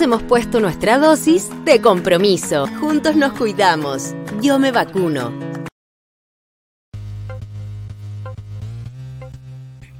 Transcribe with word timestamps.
Hemos 0.00 0.22
puesto 0.22 0.60
nuestra 0.60 0.96
dosis 0.98 1.50
de 1.66 1.82
compromiso. 1.82 2.66
Juntos 2.80 3.16
nos 3.16 3.34
cuidamos. 3.34 4.14
Yo 4.40 4.58
me 4.58 4.72
vacuno. 4.72 5.30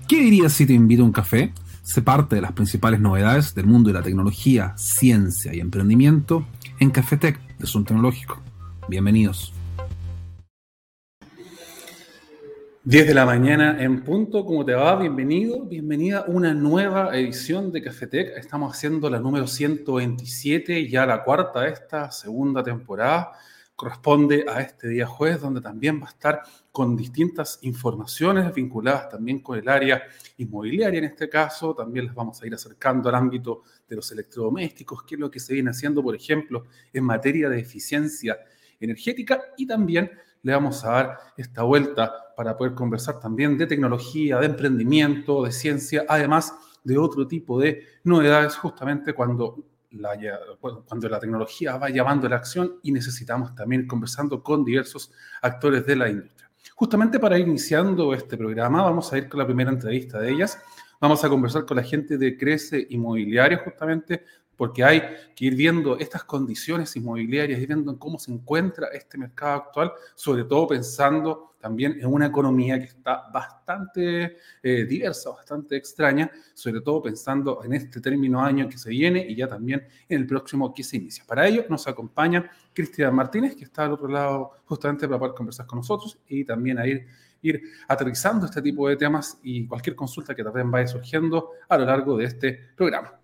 ¿Qué 0.08 0.16
dirías 0.16 0.54
si 0.54 0.64
te 0.64 0.72
invito 0.72 1.02
a 1.02 1.04
un 1.04 1.12
café? 1.12 1.52
Se 1.82 2.00
parte 2.00 2.36
de 2.36 2.40
las 2.40 2.52
principales 2.52 2.98
novedades 2.98 3.54
del 3.54 3.66
mundo 3.66 3.88
de 3.88 3.94
la 3.94 4.02
tecnología, 4.02 4.72
ciencia 4.78 5.54
y 5.54 5.60
emprendimiento 5.60 6.46
en 6.78 6.90
Cafetec 6.90 7.38
de 7.58 7.66
Zoom 7.66 7.84
Tecnológico. 7.84 8.40
Bienvenidos. 8.88 9.52
10 12.90 13.06
de 13.06 13.14
la 13.14 13.24
mañana 13.24 13.80
en 13.80 14.02
punto, 14.02 14.44
¿cómo 14.44 14.64
te 14.64 14.74
va? 14.74 14.96
Bienvenido, 14.96 15.64
bienvenida 15.64 16.18
a 16.18 16.24
una 16.24 16.52
nueva 16.52 17.16
edición 17.16 17.70
de 17.70 17.82
Cafetec. 17.82 18.36
Estamos 18.36 18.76
haciendo 18.76 19.08
la 19.08 19.20
número 19.20 19.46
127, 19.46 20.88
ya 20.88 21.06
la 21.06 21.22
cuarta 21.22 21.60
de 21.60 21.70
esta 21.70 22.10
segunda 22.10 22.64
temporada. 22.64 23.30
Corresponde 23.76 24.44
a 24.48 24.60
este 24.60 24.88
día 24.88 25.06
jueves, 25.06 25.40
donde 25.40 25.60
también 25.60 26.02
va 26.02 26.06
a 26.06 26.10
estar 26.10 26.42
con 26.72 26.96
distintas 26.96 27.60
informaciones 27.62 28.52
vinculadas 28.52 29.08
también 29.08 29.38
con 29.38 29.56
el 29.56 29.68
área 29.68 30.02
inmobiliaria 30.38 30.98
en 30.98 31.04
este 31.04 31.28
caso. 31.28 31.72
También 31.72 32.06
les 32.06 32.14
vamos 32.16 32.42
a 32.42 32.46
ir 32.48 32.54
acercando 32.54 33.08
al 33.08 33.14
ámbito 33.14 33.62
de 33.88 33.94
los 33.94 34.10
electrodomésticos, 34.10 35.04
qué 35.04 35.14
es 35.14 35.20
lo 35.20 35.30
que 35.30 35.38
se 35.38 35.54
viene 35.54 35.70
haciendo, 35.70 36.02
por 36.02 36.16
ejemplo, 36.16 36.64
en 36.92 37.04
materia 37.04 37.48
de 37.48 37.60
eficiencia 37.60 38.36
energética 38.80 39.40
y 39.56 39.64
también 39.64 40.10
le 40.42 40.52
vamos 40.52 40.84
a 40.84 40.90
dar 40.90 41.18
esta 41.36 41.62
vuelta 41.62 42.29
para 42.40 42.56
poder 42.56 42.72
conversar 42.72 43.20
también 43.20 43.58
de 43.58 43.66
tecnología, 43.66 44.38
de 44.38 44.46
emprendimiento, 44.46 45.44
de 45.44 45.52
ciencia, 45.52 46.06
además 46.08 46.54
de 46.82 46.96
otro 46.96 47.28
tipo 47.28 47.60
de 47.60 47.84
novedades 48.04 48.56
justamente 48.56 49.12
cuando 49.12 49.62
la, 49.90 50.18
cuando 50.58 51.06
la 51.10 51.20
tecnología 51.20 51.76
va 51.76 51.90
llamando 51.90 52.26
a 52.26 52.30
la 52.30 52.36
acción 52.36 52.76
y 52.82 52.92
necesitamos 52.92 53.54
también 53.54 53.86
conversando 53.86 54.42
con 54.42 54.64
diversos 54.64 55.12
actores 55.42 55.84
de 55.84 55.96
la 55.96 56.08
industria. 56.08 56.50
Justamente 56.76 57.20
para 57.20 57.38
ir 57.38 57.46
iniciando 57.46 58.14
este 58.14 58.38
programa, 58.38 58.84
vamos 58.84 59.12
a 59.12 59.18
ir 59.18 59.28
con 59.28 59.38
la 59.38 59.44
primera 59.44 59.70
entrevista 59.70 60.18
de 60.18 60.30
ellas. 60.30 60.58
Vamos 60.98 61.22
a 61.22 61.28
conversar 61.28 61.66
con 61.66 61.76
la 61.76 61.82
gente 61.82 62.16
de 62.16 62.38
Crece 62.38 62.86
Inmobiliario, 62.88 63.58
justamente 63.62 64.24
porque 64.56 64.82
hay 64.82 65.02
que 65.36 65.44
ir 65.44 65.54
viendo 65.56 65.98
estas 65.98 66.24
condiciones 66.24 66.96
inmobiliarias, 66.96 67.60
ir 67.60 67.66
viendo 67.66 67.98
cómo 67.98 68.18
se 68.18 68.32
encuentra 68.32 68.88
este 68.94 69.18
mercado 69.18 69.56
actual, 69.56 69.92
sobre 70.14 70.44
todo 70.44 70.68
pensando 70.68 71.49
también 71.60 71.98
en 72.00 72.06
una 72.06 72.26
economía 72.26 72.78
que 72.78 72.86
está 72.86 73.28
bastante 73.32 74.38
eh, 74.62 74.84
diversa, 74.84 75.30
bastante 75.30 75.76
extraña, 75.76 76.30
sobre 76.54 76.80
todo 76.80 77.02
pensando 77.02 77.62
en 77.64 77.74
este 77.74 78.00
término 78.00 78.42
año 78.42 78.68
que 78.68 78.78
se 78.78 78.90
viene 78.90 79.24
y 79.28 79.36
ya 79.36 79.46
también 79.46 79.86
en 80.08 80.20
el 80.20 80.26
próximo 80.26 80.72
que 80.72 80.82
se 80.82 80.96
inicia. 80.96 81.24
Para 81.26 81.46
ello 81.46 81.64
nos 81.68 81.86
acompaña 81.86 82.50
Cristian 82.72 83.14
Martínez, 83.14 83.54
que 83.54 83.64
está 83.64 83.84
al 83.84 83.92
otro 83.92 84.08
lado 84.08 84.52
justamente 84.64 85.06
para 85.06 85.18
poder 85.18 85.34
conversar 85.34 85.66
con 85.66 85.78
nosotros 85.78 86.18
y 86.26 86.44
también 86.44 86.78
a 86.78 86.86
ir 86.86 87.06
aterrizando 87.88 88.46
este 88.46 88.60
tipo 88.62 88.88
de 88.88 88.96
temas 88.96 89.38
y 89.42 89.66
cualquier 89.66 89.96
consulta 89.96 90.34
que 90.34 90.44
también 90.44 90.70
vaya 90.70 90.86
surgiendo 90.86 91.50
a 91.68 91.78
lo 91.78 91.84
largo 91.84 92.16
de 92.16 92.24
este 92.24 92.70
programa. 92.76 93.20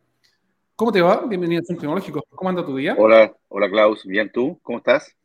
¿Cómo 0.74 0.92
te 0.92 1.00
va? 1.00 1.24
Bienvenido 1.26 1.62
a 1.62 1.64
Centro 1.64 1.80
Tecnológico. 1.80 2.22
¿Cómo 2.28 2.50
anda 2.50 2.64
tu 2.64 2.76
día? 2.76 2.94
Hola, 2.98 3.34
hola 3.48 3.70
Klaus. 3.70 4.04
Bien, 4.04 4.30
¿tú? 4.30 4.58
¿Cómo 4.62 4.76
estás? 4.76 5.16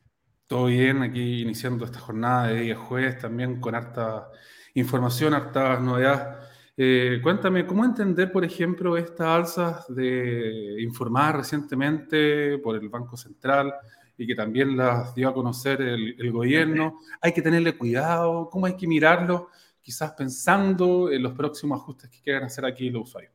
Todo 0.51 0.65
bien, 0.65 1.01
aquí 1.01 1.43
iniciando 1.43 1.85
esta 1.85 1.99
jornada 2.01 2.47
de 2.47 2.63
día 2.63 2.75
jueves 2.75 3.17
también 3.17 3.61
con 3.61 3.73
harta 3.73 4.29
información, 4.73 5.33
hartas 5.33 5.79
novedades. 5.79 6.45
Eh, 6.75 7.21
cuéntame, 7.23 7.65
¿cómo 7.65 7.85
entender, 7.85 8.33
por 8.33 8.43
ejemplo, 8.43 8.97
estas 8.97 9.27
alzas 9.27 9.95
de 9.95 10.75
informar 10.81 11.37
recientemente 11.37 12.57
por 12.57 12.75
el 12.75 12.89
Banco 12.89 13.15
Central 13.15 13.73
y 14.17 14.27
que 14.27 14.35
también 14.35 14.75
las 14.75 15.15
dio 15.15 15.29
a 15.29 15.33
conocer 15.33 15.81
el, 15.81 16.31
gobierno? 16.33 16.99
¿Hay 17.21 17.31
que 17.31 17.41
tenerle 17.41 17.77
cuidado? 17.77 18.49
¿Cómo 18.49 18.65
hay 18.65 18.75
que 18.75 18.87
mirarlo? 18.87 19.51
Quizás 19.81 20.11
pensando 20.11 21.09
en 21.09 21.23
los 21.23 21.31
próximos 21.31 21.79
ajustes 21.79 22.09
que 22.09 22.19
quieran 22.19 22.43
hacer 22.43 22.65
aquí 22.65 22.89
los 22.89 23.03
usuarios. 23.03 23.31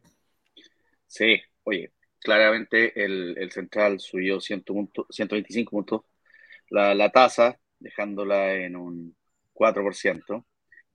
Sí, 1.06 1.40
oye, 1.62 1.92
claramente 2.18 3.02
el, 3.02 3.50
central 3.50 4.00
subió 4.00 4.38
125 4.38 5.70
puntos 5.70 6.02
la, 6.70 7.10
tasa, 7.10 7.58
dejándola 7.78 8.54
en 8.54 8.76
un 8.76 9.16
4%, 9.54 10.44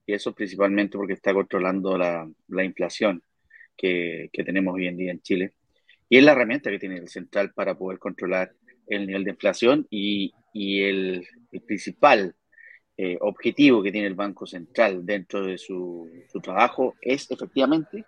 y 0.06 0.14
eso 0.14 0.34
principalmente 0.34 0.96
porque 0.96 1.14
está 1.14 1.32
controlando 1.32 1.96
la, 1.96 2.28
inflación 2.64 3.22
que, 3.76 4.30
tenemos 4.32 4.74
hoy 4.74 4.86
en 4.86 4.96
día 4.96 5.12
en 5.12 5.22
Chile. 5.22 5.52
Y 6.08 6.18
es 6.18 6.24
la 6.24 6.32
herramienta 6.32 6.70
que 6.70 6.78
tiene 6.78 6.96
el 6.96 7.08
central 7.08 7.52
para 7.54 7.76
poder 7.76 7.98
controlar 7.98 8.52
el 8.86 9.06
nivel 9.06 9.24
de 9.24 9.30
inflación 9.30 9.86
y, 9.90 10.32
el, 10.54 11.26
principal 11.66 12.34
eh, 12.96 13.16
objetivo 13.20 13.82
que 13.82 13.92
tiene 13.92 14.06
el 14.06 14.14
Banco 14.14 14.46
Central 14.46 15.04
dentro 15.06 15.46
de 15.46 15.56
su, 15.56 16.10
su 16.30 16.40
trabajo 16.40 16.94
es 17.00 17.30
efectivamente 17.30 18.04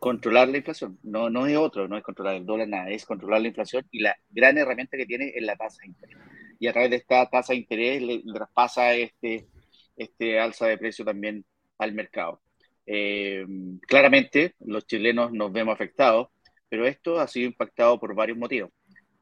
controlar 0.00 0.48
la 0.48 0.56
inflación. 0.56 0.98
No, 1.04 1.30
no 1.30 1.46
es 1.46 1.56
otro, 1.56 1.86
no 1.86 1.96
es 1.96 2.02
controlar 2.02 2.34
el 2.34 2.46
dólar, 2.46 2.66
nada, 2.66 2.90
es 2.90 3.04
controlar 3.04 3.42
la 3.42 3.48
inflación 3.48 3.86
y 3.92 4.00
la 4.00 4.16
gran 4.30 4.58
herramienta 4.58 4.96
que 4.96 5.06
tiene 5.06 5.32
es 5.32 5.42
la 5.42 5.54
tasa 5.54 5.82
de. 5.84 6.16
Y 6.60 6.68
a 6.68 6.72
través 6.72 6.90
de 6.90 6.96
esta 6.96 7.28
tasa 7.28 7.52
de 7.52 7.58
interés 7.58 8.02
le, 8.02 8.22
traspasa 8.32 8.94
este, 8.94 9.48
este 9.96 10.38
alza 10.38 10.66
de 10.66 10.78
precio 10.78 11.04
también 11.04 11.44
al 11.78 11.92
mercado. 11.92 12.40
Eh, 12.86 13.44
claramente 13.88 14.54
los 14.60 14.86
chilenos 14.86 15.32
nos 15.32 15.52
vemos 15.52 15.74
afectados, 15.74 16.28
pero 16.68 16.86
esto 16.86 17.18
ha 17.18 17.26
sido 17.26 17.46
impactado 17.46 17.98
por 17.98 18.14
varios 18.14 18.38
motivos. 18.38 18.70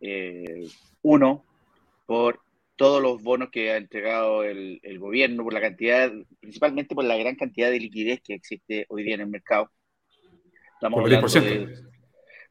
Eh, 0.01 0.69
uno, 1.03 1.45
por 2.07 2.41
todos 2.77 3.03
los 3.03 3.23
bonos 3.23 3.51
que 3.51 3.73
ha 3.73 3.77
entregado 3.77 4.45
el, 4.45 4.81
el, 4.83 4.99
gobierno, 4.99 5.43
por 5.45 5.53
la 5.53 5.61
cantidad, 5.61 6.13
principalmente 6.41 6.95
por 6.95 7.05
la 7.05 7.17
gran 7.17 7.35
cantidad 7.35 7.71
de 7.71 7.81
liquidez 7.81 8.21
que 8.23 8.35
existe 8.35 8.87
hoy 8.89 9.03
día 9.03 9.15
en 9.15 9.23
el 9.23 9.29
mercado. 9.29 9.71
Estamos 10.75 11.01
por 11.01 11.13
hablando 11.13 11.41
de, 11.41 11.89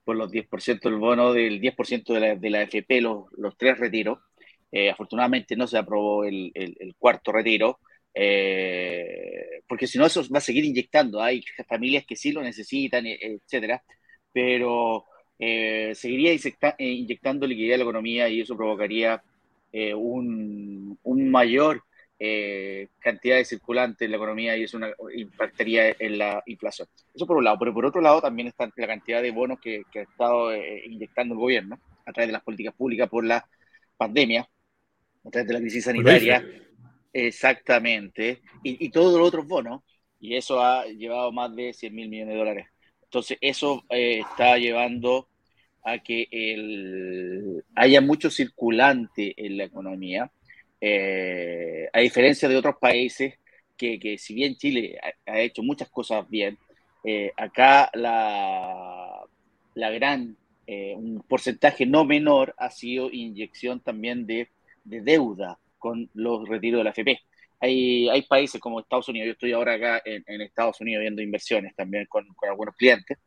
por 0.03 0.15
los 0.15 0.31
10% 0.31 0.81
del 0.81 0.95
bono, 0.95 1.33
del 1.33 1.59
10% 1.61 2.13
de 2.13 2.19
la, 2.19 2.35
de 2.35 2.49
la 2.49 2.61
FP, 2.63 3.01
los, 3.01 3.25
los 3.37 3.57
tres 3.57 3.77
retiros. 3.77 4.19
Eh, 4.71 4.89
afortunadamente 4.89 5.55
no 5.55 5.67
se 5.67 5.77
aprobó 5.77 6.25
el, 6.25 6.51
cuarto 6.97 7.31
retiro, 7.31 7.79
eh, 8.13 9.61
porque 9.67 9.87
si 9.87 9.97
no 9.97 10.05
eso 10.05 10.23
va 10.33 10.39
a 10.39 10.41
seguir 10.41 10.65
inyectando. 10.65 11.21
Hay 11.21 11.43
familias 11.67 12.05
que 12.05 12.15
sí 12.15 12.31
lo 12.31 12.41
necesitan, 12.41 13.05
e, 13.05 13.17
etcétera, 13.21 13.83
pero 14.33 15.05
eh, 15.39 15.93
seguiría 15.95 16.33
inyectando 16.79 17.47
liquidez 17.47 17.75
a 17.75 17.77
la 17.77 17.83
economía 17.83 18.29
y 18.29 18.41
eso 18.41 18.55
provocaría 18.57 19.21
un, 19.95 20.97
un, 21.03 21.29
mayor 21.29 21.83
eh, 22.19 22.87
cantidad 22.99 23.35
de 23.35 23.45
circulantes 23.45 24.03
en 24.03 24.09
la 24.09 24.17
economía 24.17 24.57
y 24.57 24.63
eso 24.63 24.77
una, 24.77 24.89
impactaría 25.15 25.95
en 25.99 26.17
la 26.17 26.41
inflación. 26.47 26.87
Eso 27.13 27.27
por 27.27 27.37
un 27.37 27.43
lado, 27.43 27.57
pero 27.59 27.73
por 27.73 27.85
otro 27.85 28.01
lado 28.01 28.21
también 28.21 28.47
está 28.47 28.67
la 28.75 28.87
cantidad 28.87 29.21
de 29.21 29.29
bonos 29.29 29.59
que, 29.59 29.83
ha 29.95 29.99
estado 29.99 30.51
eh, 30.51 30.83
inyectando 30.87 31.35
el 31.35 31.39
gobierno 31.39 31.79
a 32.05 32.11
través 32.11 32.29
de 32.29 32.33
las 32.33 32.43
políticas 32.43 32.73
públicas 32.73 33.07
por 33.07 33.23
la 33.23 33.47
pandemia, 33.97 34.49
a 35.27 35.31
través 35.31 35.47
de 35.47 35.53
la 35.53 35.59
crisis 35.59 35.83
sanitaria. 35.83 36.45
Exactamente. 37.13 38.41
Y, 38.63 38.89
todos 38.89 39.17
los 39.17 39.27
otros 39.27 39.47
bonos, 39.47 39.81
y 40.19 40.35
eso 40.35 40.61
ha 40.61 40.85
llevado 40.85 41.31
más 41.31 41.55
de 41.55 41.73
100 41.73 41.95
mil 41.95 42.09
millones 42.09 42.33
de 42.33 42.39
dólares. 42.39 42.67
Entonces, 43.03 43.37
eso 43.41 43.83
eh, 43.89 44.19
está 44.19 44.57
llevando 44.57 45.27
a 45.83 45.99
que 45.99 46.27
el, 46.31 47.63
haya 47.75 48.01
mucho 48.01 48.29
circulante 48.29 49.33
en 49.37 49.57
la 49.57 49.63
economía 49.63 50.31
eh, 50.79 51.89
a 51.91 51.99
diferencia 52.01 52.47
de 52.47 52.55
otros 52.55 52.75
países 52.79 53.39
que, 53.75 53.99
que 53.99 54.17
si 54.17 54.33
bien 54.35 54.55
Chile 54.57 54.99
ha, 55.25 55.39
hecho 55.39 55.63
muchas 55.63 55.89
cosas 55.89 56.27
bien, 56.29 56.57
eh, 57.03 57.31
acá 57.37 57.89
la, 57.93 59.21
la 59.75 59.89
gran, 59.91 60.35
eh, 60.65 60.93
un 60.95 61.23
porcentaje 61.27 61.85
no 61.85 62.05
menor 62.05 62.53
ha 62.57 62.69
sido 62.69 63.09
inyección 63.11 63.79
también 63.79 64.25
de, 64.27 64.49
de 64.87 65.01
deuda 65.01 65.59
con 65.77 66.09
los 66.13 66.47
retiros 66.47 66.79
de 66.79 66.83
la 66.83 66.89
FP. 66.91 67.19
Hay, 67.59 68.07
hay, 68.09 68.21
países 68.23 68.61
como 68.61 68.79
Estados 68.79 69.09
Unidos, 69.09 69.27
yo 69.27 69.31
estoy 69.33 69.51
ahora 69.51 69.73
acá 69.73 70.01
en, 70.05 70.23
en 70.27 70.41
Estados 70.41 70.79
Unidos 70.79 71.01
viendo 71.01 71.21
inversiones 71.21 71.75
también 71.75 72.05
con, 72.07 72.27
con 72.35 72.49
algunos 72.49 72.75
clientes, 72.75 73.17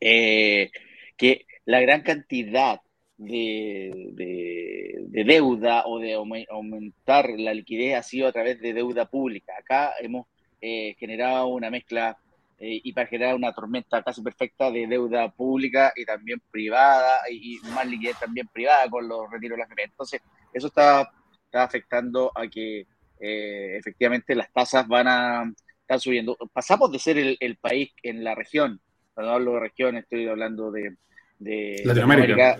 que 0.00 1.46
la 1.64 1.80
gran 1.80 2.02
cantidad 2.02 2.80
de, 3.20 4.10
de, 4.14 5.24
deuda 5.24 5.84
o 5.86 5.98
de 5.98 6.14
aumentar 6.14 7.30
la 7.38 7.52
liquidez 7.52 7.94
ha 7.96 8.02
sido 8.02 8.26
a 8.26 8.32
través 8.32 8.60
de 8.60 8.72
deuda 8.72 9.06
pública. 9.06 9.52
Acá 9.58 9.92
hemos 10.00 10.26
eh, 10.60 10.94
generado 10.98 11.48
una 11.48 11.70
mezcla 11.70 12.16
eh, 12.60 12.80
y 12.84 12.92
para 12.92 13.08
generar 13.08 13.34
una 13.34 13.52
tormenta 13.52 14.02
casi 14.02 14.22
perfecta 14.22 14.70
de 14.70 14.86
deuda 14.86 15.30
pública 15.32 15.92
y 15.96 16.04
también 16.04 16.40
privada 16.50 17.20
y, 17.30 17.58
más 17.74 17.86
liquidez 17.86 18.18
también 18.20 18.46
privada 18.48 18.88
con 18.88 19.08
los 19.08 19.30
retiros 19.30 19.56
de 19.56 19.62
la 19.62 19.64
FP. 19.64 19.82
Entonces, 19.82 20.20
eso 20.52 20.68
está, 20.68 21.10
está 21.44 21.64
afectando 21.64 22.30
a 22.34 22.46
que 22.46 22.86
eh, 23.18 23.76
efectivamente 23.76 24.34
las 24.34 24.52
tasas 24.52 24.86
van 24.86 25.08
a 25.08 25.52
estar 25.80 25.98
subiendo. 25.98 26.36
Pasamos 26.52 26.92
de 26.92 26.98
ser 26.98 27.18
el, 27.18 27.36
el 27.40 27.56
país 27.56 27.92
en 28.02 28.22
la 28.22 28.34
región, 28.34 28.80
cuando 29.14 29.32
hablo 29.32 29.54
de 29.54 29.60
región 29.60 29.96
estoy 29.96 30.28
hablando 30.28 30.70
de 30.70 30.94
de 31.40 31.80
Latinoamérica, 31.84 32.58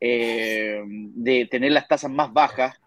eh, 0.00 0.82
de 0.86 1.46
tener 1.46 1.72
las 1.72 1.86
tasas 1.86 2.10
más 2.10 2.32
bajas 2.32 2.80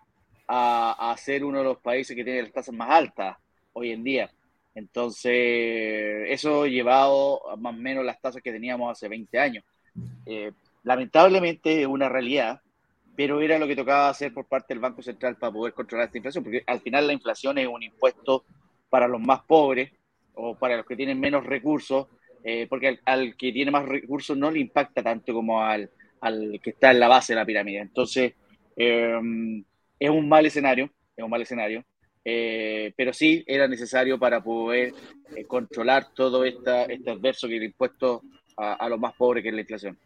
a, 0.48 1.12
a, 1.12 1.18
ser 1.18 1.44
uno 1.44 1.60
de 1.60 1.66
los 1.66 1.77
países 1.80 2.16
que 2.16 2.24
tiene 2.24 2.42
las 2.42 2.54
tasas 2.54 2.74
más 2.74 2.89
altas 2.89 3.38
hoy 3.74 3.92
en 3.92 4.04
día. 4.04 4.32
Entonces, 4.77 6.27
eso 6.27 6.67
llevado 6.67 7.41
más 7.57 7.74
o 7.74 7.77
menos 7.77 8.05
las 8.05 8.22
tasas 8.22 8.43
que 8.43 8.51
teníamos 8.51 8.91
hace 8.91 9.07
20 9.07 9.39
años. 9.39 9.63
Eh, 10.24 10.51
lamentablemente 10.84 11.81
es 11.81 11.88
una 11.88 12.07
realidad, 12.07 12.62
pero 13.15 13.41
era 13.41 13.57
lo 13.57 13.65
que 13.65 13.75
tocaba 13.75 14.07
hacer 14.07 14.31
por 14.31 14.46
parte 14.46 14.75
del 14.75 14.79
Banco 14.79 15.01
Central 15.01 15.36
para 15.36 15.51
poder 15.51 15.74
controlar 15.74 16.05
esta 16.05 16.19
inflación, 16.19 16.43
porque 16.43 16.63
al 16.67 16.79
final 16.81 17.07
la 17.07 17.13
inflación 17.13 17.57
es 17.57 17.67
un 17.67 17.81
impuesto 17.81 18.46
para 18.88 19.07
los 19.07 19.19
más 19.19 19.41
pobres 19.48 19.91
o 20.36 20.55
para 20.55 20.77
los 20.77 20.86
que 20.86 20.96
tienen 20.96 21.19
menos 21.19 21.43
recursos, 21.43 22.05
eh, 22.43 22.67
porque 22.69 23.00
al, 23.03 23.36
que 23.36 23.51
tiene 23.51 23.72
más 23.72 23.84
recursos 23.84 24.38
no 24.38 24.51
le 24.51 24.60
impacta 24.60 25.01
tanto 25.01 25.34
como 25.34 25.63
al, 25.63 25.89
al 26.22 26.60
que 26.62 26.69
está 26.69 26.91
en 26.91 27.00
la 27.00 27.07
base 27.07 27.34
de 27.34 27.39
la 27.39 27.46
pirámide. 27.48 27.79
Entonces, 27.79 28.36
eh, 28.75 29.19
es 30.00 30.10
un 30.12 30.29
mal 30.29 30.46
escenario, 30.46 30.91
es 31.15 31.24
un 31.24 31.31
mal 31.31 31.41
escenario. 31.41 31.84
Eh, 32.29 32.91
pero 32.98 33.13
sí 33.13 33.41
era 33.48 33.69
necesario 33.69 34.19
para 34.19 34.43
poder 34.43 34.93
eh, 35.34 35.46
controlar 35.46 36.07
todo 36.13 36.43
esta, 36.43 36.84
este 36.84 37.10
adverso 37.10 37.48
que 37.48 37.55
el 37.55 37.63
impuesto 37.63 38.22
a, 38.57 38.74
a 38.74 38.89
los 38.89 39.00
más 39.00 39.13
pobres, 39.13 39.43
que 39.43 39.48
es 39.48 39.55
la 39.55 39.62
inflación. 39.62 39.98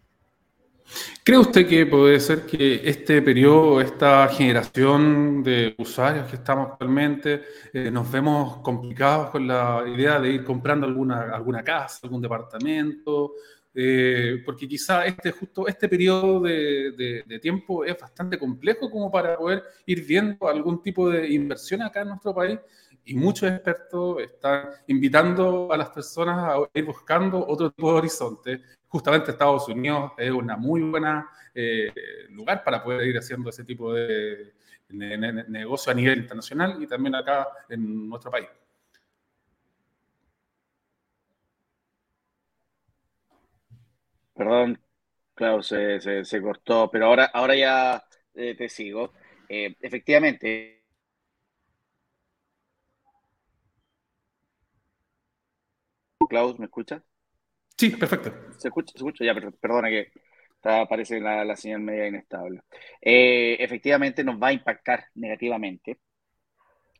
¿Cree 1.23 1.39
usted 1.39 1.67
que 1.67 1.87
puede 1.87 2.19
ser 2.19 2.45
que 2.45 2.81
este 2.83 3.23
periodo, 3.23 3.81
esta 3.81 4.27
generación 4.27 5.41
de 5.41 5.73
usuarios 5.79 6.29
que 6.29 6.35
estamos 6.35 6.73
actualmente, 6.73 7.41
eh, 7.73 7.89
nos 7.89 8.11
vemos 8.11 8.57
complicados 8.57 9.31
con 9.31 9.47
la 9.47 9.83
idea 9.87 10.19
de 10.19 10.29
ir 10.31 10.43
comprando 10.43 10.85
alguna, 10.85 11.23
alguna 11.33 11.63
casa, 11.63 12.01
algún 12.03 12.21
departamento, 12.21 13.33
eh, 13.73 14.41
porque 14.45 14.67
quizá 14.67 15.05
este, 15.05 15.31
justo 15.31 15.65
este 15.67 15.87
periodo 15.87 16.41
de, 16.41 17.39
tiempo 17.41 17.85
es 17.85 17.97
bastante 17.97 18.37
complejo 18.37 18.89
como 18.89 19.09
para 19.09 19.37
poder 19.37 19.63
ir 19.85 20.05
viendo 20.05 20.47
algún 20.47 20.81
tipo 20.81 21.09
de 21.09 21.29
inversión 21.29 21.81
acá 21.81 22.01
en 22.01 22.09
nuestro 22.09 22.35
país 22.35 22.59
y 23.05 23.15
muchos 23.15 23.49
expertos 23.49 24.21
están 24.21 24.69
invitando 24.87 25.71
a 25.71 25.77
las 25.77 25.89
personas 25.89 26.37
a 26.37 26.77
ir 26.77 26.85
buscando 26.85 27.45
otro 27.47 27.71
tipo 27.71 27.93
de 27.93 27.97
horizonte. 27.99 28.61
Justamente 28.87 29.31
Estados 29.31 29.67
Unidos 29.69 30.11
es 30.17 30.31
una 30.31 30.57
muy 30.57 30.81
buena 30.81 31.29
eh, 31.55 31.93
lugar 32.29 32.63
para 32.63 32.83
poder 32.83 33.07
ir 33.07 33.17
haciendo 33.17 33.49
ese 33.49 33.63
tipo 33.63 33.93
de, 33.93 34.53
de 34.89 35.17
negocio 35.47 35.91
a 35.91 35.95
nivel 35.95 36.19
internacional 36.19 36.81
y 36.83 36.87
también 36.87 37.15
acá 37.15 37.47
en 37.69 38.09
nuestro 38.09 38.29
país. 38.31 38.47
Perdón, 44.41 44.81
claro, 45.35 45.61
se, 45.61 46.01
se, 46.01 46.25
se, 46.25 46.41
cortó, 46.41 46.89
pero 46.89 47.05
ahora, 47.05 47.25
ahora 47.25 47.55
ya 47.55 48.03
eh, 48.33 48.55
te 48.55 48.69
sigo. 48.69 49.13
Eh, 49.47 49.75
efectivamente. 49.79 50.83
Klaus, 56.27 56.57
¿me 56.57 56.65
escuchas? 56.65 57.03
Sí, 57.77 57.91
perfecto. 57.91 58.33
¿Se 58.57 58.69
escucha? 58.69 58.93
¿Se 58.93 58.97
escucha? 58.97 59.25
Ya, 59.25 59.35
perdona 59.35 59.89
que 59.89 60.11
está, 60.55 60.87
parece 60.87 61.19
la, 61.19 61.45
la, 61.45 61.55
señal 61.55 61.81
media 61.81 62.07
inestable. 62.07 62.63
Eh, 62.99 63.57
efectivamente 63.59 64.23
nos 64.23 64.41
va 64.41 64.47
a 64.47 64.53
impactar 64.53 65.05
negativamente. 65.13 65.99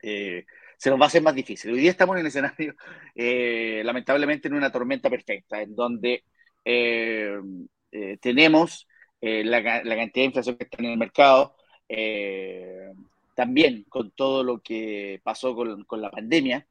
Eh, 0.04 0.46
se 0.78 0.92
nos 0.92 1.00
va 1.00 1.06
a 1.06 1.08
hacer 1.08 1.24
más 1.24 1.34
difícil. 1.34 1.74
Hoy 1.74 1.80
día 1.80 1.90
estamos 1.90 2.16
en 2.18 2.22
el 2.22 2.28
escenario, 2.28 2.76
eh, 3.16 3.82
lamentablemente, 3.84 4.48
en 4.48 4.54
una 4.54 4.72
tormenta 4.72 5.10
perfecta, 5.10 5.60
en 5.60 5.74
donde 5.74 6.24
tenemos 8.22 8.88
eh, 9.22 9.44
la, 9.44 9.62
la, 9.62 9.96
cantidad 9.96 10.24
de 10.24 10.26
inflación 10.26 10.58
que 10.58 10.64
está 10.66 10.78
en 10.80 10.86
el 10.86 10.98
mercado, 10.98 11.56
también 13.36 13.84
con 13.90 14.12
todo 14.12 14.44
lo 14.44 14.62
que 14.62 15.20
pasó 15.24 15.56
con, 15.56 15.84
con 15.86 16.02
la 16.02 16.12
pandemia, 16.12 16.68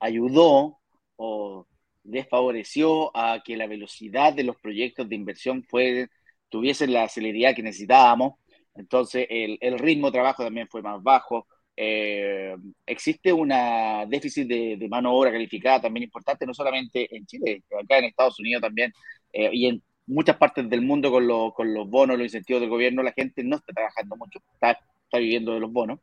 ayudó 0.00 0.78
o 1.16 1.66
desfavoreció 2.06 3.16
a 3.16 3.42
que 3.44 3.56
la 3.56 3.66
velocidad 3.66 4.32
de 4.32 4.44
los 4.44 4.56
proyectos 4.56 5.08
de 5.08 5.16
inversión 5.16 5.64
fue, 5.64 6.08
tuviesen 6.48 6.92
la 6.92 7.08
celeridad 7.08 7.54
que 7.54 7.62
necesitábamos. 7.62 8.34
Entonces, 8.74 9.26
el, 9.30 9.58
el 9.60 9.78
ritmo 9.78 10.08
de 10.08 10.12
trabajo 10.12 10.44
también 10.44 10.68
fue 10.68 10.82
más 10.82 11.02
bajo. 11.02 11.46
Eh, 11.76 12.56
existe 12.86 13.32
un 13.32 13.52
déficit 14.08 14.48
de, 14.48 14.76
de, 14.78 14.88
mano 14.88 15.12
obra 15.12 15.30
calificada 15.30 15.82
también 15.82 16.04
importante, 16.04 16.46
no 16.46 16.54
solamente 16.54 17.14
en 17.14 17.26
Chile, 17.26 17.62
acá 17.78 17.98
en 17.98 18.04
Estados 18.04 18.40
Unidos 18.40 18.62
también, 18.62 18.92
eh, 19.32 19.50
y 19.52 19.66
en 19.66 19.82
muchas 20.06 20.36
partes 20.36 20.68
del 20.70 20.82
mundo 20.82 21.10
con, 21.10 21.26
lo, 21.26 21.52
con, 21.52 21.74
los 21.74 21.88
bonos, 21.88 22.16
los 22.16 22.26
incentivos 22.26 22.62
del 22.62 22.70
gobierno, 22.70 23.02
la 23.02 23.12
gente 23.12 23.44
no 23.44 23.56
está 23.56 23.72
trabajando 23.74 24.16
mucho, 24.16 24.40
está, 24.54 24.72
está 25.04 25.18
viviendo 25.18 25.52
de 25.52 25.60
los 25.60 25.72
bonos. 25.72 26.00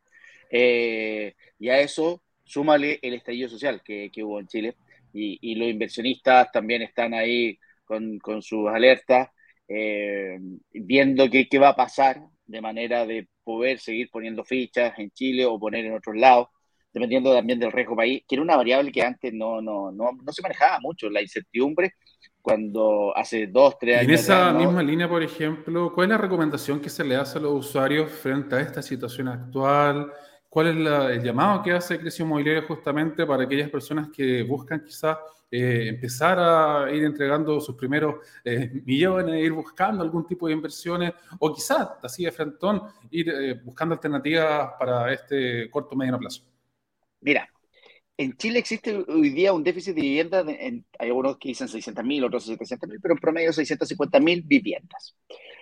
Eh, 0.50 1.34
y 1.58 1.68
a 1.70 1.80
eso 1.80 2.22
súmale 2.44 2.98
el 3.02 3.14
estallido 3.14 3.48
social 3.48 3.82
que, 3.84 4.10
que 4.12 4.22
hubo 4.22 4.38
en 4.38 4.46
Chile, 4.46 4.76
y, 5.12 5.38
y, 5.40 5.54
los 5.54 5.68
inversionistas 5.68 6.50
también 6.52 6.82
están 6.82 7.14
ahí 7.14 7.58
con, 7.84 8.18
con 8.18 8.42
sus 8.42 8.68
alertas, 8.68 9.28
eh, 9.68 10.38
viendo 10.72 11.30
qué, 11.30 11.48
qué 11.48 11.58
va 11.58 11.70
a 11.70 11.76
pasar 11.76 12.20
de 12.46 12.60
manera 12.60 13.06
de 13.06 13.28
poder 13.42 13.78
seguir 13.78 14.08
poniendo 14.10 14.44
fichas 14.44 14.98
en 14.98 15.10
Chile 15.10 15.46
o 15.46 15.58
poner 15.58 15.84
en 15.84 15.94
otros 15.94 16.16
lados, 16.16 16.48
dependiendo 16.92 17.34
también 17.34 17.58
del 17.58 17.72
riesgo 17.72 17.96
país, 17.96 18.22
que 18.26 18.36
era 18.36 18.42
una 18.42 18.56
variable 18.56 18.92
que 18.92 19.02
antes 19.02 19.32
no, 19.32 19.60
no, 19.60 19.90
no, 19.90 20.10
no 20.12 20.32
se 20.32 20.42
manejaba 20.42 20.78
mucho, 20.80 21.10
la 21.10 21.22
incertidumbre, 21.22 21.94
cuando 22.40 23.16
hace 23.16 23.46
dos, 23.46 23.78
tres 23.78 23.98
años. 23.98 24.08
En 24.08 24.14
esa 24.14 24.48
atrás, 24.50 24.62
misma 24.62 24.82
línea, 24.82 25.08
por 25.08 25.22
ejemplo, 25.22 25.92
¿cuál 25.94 26.06
es 26.06 26.10
la 26.10 26.18
recomendación 26.18 26.80
que 26.80 26.90
se 26.90 27.02
le 27.02 27.16
hace 27.16 27.38
a 27.38 27.40
los 27.40 27.66
usuarios 27.66 28.12
frente 28.12 28.56
a 28.56 28.60
esta 28.60 28.82
situación 28.82 29.28
actual? 29.28 30.12
¿Cuál 30.54 30.68
es 30.68 30.76
la, 30.76 31.12
el 31.12 31.20
llamado 31.20 31.64
que 31.64 31.72
hace 31.72 31.98
Crisis 31.98 32.20
Inmobiliaria 32.20 32.62
justamente 32.62 33.26
para 33.26 33.42
aquellas 33.42 33.68
personas 33.68 34.06
que 34.14 34.44
buscan 34.44 34.84
quizás 34.84 35.18
eh, 35.50 35.88
empezar 35.88 36.38
a 36.38 36.94
ir 36.94 37.02
entregando 37.02 37.60
sus 37.60 37.74
primeros 37.74 38.24
eh, 38.44 38.70
millones, 38.84 39.42
ir 39.42 39.50
buscando 39.50 40.04
algún 40.04 40.24
tipo 40.24 40.46
de 40.46 40.52
inversiones 40.52 41.12
o 41.40 41.52
quizás, 41.52 41.88
así 42.00 42.24
de 42.24 42.30
frentón, 42.30 42.82
ir 43.10 43.30
eh, 43.30 43.54
buscando 43.64 43.96
alternativas 43.96 44.74
para 44.78 45.12
este 45.12 45.68
corto 45.70 45.96
mediano 45.96 46.20
plazo? 46.20 46.44
Mira, 47.22 47.48
en 48.16 48.36
Chile 48.36 48.60
existe 48.60 48.96
hoy 49.08 49.30
día 49.30 49.52
un 49.52 49.64
déficit 49.64 49.96
de 49.96 50.02
viviendas, 50.02 50.46
en, 50.46 50.86
hay 51.00 51.08
algunos 51.08 51.36
que 51.36 51.48
dicen 51.48 51.66
600 51.66 52.04
mil, 52.04 52.22
otros 52.22 52.44
700 52.44 52.88
mil, 52.88 53.00
pero 53.00 53.14
en 53.14 53.20
promedio 53.20 53.52
650 53.52 54.20
mil 54.20 54.40
viviendas. 54.42 55.16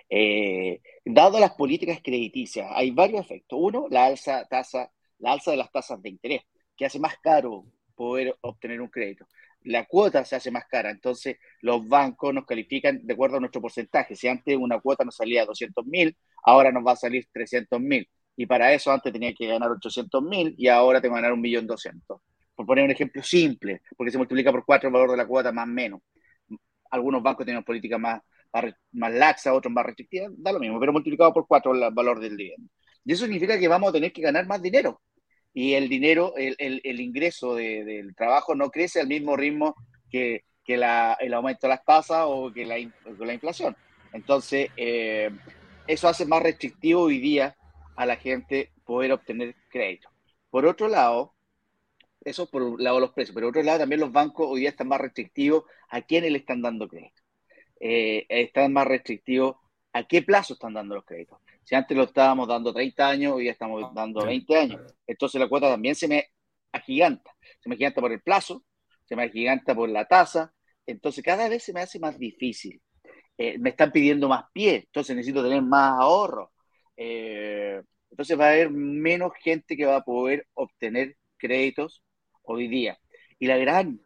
Eh, 0.09 0.81
dado 1.05 1.39
las 1.39 1.51
políticas 1.53 1.99
crediticias, 2.03 2.69
hay 2.73 2.91
varios 2.91 3.21
efectos. 3.21 3.59
Uno, 3.61 3.87
la 3.89 4.05
alza, 4.05 4.45
tasa, 4.47 4.91
la 5.19 5.33
alza 5.33 5.51
de 5.51 5.57
las 5.57 5.71
tasas 5.71 6.01
de 6.01 6.09
interés, 6.09 6.41
que 6.75 6.85
hace 6.85 6.99
más 6.99 7.17
caro 7.19 7.65
poder 7.95 8.35
obtener 8.41 8.81
un 8.81 8.89
crédito. 8.89 9.27
La 9.63 9.85
cuota 9.85 10.25
se 10.25 10.35
hace 10.35 10.51
más 10.51 10.65
cara, 10.67 10.91
entonces 10.91 11.37
los 11.61 11.87
bancos 11.87 12.33
nos 12.33 12.45
califican 12.45 12.99
de 13.05 13.13
acuerdo 13.13 13.37
a 13.37 13.39
nuestro 13.39 13.61
porcentaje. 13.61 14.15
Si 14.15 14.27
antes 14.27 14.57
una 14.57 14.79
cuota 14.79 15.05
nos 15.05 15.15
salía 15.15 15.45
200 15.45 15.85
mil, 15.85 16.15
ahora 16.43 16.71
nos 16.71 16.85
va 16.85 16.93
a 16.93 16.95
salir 16.97 17.27
300 17.31 17.79
mil. 17.79 18.07
Y 18.35 18.45
para 18.45 18.73
eso 18.73 18.91
antes 18.91 19.13
tenía 19.13 19.33
que 19.33 19.47
ganar 19.47 19.71
800 19.71 20.21
mil 20.23 20.55
y 20.57 20.67
ahora 20.67 20.99
tengo 21.01 21.15
que 21.15 21.21
ganar 21.21 21.37
1.200.000. 21.37 22.19
Por 22.55 22.65
poner 22.65 22.83
un 22.83 22.91
ejemplo 22.91 23.23
simple, 23.23 23.81
porque 23.95 24.11
se 24.11 24.17
multiplica 24.17 24.51
por 24.51 24.65
cuatro 24.65 24.87
el 24.87 24.93
valor 24.93 25.11
de 25.11 25.17
la 25.17 25.27
cuota 25.27 25.51
más 25.51 25.65
o 25.65 25.71
menos. 25.71 26.01
Algunos 26.91 27.23
bancos 27.23 27.45
tienen 27.45 27.63
políticas 27.63 27.99
más, 27.99 28.21
más, 28.91 29.13
laxa, 29.13 29.53
otros 29.53 29.73
más 29.73 29.85
restrictivas, 29.85 30.31
da 30.37 30.51
lo 30.51 30.59
mismo, 30.59 30.79
pero 30.79 30.93
multiplicado 30.93 31.33
por 31.33 31.47
cuatro 31.47 31.73
el 31.73 31.93
valor 31.93 32.19
del 32.19 32.37
dividendo. 32.37 32.69
Y 33.05 33.13
eso 33.13 33.25
significa 33.25 33.59
que 33.59 33.67
vamos 33.67 33.89
a 33.89 33.93
tener 33.93 34.13
que 34.13 34.21
ganar 34.21 34.45
más 34.47 34.61
dinero. 34.61 35.01
Y 35.53 35.73
el 35.73 35.89
dinero, 35.89 36.33
el, 36.35 36.55
el, 36.57 36.99
ingreso 36.99 37.55
de, 37.55 37.83
del 37.83 38.15
trabajo 38.15 38.55
no 38.55 38.71
crece 38.71 38.99
al 38.99 39.07
mismo 39.07 39.35
ritmo 39.35 39.75
que, 40.09 40.45
que 40.63 40.77
la, 40.77 41.15
el 41.19 41.33
aumento 41.33 41.67
de 41.67 41.69
las 41.69 41.83
tasas 41.83 42.25
o 42.27 42.51
que 42.51 42.65
la, 42.65 42.75
que 42.77 43.25
la 43.25 43.33
inflación. 43.33 43.75
Entonces, 44.13 44.69
eh, 44.77 45.29
eso 45.87 46.07
hace 46.07 46.25
más 46.25 46.41
restrictivo 46.41 47.01
hoy 47.01 47.19
día 47.19 47.55
a 47.95 48.05
la 48.05 48.15
gente 48.15 48.71
poder 48.85 49.11
obtener 49.11 49.55
crédito. 49.69 50.09
Por 50.49 50.65
otro 50.65 50.87
lado, 50.87 51.33
eso 52.21 52.49
por 52.49 52.61
un 52.63 52.83
lado 52.83 52.99
los 52.99 53.11
precios, 53.11 53.33
pero 53.33 53.47
por 53.47 53.57
otro 53.57 53.63
lado 53.63 53.79
también 53.79 54.01
los 54.01 54.11
bancos 54.11 54.47
hoy 54.49 54.61
día 54.61 54.69
están 54.69 54.87
más 54.87 55.01
restrictivos 55.01 55.63
a 55.89 56.01
quiénes 56.01 56.31
le 56.31 56.39
están 56.39 56.61
dando 56.61 56.87
crédito. 56.87 57.22
Eh, 57.85 58.25
están 58.29 58.71
más 58.71 58.87
restrictivos 58.87 59.57
a 59.91 60.05
qué 60.05 60.21
plazo 60.21 60.53
están 60.53 60.73
dando 60.73 60.95
los 60.95 61.03
créditos. 61.03 61.37
Si 61.65 61.75
antes 61.75 61.97
lo 61.97 62.03
estábamos 62.03 62.47
dando 62.47 62.73
30 62.73 63.09
años, 63.09 63.33
hoy 63.33 63.45
ya 63.45 63.51
estamos 63.51 63.93
dando 63.93 64.25
20 64.25 64.55
años. 64.55 64.81
Entonces 65.05 65.41
la 65.41 65.49
cuota 65.49 65.69
también 65.69 65.93
se 65.93 66.07
me 66.07 66.27
agiganta. 66.71 67.35
Se 67.59 67.67
me 67.67 67.75
agiganta 67.75 67.99
por 67.99 68.13
el 68.13 68.21
plazo, 68.21 68.63
se 69.03 69.17
me 69.17 69.23
agiganta 69.23 69.75
por 69.75 69.89
la 69.89 70.05
tasa. 70.05 70.53
Entonces 70.85 71.21
cada 71.25 71.49
vez 71.49 71.63
se 71.63 71.73
me 71.73 71.81
hace 71.81 71.99
más 71.99 72.17
difícil. 72.17 72.81
Eh, 73.37 73.57
me 73.59 73.71
están 73.71 73.91
pidiendo 73.91 74.29
más 74.29 74.45
pie, 74.53 74.75
entonces 74.85 75.13
necesito 75.17 75.43
tener 75.43 75.61
más 75.61 75.99
ahorro. 75.99 76.53
Eh, 76.95 77.81
entonces 78.09 78.39
va 78.39 78.45
a 78.45 78.51
haber 78.51 78.69
menos 78.69 79.33
gente 79.41 79.75
que 79.75 79.85
va 79.85 79.97
a 79.97 80.05
poder 80.05 80.47
obtener 80.53 81.17
créditos 81.35 82.01
hoy 82.43 82.69
día. 82.69 82.97
Y 83.39 83.47
la 83.47 83.57
gran 83.57 83.99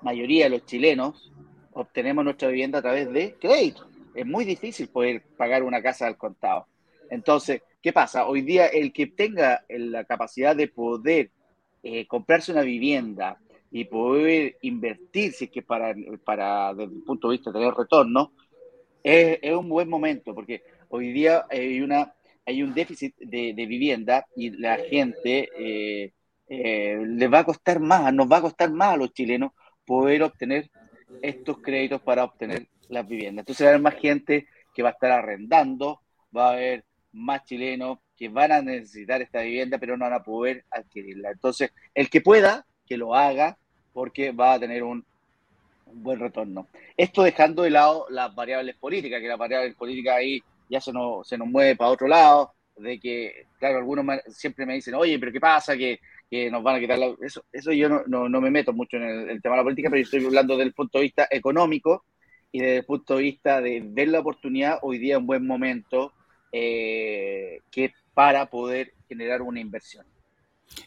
mayoría 0.00 0.44
de 0.44 0.50
los 0.50 0.64
chilenos 0.64 1.30
obtenemos 1.76 2.24
nuestra 2.24 2.48
vivienda 2.48 2.78
a 2.78 2.82
través 2.82 3.12
de 3.12 3.34
crédito. 3.34 3.86
Es 4.14 4.24
muy 4.24 4.44
difícil 4.44 4.88
poder 4.88 5.22
pagar 5.36 5.62
una 5.62 5.82
casa 5.82 6.06
al 6.06 6.16
contado. 6.16 6.66
Entonces, 7.10 7.62
¿qué 7.82 7.92
pasa? 7.92 8.26
Hoy 8.26 8.40
día 8.40 8.66
el 8.66 8.92
que 8.92 9.06
tenga 9.06 9.64
la 9.68 10.04
capacidad 10.04 10.56
de 10.56 10.68
poder 10.68 11.30
eh, 11.82 12.06
comprarse 12.06 12.50
una 12.50 12.62
vivienda 12.62 13.38
y 13.70 13.84
poder 13.84 14.56
invertir, 14.62 15.32
si 15.32 15.44
es 15.44 15.50
que 15.50 15.60
para, 15.60 15.94
para 16.24 16.72
desde 16.72 16.94
el 16.94 17.02
punto 17.02 17.28
de 17.28 17.36
vista 17.36 17.50
de 17.50 17.58
tener 17.58 17.74
retorno, 17.74 18.32
es, 19.02 19.38
un 19.54 19.68
buen 19.68 19.88
momento, 19.88 20.34
porque 20.34 20.62
hoy 20.88 21.12
día 21.12 21.44
hay, 21.50 21.80
una, 21.82 22.14
hay 22.46 22.62
un 22.62 22.72
déficit 22.72 23.14
de, 23.18 23.52
vivienda 23.52 24.26
y 24.34 24.50
la 24.50 24.78
gente 24.78 25.50
eh, 25.58 26.12
eh, 26.48 27.04
les 27.06 27.32
va 27.32 27.40
a 27.40 27.44
costar 27.44 27.80
más, 27.80 28.12
nos 28.14 28.32
va 28.32 28.38
a 28.38 28.42
costar 28.42 28.72
más 28.72 28.94
a 28.94 28.96
los 28.96 29.12
chilenos 29.12 29.52
poder 29.84 30.22
obtener 30.22 30.70
estos 31.22 31.58
créditos 31.58 32.00
para 32.02 32.24
obtener 32.24 32.66
las 32.88 33.06
viviendas. 33.06 33.42
Entonces 33.42 33.64
va 33.64 33.68
a 33.68 33.72
haber 33.72 33.82
más 33.82 33.94
gente 33.94 34.46
que 34.74 34.82
va 34.82 34.90
a 34.90 34.92
estar 34.92 35.10
arrendando, 35.10 36.00
va 36.36 36.50
a 36.50 36.52
haber 36.52 36.84
más 37.12 37.44
chilenos 37.44 37.98
que 38.16 38.28
van 38.28 38.52
a 38.52 38.62
necesitar 38.62 39.20
esta 39.22 39.40
vivienda, 39.40 39.78
pero 39.78 39.96
no 39.96 40.04
van 40.04 40.14
a 40.14 40.22
poder 40.22 40.64
adquirirla. 40.70 41.30
Entonces, 41.30 41.70
el 41.94 42.08
que 42.08 42.20
pueda, 42.20 42.66
que 42.86 42.96
lo 42.96 43.14
haga, 43.14 43.58
porque 43.92 44.32
va 44.32 44.54
a 44.54 44.60
tener 44.60 44.82
un, 44.82 45.04
buen 45.92 46.18
retorno. 46.18 46.66
Esto 46.96 47.22
dejando 47.22 47.62
de 47.62 47.70
lado 47.70 48.06
las 48.10 48.34
variables 48.34 48.76
políticas, 48.76 49.20
que 49.20 49.28
las 49.28 49.38
variables 49.38 49.74
políticas 49.74 50.16
ahí 50.16 50.42
ya 50.68 50.80
se 50.80 50.92
nos, 50.92 51.26
se 51.28 51.38
nos 51.38 51.48
mueve 51.48 51.76
para 51.76 51.90
otro 51.90 52.08
lado, 52.08 52.52
de 52.76 52.98
que, 53.00 53.46
claro, 53.58 53.78
algunos 53.78 54.04
siempre 54.28 54.66
me 54.66 54.74
dicen, 54.74 54.94
oye, 54.94 55.18
pero 55.18 55.32
¿qué 55.32 55.40
pasa? 55.40 55.76
Que, 55.76 56.00
que 56.30 56.50
nos 56.50 56.62
van 56.62 56.76
a 56.76 56.80
quitar 56.80 56.98
la... 56.98 57.14
Eso, 57.20 57.44
eso 57.52 57.72
yo 57.72 57.88
no, 57.88 58.28
no, 58.28 58.40
me 58.40 58.50
meto 58.50 58.72
mucho 58.72 58.96
en 58.96 59.30
el, 59.30 59.42
tema 59.42 59.54
de 59.54 59.60
la 59.60 59.64
política, 59.64 59.90
pero 59.90 60.00
yo 60.00 60.04
estoy 60.04 60.24
hablando 60.24 60.54
desde 60.54 60.68
el 60.68 60.74
punto 60.74 60.98
de 60.98 61.04
vista 61.04 61.28
económico 61.30 62.04
y 62.52 62.60
desde 62.60 62.78
el 62.78 62.84
punto 62.84 63.16
de 63.16 63.22
vista 63.22 63.60
de 63.60 63.82
ver 63.84 64.08
la 64.08 64.20
oportunidad, 64.20 64.78
hoy 64.82 64.98
día 64.98 65.18
un 65.18 65.26
buen 65.26 65.46
momento 65.46 66.12
eh, 66.52 67.60
que 67.70 67.92
para 68.14 68.46
poder 68.46 68.94
generar 69.08 69.42
una 69.42 69.60
inversión. 69.60 70.06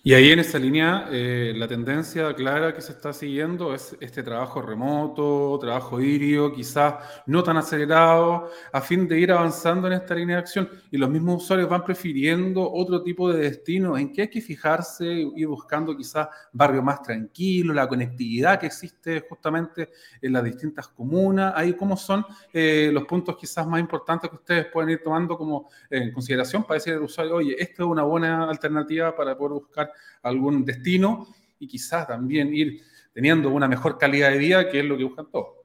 Y 0.02 0.14
ahí 0.14 0.32
en 0.32 0.40
esa 0.40 0.58
línea, 0.58 1.08
eh, 1.12 1.54
la 1.56 1.68
tendencia 1.68 2.34
clara 2.34 2.74
que 2.74 2.82
se 2.82 2.94
está 2.94 3.12
siguiendo 3.12 3.74
es 3.74 3.98
este 4.00 4.24
trabajo 4.24 4.62
remoto, 4.62 5.58
trabajo 5.60 6.00
híbrido, 6.00 6.54
quizás 6.54 6.96
no 7.26 7.44
tan 7.44 7.58
acelerado, 7.58 8.50
a 8.72 8.82
fin 8.82 9.08
de 9.08 9.20
ir 9.20 9.32
avanzando 9.32 9.88
en 9.88 9.94
esta 9.94 10.16
línea 10.16 10.38
de 10.38 10.42
acción. 10.42 10.70
Y 10.90 10.98
los 10.98 11.10
mismos 11.10 11.44
usuarios 11.44 11.70
van 11.70 11.84
prefiriendo 11.84 12.72
otro 12.72 13.04
tipo 13.04 13.32
de 13.32 13.42
destino 13.42 13.98
en 13.98 14.14
que 14.14 14.22
hay 14.22 14.28
que 14.30 14.42
fijarse, 14.42 15.06
ir 15.36 15.48
buscando 15.48 15.96
quizás 15.98 16.30
barrios 16.54 16.84
más 16.84 17.02
tranquilos, 17.02 17.76
la 17.76 17.88
conectividad 17.88 18.60
que 18.60 18.68
existe 18.68 19.26
justamente 19.28 19.90
en 20.22 20.32
las 20.32 20.44
distintas 20.44 20.88
comunas. 20.88 21.54
Ahí 21.56 21.74
cómo 21.74 21.98
son 21.98 22.26
eh, 22.54 22.90
los 22.94 23.04
puntos 23.04 23.36
quizás 23.38 23.68
más 23.68 23.82
importantes 23.82 24.30
que 24.30 24.36
ustedes 24.38 24.66
pueden 24.68 24.92
ir 24.92 25.02
tomando 25.04 25.38
como 25.38 25.70
en 25.90 26.14
consideración 26.14 26.64
para 26.64 26.76
decir 26.76 26.94
al 26.94 27.02
usuario, 27.02 27.36
oye, 27.36 27.56
esta 27.60 27.84
es 27.84 27.90
una 27.90 28.04
buena 28.04 28.50
alternativa 28.50 29.14
para 29.16 29.38
poder 29.38 29.54
buscar 29.54 29.69
buscar 29.70 29.92
algún 30.24 30.66
destino 30.66 31.28
y 31.60 31.68
quizás 31.68 32.08
también 32.08 32.54
ir 32.54 32.82
teniendo 33.14 33.50
una 33.50 33.68
mejor 33.68 33.98
calidad 33.98 34.32
de 34.32 34.38
vida, 34.38 34.70
que 34.70 34.80
es 34.80 34.86
lo 34.86 34.98
que 34.98 35.04
buscan 35.04 35.30
todos. 35.32 35.58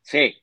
Sí, 0.00 0.34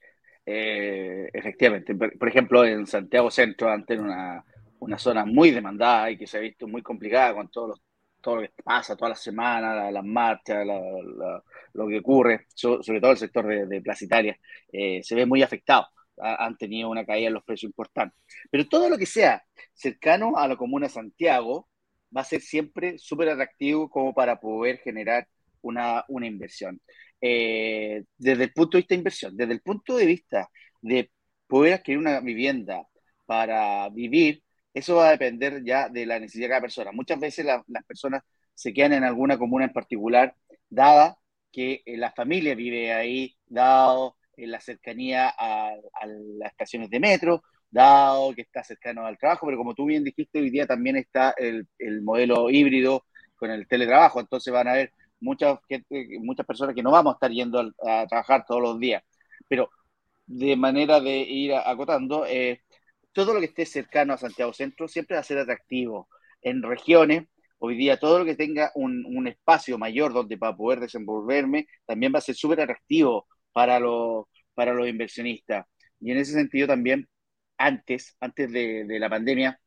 eh, 0.45 1.29
efectivamente. 1.33 1.95
Por, 1.95 2.27
ejemplo, 2.27 2.65
en 2.65 2.87
Santiago 2.87 3.29
Centro, 3.29 3.69
antes 3.69 3.99
una, 3.99 4.43
una 4.79 4.97
zona 4.97 5.25
muy 5.25 5.51
demandada 5.51 6.09
y 6.11 6.17
que 6.17 6.27
se 6.27 6.37
ha 6.37 6.41
visto 6.41 6.67
muy 6.67 6.81
complicada 6.81 7.35
con 7.35 7.49
todo, 7.49 7.75
todo 8.21 8.37
lo 8.37 8.41
que 8.41 8.51
pasa 8.63 8.95
todas 8.95 9.11
las 9.11 9.21
semanas, 9.21 9.91
las 9.93 10.03
marchas, 10.03 10.65
lo 11.73 11.87
que 11.87 11.99
ocurre, 11.99 12.47
sobre 12.55 12.99
todo 12.99 13.11
el 13.11 13.17
sector 13.17 13.47
de, 13.47 13.65
de 13.65 13.81
Plaza 13.81 14.05
eh, 14.71 15.01
se 15.03 15.15
ve 15.15 15.25
muy 15.25 15.43
afectado. 15.43 15.87
han 16.17 16.57
tenido 16.57 16.89
una 16.89 17.05
caída 17.05 17.27
en 17.27 17.33
los 17.35 17.43
precios 17.43 17.69
importante. 17.69 18.15
Pero 18.49 18.67
todo 18.67 18.89
lo 18.89 18.97
que 18.97 19.05
sea 19.05 19.43
cercano 19.73 20.37
a 20.37 20.47
la 20.47 20.57
comuna 20.57 20.89
Santiago, 20.89 21.68
va 22.15 22.21
a 22.21 22.25
ser 22.25 22.41
siempre 22.41 22.97
súper 22.97 23.29
atractivo 23.29 23.89
como 23.89 24.13
para 24.13 24.39
poder 24.39 24.79
generar 24.79 25.27
una, 25.61 26.05
una 26.07 26.27
inversión. 26.27 26.81
Eh, 27.21 28.03
desde 28.17 28.45
el 28.45 28.53
punto 28.53 28.77
de 28.77 28.81
vista 28.81 28.95
de 28.95 28.99
inversión, 28.99 29.37
desde 29.37 29.53
el 29.53 29.61
punto 29.61 29.97
de 29.97 30.05
vista 30.05 30.49
de 30.81 31.11
poder 31.47 31.73
adquirir 31.73 31.99
una 31.99 32.19
vivienda 32.21 32.87
para 33.25 33.89
vivir, 33.89 34.43
eso 34.73 34.95
va 34.95 35.09
a 35.09 35.11
depender 35.11 35.63
ya 35.63 35.89
de 35.89 36.05
la 36.05 36.19
necesidad 36.19 36.45
de 36.45 36.49
cada 36.49 36.61
persona. 36.61 36.91
Muchas 36.91 37.19
veces 37.19 37.45
las 37.45 37.85
personas 37.85 38.23
se 38.53 38.73
quedan 38.73 38.93
en 38.93 39.03
alguna 39.03 39.37
comuna 39.37 39.65
en 39.65 39.73
particular, 39.73 40.35
dada 40.69 41.17
que 41.51 41.81
eh, 41.85 41.97
la 41.97 42.11
familia 42.11 42.55
vive 42.55 42.93
ahí, 42.93 43.35
dado 43.47 44.17
en 44.35 44.45
eh, 44.45 44.47
la 44.47 44.59
cercanía 44.61 45.29
a, 45.29 45.69
a, 45.69 46.07
las 46.07 46.51
estaciones 46.51 46.89
de 46.89 46.99
metro, 46.99 47.43
dado 47.71 48.33
que 48.33 48.41
está 48.41 48.63
cercano 48.63 49.05
al 49.05 49.17
trabajo, 49.17 49.45
pero 49.45 49.57
como 49.57 49.75
tú 49.75 49.85
bien 49.85 50.03
dijiste, 50.03 50.39
hoy 50.39 50.49
día 50.49 50.65
también 50.65 50.95
está 50.97 51.33
el, 51.37 51.67
el 51.77 52.01
modelo 52.01 52.49
híbrido 52.49 53.05
con 53.35 53.51
el 53.51 53.67
teletrabajo, 53.67 54.19
entonces 54.19 54.53
van 54.53 54.67
a 54.67 54.71
haber 54.71 54.93
muchas, 55.21 55.59
muchas 56.19 56.45
personas 56.45 56.75
que 56.75 56.83
no 56.83 56.91
vamos 56.91 57.13
a 57.13 57.15
estar 57.15 57.31
yendo 57.31 57.59
a, 57.59 58.07
trabajar 58.07 58.45
todos 58.47 58.61
los 58.61 58.79
días, 58.79 59.03
pero 59.47 59.69
de 60.25 60.55
manera 60.55 60.99
de 61.01 61.19
ir 61.19 61.53
acotando, 61.53 62.25
eh, 62.25 62.61
todo 63.13 63.33
lo 63.33 63.39
que 63.39 63.47
esté 63.47 63.65
cercano 63.65 64.13
a 64.13 64.17
Santiago 64.17 64.53
Centro 64.53 64.87
siempre 64.87 65.15
va 65.15 65.21
a 65.21 65.23
ser 65.23 65.39
atractivo. 65.39 66.07
En 66.41 66.61
regiones, 66.63 67.27
hoy 67.57 67.75
día 67.75 67.97
todo 67.97 68.19
lo 68.19 68.25
que 68.25 68.35
tenga 68.35 68.71
un, 68.75 69.03
un 69.05 69.27
espacio 69.27 69.77
mayor 69.77 70.13
donde 70.13 70.37
para 70.37 70.55
poder 70.55 70.79
desenvolverme, 70.79 71.67
también 71.85 72.13
va 72.13 72.19
a 72.19 72.21
ser 72.21 72.35
súper 72.35 72.61
atractivo 72.61 73.27
para, 73.51 73.79
los 73.79 74.25
para 74.53 74.73
los 74.73 74.87
inversionistas. 74.87 75.65
Y 75.99 76.11
en 76.11 76.17
ese 76.17 76.33
sentido 76.33 76.67
también 76.67 77.07
antes, 77.59 78.15
antes 78.19 78.51
de, 78.51 78.85
la 78.99 79.09
pandemia, 79.09 79.59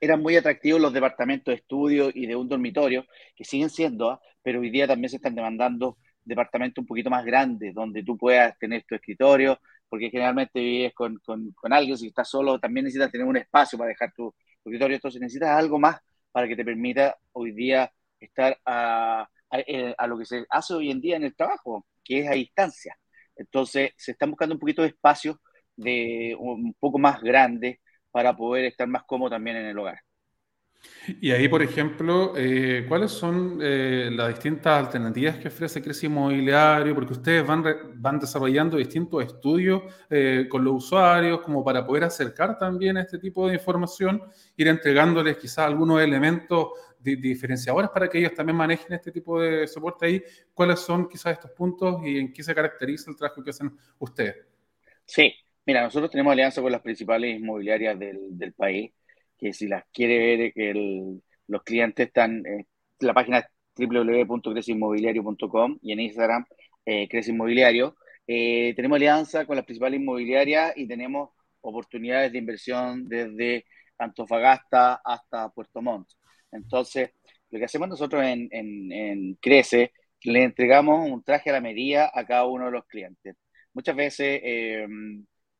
eran 0.00 0.22
muy 0.22 0.36
atractivos 0.36 0.80
los 0.80 0.92
departamentos 0.92 1.52
de 1.52 1.56
estudio 1.56 2.10
y 2.14 2.26
de 2.26 2.36
un 2.36 2.48
dormitorio, 2.48 3.06
que 3.34 3.44
siguen 3.44 3.70
siendo, 3.70 4.10
¿ah? 4.10 4.20
pero 4.42 4.60
hoy 4.60 4.70
día 4.70 4.86
también 4.86 5.10
se 5.10 5.16
están 5.16 5.34
demandando 5.34 5.98
departamentos 6.24 6.82
un 6.82 6.86
poquito 6.86 7.10
más 7.10 7.24
grandes, 7.24 7.74
donde 7.74 8.04
tú 8.04 8.16
puedas 8.16 8.56
tener 8.58 8.84
tu 8.84 8.94
escritorio, 8.94 9.58
porque 9.88 10.10
generalmente 10.10 10.60
vives 10.60 10.94
con, 10.94 11.18
con, 11.24 11.52
con 11.52 11.72
alguien, 11.72 11.96
si 11.98 12.08
estás 12.08 12.28
solo, 12.28 12.58
también 12.58 12.84
necesitas 12.84 13.10
tener 13.10 13.26
un 13.26 13.36
espacio 13.36 13.78
para 13.78 13.88
dejar 13.88 14.12
tu, 14.14 14.34
escritorio, 14.64 14.96
entonces 14.96 15.20
necesitas 15.20 15.50
algo 15.50 15.78
más 15.78 16.00
para 16.30 16.46
que 16.48 16.56
te 16.56 16.64
permita 16.64 17.16
hoy 17.32 17.52
día 17.52 17.92
estar 18.20 18.58
a, 18.64 19.28
a, 19.50 20.06
lo 20.06 20.18
que 20.18 20.24
se 20.24 20.44
hace 20.48 20.74
hoy 20.74 20.90
en 20.90 21.00
día 21.00 21.16
en 21.16 21.24
el 21.24 21.34
trabajo, 21.34 21.86
que 22.04 22.20
es 22.20 22.28
a 22.28 22.32
distancia. 22.32 22.96
Entonces, 23.36 23.90
se 23.96 24.12
están 24.12 24.30
buscando 24.30 24.54
un 24.54 24.60
poquito 24.60 24.82
de 24.82 24.88
espacio 24.88 25.40
de 25.76 26.36
un 26.38 26.74
poco 26.78 26.98
más 26.98 27.20
grande 27.22 27.80
para 28.10 28.36
poder 28.36 28.66
estar 28.66 28.86
más 28.88 29.04
cómodo 29.04 29.30
también 29.30 29.56
en 29.56 29.66
el 29.66 29.78
hogar. 29.78 30.00
Y 31.20 31.30
ahí, 31.32 31.48
por 31.48 31.62
ejemplo, 31.62 32.32
eh, 32.36 32.84
¿cuáles 32.88 33.10
son 33.10 33.58
eh, 33.62 34.10
las 34.12 34.28
distintas 34.28 34.86
alternativas 34.86 35.36
que 35.38 35.48
ofrece 35.48 35.82
Crece 35.82 36.06
Inmobiliario? 36.06 36.94
Porque 36.94 37.12
ustedes 37.12 37.46
van, 37.46 37.64
van 37.96 38.18
desarrollando 38.18 38.76
distintos 38.76 39.24
estudios 39.24 39.82
eh, 40.10 40.46
con 40.48 40.64
los 40.64 40.84
usuarios 40.84 41.40
como 41.40 41.64
para 41.64 41.84
poder 41.86 42.04
acercar 42.04 42.58
también 42.58 42.96
este 42.96 43.18
tipo 43.18 43.48
de 43.48 43.54
información, 43.54 44.22
ir 44.56 44.68
entregándoles 44.68 45.36
quizás 45.36 45.66
algunos 45.66 46.00
elementos 46.00 46.68
diferenciadores 47.00 47.90
para 47.90 48.08
que 48.08 48.18
ellos 48.18 48.32
también 48.34 48.56
manejen 48.56 48.92
este 48.92 49.10
tipo 49.10 49.40
de 49.40 49.66
soporte 49.66 50.06
ahí. 50.06 50.22
¿Cuáles 50.54 50.80
son 50.80 51.08
quizás 51.08 51.32
estos 51.32 51.50
puntos 51.50 52.00
y 52.04 52.18
en 52.18 52.32
qué 52.32 52.44
se 52.44 52.54
caracteriza 52.54 53.10
el 53.10 53.16
trabajo 53.16 53.42
que 53.42 53.50
hacen 53.50 53.76
ustedes? 53.98 54.36
Sí, 55.04 55.34
Mira, 55.64 55.82
nosotros 55.82 56.10
tenemos 56.10 56.32
alianza 56.32 56.60
con 56.60 56.72
las 56.72 56.80
principales 56.82 57.38
inmobiliarias 57.38 57.96
del, 57.98 58.18
del 58.36 58.52
país, 58.52 58.92
que 59.38 59.52
si 59.52 59.68
las 59.68 59.84
quiere 59.92 60.18
ver, 60.18 60.52
que 60.52 60.74
los 61.46 61.62
clientes 61.62 62.08
están, 62.08 62.44
en 62.46 62.66
la 63.00 63.14
página 63.14 63.46
www.creceinmobiliario.com 63.76 65.78
y 65.82 65.92
en 65.92 66.00
Instagram, 66.00 66.44
eh, 66.84 67.08
Crece 67.08 67.30
Inmobiliario. 67.30 67.96
Eh, 68.26 68.72
tenemos 68.74 68.96
alianza 68.96 69.46
con 69.46 69.54
las 69.56 69.64
principales 69.64 70.00
inmobiliarias 70.00 70.72
y 70.76 70.86
tenemos 70.88 71.30
oportunidades 71.60 72.32
de 72.32 72.38
inversión 72.38 73.08
desde 73.08 73.64
Antofagasta 73.98 75.00
hasta 75.04 75.48
Puerto 75.50 75.80
Montt. 75.80 76.08
Entonces, 76.50 77.10
lo 77.50 77.58
que 77.58 77.64
hacemos 77.66 77.88
nosotros 77.88 78.24
en, 78.24 78.48
en, 78.50 78.90
en 78.92 79.34
Crece, 79.40 79.92
le 80.24 80.42
entregamos 80.42 81.08
un 81.08 81.22
traje 81.22 81.50
a 81.50 81.52
la 81.54 81.60
medida 81.60 82.10
a 82.12 82.26
cada 82.26 82.46
uno 82.46 82.66
de 82.66 82.72
los 82.72 82.84
clientes. 82.86 83.36
Muchas 83.74 83.96
veces 83.96 84.40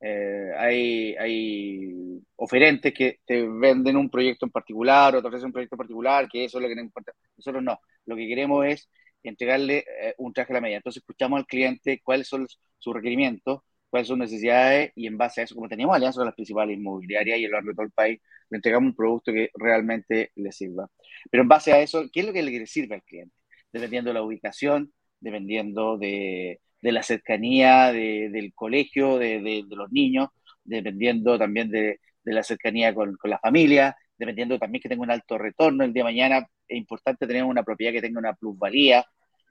eh, 0.04 0.50
hay, 0.58 1.14
hay 1.16 2.20
oferentes 2.36 2.92
que 2.92 3.20
te 3.24 3.46
venden 3.48 3.96
un 3.96 4.10
proyecto 4.10 4.46
en 4.46 4.50
particular 4.50 5.14
o 5.14 5.22
te 5.22 5.28
ofrecen 5.28 5.46
un 5.46 5.52
proyecto 5.52 5.76
en 5.76 5.78
particular, 5.78 6.28
que 6.28 6.44
eso 6.44 6.58
es 6.58 6.62
lo 6.62 6.68
que 6.68 6.74
nos 6.74 6.84
importa. 6.84 7.12
Nosotros 7.36 7.62
no. 7.62 7.78
Lo 8.06 8.16
que 8.16 8.26
queremos 8.26 8.66
es 8.66 8.90
entregarle 9.22 9.84
eh, 10.00 10.14
un 10.18 10.32
traje 10.32 10.52
a 10.52 10.54
la 10.54 10.60
medida. 10.60 10.78
Entonces 10.78 11.02
escuchamos 11.02 11.38
al 11.38 11.46
cliente 11.46 12.00
cuáles 12.02 12.26
son 12.26 12.46
sus 12.78 12.94
requerimientos, 12.94 13.60
cuáles 13.90 14.08
son 14.08 14.16
sus 14.18 14.30
necesidades 14.30 14.90
y 14.96 15.06
en 15.06 15.16
base 15.16 15.40
a 15.40 15.44
eso, 15.44 15.54
como 15.54 15.68
tenemos 15.68 15.94
alianzas 15.94 16.18
con 16.18 16.26
las 16.26 16.34
principales 16.34 16.76
inmobiliarias 16.76 17.38
y 17.38 17.44
a 17.44 17.48
lo 17.48 17.54
largo 17.54 17.68
de 17.70 17.74
todo 17.74 17.86
el 17.86 17.92
país, 17.92 18.20
le 18.50 18.56
entregamos 18.56 18.90
un 18.90 18.96
producto 18.96 19.32
que 19.32 19.50
realmente 19.54 20.32
le 20.34 20.50
sirva. 20.50 20.88
Pero 21.30 21.44
en 21.44 21.48
base 21.48 21.72
a 21.72 21.80
eso, 21.80 22.04
¿qué 22.12 22.20
es 22.20 22.26
lo 22.26 22.32
que 22.32 22.42
le 22.42 22.66
sirve 22.66 22.96
al 22.96 23.02
cliente? 23.04 23.36
Dependiendo 23.72 24.10
de 24.10 24.14
la 24.14 24.22
ubicación, 24.22 24.92
dependiendo 25.20 25.96
de, 25.96 26.60
la 26.90 27.02
cercanía 27.02 27.92
del 27.92 28.52
colegio, 28.54 29.18
de, 29.18 29.64
los 29.68 29.92
niños, 29.92 30.30
dependiendo 30.64 31.38
también 31.38 31.70
de, 31.70 32.00
la 32.24 32.42
cercanía 32.42 32.92
con, 32.94 33.16
la 33.24 33.38
familia, 33.38 33.96
dependiendo 34.18 34.58
también 34.58 34.82
que 34.82 34.88
tenga 34.88 35.02
un 35.02 35.10
alto 35.10 35.38
retorno 35.38 35.84
el 35.84 35.92
día 35.92 36.02
de 36.02 36.10
mañana. 36.10 36.46
Es 36.66 36.76
importante 36.76 37.26
tener 37.26 37.44
una 37.44 37.62
propiedad 37.62 37.92
que 37.92 38.00
tenga 38.00 38.18
una 38.18 38.34
plusvalía. 38.34 39.04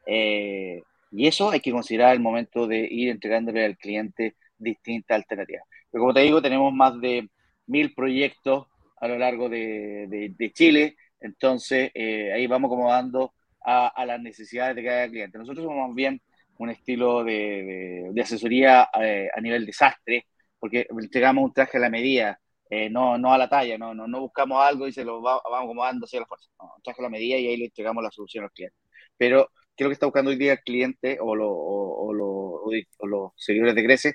Eh, 0.06 0.82
y 1.12 1.28
eso 1.28 1.52
hay 1.52 1.60
que 1.60 1.72
considerar 1.72 2.14
el 2.14 2.22
momento 2.22 2.68
de 2.68 2.80
ir 2.90 3.10
entregándole 3.10 3.64
al 3.64 3.78
cliente 3.78 4.36
distintas 4.58 5.16
alternativas. 5.16 5.64
Pero 5.90 6.02
como 6.02 6.14
te 6.14 6.22
digo, 6.22 6.42
tenemos 6.42 6.74
más 6.74 7.00
de 7.00 7.30
mil 7.68 7.94
proyectos 7.94 8.68
a 9.00 9.08
lo 9.08 9.18
largo 9.18 9.50
de, 9.50 10.52
Chile, 10.54 10.96
entonces 11.20 11.92
eh, 11.94 12.32
ahí 12.34 12.48
vamos 12.48 12.70
acomodando 12.70 13.34
a, 13.64 14.06
las 14.06 14.22
necesidades 14.22 14.76
de 14.76 14.84
cada 14.84 15.10
cliente. 15.10 15.38
Nosotros 15.38 15.66
somos 15.66 15.94
bien 15.96 16.22
un 16.62 16.70
estilo 16.70 17.24
de, 17.24 18.14
asesoría 18.22 18.88
eh, 19.02 19.30
a 19.36 19.42
nivel 19.42 19.66
desastre, 19.66 20.28
porque 20.60 20.88
entregamos 20.90 21.44
un 21.44 21.54
traje 21.54 21.78
a 21.78 21.82
la 21.82 21.90
medida, 21.90 22.40
eh, 22.70 22.90
no, 22.90 23.18
no 23.18 23.34
a 23.34 23.38
la 23.38 23.50
talla, 23.50 23.78
no, 23.80 23.96
no, 23.96 24.08
no 24.08 24.22
buscamos 24.22 24.64
algo 24.64 24.88
y 24.88 24.94
se 24.94 25.04
lo 25.04 25.22
vamos 25.22 25.42
acomodando 25.44 26.06
hacia 26.06 26.20
la 26.20 26.28
fuerza. 26.28 26.50
un 26.60 26.82
traje 26.84 27.02
a 27.02 27.04
la 27.04 27.10
medida 27.10 27.38
y 27.38 27.48
ahí 27.48 27.58
le 27.58 27.66
entregamos 27.66 28.04
la 28.04 28.12
solución 28.12 28.44
al 28.44 28.52
cliente. 28.52 28.78
Pero, 29.18 29.50
¿qué 29.76 29.84
es 29.84 29.86
lo 29.86 29.90
que 29.90 29.94
está 29.94 30.06
buscando 30.06 30.30
hoy 30.32 30.38
día 30.38 30.54
el 30.54 30.60
cliente 30.60 31.18
o, 31.20 31.36
los 31.36 33.32
seguidores 33.36 33.76
de 33.76 33.84
Crece? 33.84 34.14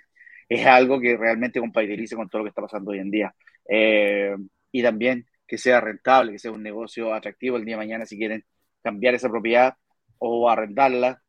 Es 0.49 0.65
algo 0.67 1.01
que 1.01 1.17
realmente 1.17 1.59
compatibilice 1.61 2.15
con 2.17 2.29
todo 2.29 2.41
lo 2.41 2.45
que 2.45 2.51
está 2.51 2.63
pasando 2.63 2.93
hoy 2.93 3.01
en 3.01 3.11
día. 3.11 3.35
Eh, 3.69 4.37
y 4.71 4.83
también 4.83 5.27
que 5.47 5.59
sea 5.59 5.81
rentable, 5.81 6.33
que 6.33 6.39
sea 6.39 6.53
un 6.53 6.63
negocio 6.63 7.13
atractivo 7.13 7.57
el 7.57 7.65
día 7.65 7.75
de 7.75 7.79
mañana 7.85 8.07
si 8.07 8.17
quieren 8.17 8.45
cambiar 8.83 9.15
esa 9.15 9.29
propiedad 9.29 9.75
o 10.19 10.49
arrendarla, 10.49 11.23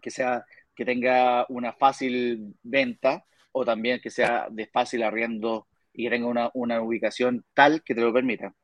que 0.00 0.10
sea 0.10 0.44
que 0.74 0.84
tenga 0.84 1.46
una 1.48 1.72
fácil 1.72 2.54
venta 2.62 3.24
o 3.52 3.64
también 3.64 4.00
que 4.00 4.10
sea 4.10 4.48
de 4.50 4.66
fácil 4.66 5.02
arriendo 5.02 5.66
y 5.92 6.04
que 6.04 6.10
tenga 6.10 6.26
una, 6.26 6.50
una 6.54 6.82
ubicación 6.82 7.44
tal 7.54 7.82
que 7.82 7.94
te 7.94 8.02
lo 8.02 8.12
permita. 8.12 8.54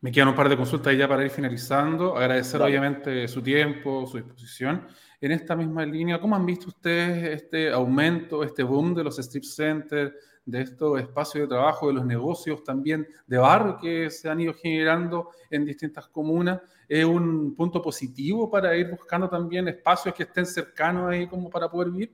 Me 0.00 0.10
quedan 0.10 0.28
un 0.28 0.34
par 0.34 0.48
de 0.48 0.56
consultas 0.56 0.96
ya 0.96 1.06
para 1.06 1.24
ir 1.24 1.30
finalizando. 1.30 2.16
Agradecer 2.16 2.60
obviamente 2.60 3.28
su 3.28 3.40
tiempo, 3.40 4.04
su 4.06 4.16
disposición. 4.16 4.86
En 5.20 5.30
esta 5.30 5.54
misma 5.54 5.86
línea, 5.86 6.20
¿cómo 6.20 6.34
han 6.34 6.44
visto 6.44 6.68
ustedes 6.68 7.40
este 7.40 7.70
aumento, 7.70 8.42
este 8.42 8.64
boom 8.64 8.94
de 8.94 9.04
los 9.04 9.18
strip 9.20 9.44
centers, 9.44 10.12
de 10.44 10.62
estos 10.62 11.00
espacios 11.00 11.44
de 11.44 11.54
trabajo, 11.54 11.88
de 11.88 11.94
los 11.94 12.04
negocios 12.04 12.64
también 12.64 13.06
de 13.26 13.38
barrio 13.38 13.78
que 13.80 14.10
se 14.10 14.28
han 14.28 14.40
ido 14.40 14.54
generando 14.54 15.30
en 15.50 15.64
distintas 15.64 16.08
comunas? 16.08 16.60
¿Es 16.88 17.04
un 17.04 17.54
punto 17.54 17.80
positivo 17.80 18.50
para 18.50 18.76
ir 18.76 18.90
buscando 18.90 19.28
también 19.28 19.68
espacios 19.68 20.14
que 20.14 20.24
estén 20.24 20.46
cercanos 20.46 21.10
ahí 21.10 21.26
como 21.26 21.48
para 21.48 21.70
poder 21.70 21.90
vivir? 21.90 22.12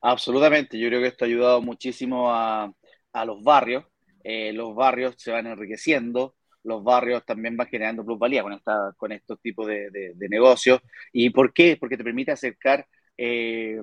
Absolutamente, 0.00 0.78
yo 0.78 0.88
creo 0.88 1.00
que 1.00 1.06
esto 1.08 1.24
ha 1.24 1.28
ayudado 1.28 1.62
muchísimo 1.62 2.30
a, 2.30 2.72
a 3.12 3.24
los 3.24 3.42
barrios. 3.42 3.84
Eh, 4.24 4.52
los 4.52 4.74
barrios 4.74 5.14
se 5.18 5.30
van 5.32 5.46
enriqueciendo, 5.46 6.36
los 6.64 6.82
barrios 6.82 7.24
también 7.24 7.56
van 7.56 7.66
generando 7.68 8.04
plusvalía 8.04 8.42
con, 8.42 8.52
esta, 8.52 8.92
con 8.96 9.12
estos 9.12 9.40
tipos 9.40 9.66
de, 9.66 9.90
de, 9.90 10.28
negocios. 10.28 10.80
¿Y 11.12 11.30
por 11.30 11.52
qué? 11.52 11.76
Porque 11.78 11.96
te 11.96 12.04
permite 12.04 12.32
acercar 12.32 12.86
eh, 13.16 13.80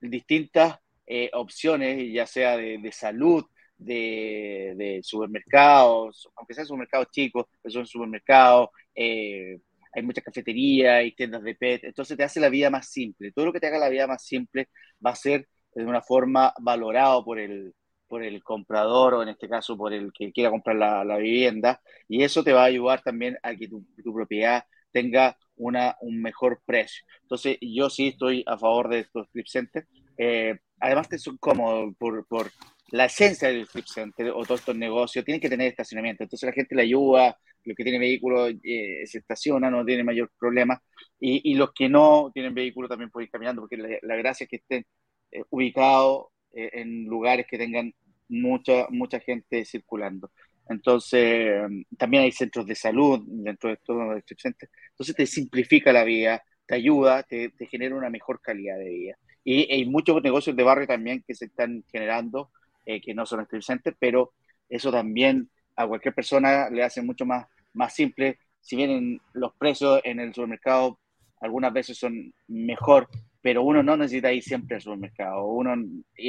distintas 0.00 0.78
eh, 1.06 1.30
opciones, 1.34 2.12
ya 2.12 2.26
sea 2.26 2.56
de, 2.56 2.90
salud, 2.92 3.44
de, 3.76 5.00
supermercados, 5.02 6.28
aunque 6.36 6.54
sean 6.54 6.66
supermercados 6.66 7.08
chicos, 7.10 7.46
pero 7.62 7.72
son 7.72 7.86
supermercados, 7.86 8.70
eh, 8.94 9.58
hay 9.92 10.02
muchas 10.02 10.24
cafeterías, 10.24 10.94
hay 10.94 11.12
tiendas 11.12 11.42
de 11.42 11.54
PET, 11.54 11.84
entonces 11.84 12.16
te 12.16 12.24
hace 12.24 12.40
la 12.40 12.50
vida 12.50 12.70
más 12.70 12.90
simple. 12.90 13.32
Todo 13.32 13.46
lo 13.46 13.52
que 13.52 13.60
te 13.60 13.66
haga 13.66 13.78
la 13.78 13.88
vida 13.88 14.06
más 14.06 14.24
simple 14.24 14.68
va 15.04 15.12
a 15.12 15.16
ser 15.16 15.48
de 15.74 15.84
una 15.84 16.02
forma 16.02 16.52
valorado 16.60 17.24
por 17.24 17.38
el, 17.38 17.74
por 18.06 18.22
el 18.22 18.42
comprador 18.42 19.14
o 19.14 19.22
en 19.22 19.30
este 19.30 19.48
caso 19.48 19.76
por 19.76 19.92
el 19.92 20.12
que 20.12 20.32
quiera 20.32 20.50
comprar 20.50 20.76
la, 20.76 21.16
vivienda 21.16 21.80
y 22.08 22.22
eso 22.22 22.44
te 22.44 22.52
va 22.52 22.62
a 22.62 22.66
ayudar 22.66 23.02
también 23.02 23.38
a 23.42 23.54
que 23.54 23.68
tu, 23.68 23.84
propiedad 24.14 24.64
tenga 24.92 25.36
una, 25.56 25.96
un 26.00 26.20
mejor 26.20 26.60
precio. 26.64 27.04
Entonces 27.22 27.58
yo 27.60 27.90
sí 27.90 28.08
estoy 28.08 28.44
a 28.46 28.58
favor 28.58 28.88
de 28.88 29.00
estos 29.00 29.28
flip 29.30 29.46
centers. 29.46 29.86
Eh, 30.18 30.58
además 30.80 31.08
te 31.08 31.18
son 31.18 31.36
cómodos 31.38 31.94
por, 31.98 32.26
por 32.26 32.50
la 32.90 33.06
esencia 33.06 33.48
del 33.48 33.66
flip 33.66 33.86
center 33.86 34.30
o 34.30 34.44
todos 34.44 34.60
estos 34.60 34.76
negocios, 34.76 35.24
tienen 35.24 35.40
que 35.40 35.48
tener 35.48 35.68
estacionamiento. 35.68 36.22
Entonces 36.22 36.46
la 36.46 36.52
gente 36.52 36.74
le 36.74 36.82
ayuda, 36.82 37.36
los 37.64 37.76
que 37.76 37.82
tienen 37.82 38.00
vehículo 38.00 38.48
eh, 38.48 39.02
se 39.06 39.18
estaciona, 39.18 39.70
no 39.70 39.84
tiene 39.84 40.04
mayor 40.04 40.30
problema. 40.38 40.80
Y, 41.18 41.54
los 41.54 41.72
que 41.72 41.88
no 41.88 42.30
tienen 42.32 42.54
vehículo 42.54 42.88
también 42.88 43.10
pueden 43.10 43.26
ir 43.26 43.30
caminando, 43.32 43.62
porque 43.62 43.78
la, 44.02 44.16
gracia 44.16 44.44
es 44.44 44.50
que 44.50 44.56
estén 44.56 44.86
eh, 45.32 45.42
ubicados 45.50 46.26
eh, 46.52 46.70
en 46.74 47.06
lugares 47.06 47.46
que 47.48 47.58
tengan 47.58 47.92
mucha, 48.28 48.86
mucha 48.90 49.18
gente 49.20 49.64
circulando. 49.64 50.30
Entonces, 50.68 51.62
también 51.96 52.24
hay 52.24 52.32
centros 52.32 52.66
de 52.66 52.74
salud 52.74 53.20
dentro 53.26 53.70
de 53.70 53.74
estos 53.76 53.96
centros. 54.38 54.70
Entonces, 54.90 55.14
te 55.16 55.26
simplifica 55.26 55.92
la 55.92 56.04
vida, 56.04 56.42
te 56.66 56.74
ayuda, 56.74 57.22
te 57.22 57.50
genera 57.70 57.94
una 57.94 58.10
mejor 58.10 58.40
calidad 58.40 58.76
de 58.78 58.88
vida. 58.88 59.16
Y 59.46 59.72
hay 59.72 59.86
muchos 59.86 60.20
negocios 60.22 60.56
de 60.56 60.64
barrio 60.64 60.86
también 60.88 61.24
que 61.26 61.34
se 61.34 61.46
están 61.46 61.84
generando, 61.92 62.50
eh, 62.84 63.00
que 63.00 63.14
no 63.14 63.26
son 63.26 63.46
centers, 63.62 63.96
pero 64.00 64.34
eso 64.68 64.90
también 64.90 65.50
a 65.76 65.86
cualquier 65.86 66.14
persona 66.14 66.68
le 66.70 66.82
hace 66.82 67.00
mucho 67.02 67.24
más, 67.26 67.46
más 67.72 67.94
simple. 67.94 68.38
Si 68.60 68.76
bien 68.76 69.20
los 69.34 69.54
precios 69.56 70.00
en 70.04 70.20
el 70.20 70.34
supermercado 70.34 70.98
algunas 71.40 71.72
veces 71.72 71.98
son 71.98 72.34
mejor, 72.48 73.08
pero 73.40 73.62
uno 73.62 73.82
no 73.82 73.96
necesita 73.96 74.32
ir 74.32 74.42
siempre 74.42 74.76
al 74.76 74.82
supermercado, 74.82 75.46
uno 75.46 75.74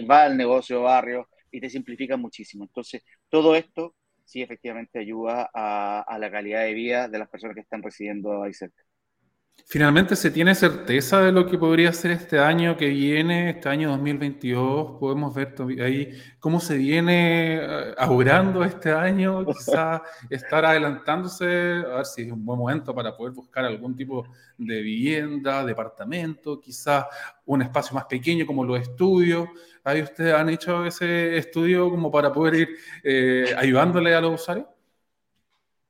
va 0.10 0.24
al 0.26 0.38
negocio 0.38 0.84
barrio 0.84 1.28
y 1.52 1.60
te 1.62 1.70
simplifica 1.70 2.18
muchísimo. 2.18 2.66
Entonces, 2.66 3.04
todo 3.30 3.56
esto 3.56 3.96
sí 4.26 4.42
efectivamente 4.42 5.00
ayuda 5.00 5.50
a, 5.54 6.02
a 6.02 6.20
la 6.20 6.30
calidad 6.32 6.64
de 6.64 6.74
vida 6.74 7.08
de 7.08 7.20
las 7.20 7.30
personas 7.30 7.56
que 7.56 7.62
están 7.62 7.82
residiendo 7.84 8.44
ahí 8.44 8.54
cerca. 8.54 8.84
Finalmente, 9.70 10.16
¿se 10.16 10.32
tiene 10.32 10.56
certeza 10.56 11.22
de 11.22 11.34
lo 11.34 11.46
que 11.46 11.58
podría 11.58 11.92
ser 11.92 12.12
este 12.12 12.40
año 12.40 12.78
que 12.78 12.88
viene, 12.88 13.50
este 13.50 13.68
año 13.68 13.90
2022? 13.90 14.98
Podemos 14.98 15.36
ver 15.36 15.56
ahí 15.84 16.18
cómo 16.40 16.62
se 16.62 16.78
viene 16.78 17.58
eh, 17.58 17.94
augurando 17.98 18.64
este 18.64 18.94
año, 18.94 19.46
quizá 19.46 20.02
estar 20.30 20.64
adelantándose, 20.64 21.84
a 21.86 21.98
ver 21.98 22.06
si 22.06 22.22
es 22.22 22.32
un 22.32 22.46
buen 22.46 22.58
momento 22.58 22.96
para 22.96 23.18
poder 23.18 23.34
buscar 23.34 23.66
algún 23.66 23.94
tipo 23.94 24.26
de 24.58 24.82
vivienda, 24.82 25.66
departamento, 25.66 26.62
quizá 26.62 27.10
un 27.46 27.62
espacio 27.62 27.94
más 27.94 28.06
pequeño 28.06 28.46
como 28.46 28.64
los 28.64 28.80
estudios. 28.80 29.50
Ahí 29.84 30.02
ustedes 30.02 30.34
han 30.34 30.48
hecho 30.48 30.86
ese 30.86 31.38
estudio 31.38 31.90
como 31.90 32.10
para 32.10 32.32
poder 32.32 32.56
ir 32.56 32.70
eh, 33.04 33.54
ayudándole 33.58 34.16
a 34.16 34.22
los 34.22 34.40
usuarios. 34.42 34.68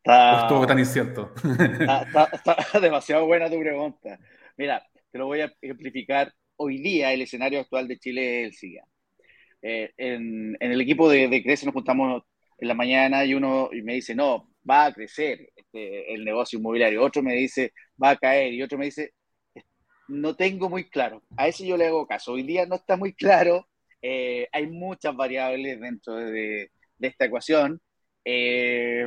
Está, 0.07 0.67
tan 0.67 0.79
incierto. 0.79 1.33
Está, 1.35 2.37
demasiado 2.81 3.25
buena 3.25 3.49
tu 3.49 3.59
pregunta. 3.59 4.17
Mira, 4.55 4.81
te 5.11 5.17
lo 5.17 5.25
voy 5.25 5.41
a 5.41 5.53
ejemplificar. 5.61 6.33
Hoy 6.55 6.77
día 6.81 7.11
el 7.11 7.21
escenario 7.21 7.59
actual 7.59 7.87
de 7.89 7.99
Chile 7.99 8.41
es 8.41 8.47
el 8.47 8.53
siguiente. 8.53 8.89
Eh, 9.61 9.91
en, 9.97 10.55
el 10.59 10.79
equipo 10.79 11.09
de, 11.09 11.27
de 11.27 11.43
Crece 11.43 11.65
nos 11.65 11.73
juntamos 11.73 12.23
en 12.57 12.67
la 12.69 12.73
mañana 12.73 13.25
y 13.25 13.33
uno 13.33 13.69
me 13.83 13.95
dice, 13.95 14.15
no, 14.15 14.49
va 14.67 14.85
a 14.85 14.93
crecer 14.93 15.49
este, 15.53 16.13
el 16.13 16.23
negocio 16.23 16.57
inmobiliario. 16.57 17.03
Otro 17.03 17.21
me 17.21 17.33
dice, 17.33 17.73
va 18.01 18.11
a 18.11 18.17
caer. 18.17 18.53
Y 18.53 18.63
otro 18.63 18.77
me 18.77 18.85
dice, 18.85 19.11
no 20.07 20.37
tengo 20.37 20.69
muy 20.69 20.89
claro. 20.89 21.21
A 21.35 21.49
eso 21.49 21.65
yo 21.65 21.75
le 21.75 21.87
hago 21.87 22.07
caso. 22.07 22.31
Hoy 22.31 22.43
día 22.43 22.65
no 22.65 22.75
está 22.75 22.95
muy 22.95 23.13
claro. 23.13 23.67
Eh, 24.01 24.47
hay 24.53 24.67
muchas 24.67 25.13
variables 25.17 25.81
dentro 25.81 26.15
de, 26.15 26.71
de 26.97 27.07
esta 27.07 27.25
ecuación. 27.25 27.81
Eh, 28.23 29.05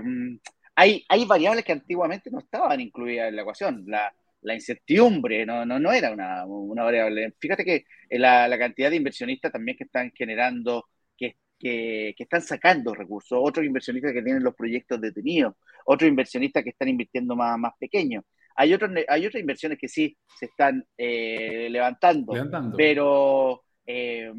hay, 0.74 1.04
hay 1.08 1.24
variables 1.24 1.64
que 1.64 1.72
antiguamente 1.72 2.30
no 2.30 2.38
estaban 2.38 2.80
incluidas 2.80 3.28
en 3.28 3.36
la 3.36 3.42
ecuación. 3.42 3.84
La, 3.86 4.12
la 4.42 4.54
incertidumbre 4.54 5.44
no, 5.44 5.64
no, 5.66 5.78
no 5.78 5.92
era 5.92 6.12
una, 6.12 6.44
una, 6.46 6.84
variable. 6.84 7.34
Fíjate 7.38 7.64
que 7.64 7.84
la, 8.10 8.48
la, 8.48 8.58
cantidad 8.58 8.90
de 8.90 8.96
inversionistas 8.96 9.52
también 9.52 9.76
que 9.76 9.84
están 9.84 10.12
generando, 10.14 10.86
que, 11.16 11.36
que, 11.58 12.14
que, 12.16 12.22
están 12.22 12.42
sacando 12.42 12.94
recursos, 12.94 13.38
otros 13.40 13.66
inversionistas 13.66 14.12
que 14.12 14.22
tienen 14.22 14.42
los 14.42 14.54
proyectos 14.54 15.00
detenidos, 15.00 15.54
otros 15.84 16.08
inversionistas 16.08 16.64
que 16.64 16.70
están 16.70 16.88
invirtiendo 16.88 17.36
más, 17.36 17.58
más 17.58 17.72
pequeños. 17.78 18.24
Hay, 18.56 18.74
otros, 18.74 18.90
hay 19.08 19.26
otras 19.26 19.40
inversiones 19.40 19.78
que 19.78 19.88
sí 19.88 20.16
se 20.38 20.46
están 20.46 20.84
eh, 20.96 21.68
levantando, 21.70 22.32
pero 22.76 23.62
eh, 23.86 24.32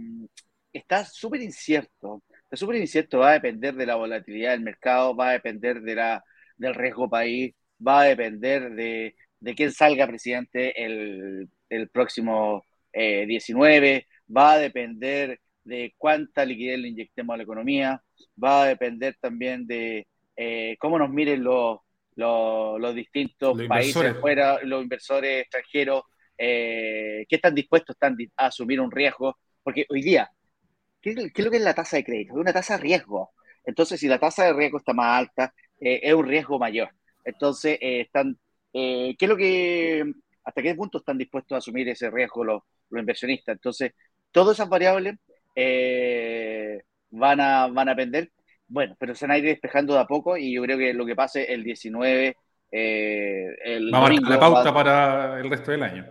está 0.72 1.06
súper 1.06 1.41
incierto. 1.41 2.24
Está 2.52 2.66
súper 2.66 2.82
incierto, 2.82 3.20
va 3.20 3.30
a 3.30 3.34
depender 3.34 3.74
de 3.76 3.86
la 3.86 3.96
volatilidad 3.96 4.52
del 4.52 4.60
mercado, 4.60 5.16
va 5.16 5.30
a 5.30 5.34
depender 5.34 5.82
de 5.82 5.96
la, 5.96 6.22
del 6.58 6.76
riesgo 6.76 7.10
país, 7.10 7.56
va 7.86 8.02
a 8.02 8.06
depender 8.06 8.72
de, 8.72 9.16
de 9.40 9.56
quién 9.56 9.72
salga 9.72 10.06
presidente 10.06 10.84
el, 10.84 11.50
el 11.70 11.90
próximo 11.90 12.66
19, 12.94 13.96
eh, 13.96 14.06
va 14.36 14.52
a 14.52 14.60
depender 14.60 15.40
de 15.64 15.94
cuánta 15.98 16.44
liquidez 16.44 16.80
le 16.80 16.90
inyectemos 16.90 17.34
a 17.34 17.38
la 17.38 17.44
economía, 17.44 18.04
va 18.44 18.64
a 18.64 18.68
depender 18.68 19.16
también 19.22 19.66
de 19.66 20.06
eh, 20.36 20.76
cómo 20.78 21.00
nos 21.00 21.10
miren 21.10 21.46
los, 21.46 21.80
los, 22.16 22.96
distintos 22.96 23.64
países 23.64 24.18
fuera, 24.20 24.62
los 24.64 24.84
inversores 24.84 25.44
extranjeros, 25.44 26.04
eh, 26.38 27.26
qué 27.30 27.38
tan 27.38 27.56
dispuestos 27.56 27.96
están 27.96 28.18
a 28.36 28.48
asumir 28.48 28.82
un 28.82 28.92
riesgo, 28.92 29.38
porque 29.64 29.86
hoy 29.88 30.02
día, 30.02 30.30
¿qué, 31.02 31.12
es 31.12 31.46
lo 31.46 31.52
que 31.52 31.58
es 31.58 31.64
la 31.64 31.74
tasa 31.74 31.98
de 31.98 32.04
crédito? 32.04 32.34
Es 32.34 32.40
una 32.40 32.54
tasa 32.54 32.78
de 32.78 32.84
riesgo. 32.84 33.32
Entonces, 33.66 34.00
si 34.00 34.08
la 34.08 34.20
tasa 34.20 34.46
de 34.46 34.54
riesgo 34.54 34.80
está 34.80 34.94
más 34.94 35.20
alta, 35.20 35.54
eh, 35.80 36.00
es 36.04 36.14
un 36.14 36.28
riesgo 36.28 36.60
mayor. 36.60 36.90
Entonces, 37.24 37.78
eh, 37.82 38.02
están, 38.02 38.38
¿qué 38.74 39.16
es 39.20 39.30
lo 39.30 39.38
que, 39.38 40.12
hasta 40.44 40.62
qué 40.62 40.76
punto 40.76 41.00
están 41.00 41.18
dispuestos 41.18 41.56
a 41.56 41.60
asumir 41.60 41.88
ese 41.90 42.10
riesgo 42.10 42.44
los, 42.44 42.64
los 42.90 43.00
inversionistas? 43.00 43.54
Entonces, 43.54 43.94
todas 44.32 44.58
esas 44.58 44.70
variables 44.70 45.16
van, 47.12 47.40
a, 47.42 47.68
van 47.68 47.90
a 47.90 47.92
depender, 47.96 48.32
bueno, 48.68 48.96
pero 49.00 49.14
se 49.16 49.26
van 49.26 49.36
a 49.36 49.38
ir 49.38 49.46
despejando 49.46 49.94
de 49.94 50.00
a 50.00 50.08
poco 50.08 50.38
y 50.38 50.54
yo 50.54 50.62
creo 50.64 50.78
que 50.78 50.94
lo 50.94 51.06
que 51.06 51.16
pase 51.16 51.54
el 51.54 51.64
19 51.64 52.36
eh, 52.72 53.48
va 53.94 53.98
a 53.98 54.10
marcar 54.10 54.30
la 54.30 54.40
pauta 54.40 54.74
para 54.74 55.40
el 55.40 55.50
resto 55.50 55.72
del 55.72 55.84
año. 55.84 56.06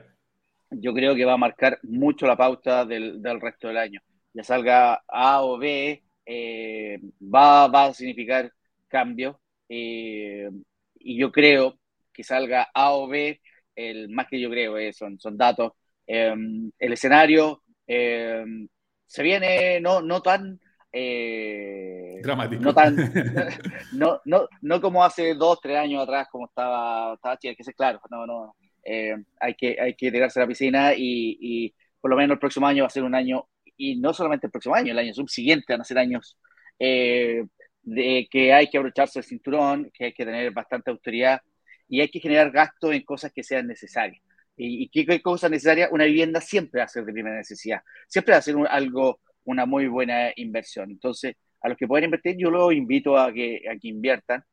Yo 0.70 0.92
creo 0.92 1.14
que 1.14 1.24
va 1.24 1.32
a 1.32 1.38
marcar 1.38 1.78
mucho 1.82 2.26
la 2.26 2.36
pauta 2.36 2.84
del, 2.84 3.20
resto 3.40 3.68
del 3.68 3.78
año. 3.78 4.00
Ya 4.32 4.44
salga 4.44 5.02
A 5.08 5.42
o 5.42 5.58
B, 5.58 6.02
eh, 6.26 7.00
va, 7.22 7.64
a 7.64 7.94
significar 7.94 8.52
cambio. 8.88 9.40
Eh, 9.68 10.48
y 10.94 11.18
yo 11.18 11.32
creo 11.32 11.78
que 12.12 12.24
salga 12.24 12.68
A 12.74 12.94
o 12.94 13.08
B, 13.08 13.40
el, 13.74 14.08
más 14.10 14.26
que 14.28 14.40
yo 14.40 14.50
creo, 14.50 14.76
son, 14.92 15.18
son 15.18 15.36
datos. 15.36 15.72
el 16.06 16.72
escenario 16.92 17.62
se 17.86 19.22
viene 19.22 19.80
no, 19.80 20.00
no 20.00 20.22
tan 20.22 20.60
eh, 20.92 22.20
Dramático. 22.22 22.62
No, 22.62 22.74
tan, 22.74 22.96
no, 23.92 24.20
no, 24.24 24.48
no, 24.60 24.80
como 24.80 25.04
hace 25.04 25.34
dos, 25.34 25.60
tres 25.60 25.78
años 25.78 26.02
atrás, 26.02 26.28
como 26.30 26.46
estaba, 26.46 27.14
estaba 27.14 27.38
Chile, 27.38 27.56
que 27.56 27.62
es 27.62 27.76
claro, 27.76 28.00
no, 28.10 28.26
no, 28.26 28.56
eh, 28.84 29.14
hay, 29.38 29.54
que, 29.54 29.76
hay 29.80 29.94
que 29.94 30.10
tirarse 30.10 30.40
a 30.40 30.42
la 30.42 30.48
piscina 30.48 30.92
y, 30.94 31.38
y, 31.40 31.74
por 32.00 32.10
lo 32.10 32.16
menos 32.16 32.34
el 32.34 32.38
próximo 32.40 32.66
año 32.66 32.82
va 32.82 32.88
a 32.88 32.90
ser 32.90 33.04
un 33.04 33.14
año, 33.14 33.46
y 33.80 33.96
no 33.96 34.12
solamente 34.12 34.46
el 34.46 34.50
próximo 34.50 34.74
año, 34.74 34.92
el 34.92 34.98
año 34.98 35.14
subsiguiente 35.14 35.72
van 35.72 35.80
a 35.80 35.84
ser 35.84 35.98
años 35.98 36.36
eh, 36.78 37.44
de 37.82 38.28
que 38.30 38.52
hay 38.52 38.68
que 38.68 38.78
abrocharse 38.78 39.20
el 39.20 39.24
cinturón, 39.24 39.90
que 39.94 40.06
hay 40.06 40.12
que 40.12 40.24
tener 40.24 40.52
bastante 40.52 40.90
autoridad 40.90 41.40
y 41.88 42.00
hay 42.00 42.08
que 42.08 42.20
generar 42.20 42.50
gasto 42.50 42.92
en 42.92 43.02
cosas 43.02 43.32
que 43.32 43.42
sean 43.42 43.66
necesarias. 43.66 44.22
¿Y, 44.56 44.84
y 44.84 45.06
qué 45.06 45.22
cosa 45.22 45.48
necesaria? 45.48 45.88
Una 45.90 46.04
vivienda 46.04 46.40
siempre 46.40 46.80
va 46.80 46.84
a 46.84 46.88
ser 46.88 47.04
de 47.04 47.12
primera 47.12 47.36
necesidad, 47.36 47.80
siempre 48.06 48.32
va 48.32 48.38
a 48.38 48.42
ser 48.42 48.56
algo 48.68 49.20
una 49.44 49.66
muy 49.66 49.88
buena 49.88 50.30
inversión. 50.36 50.90
Entonces, 50.90 51.36
a 51.62 51.68
los 51.68 51.78
que 51.78 51.86
pueden 51.86 52.04
invertir, 52.06 52.36
yo 52.36 52.50
los 52.50 52.72
invito 52.72 53.18
a 53.18 53.32
que, 53.32 53.62
a 53.70 53.76
que 53.78 53.88
inviertan 53.88 54.44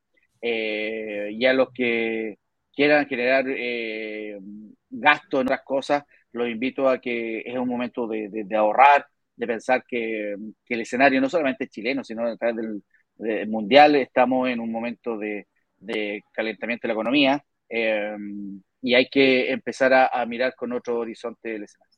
eh, 0.42 1.30
y 1.32 1.46
a 1.46 1.54
los 1.54 1.70
que 1.74 2.38
quieran 2.76 3.08
generar 3.08 3.46
eh, 3.48 4.38
gasto 4.90 5.42
en 5.42 5.48
otras 5.48 5.62
cosas, 5.64 6.04
los 6.32 6.50
invito 6.50 6.88
a 6.90 7.00
que 7.00 7.40
es 7.46 7.58
un 7.58 7.68
momento 7.68 8.08
de, 8.08 8.30
de, 8.30 8.56
ahorrar, 8.56 9.08
de 9.38 9.48
pensar 9.48 9.84
que, 9.88 10.36
que, 10.66 10.74
el 10.74 10.82
escenario 10.82 11.22
no 11.22 11.30
solamente 11.30 11.66
es 11.66 11.70
chileno, 11.70 12.04
sino 12.04 12.28
a 12.28 12.36
través 12.36 12.58
del, 12.58 12.84
mundial, 13.48 13.96
estamos 13.96 14.48
en 14.48 14.60
un 14.60 14.72
momento 14.72 15.18
de, 15.18 15.48
de 15.78 16.24
calentamiento 16.32 16.84
de 16.84 16.88
la 16.90 16.94
economía 16.94 17.44
eh, 17.68 18.16
y 18.82 18.94
hay 18.94 19.08
que 19.10 19.52
empezar 19.52 19.92
a, 19.92 20.08
a 20.08 20.26
mirar 20.28 20.54
con 20.56 20.72
otro 20.72 21.00
horizonte 21.00 21.56
el 21.56 21.64
escenario. 21.64 21.98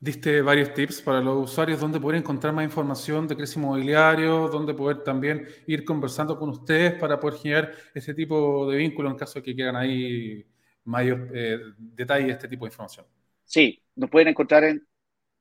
Diste 0.00 0.42
varios 0.42 0.74
tips 0.74 1.00
para 1.02 1.20
los 1.20 1.50
usuarios 1.50 1.78
donde 1.78 2.00
poder 2.00 2.18
encontrar 2.18 2.52
más 2.52 2.64
información 2.64 3.28
de 3.28 3.36
crédito 3.36 3.60
inmobiliario, 3.60 4.48
donde 4.48 4.74
poder 4.74 5.04
también 5.04 5.46
ir 5.66 5.84
conversando 5.84 6.36
con 6.36 6.50
ustedes 6.50 6.94
para 6.94 7.20
poder 7.20 7.38
generar 7.38 7.72
ese 7.94 8.12
tipo 8.12 8.68
de 8.68 8.78
vínculo 8.78 9.10
en 9.10 9.16
caso 9.16 9.38
de 9.38 9.44
que 9.44 9.54
quieran 9.54 9.76
ahí 9.76 10.44
mayor 10.84 11.30
eh, 11.32 11.58
detalle 11.76 12.26
de 12.26 12.32
este 12.32 12.48
tipo 12.48 12.64
de 12.64 12.70
información. 12.70 13.06
Sí, 13.44 13.80
nos 13.94 14.10
pueden 14.10 14.28
encontrar 14.28 14.64
en 14.64 14.84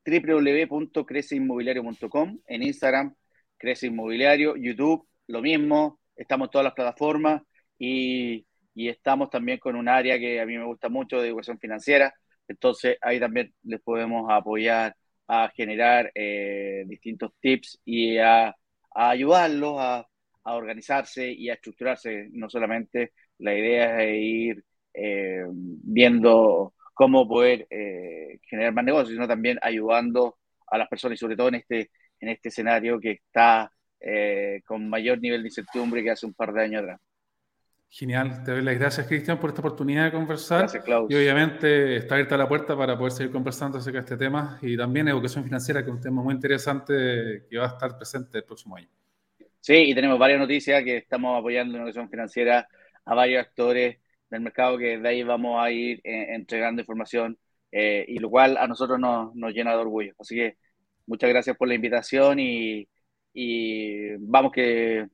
www.creceinmobiliario.com, 0.06 2.40
en 2.48 2.64
Instagram, 2.64 3.16
Crece 3.58 3.88
Inmobiliario, 3.88 4.56
YouTube, 4.56 5.08
lo 5.28 5.42
mismo, 5.42 6.00
estamos 6.16 6.48
en 6.48 6.52
todas 6.52 6.66
las 6.66 6.74
plataformas 6.74 7.42
y, 7.78 8.46
y 8.74 8.90
estamos 8.90 9.30
también 9.30 9.60
con 9.60 9.76
un 9.76 9.88
área 9.88 10.18
que 10.20 10.42
a 10.42 10.46
mí 10.46 10.58
me 10.58 10.66
gusta 10.66 10.90
mucho 10.90 11.22
de 11.22 11.28
educación 11.30 11.60
financiera 11.60 12.14
entonces 12.52 12.98
ahí 13.02 13.20
también 13.20 13.54
les 13.64 13.82
podemos 13.82 14.30
apoyar 14.30 14.96
a 15.28 15.50
generar 15.56 16.12
eh, 16.16 16.84
distintos 16.88 17.32
tips 17.40 17.80
y 17.86 18.18
a, 18.18 18.56
ayudarlos 18.94 19.76
a, 19.80 20.08
organizarse 20.44 21.32
y 21.32 21.50
a 21.50 21.54
estructurarse. 21.54 22.28
No 22.32 22.50
solamente 22.50 23.14
la 23.38 23.56
idea 23.56 24.04
es 24.04 24.22
ir 24.22 24.66
eh, 24.94 25.44
viendo 25.48 26.74
cómo 26.94 27.28
poder 27.28 27.68
eh, 27.70 28.40
generar 28.48 28.74
más 28.74 28.86
negocios, 28.86 29.14
sino 29.14 29.28
también 29.28 29.60
ayudando 29.62 30.38
a 30.68 30.78
las 30.78 30.88
personas 30.88 31.16
y 31.16 31.20
sobre 31.20 31.36
todo 31.36 31.50
en 31.50 31.56
este, 31.56 31.92
en 32.20 32.30
este 32.30 32.50
escenario 32.50 33.00
que 33.00 33.12
está 33.12 33.72
con 34.66 34.90
mayor 34.90 35.22
nivel 35.22 35.44
de 35.44 35.50
incertidumbre 35.50 36.02
que 36.02 36.10
hace 36.10 36.26
un 36.26 36.34
par 36.34 36.52
de 36.52 36.64
años 36.64 36.82
atrás. 36.82 37.00
Genial, 37.94 38.42
te 38.46 38.52
doy 38.52 38.62
las 38.62 38.80
gracias 38.80 39.06
Cristian 39.06 39.38
por 39.38 39.50
esta 39.50 39.60
oportunidad 39.60 40.06
de 40.06 40.12
conversar. 40.14 40.60
Gracias, 40.60 40.82
Klaus. 40.86 41.12
Y 41.12 41.16
obviamente 41.16 41.98
está 41.98 42.16
abierta 42.16 42.38
la 42.38 42.48
puerta 42.48 42.74
para 42.74 42.98
poder 42.98 43.12
seguir 43.12 43.34
conversando 43.34 43.80
acerca 43.80 43.98
de 44.00 44.06
este 44.06 44.16
tema 44.16 44.58
y 44.62 44.78
también 44.78 45.10
educación 45.10 45.44
financiera, 45.44 45.84
que 45.84 45.90
es 45.90 45.96
un 45.98 46.02
tema 46.02 46.24
muy 46.24 46.34
interesante 46.34 47.44
que 47.50 47.58
va 47.58 47.66
a 47.66 47.68
estar 47.68 47.98
presente 47.98 48.38
el 48.38 48.46
próximo 48.46 48.78
año. 48.78 48.88
Sí, 49.60 49.74
y 49.74 49.94
tenemos 49.94 50.18
varias 50.18 50.40
noticias 50.40 50.82
que 50.86 50.98
estamos 50.98 51.38
apoyando 51.38 51.76
en 51.76 51.82
educación 51.82 52.10
financiera 52.10 52.66
a 53.04 53.14
varios 53.14 53.46
actores 53.46 53.98
del 54.32 54.42
mercado 54.42 54.78
que 54.78 54.98
de 54.98 55.10
ahí 55.10 55.24
vamos 55.24 55.64
a 55.64 55.72
ir 55.72 56.02
eh, 56.04 56.34
entregando 56.36 56.82
información 56.82 57.38
eh, 57.72 58.06
y 58.08 58.20
lo 58.20 58.30
cual 58.30 58.58
a 58.58 58.68
nosotros 58.68 59.00
nos, 59.00 59.36
nos, 59.36 59.54
llena 59.54 59.72
de 59.72 59.78
orgullo. 59.78 60.14
Así 60.20 60.36
que 60.36 60.58
muchas 61.06 61.30
gracias 61.30 61.58
por 61.58 61.68
la 61.68 61.76
invitación 61.76 62.40
y, 62.40 62.88
vamos 64.20 64.52
que 64.52 65.08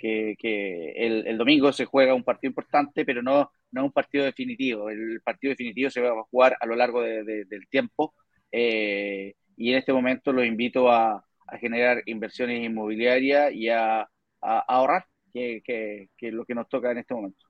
el, 0.00 1.38
domingo 1.38 1.72
se 1.72 1.84
juega 1.86 2.14
un 2.14 2.24
partido 2.24 2.50
importante, 2.50 3.04
pero 3.04 3.22
no, 3.22 3.50
no 3.72 3.84
un 3.84 3.92
partido 3.92 4.24
definitivo. 4.24 4.90
El 4.90 5.20
partido 5.22 5.50
definitivo 5.50 5.90
se 5.90 6.00
va 6.00 6.10
a 6.10 6.24
jugar 6.24 6.56
a 6.60 6.66
lo 6.66 6.76
largo 6.76 7.02
del 7.02 7.68
tiempo 7.70 8.14
eh, 8.52 9.34
y 9.56 9.72
en 9.72 9.78
este 9.78 9.92
momento 9.92 10.32
los 10.32 10.46
invito 10.46 10.90
a, 10.90 11.24
generar 11.60 12.02
inversiones 12.06 12.64
inmobiliarias 12.64 13.52
y 13.52 13.68
a, 13.68 14.08
ahorrar, 14.40 15.06
que, 15.32 15.62
que, 15.64 16.08
es 16.18 16.32
lo 16.32 16.44
que 16.44 16.54
nos 16.54 16.68
toca 16.68 16.90
en 16.90 16.98
este 16.98 17.14
momento. 17.14 17.43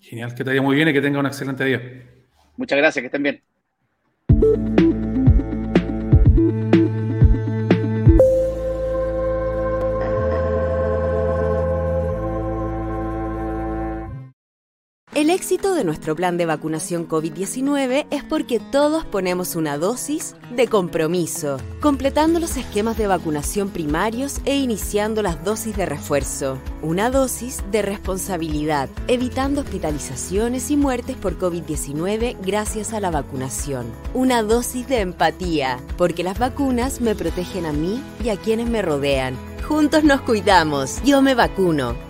Genial, 0.00 0.34
que 0.34 0.44
te 0.44 0.50
vaya 0.50 0.62
muy 0.62 0.76
bien 0.76 0.88
y 0.88 0.92
que 0.92 1.00
tenga 1.00 1.18
un 1.18 1.26
excelente 1.26 1.64
día. 1.64 1.80
Muchas 2.56 2.78
gracias, 2.78 3.02
que 3.02 3.06
estén 3.06 3.22
bien. 3.22 4.67
El 15.18 15.30
éxito 15.30 15.74
de 15.74 15.82
nuestro 15.82 16.14
plan 16.14 16.36
de 16.36 16.46
vacunación 16.46 17.08
COVID-19 17.08 18.06
es 18.08 18.22
porque 18.22 18.60
todos 18.60 19.04
ponemos 19.04 19.56
una 19.56 19.76
dosis 19.76 20.36
de 20.54 20.68
compromiso, 20.68 21.56
completando 21.80 22.38
los 22.38 22.56
esquemas 22.56 22.96
de 22.96 23.08
vacunación 23.08 23.70
primarios 23.70 24.40
e 24.44 24.54
iniciando 24.54 25.20
las 25.20 25.42
dosis 25.42 25.76
de 25.76 25.86
refuerzo. 25.86 26.58
Una 26.82 27.10
dosis 27.10 27.64
de 27.72 27.82
responsabilidad, 27.82 28.88
evitando 29.08 29.62
hospitalizaciones 29.62 30.70
y 30.70 30.76
muertes 30.76 31.16
por 31.16 31.36
COVID-19 31.36 32.36
gracias 32.40 32.92
a 32.92 33.00
la 33.00 33.10
vacunación. 33.10 33.90
Una 34.14 34.44
dosis 34.44 34.86
de 34.86 35.00
empatía, 35.00 35.80
porque 35.96 36.22
las 36.22 36.38
vacunas 36.38 37.00
me 37.00 37.16
protegen 37.16 37.66
a 37.66 37.72
mí 37.72 38.00
y 38.22 38.28
a 38.28 38.36
quienes 38.36 38.68
me 38.70 38.82
rodean. 38.82 39.36
Juntos 39.66 40.04
nos 40.04 40.20
cuidamos. 40.20 41.02
Yo 41.02 41.22
me 41.22 41.34
vacuno. 41.34 42.07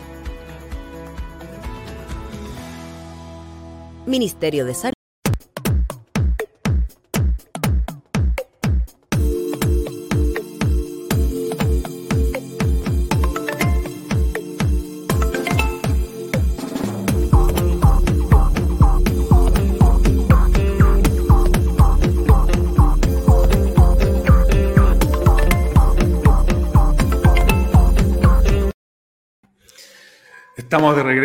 Ministerio 4.09 4.65
de 4.65 4.75
Salud. 4.75 4.98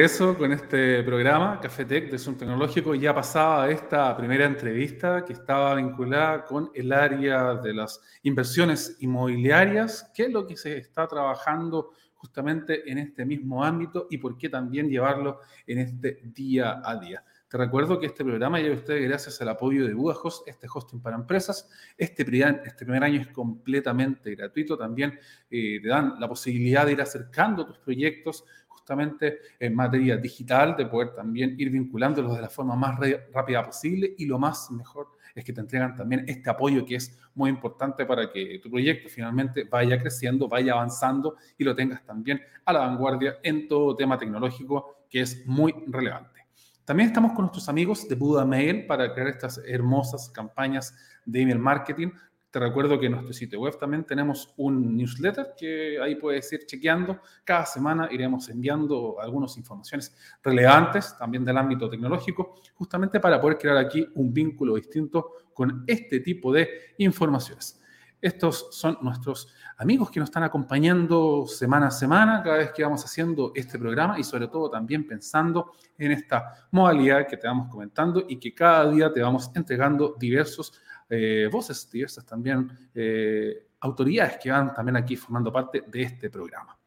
Regreso 0.04 0.38
con 0.38 0.52
este 0.52 1.02
programa, 1.04 1.62
Cafetec 1.62 2.12
de 2.12 2.20
Zoom 2.20 2.36
Tecnológico. 2.36 2.94
Ya 2.94 3.16
pasaba 3.16 3.70
esta 3.70 4.18
primera 4.18 4.44
entrevista 4.44 5.24
que 5.24 5.32
estaba 5.32 5.76
vinculada 5.76 6.44
con 6.44 6.70
el 6.76 6.92
área 6.92 7.54
de 7.54 7.74
las 7.74 8.02
inversiones 8.24 8.98
inmobiliarias, 9.00 10.12
qué 10.14 10.24
es 10.24 10.34
lo 10.34 10.46
que 10.46 10.58
se 10.58 10.76
está 10.76 11.08
trabajando 11.08 11.92
justamente 12.16 12.92
en 12.92 12.98
este 12.98 13.24
mismo 13.24 13.64
ámbito 13.64 14.08
y 14.10 14.18
por 14.18 14.38
qué 14.38 14.50
también 14.50 14.90
llevarlo 14.90 15.40
en 15.66 15.80
este 15.80 16.20
día 16.22 16.82
a 16.84 16.98
día. 16.98 17.24
Te 17.54 17.60
recuerdo 17.60 18.00
que 18.00 18.08
este 18.08 18.26
programa 18.26 18.60
llega 18.60 18.74
a 18.74 18.78
ustedes 18.78 19.08
gracias 19.08 19.40
al 19.40 19.50
apoyo 19.50 19.86
de 19.86 19.94
Budajos, 19.94 20.42
este 20.48 20.68
hosting 20.68 21.02
para 21.02 21.16
empresas. 21.16 21.70
Este, 21.96 22.24
este 22.24 22.86
primer 22.86 23.04
año 23.04 23.22
es 23.22 23.28
completamente 23.28 24.34
gratuito. 24.34 24.76
También 24.76 25.20
eh, 25.52 25.80
te 25.80 25.88
dan 25.88 26.16
la 26.20 26.28
posibilidad 26.28 26.84
de 26.84 26.94
ir 26.94 27.02
acercando 27.02 27.64
tus 27.64 27.78
proyectos 27.78 28.44
justamente 28.84 29.40
en 29.60 29.74
materia 29.74 30.18
digital, 30.18 30.76
de 30.76 30.86
poder 30.86 31.14
también 31.16 31.56
ir 31.58 31.70
vinculándolos 31.70 32.36
de 32.36 32.42
la 32.42 32.50
forma 32.50 32.76
más 32.76 33.00
rápida 33.32 33.66
posible 33.66 34.14
y 34.18 34.26
lo 34.26 34.38
más 34.38 34.70
mejor 34.72 35.08
es 35.34 35.46
que 35.46 35.54
te 35.54 35.62
entregan 35.62 35.96
también 35.96 36.26
este 36.28 36.50
apoyo 36.50 36.86
que 36.86 36.96
es 36.96 37.18
muy 37.34 37.50
importante 37.50 38.06
para 38.06 38.30
que 38.30 38.60
tu 38.62 38.70
proyecto 38.70 39.08
finalmente 39.08 39.64
vaya 39.64 39.98
creciendo, 39.98 40.50
vaya 40.50 40.74
avanzando 40.74 41.38
y 41.58 41.64
lo 41.64 41.74
tengas 41.74 42.04
también 42.04 42.42
a 42.66 42.74
la 42.74 42.80
vanguardia 42.82 43.38
en 43.42 43.70
todo 43.70 43.96
tema 43.96 44.18
tecnológico 44.18 45.06
que 45.10 45.22
es 45.22 45.48
muy 45.48 45.74
relevante. 45.88 46.42
También 46.84 47.08
estamos 47.08 47.32
con 47.32 47.44
nuestros 47.44 47.70
amigos 47.70 48.08
de 48.10 48.16
Buda 48.16 48.44
Mail 48.44 48.86
para 48.86 49.14
crear 49.14 49.30
estas 49.30 49.62
hermosas 49.66 50.30
campañas 50.30 50.94
de 51.26 51.42
email 51.42 51.60
marketing. 51.60 52.10
Te 52.54 52.60
recuerdo 52.60 53.00
que 53.00 53.08
en 53.08 53.14
nuestro 53.14 53.34
sitio 53.34 53.62
web 53.62 53.80
también 53.80 54.04
tenemos 54.04 54.54
un 54.58 54.96
newsletter 54.96 55.56
que 55.58 56.00
ahí 56.00 56.14
puedes 56.14 56.54
ir 56.54 56.68
chequeando. 56.68 57.20
Cada 57.44 57.66
semana 57.66 58.08
iremos 58.12 58.48
enviando 58.48 59.20
algunas 59.20 59.58
informaciones 59.58 60.16
relevantes 60.44 61.18
también 61.18 61.44
del 61.44 61.58
ámbito 61.58 61.90
tecnológico, 61.90 62.62
justamente 62.76 63.20
para 63.20 63.42
poder 63.42 63.58
crear 63.58 63.78
aquí 63.78 64.08
un 64.14 64.32
vínculo 64.32 64.76
distinto 64.76 65.32
con 65.52 65.84
este 65.88 66.20
tipo 66.20 66.54
de 66.54 66.94
informaciones. 67.00 67.82
Estos 68.22 68.68
son 68.70 69.00
nuestros 69.02 69.52
amigos 69.78 70.12
que 70.12 70.20
nos 70.20 70.30
están 70.30 70.44
acompañando 70.44 71.48
semana 71.48 71.88
a 71.88 71.92
semana 71.92 72.44
cada 72.44 72.58
vez 72.58 72.72
que 72.72 72.84
vamos 72.84 73.04
haciendo 73.04 73.52
este 73.56 73.80
programa 73.80 74.20
y 74.20 74.24
sobre 74.24 74.48
todo 74.48 74.70
también 74.70 75.08
pensando 75.08 75.72
en 75.98 76.12
esta 76.12 76.68
modalidad 76.70 77.28
que 77.28 77.36
te 77.36 77.48
vamos 77.48 77.68
comentando 77.68 78.24
y 78.30 78.38
que 78.38 78.54
cada 78.54 78.92
día 78.92 79.12
te 79.12 79.24
vamos 79.24 79.50
entregando 79.56 80.16
diversos 80.20 80.80
eh, 81.10 81.50
voces 81.52 81.90
diversas 81.92 82.26
también, 82.26 82.90
eh, 82.94 83.68
autoridades 83.80 84.38
que 84.42 84.52
van 84.52 84.74
también 84.74 84.98
aquí 84.98 85.16
formando 85.16 85.52
parte 85.52 85.84
de 85.88 86.02
este 86.02 86.30
programa. 86.30 86.78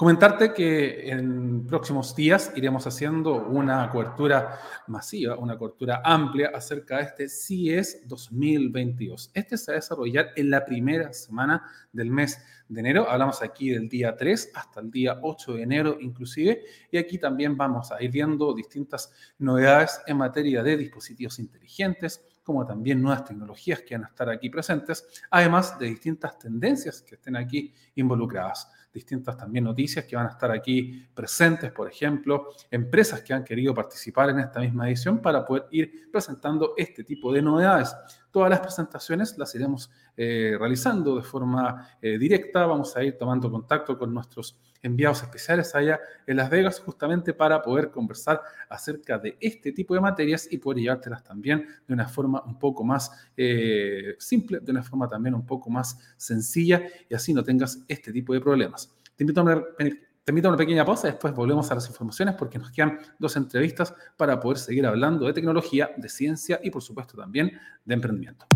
Comentarte 0.00 0.54
que 0.54 1.10
en 1.10 1.66
próximos 1.66 2.16
días 2.16 2.54
iremos 2.56 2.86
haciendo 2.86 3.34
una 3.34 3.90
cobertura 3.90 4.58
masiva, 4.86 5.36
una 5.36 5.58
cobertura 5.58 6.00
amplia 6.02 6.52
acerca 6.54 6.96
de 6.96 7.02
este 7.02 7.28
CIES 7.28 8.08
2022. 8.08 9.30
Este 9.34 9.58
se 9.58 9.72
va 9.72 9.74
a 9.74 9.80
desarrollar 9.80 10.30
en 10.36 10.48
la 10.48 10.64
primera 10.64 11.12
semana 11.12 11.62
del 11.92 12.10
mes 12.10 12.42
de 12.66 12.80
enero. 12.80 13.10
Hablamos 13.10 13.42
aquí 13.42 13.68
del 13.68 13.90
día 13.90 14.16
3 14.16 14.52
hasta 14.54 14.80
el 14.80 14.90
día 14.90 15.18
8 15.20 15.52
de 15.56 15.62
enero 15.64 15.98
inclusive. 16.00 16.62
Y 16.90 16.96
aquí 16.96 17.18
también 17.18 17.54
vamos 17.58 17.92
a 17.92 18.02
ir 18.02 18.10
viendo 18.10 18.54
distintas 18.54 19.12
novedades 19.36 20.00
en 20.06 20.16
materia 20.16 20.62
de 20.62 20.78
dispositivos 20.78 21.38
inteligentes, 21.38 22.24
como 22.42 22.66
también 22.66 23.00
nuevas 23.00 23.24
tecnologías 23.24 23.82
que 23.82 23.94
van 23.94 24.04
a 24.04 24.08
estar 24.08 24.28
aquí 24.28 24.50
presentes, 24.50 25.06
además 25.30 25.78
de 25.78 25.86
distintas 25.86 26.38
tendencias 26.38 27.02
que 27.02 27.14
estén 27.14 27.36
aquí 27.36 27.72
involucradas 27.94 28.68
distintas 28.92 29.36
también 29.36 29.64
noticias 29.64 30.04
que 30.04 30.16
van 30.16 30.26
a 30.26 30.30
estar 30.30 30.50
aquí 30.50 31.06
presentes, 31.14 31.70
por 31.72 31.88
ejemplo, 31.88 32.48
empresas 32.70 33.22
que 33.22 33.32
han 33.32 33.44
querido 33.44 33.72
participar 33.72 34.30
en 34.30 34.40
esta 34.40 34.60
misma 34.60 34.88
edición 34.88 35.20
para 35.20 35.44
poder 35.44 35.66
ir 35.70 36.10
presentando 36.10 36.74
este 36.76 37.04
tipo 37.04 37.32
de 37.32 37.42
novedades. 37.42 37.94
Todas 38.30 38.50
las 38.50 38.60
presentaciones 38.60 39.38
las 39.38 39.54
iremos 39.54 39.90
eh, 40.16 40.56
realizando 40.58 41.16
de 41.16 41.22
forma 41.22 41.88
eh, 42.02 42.18
directa, 42.18 42.66
vamos 42.66 42.96
a 42.96 43.04
ir 43.04 43.16
tomando 43.16 43.50
contacto 43.50 43.96
con 43.96 44.12
nuestros 44.12 44.58
enviados 44.82 45.22
especiales 45.22 45.74
allá 45.74 46.00
en 46.26 46.36
Las 46.36 46.50
Vegas 46.50 46.80
justamente 46.80 47.32
para 47.34 47.62
poder 47.62 47.90
conversar 47.90 48.40
acerca 48.68 49.18
de 49.18 49.36
este 49.40 49.72
tipo 49.72 49.94
de 49.94 50.00
materias 50.00 50.48
y 50.50 50.58
poder 50.58 50.82
llevártelas 50.82 51.22
también 51.22 51.66
de 51.86 51.94
una 51.94 52.08
forma 52.08 52.42
un 52.44 52.58
poco 52.58 52.84
más 52.84 53.10
eh, 53.36 54.14
simple, 54.18 54.60
de 54.60 54.70
una 54.70 54.82
forma 54.82 55.08
también 55.08 55.34
un 55.34 55.44
poco 55.44 55.70
más 55.70 55.98
sencilla 56.16 56.82
y 57.08 57.14
así 57.14 57.34
no 57.34 57.42
tengas 57.42 57.84
este 57.88 58.12
tipo 58.12 58.32
de 58.32 58.40
problemas. 58.40 58.90
Te 59.16 59.24
invito 59.24 59.40
a 59.40 59.44
una, 59.44 59.62
te 59.76 60.32
invito 60.32 60.48
a 60.48 60.50
una 60.50 60.58
pequeña 60.58 60.84
pausa, 60.84 61.08
después 61.08 61.34
volvemos 61.34 61.70
a 61.70 61.74
las 61.74 61.88
informaciones 61.88 62.34
porque 62.36 62.58
nos 62.58 62.70
quedan 62.70 62.98
dos 63.18 63.36
entrevistas 63.36 63.94
para 64.16 64.38
poder 64.40 64.58
seguir 64.58 64.86
hablando 64.86 65.26
de 65.26 65.32
tecnología, 65.32 65.90
de 65.96 66.08
ciencia 66.08 66.60
y 66.62 66.70
por 66.70 66.82
supuesto 66.82 67.16
también 67.16 67.52
de 67.84 67.94
emprendimiento. 67.94 68.46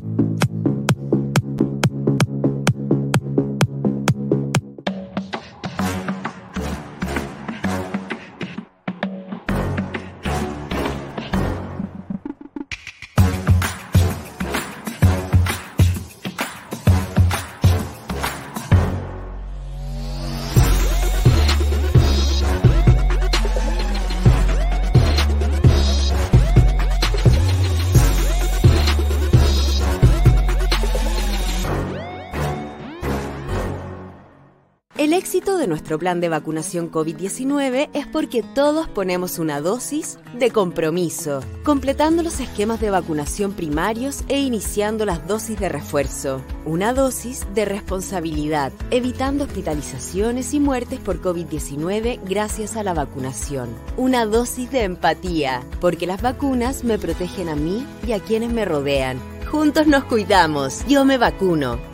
Nuestro 35.74 35.98
plan 35.98 36.20
de 36.20 36.28
vacunación 36.28 36.88
COVID-19 36.88 37.88
es 37.94 38.06
porque 38.06 38.44
todos 38.44 38.86
ponemos 38.86 39.40
una 39.40 39.60
dosis 39.60 40.20
de 40.32 40.52
compromiso, 40.52 41.40
completando 41.64 42.22
los 42.22 42.38
esquemas 42.38 42.80
de 42.80 42.90
vacunación 42.90 43.54
primarios 43.54 44.22
e 44.28 44.38
iniciando 44.38 45.04
las 45.04 45.26
dosis 45.26 45.58
de 45.58 45.68
refuerzo. 45.68 46.42
Una 46.64 46.94
dosis 46.94 47.44
de 47.54 47.64
responsabilidad, 47.64 48.72
evitando 48.92 49.46
hospitalizaciones 49.46 50.54
y 50.54 50.60
muertes 50.60 51.00
por 51.00 51.20
COVID-19 51.20 52.20
gracias 52.24 52.76
a 52.76 52.84
la 52.84 52.94
vacunación. 52.94 53.68
Una 53.96 54.26
dosis 54.26 54.70
de 54.70 54.84
empatía, 54.84 55.64
porque 55.80 56.06
las 56.06 56.22
vacunas 56.22 56.84
me 56.84 57.00
protegen 57.00 57.48
a 57.48 57.56
mí 57.56 57.84
y 58.06 58.12
a 58.12 58.20
quienes 58.20 58.52
me 58.52 58.64
rodean. 58.64 59.18
Juntos 59.50 59.88
nos 59.88 60.04
cuidamos. 60.04 60.86
Yo 60.86 61.04
me 61.04 61.18
vacuno. 61.18 61.93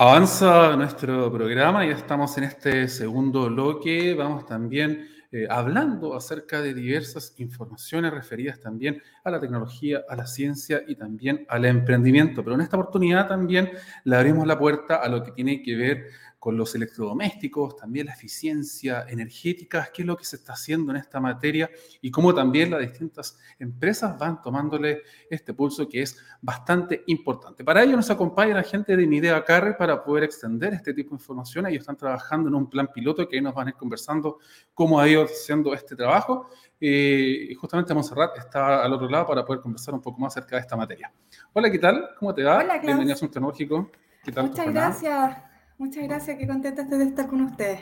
Avanza 0.00 0.76
nuestro 0.76 1.28
programa, 1.32 1.84
ya 1.84 1.94
estamos 1.94 2.38
en 2.38 2.44
este 2.44 2.86
segundo 2.86 3.50
bloque, 3.50 4.14
vamos 4.14 4.46
también 4.46 5.08
eh, 5.32 5.48
hablando 5.50 6.14
acerca 6.14 6.62
de 6.62 6.72
diversas 6.72 7.34
informaciones 7.38 8.12
referidas 8.12 8.60
también 8.60 9.02
a 9.24 9.30
la 9.32 9.40
tecnología, 9.40 10.04
a 10.08 10.14
la 10.14 10.24
ciencia 10.28 10.84
y 10.86 10.94
también 10.94 11.44
al 11.48 11.64
emprendimiento, 11.64 12.44
pero 12.44 12.54
en 12.54 12.60
esta 12.60 12.76
oportunidad 12.76 13.26
también 13.26 13.72
le 14.04 14.16
abrimos 14.16 14.46
la 14.46 14.56
puerta 14.56 14.94
a 15.02 15.08
lo 15.08 15.24
que 15.24 15.32
tiene 15.32 15.64
que 15.64 15.74
ver 15.74 16.06
con 16.38 16.56
los 16.56 16.74
electrodomésticos, 16.74 17.76
también 17.76 18.06
la 18.06 18.12
eficiencia 18.12 19.04
energética, 19.08 19.90
qué 19.92 20.02
es 20.02 20.06
lo 20.06 20.16
que 20.16 20.24
se 20.24 20.36
está 20.36 20.52
haciendo 20.52 20.92
en 20.92 20.98
esta 20.98 21.18
materia 21.18 21.68
y 22.00 22.10
cómo 22.10 22.32
también 22.32 22.70
las 22.70 22.80
distintas 22.80 23.38
empresas 23.58 24.16
van 24.16 24.40
tomándole 24.40 25.02
este 25.28 25.52
pulso 25.52 25.88
que 25.88 26.02
es 26.02 26.16
bastante 26.40 27.02
importante. 27.06 27.64
Para 27.64 27.82
ello 27.82 27.96
nos 27.96 28.08
acompaña 28.10 28.54
la 28.54 28.62
gente 28.62 28.96
de 28.96 29.06
Midea 29.06 29.44
Carre 29.44 29.74
para 29.74 30.04
poder 30.04 30.24
extender 30.24 30.74
este 30.74 30.94
tipo 30.94 31.10
de 31.10 31.16
información. 31.16 31.66
Ellos 31.66 31.80
están 31.80 31.96
trabajando 31.96 32.48
en 32.48 32.54
un 32.54 32.70
plan 32.70 32.88
piloto 32.92 33.28
que 33.28 33.36
ahí 33.36 33.42
nos 33.42 33.54
van 33.54 33.66
a 33.66 33.70
ir 33.70 33.76
conversando 33.76 34.38
cómo 34.74 35.00
ha 35.00 35.08
ido 35.08 35.24
haciendo 35.24 35.74
este 35.74 35.96
trabajo. 35.96 36.48
Eh, 36.80 37.48
y 37.50 37.54
justamente 37.54 37.92
Monserrat 37.92 38.38
está 38.38 38.84
al 38.84 38.92
otro 38.92 39.08
lado 39.08 39.26
para 39.26 39.44
poder 39.44 39.60
conversar 39.60 39.94
un 39.94 40.00
poco 40.00 40.20
más 40.20 40.36
acerca 40.36 40.54
de 40.54 40.62
esta 40.62 40.76
materia. 40.76 41.12
Hola, 41.52 41.68
¿qué 41.70 41.78
tal? 41.80 42.10
¿Cómo 42.16 42.32
te 42.32 42.44
va? 42.44 42.58
Hola, 42.58 42.78
Bienvenido 42.78 43.16
a 43.16 43.18
Tecnológico. 43.18 43.90
¿Qué 44.22 44.30
tal 44.30 44.48
Muchas 44.48 44.72
gracias. 44.72 45.47
Muchas 45.78 46.02
gracias, 46.08 46.36
qué 46.36 46.46
contenta 46.46 46.82
estoy 46.82 46.98
de 46.98 47.04
estar 47.04 47.28
con 47.28 47.40
ustedes. 47.42 47.80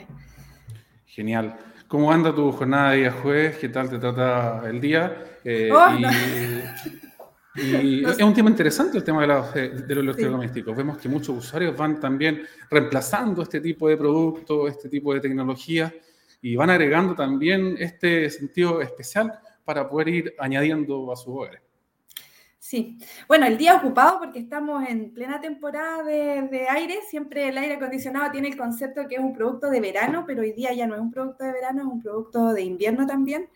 Genial. 1.07 1.57
¿Cómo 1.87 2.11
anda 2.11 2.33
tu 2.33 2.51
jornada 2.51 2.91
de 2.91 2.97
día 2.97 3.11
jueves? 3.11 3.57
¿Qué 3.57 3.69
tal 3.69 3.89
te 3.89 3.97
trata 3.97 4.69
el 4.69 4.79
día? 4.79 5.25
Eh, 5.43 5.71
oh, 5.71 5.87
y, 7.55 8.05
es 8.05 8.21
un 8.21 8.35
tema 8.35 8.51
interesante 8.51 8.99
el 8.99 9.03
tema 9.03 9.21
de, 9.21 9.27
los, 9.27 9.51
de 9.51 9.95
los 9.95 10.03
electrodomésticos. 10.03 10.77
Vemos 10.77 10.99
que 10.99 11.09
muchos 11.09 11.37
usuarios 11.37 11.75
van 11.75 11.99
también 11.99 12.43
reemplazando 12.69 13.41
este 13.41 13.59
tipo 13.61 13.89
de 13.89 13.97
productos, 13.97 14.69
este 14.69 14.89
tipo 14.89 15.11
de 15.15 15.19
tecnología 15.19 15.91
y 16.39 16.55
van 16.55 16.69
agregando 16.69 17.15
también 17.15 17.77
este 17.79 18.29
sentido 18.29 18.79
especial 18.79 19.39
para 19.65 19.89
poder 19.89 20.07
ir 20.09 20.35
añadiendo 20.37 21.11
a 21.11 21.15
sus 21.15 21.29
hogares. 21.29 21.61
Sí, 22.69 22.97
bueno, 23.29 23.45
el 23.45 23.57
día 23.57 23.77
ocupado 23.77 24.19
porque 24.19 24.39
estamos 24.39 24.83
en 24.89 25.13
plena 25.13 25.39
temporada 25.39 26.03
de, 26.03 26.67
aire, 26.69 26.99
siempre 27.09 27.47
el 27.47 27.57
aire 27.57 27.75
acondicionado 27.75 28.29
tiene 28.29 28.49
el 28.49 28.57
concepto 28.57 29.07
que 29.07 29.15
es 29.15 29.21
un 29.21 29.31
producto 29.31 29.69
de 29.69 29.79
verano, 29.79 30.25
pero 30.27 30.41
hoy 30.41 30.51
día 30.51 30.73
ya 30.73 30.85
no 30.85 30.95
es 30.95 30.99
un 30.99 31.09
producto 31.09 31.45
de 31.45 31.53
verano, 31.53 31.83
es 31.83 31.87
un 31.87 32.01
producto 32.01 32.51
de 32.53 32.63
invierno 32.63 33.07
también. 33.07 33.47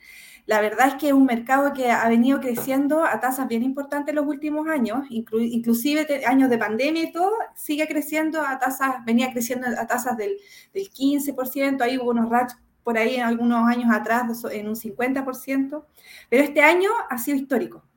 La 0.45 0.61
verdad 0.61 0.87
es 0.87 0.93
que 0.93 1.07
es 1.09 1.13
un 1.13 1.25
mercado 1.25 1.73
que 1.73 1.91
ha 1.91 2.07
venido 2.07 2.39
creciendo 2.39 3.03
a 3.03 3.19
tasas 3.19 3.49
bien 3.49 3.63
importantes 3.63 4.13
en 4.13 4.15
los 4.15 4.27
últimos 4.27 4.69
años, 4.69 5.05
inclusive 5.09 6.07
años 6.25 6.49
de 6.49 6.57
pandemia 6.57 7.03
y 7.03 7.11
todo, 7.11 7.33
sigue 7.53 7.89
creciendo 7.89 8.41
a 8.41 8.59
tasas, 8.59 9.03
venía 9.03 9.33
creciendo 9.33 9.67
a 9.77 9.87
tasas 9.87 10.15
del, 10.15 10.37
del 10.73 10.89
15%, 10.89 11.81
ahí 11.81 11.97
hubo 11.97 12.11
unos 12.11 12.29
rats 12.29 12.57
por 12.81 12.97
ahí 12.97 13.15
en 13.15 13.23
algunos 13.23 13.67
años 13.67 13.93
atrás 13.93 14.41
en 14.49 14.69
un 14.69 14.75
50%, 14.75 15.83
pero 16.29 16.43
este 16.43 16.61
año 16.61 16.91
ha 17.09 17.17
sido 17.17 17.37
histórico 17.37 17.90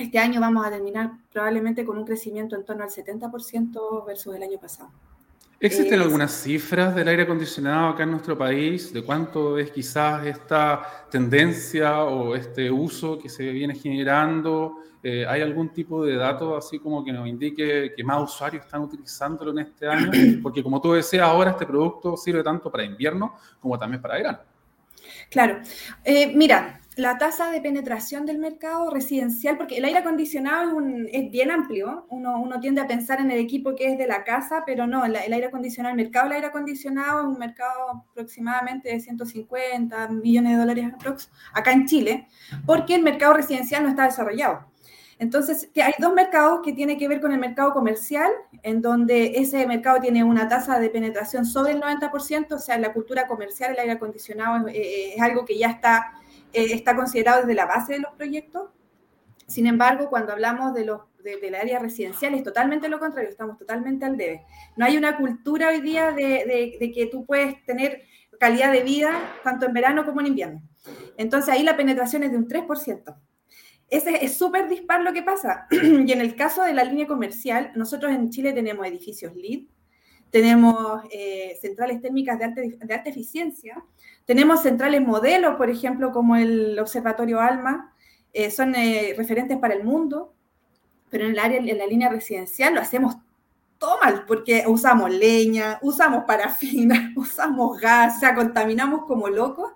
este 0.00 0.18
año 0.18 0.40
vamos 0.40 0.66
a 0.66 0.70
terminar 0.70 1.12
probablemente 1.32 1.84
con 1.84 1.98
un 1.98 2.04
crecimiento 2.04 2.56
en 2.56 2.64
torno 2.64 2.84
al 2.84 2.90
70% 2.90 4.06
versus 4.06 4.34
el 4.34 4.42
año 4.42 4.58
pasado. 4.58 4.90
¿Existen 5.62 6.00
algunas 6.00 6.32
cifras 6.32 6.94
del 6.94 7.06
aire 7.06 7.24
acondicionado 7.24 7.88
acá 7.88 8.04
en 8.04 8.12
nuestro 8.12 8.36
país? 8.36 8.94
¿De 8.94 9.02
cuánto 9.02 9.58
es 9.58 9.70
quizás 9.70 10.24
esta 10.24 10.80
tendencia 11.10 12.04
o 12.04 12.34
este 12.34 12.70
uso 12.70 13.18
que 13.18 13.28
se 13.28 13.52
viene 13.52 13.74
generando? 13.74 14.78
Eh, 15.02 15.26
¿Hay 15.28 15.42
algún 15.42 15.68
tipo 15.68 16.02
de 16.02 16.16
dato 16.16 16.56
así 16.56 16.78
como 16.78 17.04
que 17.04 17.12
nos 17.12 17.28
indique 17.28 17.92
que 17.94 18.04
más 18.04 18.22
usuarios 18.22 18.64
están 18.64 18.80
utilizándolo 18.80 19.50
en 19.50 19.58
este 19.58 19.86
año? 19.86 20.10
Porque 20.42 20.62
como 20.62 20.80
tú 20.80 20.94
decías, 20.94 21.24
ahora 21.24 21.50
este 21.50 21.66
producto 21.66 22.16
sirve 22.16 22.42
tanto 22.42 22.70
para 22.70 22.84
invierno 22.84 23.34
como 23.60 23.78
también 23.78 24.00
para 24.00 24.14
verano. 24.14 24.38
Claro. 25.30 25.60
Eh, 26.02 26.32
mira, 26.34 26.79
la 26.96 27.18
tasa 27.18 27.50
de 27.50 27.60
penetración 27.60 28.26
del 28.26 28.38
mercado 28.38 28.90
residencial, 28.90 29.56
porque 29.56 29.78
el 29.78 29.84
aire 29.84 29.98
acondicionado 29.98 30.80
es, 31.10 31.30
bien 31.30 31.50
amplio, 31.50 32.06
uno, 32.10 32.60
tiende 32.60 32.80
a 32.80 32.86
pensar 32.86 33.20
en 33.20 33.30
el 33.30 33.38
equipo 33.38 33.76
que 33.76 33.92
es 33.92 33.98
de 33.98 34.06
la 34.06 34.24
casa, 34.24 34.64
pero 34.66 34.86
no, 34.86 35.04
el, 35.04 35.14
aire 35.14 35.46
acondicionado, 35.46 35.94
el 35.94 36.02
mercado 36.02 36.26
del 36.26 36.36
aire 36.36 36.48
acondicionado 36.48 37.20
es 37.20 37.26
un 37.26 37.38
mercado 37.38 38.04
aproximadamente 38.10 38.88
de 38.90 39.00
150 39.00 40.08
millones 40.08 40.52
de 40.52 40.58
dólares 40.58 40.92
acá 41.52 41.72
en 41.72 41.86
Chile, 41.86 42.26
porque 42.66 42.96
el 42.96 43.02
mercado 43.02 43.34
residencial 43.34 43.84
no 43.84 43.88
está 43.88 44.04
desarrollado. 44.04 44.68
Entonces, 45.20 45.70
hay 45.76 45.92
dos 45.98 46.14
mercados 46.14 46.60
que 46.64 46.72
tienen 46.72 46.98
que 46.98 47.06
ver 47.06 47.20
con 47.20 47.30
el 47.30 47.38
mercado 47.38 47.74
comercial, 47.74 48.30
en 48.62 48.80
donde 48.80 49.34
ese 49.36 49.66
mercado 49.66 50.00
tiene 50.00 50.24
una 50.24 50.48
tasa 50.48 50.78
de 50.80 50.88
penetración 50.88 51.44
sobre 51.44 51.72
el 51.72 51.80
90%, 51.80 52.52
o 52.54 52.58
sea, 52.58 52.78
la 52.78 52.94
cultura 52.94 53.26
comercial, 53.26 53.72
el 53.72 53.80
aire 53.80 53.92
acondicionado 53.92 54.66
es 54.68 55.20
algo 55.20 55.44
que 55.44 55.58
ya 55.58 55.68
está 55.68 56.14
eh, 56.52 56.72
está 56.72 56.96
considerado 56.96 57.40
desde 57.40 57.54
la 57.54 57.66
base 57.66 57.94
de 57.94 58.00
los 58.00 58.12
proyectos. 58.14 58.70
Sin 59.46 59.66
embargo, 59.66 60.08
cuando 60.10 60.32
hablamos 60.32 60.74
de 60.74 60.84
los 60.84 61.00
área 61.60 61.78
residencial 61.78 62.34
es 62.34 62.42
totalmente 62.42 62.88
lo 62.88 62.98
contrario, 62.98 63.30
estamos 63.30 63.58
totalmente 63.58 64.04
al 64.04 64.16
debe. 64.16 64.44
No 64.76 64.84
hay 64.84 64.96
una 64.96 65.16
cultura 65.16 65.68
hoy 65.68 65.80
día 65.80 66.12
de, 66.12 66.92
que 66.94 67.06
tú 67.06 67.24
puedes 67.24 67.64
tener 67.64 68.02
calidad 68.38 68.72
de 68.72 68.82
vida 68.82 69.10
tanto 69.44 69.66
en 69.66 69.72
verano 69.72 70.04
como 70.04 70.20
en 70.20 70.28
invierno. 70.28 70.62
Entonces 71.16 71.52
ahí 71.52 71.62
la 71.62 71.76
penetración 71.76 72.22
es 72.22 72.30
de 72.30 72.38
un 72.38 72.48
3%. 72.48 73.16
Ese 73.90 74.24
es 74.24 74.38
súper 74.38 74.68
dispar 74.68 75.02
lo 75.02 75.12
que 75.12 75.22
pasa. 75.22 75.66
y 75.70 76.12
en 76.12 76.20
el 76.20 76.36
caso 76.36 76.62
de 76.62 76.72
la 76.72 76.84
línea 76.84 77.06
comercial, 77.06 77.72
nosotros 77.74 78.12
en 78.12 78.30
Chile 78.30 78.52
tenemos 78.52 78.86
edificios 78.86 79.34
LEED, 79.34 79.64
tenemos 80.30 81.02
eh, 81.10 81.58
centrales 81.60 82.00
térmicas 82.00 82.38
de 82.38 82.44
alta 82.44 83.10
eficiencia, 83.10 83.82
tenemos 84.30 84.62
centrales 84.62 85.04
modelos, 85.04 85.56
por 85.56 85.70
ejemplo, 85.70 86.12
como 86.12 86.36
el 86.36 86.78
Observatorio 86.78 87.40
ALMA, 87.40 87.92
eh, 88.32 88.52
son 88.52 88.76
eh, 88.76 89.12
referentes 89.16 89.58
para 89.58 89.74
el 89.74 89.82
mundo, 89.82 90.36
pero 91.08 91.24
en 91.24 91.32
el 91.32 91.38
área, 91.40 91.58
en 91.58 91.76
la 91.76 91.84
línea 91.84 92.08
residencial 92.08 92.76
lo 92.76 92.80
hacemos 92.80 93.16
todo 93.76 93.98
mal, 94.00 94.26
porque 94.28 94.62
usamos 94.68 95.10
leña, 95.10 95.80
usamos 95.82 96.26
parafina, 96.28 97.12
usamos 97.16 97.80
gas, 97.80 98.18
o 98.18 98.20
sea, 98.20 98.36
contaminamos 98.36 99.04
como 99.04 99.26
locos. 99.26 99.72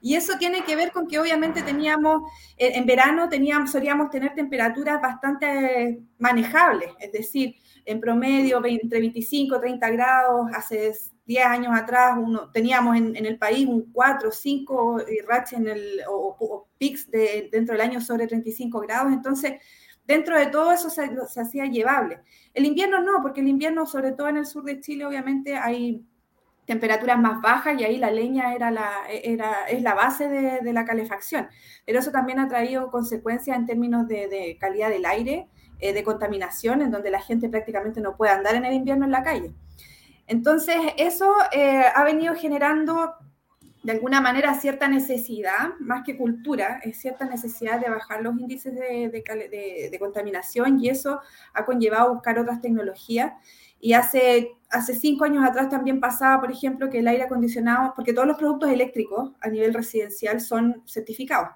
Y 0.00 0.16
eso 0.16 0.32
tiene 0.36 0.64
que 0.64 0.74
ver 0.74 0.90
con 0.90 1.06
que 1.06 1.20
obviamente 1.20 1.62
teníamos, 1.62 2.28
eh, 2.56 2.72
en 2.74 2.86
verano 2.86 3.28
teníamos, 3.28 3.70
solíamos 3.70 4.10
tener 4.10 4.34
temperaturas 4.34 5.00
bastante 5.00 6.00
manejables, 6.18 6.90
es 6.98 7.12
decir, 7.12 7.54
en 7.84 8.00
promedio 8.00 8.60
entre 8.64 8.98
25 8.98 9.58
y 9.58 9.60
30 9.60 9.90
grados, 9.90 10.50
hace 10.56 10.92
10 11.26 11.46
años 11.46 11.72
atrás 11.74 12.18
uno, 12.18 12.50
teníamos 12.50 12.96
en, 12.96 13.14
el 13.16 13.38
país 13.38 13.66
un 13.66 13.92
4 13.92 14.28
o 14.28 14.32
5 14.32 15.00
ratches 15.26 15.58
en 15.58 15.68
el, 15.68 16.00
o, 16.08 16.68
pics 16.78 17.10
de, 17.10 17.48
dentro 17.52 17.74
del 17.74 17.82
año 17.82 18.00
sobre 18.00 18.26
35 18.26 18.80
grados, 18.80 19.12
entonces 19.12 19.54
dentro 20.04 20.38
de 20.38 20.46
todo 20.46 20.72
eso 20.72 20.90
se, 20.90 21.10
hacía 21.40 21.66
llevable. 21.66 22.20
El 22.54 22.66
invierno 22.66 23.00
no, 23.02 23.22
porque 23.22 23.40
el 23.40 23.48
invierno, 23.48 23.86
sobre 23.86 24.12
todo 24.12 24.28
en 24.28 24.38
el 24.38 24.46
sur 24.46 24.64
de 24.64 24.80
Chile, 24.80 25.06
obviamente 25.06 25.56
hay 25.56 26.04
temperaturas 26.66 27.18
más 27.18 27.40
bajas 27.40 27.80
y 27.80 27.84
ahí 27.84 27.98
la 27.98 28.10
leña 28.10 28.54
era 28.54 28.70
la, 28.70 28.90
era, 29.08 29.64
es 29.68 29.82
la 29.82 29.94
base 29.94 30.28
de, 30.28 30.72
la 30.72 30.84
calefacción. 30.84 31.48
Pero 31.86 31.98
eso 31.98 32.10
también 32.10 32.38
ha 32.38 32.48
traído 32.48 32.90
consecuencias 32.90 33.56
en 33.56 33.66
términos 33.66 34.06
de, 34.08 34.56
calidad 34.60 34.88
del 34.88 35.04
aire, 35.06 35.48
eh, 35.80 35.92
de 35.92 36.04
contaminación, 36.04 36.82
en 36.82 36.90
donde 36.90 37.10
la 37.10 37.20
gente 37.20 37.48
prácticamente 37.48 38.00
no 38.00 38.16
puede 38.16 38.32
andar 38.32 38.54
en 38.54 38.64
el 38.64 38.74
invierno 38.74 39.04
en 39.04 39.10
la 39.12 39.22
calle. 39.22 39.52
Entonces, 40.26 40.76
eso 40.96 41.34
eh, 41.52 41.84
ha 41.94 42.04
venido 42.04 42.34
generando 42.34 43.14
de 43.82 43.92
alguna 43.92 44.20
manera 44.20 44.54
cierta 44.54 44.86
necesidad, 44.86 45.70
más 45.80 46.04
que 46.04 46.16
cultura, 46.16 46.80
es 46.84 47.00
cierta 47.00 47.24
necesidad 47.24 47.80
de 47.80 47.90
bajar 47.90 48.22
los 48.22 48.38
índices 48.38 48.74
de, 48.74 49.96
contaminación 49.98 50.80
y 50.80 50.88
eso 50.88 51.20
ha 51.52 51.64
conllevado 51.64 52.08
a 52.08 52.12
buscar 52.12 52.38
otras 52.38 52.60
tecnologías. 52.60 53.32
Y 53.80 53.94
hace, 53.94 54.52
hace 54.70 54.94
cinco 54.94 55.24
años 55.24 55.44
atrás 55.44 55.68
también 55.68 55.98
pasaba, 55.98 56.40
por 56.40 56.52
ejemplo, 56.52 56.88
que 56.88 57.00
el 57.00 57.08
aire 57.08 57.24
acondicionado, 57.24 57.92
porque 57.96 58.12
todos 58.12 58.28
los 58.28 58.38
productos 58.38 58.70
eléctricos 58.70 59.32
a 59.40 59.48
nivel 59.48 59.74
residencial 59.74 60.40
son 60.40 60.82
certificados. 60.86 61.48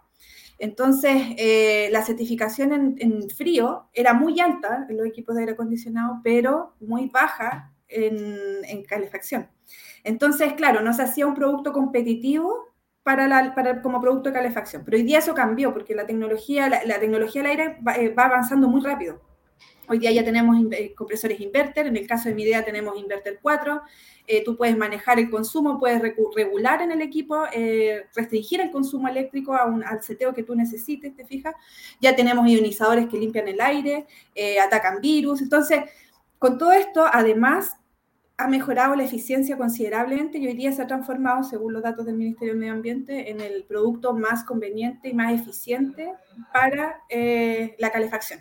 Entonces, 0.59 1.15
eh, 1.37 1.89
la 1.93 2.05
certificación 2.05 2.73
en, 2.73 2.97
en, 2.99 3.31
frío 3.31 3.89
era 3.93 4.15
muy 4.15 4.41
alta 4.41 4.87
en 4.89 4.97
los 4.97 5.07
equipos 5.07 5.37
de 5.37 5.43
aire 5.43 5.53
acondicionado, 5.53 6.21
pero 6.25 6.75
muy 6.81 7.09
baja 7.09 7.73
en, 7.89 8.83
calefacción. 8.85 9.49
Entonces, 10.05 10.53
claro, 10.55 10.81
no 10.81 10.93
se 10.93 11.03
hacía 11.03 11.27
un 11.27 11.35
producto 11.35 11.73
competitivo 11.73 12.73
para, 13.03 13.29
la, 13.29 13.55
para 13.55 13.83
como 13.83 14.01
producto 14.01 14.31
de 14.31 14.35
calefacción. 14.35 14.83
Pero 14.85 14.97
hoy 14.97 15.03
día 15.03 15.19
eso 15.19 15.35
cambió 15.35 15.73
porque 15.73 15.95
la 15.95 16.07
tecnología, 16.07 16.69
la, 16.69 17.01
tecnología 17.01 17.43
del 17.43 17.51
aire 17.51 17.79
eh, 17.97 18.09
va, 18.11 18.25
avanzando 18.25 18.69
muy 18.69 18.81
rápido. 18.81 19.21
Hoy 19.89 19.99
día 19.99 20.11
ya 20.11 20.25
tenemos 20.25 20.57
eh, 20.73 20.93
compresores 20.97 21.39
inverter, 21.41 21.87
en 21.87 21.97
el 21.97 22.09
caso 22.09 22.29
de 22.29 22.35
mi 22.35 22.43
idea 22.43 22.65
tenemos 22.65 22.99
inverter 22.99 23.39
4, 23.41 23.83
eh, 24.27 24.43
tú 24.43 24.57
puedes 24.57 24.77
manejar 24.77 25.21
el 25.21 25.31
consumo, 25.31 25.79
puedes 25.79 26.03
regular 26.03 26.83
en 26.83 26.91
el 26.91 27.01
equipo, 27.01 27.45
restringir 28.17 28.61
el 28.61 28.73
consumo 28.73 29.07
eléctrico 29.07 29.55
a 29.55 29.67
un, 29.67 29.85
al 29.85 30.03
seteo 30.03 30.35
que 30.35 30.43
tú 30.43 30.57
necesites, 30.57 31.15
¿te 31.15 31.25
fijas? 31.25 31.55
Ya 32.01 32.17
tenemos 32.17 32.49
ionizadores 32.49 33.07
que 33.07 33.17
limpian 33.17 33.47
el 33.47 33.61
aire, 33.61 34.07
atacan 34.61 35.01
virus, 35.01 35.41
entonces 35.41 35.85
con 36.39 36.59
todo 36.59 36.73
esto, 36.73 37.05
además, 37.11 37.77
ha 38.39 38.49
mejorado 38.49 38.95
la 38.97 39.05
eficiencia 39.05 39.57
considerablemente 39.57 40.39
y 40.39 40.47
hoy 40.47 40.55
día 40.55 40.73
se 40.73 40.83
ha 40.83 40.87
transformado, 40.87 41.43
según 41.43 41.73
los 41.73 41.83
datos 41.83 42.05
del 42.05 42.17
Ministerio 42.17 42.53
del 42.53 42.61
Medio 42.61 42.75
Ambiente, 42.75 43.31
en 43.31 43.41
el 43.41 43.65
producto 43.65 44.13
más 44.13 44.45
conveniente 44.45 45.09
y 45.09 45.15
más 45.15 45.33
eficiente 45.33 46.13
para 46.53 47.01
eh, 47.09 47.75
la 47.79 47.91
calefacción. 47.91 48.41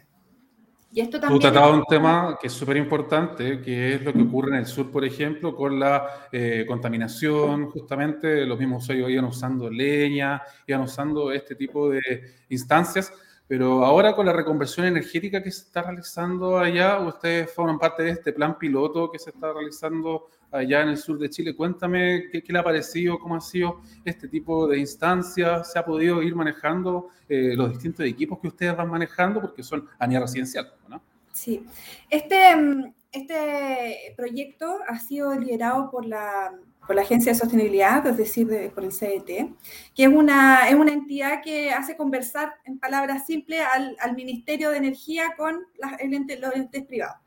Y 0.92 1.02
esto 1.02 1.20
también... 1.20 1.42
Tú 1.42 1.48
tratado 1.48 1.74
un 1.74 1.84
tema 1.86 2.38
que 2.40 2.48
es 2.48 2.54
súper 2.54 2.78
importante, 2.78 3.62
que 3.62 3.96
es 3.96 4.02
lo 4.02 4.14
que 4.14 4.22
ocurre 4.22 4.52
en 4.52 4.56
el 4.56 4.66
sur, 4.66 4.92
por 4.92 5.04
ejemplo, 5.04 5.56
con 5.56 5.80
la 5.80 6.08
eh, 6.32 6.66
contaminación, 6.68 7.70
justamente 7.70 8.46
los 8.46 8.58
mismos 8.58 8.84
usuarios 8.84 9.10
iban 9.10 9.26
usando 9.26 9.70
leña, 9.70 10.42
iban 10.68 10.82
usando 10.82 11.32
este 11.32 11.56
tipo 11.56 11.90
de 11.90 12.02
instancias, 12.50 13.14
pero 13.48 13.86
ahora 13.86 14.16
con 14.16 14.26
la 14.26 14.34
reconversión 14.34 14.88
energética 14.88 15.44
que 15.44 15.52
se 15.52 15.64
está 15.64 15.84
realizando 15.84 16.58
allá, 16.58 17.00
ustedes 17.00 17.54
forman 17.54 17.78
parte 17.78 18.04
de 18.04 18.12
este 18.12 18.34
plan 18.34 18.58
piloto 18.58 19.12
que 19.12 19.20
se 19.20 19.30
está 19.30 19.54
realizando 19.54 20.30
allá 20.52 20.82
en 20.82 20.90
el 20.90 20.98
sur 20.98 21.20
de 21.20 21.30
Chile. 21.30 21.56
Cuéntame 21.56 22.30
qué, 22.32 22.44
le 22.48 22.60
ha 22.60 22.64
parecido, 22.64 23.20
cómo 23.20 23.36
ha 23.36 23.42
sido 23.42 23.82
este 24.04 24.28
tipo 24.28 24.68
de 24.68 24.80
instancias, 24.80 25.72
se 25.72 25.78
ha 25.78 25.86
podido 25.86 26.24
ir 26.24 26.36
manejando 26.36 27.10
eh, 27.30 27.54
los 27.56 27.70
distintos 27.70 28.06
equipos 28.06 28.40
que 28.40 28.48
ustedes 28.48 28.76
van 28.76 28.90
manejando, 28.90 29.42
porque 29.42 29.62
son 29.62 29.88
a 30.00 30.08
nivel 30.08 30.24
residencial, 30.24 30.74
¿no? 30.88 31.02
Sí, 31.32 31.66
este, 32.10 32.94
este 33.12 34.14
proyecto 34.16 34.80
ha 34.88 34.98
sido 34.98 35.38
liderado 35.38 35.92
por 35.92 36.06
la, 36.06 36.52
por 36.86 36.96
la 36.96 37.02
Agencia 37.02 37.32
de 37.32 37.38
Sostenibilidad, 37.38 38.06
es 38.08 38.18
decir, 38.18 38.72
por 38.74 38.84
el 38.84 38.92
CET, 38.92 39.26
que 39.26 40.04
es 40.04 40.08
una, 40.08 40.70
es 40.70 40.76
una 40.76 40.94
entidad 40.94 41.42
que 41.44 41.72
hace 41.72 41.98
conversar 41.98 42.54
en 42.66 42.80
palabras 42.80 43.26
simples 43.26 43.62
al, 43.74 43.96
al 44.00 44.16
Ministerio 44.16 44.72
de 44.72 44.78
Energía 44.78 45.34
con 45.38 45.66
los 45.80 45.92
entes 46.00 46.84
privados. 46.86 47.25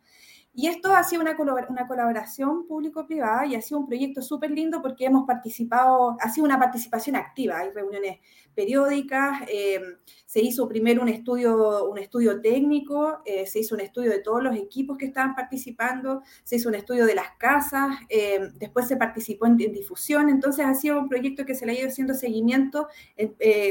Y 0.58 0.66
esto 0.66 0.92
ha 0.92 1.04
sido 1.04 1.22
una, 1.22 1.36
una 1.68 1.86
colaboración 1.86 2.66
público-privada 2.66 3.46
y 3.46 3.54
ha 3.54 3.62
sido 3.62 3.78
un 3.78 3.86
proyecto 3.86 4.22
súper 4.22 4.50
lindo 4.50 4.82
porque 4.82 5.04
hemos 5.04 5.24
participado, 5.24 6.16
ha 6.18 6.28
sido 6.30 6.44
una 6.46 6.58
participación 6.58 7.14
activa, 7.14 7.60
hay 7.60 7.70
reuniones 7.70 8.18
periódicas, 8.56 9.42
eh, 9.46 9.80
se 10.26 10.40
hizo 10.40 10.66
primero 10.66 11.00
un 11.00 11.10
estudio, 11.10 11.88
un 11.88 11.98
estudio 11.98 12.40
técnico, 12.40 13.20
eh, 13.24 13.46
se 13.46 13.60
hizo 13.60 13.76
un 13.76 13.82
estudio 13.82 14.10
de 14.10 14.18
todos 14.18 14.42
los 14.42 14.56
equipos 14.56 14.98
que 14.98 15.06
estaban 15.06 15.36
participando, 15.36 16.22
se 16.42 16.56
hizo 16.56 16.68
un 16.68 16.74
estudio 16.74 17.06
de 17.06 17.14
las 17.14 17.36
casas, 17.38 17.96
eh, 18.08 18.40
después 18.54 18.88
se 18.88 18.96
participó 18.96 19.46
en, 19.46 19.56
difusión, 19.58 20.28
entonces 20.28 20.66
ha 20.66 20.74
sido 20.74 20.98
un 20.98 21.08
proyecto 21.08 21.46
que 21.46 21.54
se 21.54 21.66
le 21.66 21.70
ha 21.70 21.78
ido 21.78 21.86
haciendo 21.86 22.14
seguimiento 22.14 22.88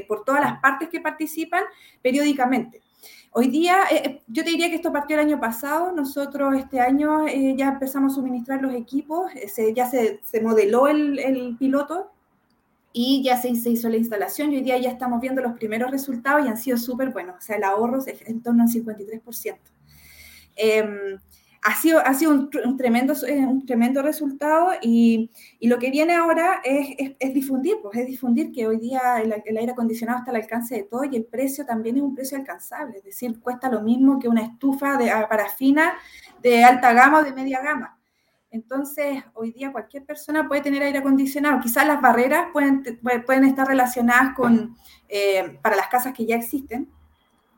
por 0.07 0.23
todas 0.23 0.39
las 0.39 0.61
partes 0.61 0.87
que 0.87 1.01
participan 1.01 1.65
periódicamente. 2.01 2.81
Hoy 3.39 3.49
día, 3.49 3.83
eh, 3.91 4.01
eh, 4.03 4.21
yo 4.25 4.43
te 4.43 4.49
diría 4.49 4.67
que 4.67 4.77
esto 4.77 4.91
partió 4.91 5.15
el 5.15 5.27
año 5.27 5.39
pasado, 5.39 5.91
nosotros 5.91 6.55
este 6.55 6.79
año 6.79 7.27
eh, 7.27 7.53
ya 7.55 7.67
empezamos 7.67 8.13
a 8.13 8.15
suministrar 8.15 8.63
los 8.63 8.73
equipos, 8.73 9.31
ya 9.75 9.87
se, 9.87 10.19
modeló 10.41 10.87
el, 10.87 11.55
piloto 11.59 12.11
y 12.93 13.21
ya 13.21 13.39
se, 13.39 13.49
hizo 13.49 13.89
la 13.89 13.97
instalación. 13.97 14.51
Y 14.51 14.55
hoy 14.55 14.63
día 14.63 14.79
ya 14.79 14.89
estamos 14.89 15.21
viendo 15.21 15.43
los 15.43 15.53
primeros 15.53 15.91
resultados 15.91 16.43
y 16.43 16.49
han 16.49 16.57
sido 16.57 16.77
súper 16.77 17.11
buenos, 17.11 17.35
o 17.37 17.41
sea, 17.41 17.57
el 17.57 17.63
ahorro 17.63 17.99
es 18.03 18.27
en 18.27 18.41
torno 18.41 18.63
al 18.63 18.69
53% 18.69 19.55
ha 21.63 21.75
sido, 21.75 21.99
ha 21.99 22.13
sido 22.13 22.31
un, 22.31 22.77
tremendo, 22.77 23.13
eh, 23.25 23.45
un 23.45 23.65
tremendo 23.65 24.01
resultado 24.01 24.71
y, 24.81 25.31
y, 25.59 25.67
lo 25.67 25.79
que 25.79 25.91
viene 25.91 26.15
ahora 26.15 26.61
es, 26.63 27.15
es, 27.19 27.33
difundir, 27.33 27.77
pues 27.81 27.97
es 27.97 28.07
difundir 28.07 28.51
que 28.51 28.67
hoy 28.67 28.77
día 28.77 29.21
el, 29.21 29.57
aire 29.57 29.71
acondicionado 29.71 30.19
está 30.19 30.31
al 30.31 30.37
alcance 30.37 30.75
de 30.75 30.83
todo 30.83 31.03
y 31.03 31.15
el 31.15 31.25
precio 31.25 31.65
también 31.65 31.97
es 31.97 32.03
un 32.03 32.15
precio 32.15 32.37
alcanzable, 32.37 32.99
es 32.99 33.03
decir, 33.03 33.39
cuesta 33.39 33.69
lo 33.69 33.81
mismo 33.81 34.19
que 34.19 34.27
una 34.27 34.43
estufa 34.43 34.97
de 34.97 35.11
parafina 35.27 35.93
de 36.41 36.63
alta 36.63 36.93
gama 36.93 37.19
o 37.19 37.23
de 37.23 37.33
media 37.33 37.61
gama. 37.61 37.97
Entonces, 38.49 39.23
hoy 39.33 39.51
día 39.51 39.71
cualquier 39.71 40.05
persona 40.05 40.47
puede 40.47 40.61
tener 40.61 40.81
aire 40.81 40.99
acondicionado. 40.99 41.59
Quizás 41.59 41.85
las 41.85 42.01
barreras 42.01 42.47
pueden, 42.53 42.81
pueden 43.25 43.43
estar 43.43 43.67
relacionadas 43.67 44.33
con, 44.35 44.77
eh, 45.09 45.59
para 45.61 45.75
las 45.75 45.87
casas 45.89 46.13
que 46.13 46.25
ya 46.25 46.37
existen, 46.37 46.89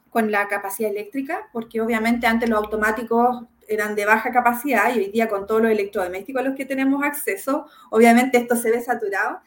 con 0.09 0.31
la 0.31 0.47
capacidad 0.47 0.89
eléctrica, 0.89 1.47
porque 1.53 1.79
obviamente 1.79 2.25
antes 2.25 2.49
los 2.49 2.57
automáticos 2.57 3.45
eran 3.69 3.95
de 3.95 4.05
baja 4.05 4.31
capacidad 4.31 4.93
y 4.93 4.99
hoy 4.99 5.11
día 5.11 5.29
con 5.29 5.45
todos 5.45 5.61
los 5.61 5.71
electrodomésticos 5.71 6.41
a 6.41 6.45
los 6.45 6.55
que 6.55 6.65
tenemos 6.65 7.03
acceso, 7.03 7.67
obviamente 7.91 8.37
esto 8.37 8.55
se 8.55 8.71
ve 8.71 8.81
saturado 8.81 9.39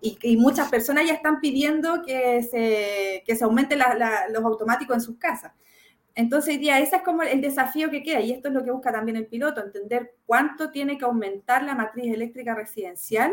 y, 0.00 0.36
muchas 0.36 0.70
personas 0.70 1.06
ya 1.06 1.14
están 1.14 1.40
pidiendo 1.40 2.02
que 2.02 2.42
se, 2.42 3.22
que 3.26 3.36
se 3.36 3.44
aumenten 3.44 3.80
los 4.30 4.44
automáticos 4.44 4.96
en 4.96 5.02
sus 5.02 5.18
casas. 5.18 5.52
Entonces, 6.14 6.54
hoy 6.54 6.58
día 6.58 6.80
ese 6.80 6.96
es 6.96 7.02
como 7.02 7.22
el 7.22 7.40
desafío 7.40 7.90
que 7.90 8.02
queda 8.02 8.20
y 8.20 8.32
esto 8.32 8.48
es 8.48 8.54
lo 8.54 8.64
que 8.64 8.70
busca 8.70 8.92
también 8.92 9.16
el 9.16 9.26
piloto, 9.26 9.62
entender 9.62 10.14
cuánto 10.26 10.70
tiene 10.70 10.98
que 10.98 11.04
aumentar 11.04 11.62
la 11.62 11.74
matriz 11.74 12.12
eléctrica 12.12 12.54
residencial 12.54 13.32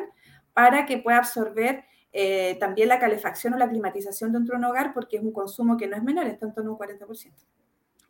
para 0.54 0.86
que 0.86 0.98
pueda 0.98 1.18
absorber 1.18 1.84
eh, 2.14 2.58
también 2.60 2.89
la 2.89 3.00
calefacción 3.00 3.54
o 3.54 3.58
la 3.58 3.70
climatización 3.70 4.32
dentro 4.32 4.54
de 4.54 4.60
un 4.60 4.66
hogar, 4.66 4.93
porque 4.93 5.18
es 5.18 5.24
un 5.24 5.32
consumo 5.32 5.78
que 5.78 5.88
no 5.88 5.95
es 5.95 6.04
menor, 6.04 6.28
está 6.28 6.45
en 6.45 6.54
torno 6.54 6.72
a 6.72 6.74
un 6.74 6.80
40%. 6.80 7.32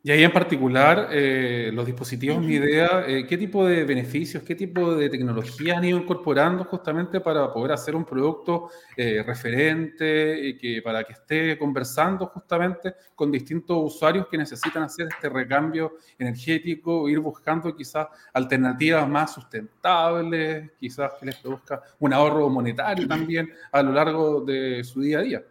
Y 0.08 0.12
ahí 0.12 0.24
en 0.24 0.32
particular, 0.32 1.10
eh, 1.12 1.70
los 1.74 1.86
dispositivos 1.86 2.40
Mi 2.40 2.54
Idea, 2.54 3.04
eh, 3.06 3.28
¿qué 3.28 3.38
tipo 3.38 3.66
de 3.66 3.84
beneficios, 3.84 4.42
qué 4.42 4.56
tipo 4.56 4.96
de 4.96 5.10
tecnología 5.10 5.78
han 5.78 5.84
ido 5.84 5.98
incorporando 5.98 6.64
justamente 6.64 7.20
para 7.20 7.52
poder 7.52 7.74
hacer 7.74 7.94
un 7.94 8.06
producto 8.06 8.70
eh, 8.96 9.22
referente 9.22 10.40
y 10.48 10.58
que 10.58 10.82
para 10.82 11.04
que 11.04 11.12
esté 11.12 11.58
conversando 11.58 12.28
justamente 12.28 12.94
con 13.16 13.30
distintos 13.30 13.94
usuarios 13.96 14.28
que 14.32 14.38
necesitan 14.38 14.84
hacer 14.84 15.10
este 15.12 15.28
recambio 15.28 15.98
energético, 16.18 17.10
ir 17.10 17.20
buscando 17.20 17.76
quizás 17.76 18.08
alternativas 18.32 19.10
más 19.10 19.34
sustentables, 19.34 20.72
quizás 20.80 21.16
que 21.20 21.26
les 21.26 21.36
produzca 21.36 21.82
un 22.00 22.14
ahorro 22.14 22.48
monetario 22.50 23.06
también 23.10 23.52
a 23.74 23.84
lo 23.84 23.92
largo 23.92 24.40
de 24.40 24.86
su 24.86 25.02
día 25.02 25.20
a 25.20 25.22
día? 25.24 25.44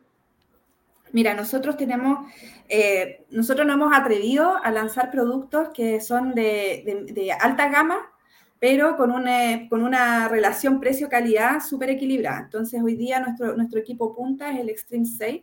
Mira, 1.12 1.34
nosotros 1.34 1.76
tenemos, 1.76 2.30
eh, 2.68 3.24
nosotros 3.30 3.66
nos 3.66 3.76
hemos 3.76 3.96
atrevido 3.96 4.56
a 4.62 4.70
lanzar 4.70 5.10
productos 5.10 5.70
que 5.72 6.00
son 6.00 6.34
de, 6.34 7.36
alta 7.40 7.68
gama, 7.68 8.12
pero 8.58 8.96
con 8.96 9.10
una, 9.10 9.68
con 9.68 9.82
una 9.82 10.28
relación 10.28 10.80
precio-calidad 10.80 11.60
súper 11.60 11.90
equilibrada. 11.90 12.40
Entonces, 12.40 12.82
hoy 12.82 12.96
día 12.96 13.20
nuestro, 13.20 13.56
nuestro 13.56 13.78
equipo 13.78 14.14
punta 14.14 14.50
es 14.50 14.60
el 14.60 14.68
Extreme 14.68 15.06
6, 15.06 15.42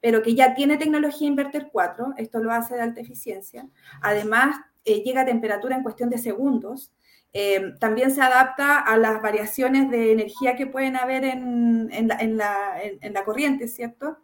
pero 0.00 0.22
que 0.22 0.34
ya 0.34 0.54
tiene 0.54 0.76
tecnología 0.76 1.28
Inverter 1.28 1.68
4, 1.72 2.14
esto 2.16 2.42
lo 2.42 2.52
hace 2.52 2.74
de 2.74 2.82
alta 2.82 3.00
eficiencia. 3.00 3.66
Además, 4.02 4.56
eh, 4.84 5.02
llega 5.02 5.22
a 5.22 5.26
temperatura 5.26 5.76
en 5.76 5.82
cuestión 5.82 6.10
de 6.10 6.18
segundos. 6.18 6.92
Eh, 7.32 7.72
también 7.80 8.10
se 8.10 8.20
adapta 8.20 8.78
a 8.78 8.96
las 8.96 9.22
variaciones 9.22 9.90
de 9.90 10.12
energía 10.12 10.56
que 10.56 10.66
pueden 10.66 10.96
haber 10.96 11.24
en, 11.24 11.88
en, 11.92 12.08
la, 12.08 12.16
en 12.18 12.36
la, 12.36 12.76
en 12.82 13.12
la 13.12 13.24
corriente, 13.24 13.66
¿cierto? 13.68 14.18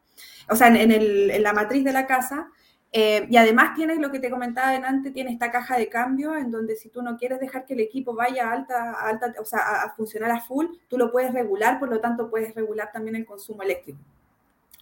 O 0.51 0.57
sea, 0.57 0.69
en, 0.69 1.43
la 1.43 1.53
matriz 1.53 1.85
de 1.85 1.93
la 1.93 2.07
casa. 2.07 2.49
Eh, 2.93 3.27
y 3.31 3.37
además 3.37 3.77
tienes 3.77 3.99
lo 3.99 4.11
que 4.11 4.19
te 4.19 4.31
comentaba 4.31 4.73
delante, 4.73 5.13
tiene 5.13 5.31
esta 5.31 5.53
caja 5.53 5.79
de 5.79 5.89
cambio 5.89 6.37
en 6.37 6.51
donde 6.51 6.75
si 6.75 6.89
tú 6.89 7.03
no 7.03 7.17
quieres 7.17 7.39
dejar 7.39 7.65
que 7.65 7.75
el 7.75 7.81
equipo 7.81 8.15
vaya 8.15 8.49
a 8.49 8.53
alta, 8.53 8.93
alta 8.95 9.33
o 9.41 9.45
sea, 9.45 9.61
a, 9.85 9.95
funcionar 9.95 10.33
a 10.33 10.41
full, 10.41 10.67
tú 10.89 10.99
lo 10.99 11.13
puedes 11.13 11.33
regular, 11.33 11.79
por 11.79 11.89
lo 11.89 12.01
tanto 12.01 12.29
puedes 12.29 12.53
regular 12.53 12.91
también 12.93 13.15
el 13.15 13.25
consumo 13.25 13.63
eléctrico. 13.63 14.01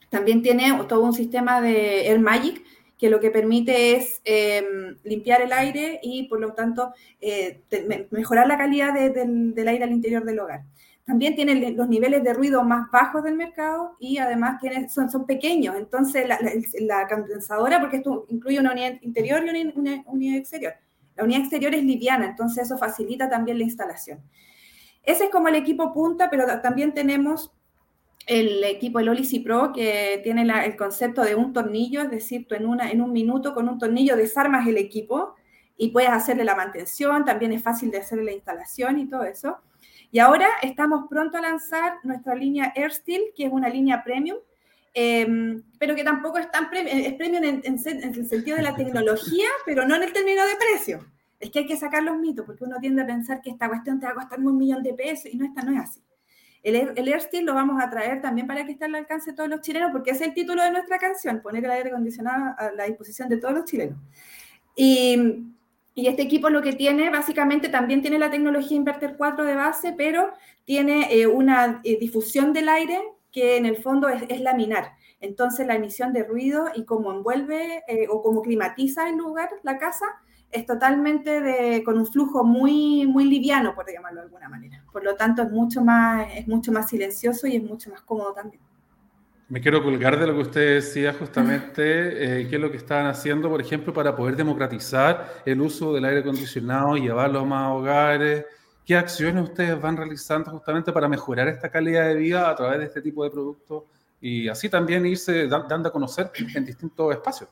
También 0.09 0.43
tiene 0.43 0.73
todo 0.89 1.03
un 1.03 1.13
sistema 1.13 1.61
de 1.61 2.09
Air 2.09 2.19
Magic 2.19 2.65
que 2.99 3.11
lo 3.11 3.21
que 3.21 3.31
permite 3.31 3.97
es 3.97 4.21
em, 4.25 4.97
limpiar 5.05 5.43
el 5.43 5.53
aire 5.53 6.01
y 6.03 6.25
por 6.29 6.41
lo 6.41 6.53
tanto 6.55 6.93
eh, 7.21 7.61
mejorar 8.11 8.49
la 8.49 8.59
calidad 8.59 8.93
del 8.95 9.69
aire 9.69 9.85
al 9.85 9.93
interior 9.93 10.25
del 10.25 10.41
hogar. 10.41 10.63
También 11.09 11.35
tienen 11.35 11.75
los 11.75 11.89
niveles 11.89 12.23
de 12.23 12.35
ruido 12.35 12.63
más 12.65 12.91
bajos 12.91 13.25
del 13.25 13.35
mercado 13.35 13.97
y 13.99 14.19
además 14.19 14.61
tienen, 14.61 14.91
son, 14.91 15.11
son 15.11 15.25
pequeños. 15.25 15.75
Entonces, 15.75 16.29
la, 16.29 17.09
condensadora, 17.09 17.81
porque 17.81 17.97
esto 17.97 18.27
incluye 18.29 18.61
una 18.61 18.73
unidad 18.73 19.01
interior 19.01 19.43
y 19.43 19.73
una, 19.75 20.05
unidad 20.05 20.37
exterior. 20.37 20.75
La 21.17 21.25
unidad 21.25 21.41
exterior 21.41 21.75
es 21.75 21.83
liviana, 21.83 22.27
entonces 22.27 22.65
eso 22.65 22.77
facilita 22.77 23.31
también 23.31 23.57
la 23.57 23.65
instalación. 23.65 24.21
Ese 25.03 25.25
es 25.25 25.31
como 25.31 25.49
el 25.49 25.55
equipo 25.55 25.95
punta, 25.95 26.29
pero 26.29 26.45
también 26.61 26.93
tenemos 26.93 27.53
el 28.27 28.63
equipo, 28.65 29.01
el 29.01 29.09
Olici 29.09 29.41
Pro, 29.41 29.73
que 29.73 30.21
tiene 30.23 30.43
el 30.43 30.77
concepto 30.77 31.23
de 31.23 31.35
un 31.35 31.55
tornillo, 31.55 32.03
es 32.03 32.11
decir, 32.11 32.47
tú 32.47 32.55
en, 32.55 32.67
una, 32.67 32.91
en 32.91 33.01
un 33.01 33.13
minuto 33.13 33.55
con 33.55 33.67
un 33.67 33.79
tornillo 33.79 34.15
desarmas 34.15 34.69
el 34.69 34.77
equipo 34.77 35.37
y 35.79 35.89
puedes 35.89 36.11
hacerle 36.11 36.45
la 36.45 36.55
mantención, 36.55 37.25
también 37.25 37.53
es 37.53 37.63
fácil 37.63 37.91
de 37.91 37.97
hacerle 37.97 38.25
la 38.25 38.33
instalación 38.33 38.99
y 38.99 39.09
todo 39.09 39.25
eso. 39.25 39.57
Y 40.11 40.19
ahora 40.21 40.49
estamos 40.63 41.07
pronto 41.09 41.37
a 41.37 41.41
lanzar 41.41 41.99
nuestra 42.03 42.35
línea 42.35 42.73
AirSteel, 42.75 43.33
que 43.37 43.45
es 43.45 43.53
una 43.53 43.69
línea 43.69 44.03
premium, 44.03 44.39
em, 44.95 45.63
pero 45.79 45.95
que 45.95 46.03
tampoco 46.03 46.39
es 46.39 46.51
tan 46.51 46.71
premium, 46.71 46.99
es 46.99 47.15
premium 47.15 47.45
en, 47.45 47.63
el 47.65 48.27
sentido 48.27 48.57
de 48.57 48.63
la 48.63 48.75
tecnología, 48.75 49.49
pero 49.67 49.87
no 49.87 49.97
en 49.97 50.05
el 50.05 50.13
término 50.13 50.43
de 50.47 50.57
precio. 50.57 51.07
Es 51.39 51.51
que 51.51 51.61
hay 51.61 51.67
que 51.67 51.77
sacar 51.77 52.03
los 52.03 52.17
mitos, 52.19 52.47
porque 52.47 52.65
uno 52.65 52.79
tiende 52.81 53.03
a 53.03 53.07
pensar 53.07 53.43
que 53.43 53.51
esta 53.51 53.69
cuestión 53.69 54.01
te 54.01 54.07
va 54.07 54.13
a 54.13 54.15
costar 54.15 54.41
un 54.41 54.57
millón 54.57 54.83
de 54.83 54.95
pesos 54.95 55.27
y 55.33 55.37
no, 55.37 55.45
esta 55.45 55.63
no 55.63 55.73
es 55.73 55.81
así. 55.81 56.03
El, 56.63 56.93
el 56.97 57.09
AirSteel 57.09 57.45
lo 57.45 57.55
vamos 57.55 57.81
a 57.81 57.89
traer 57.89 58.21
también 58.21 58.47
para 58.47 58.65
que 58.65 58.73
esté 58.73 58.87
al 58.87 58.95
alcance 58.95 59.31
de 59.31 59.37
todos 59.37 59.49
los 59.49 59.61
chilenos, 59.61 59.93
porque 59.93 60.11
es 60.11 60.21
el 60.23 60.35
título 60.35 60.63
de 60.63 60.73
nuestra 60.73 60.99
canción, 60.99 61.41
poner 61.43 61.65
el 61.65 61.71
aire 61.71 61.91
acondicionado 61.91 62.55
a 62.59 62.73
la 62.73 62.85
disposición 62.85 63.29
de 63.29 63.37
todos 63.37 63.55
los 63.55 63.65
chilenos. 63.67 63.99
Y 64.75 65.53
y 65.99 66.07
este 66.07 66.23
equipo 66.23 66.49
lo 66.49 66.63
que 66.63 66.75
tiene, 66.75 67.11
básicamente 67.11 67.69
también 67.69 68.03
tiene 68.03 68.21
la 68.21 68.31
tecnología 68.31 68.77
Inverter 68.77 69.17
4 69.17 69.45
de 69.45 69.57
base, 69.57 69.95
pero 69.99 70.33
tiene 70.65 71.13
eh, 71.13 71.27
una 71.27 71.81
eh, 71.83 71.99
difusión 71.99 72.53
del 72.53 72.69
aire 72.69 73.01
que 73.33 73.57
en 73.57 73.67
el 73.67 73.79
fondo 73.79 74.09
es, 74.09 74.41
laminar. 74.41 74.93
Entonces 75.19 75.67
la 75.67 75.75
emisión 75.75 76.13
de 76.13 76.23
ruido 76.23 76.67
y 76.73 76.85
cómo 76.85 77.11
envuelve 77.11 77.83
eh, 77.89 78.07
o 78.09 78.23
cómo 78.23 78.43
climatiza 78.43 79.09
el 79.09 79.17
lugar, 79.17 79.51
la 79.65 79.77
casa, 79.77 80.07
es 80.53 80.67
totalmente 80.67 81.41
de, 81.41 81.83
con 81.83 81.99
un 81.99 82.07
flujo 82.07 82.45
muy, 82.45 83.05
muy 83.05 83.25
liviano, 83.25 83.75
por 83.75 83.93
llamarlo 83.93 84.21
de 84.21 84.27
alguna 84.27 84.49
manera. 84.49 84.85
Por 84.93 85.03
lo 85.03 85.17
tanto, 85.17 85.43
es 85.43 85.51
mucho, 85.51 85.83
más, 85.83 86.29
es 86.33 86.47
mucho 86.47 86.71
más 86.71 86.89
silencioso 86.89 87.49
y 87.49 87.57
es 87.57 87.63
mucho 87.65 87.91
más 87.91 88.03
cómodo 88.03 88.33
también. 88.35 88.63
Me 89.49 89.63
quiero 89.63 89.83
colgar 89.83 90.19
de 90.19 90.27
lo 90.27 90.35
que 90.35 90.41
usted 90.41 90.75
decía 90.75 91.15
justamente, 91.15 92.41
eh, 92.41 92.49
qué 92.49 92.57
es 92.57 92.61
lo 92.61 92.71
que 92.71 92.77
están 92.77 93.07
haciendo, 93.07 93.49
por 93.49 93.61
ejemplo, 93.61 93.95
para 93.95 94.15
poder 94.15 94.37
democratizar 94.37 95.43
el 95.47 95.61
uso 95.63 95.95
del 95.95 96.05
aire 96.05 96.21
acondicionado 96.21 96.97
y 96.99 97.03
llevarlo 97.03 97.41
a 97.41 97.45
más 97.45 97.73
hogares. 97.73 98.45
¿Qué 98.85 98.95
acciones 98.95 99.45
ustedes 99.45 99.81
van 99.81 99.97
realizando 99.97 100.51
justamente 100.51 100.93
para 100.93 101.09
mejorar 101.09 101.49
esta 101.49 101.71
calidad 101.71 102.07
de 102.09 102.17
vida 102.17 102.51
a 102.51 102.55
través 102.55 102.79
de 102.79 102.85
este 102.87 103.01
tipo 103.01 103.25
de 103.25 103.31
productos 103.31 103.85
y 104.21 104.49
así 104.49 104.69
también 104.69 105.07
irse 105.07 105.47
dando 105.47 105.89
a 105.89 105.93
conocer 105.93 106.31
en 106.55 106.65
distintos 106.67 107.15
espacios? 107.15 107.49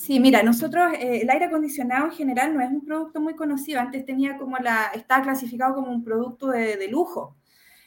Sí, 0.00 0.18
mira, 0.18 0.42
nosotros 0.42 0.94
eh, 0.94 1.20
el 1.22 1.30
aire 1.30 1.44
acondicionado 1.44 2.06
en 2.06 2.12
general 2.12 2.54
no 2.54 2.60
es 2.62 2.70
un 2.70 2.84
producto 2.84 3.20
muy 3.20 3.34
conocido. 3.34 3.80
Antes 3.80 4.06
tenía 4.06 4.38
como 4.38 4.56
la, 4.56 4.86
estaba 4.94 5.22
clasificado 5.22 5.74
como 5.74 5.92
un 5.92 6.02
producto 6.02 6.48
de, 6.48 6.88
lujo. 6.88 7.36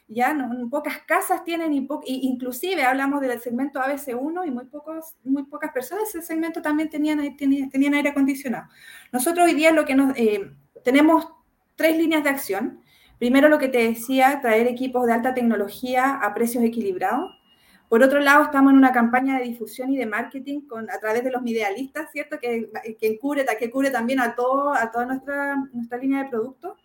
Ya 0.08 0.34
no, 0.34 0.70
pocas 0.70 1.00
casas 1.08 1.44
tienen, 1.44 1.74
y 1.74 1.88
inclusive 2.06 2.84
hablamos 2.84 3.22
del 3.22 3.40
segmento 3.40 3.80
ABC1 3.80 4.48
y 4.48 4.52
muy, 4.52 4.66
pocos, 4.66 5.16
muy 5.24 5.44
pocas 5.44 5.72
personas 5.72 6.10
ese 6.10 6.22
segmento 6.22 6.62
también 6.62 6.90
tenían, 6.90 7.36
tenían, 7.38 7.94
aire 7.94 8.10
acondicionado. 8.10 8.68
Nosotros 9.12 9.48
hoy 9.48 9.54
día 9.54 9.72
lo 9.72 9.86
que 9.86 9.96
nos, 9.96 10.16
eh, 10.18 10.52
tenemos 10.84 11.28
tres 11.76 11.98
líneas 11.98 12.24
de 12.24 12.30
acción. 12.30 12.82
Primero 13.18 13.48
lo 13.48 13.58
que 13.58 13.70
te 13.70 13.80
decía, 13.80 14.40
traer 14.42 14.68
equipos 14.68 15.06
de 15.06 15.14
alta 15.14 15.34
tecnología 15.34 16.16
a 16.16 16.34
precios 16.34 16.64
equilibrados. 16.64 17.32
Por 17.88 18.02
otro 18.04 18.20
lado, 18.20 18.44
estamos 18.44 18.72
en 18.72 18.78
una 18.78 18.92
campaña 18.92 19.38
de 19.38 19.46
difusión 19.46 19.92
y 19.92 19.98
de 19.98 20.06
marketing 20.06 20.62
con, 20.62 20.90
a 20.90 21.00
través 21.00 21.24
de 21.24 21.32
los 21.32 21.46
idealistas, 21.46 22.12
¿cierto? 22.12 22.40
Que, 22.40 22.70
que, 23.00 23.20
cubre, 23.20 23.46
que 23.60 23.70
cubre 23.70 23.92
también 23.92 24.20
a, 24.20 24.36
todo, 24.36 24.74
a 24.74 24.92
toda 24.92 25.06
nuestra, 25.06 25.56
nuestra 25.72 25.98
línea 25.98 26.24
de 26.24 26.30
productos, 26.30 26.78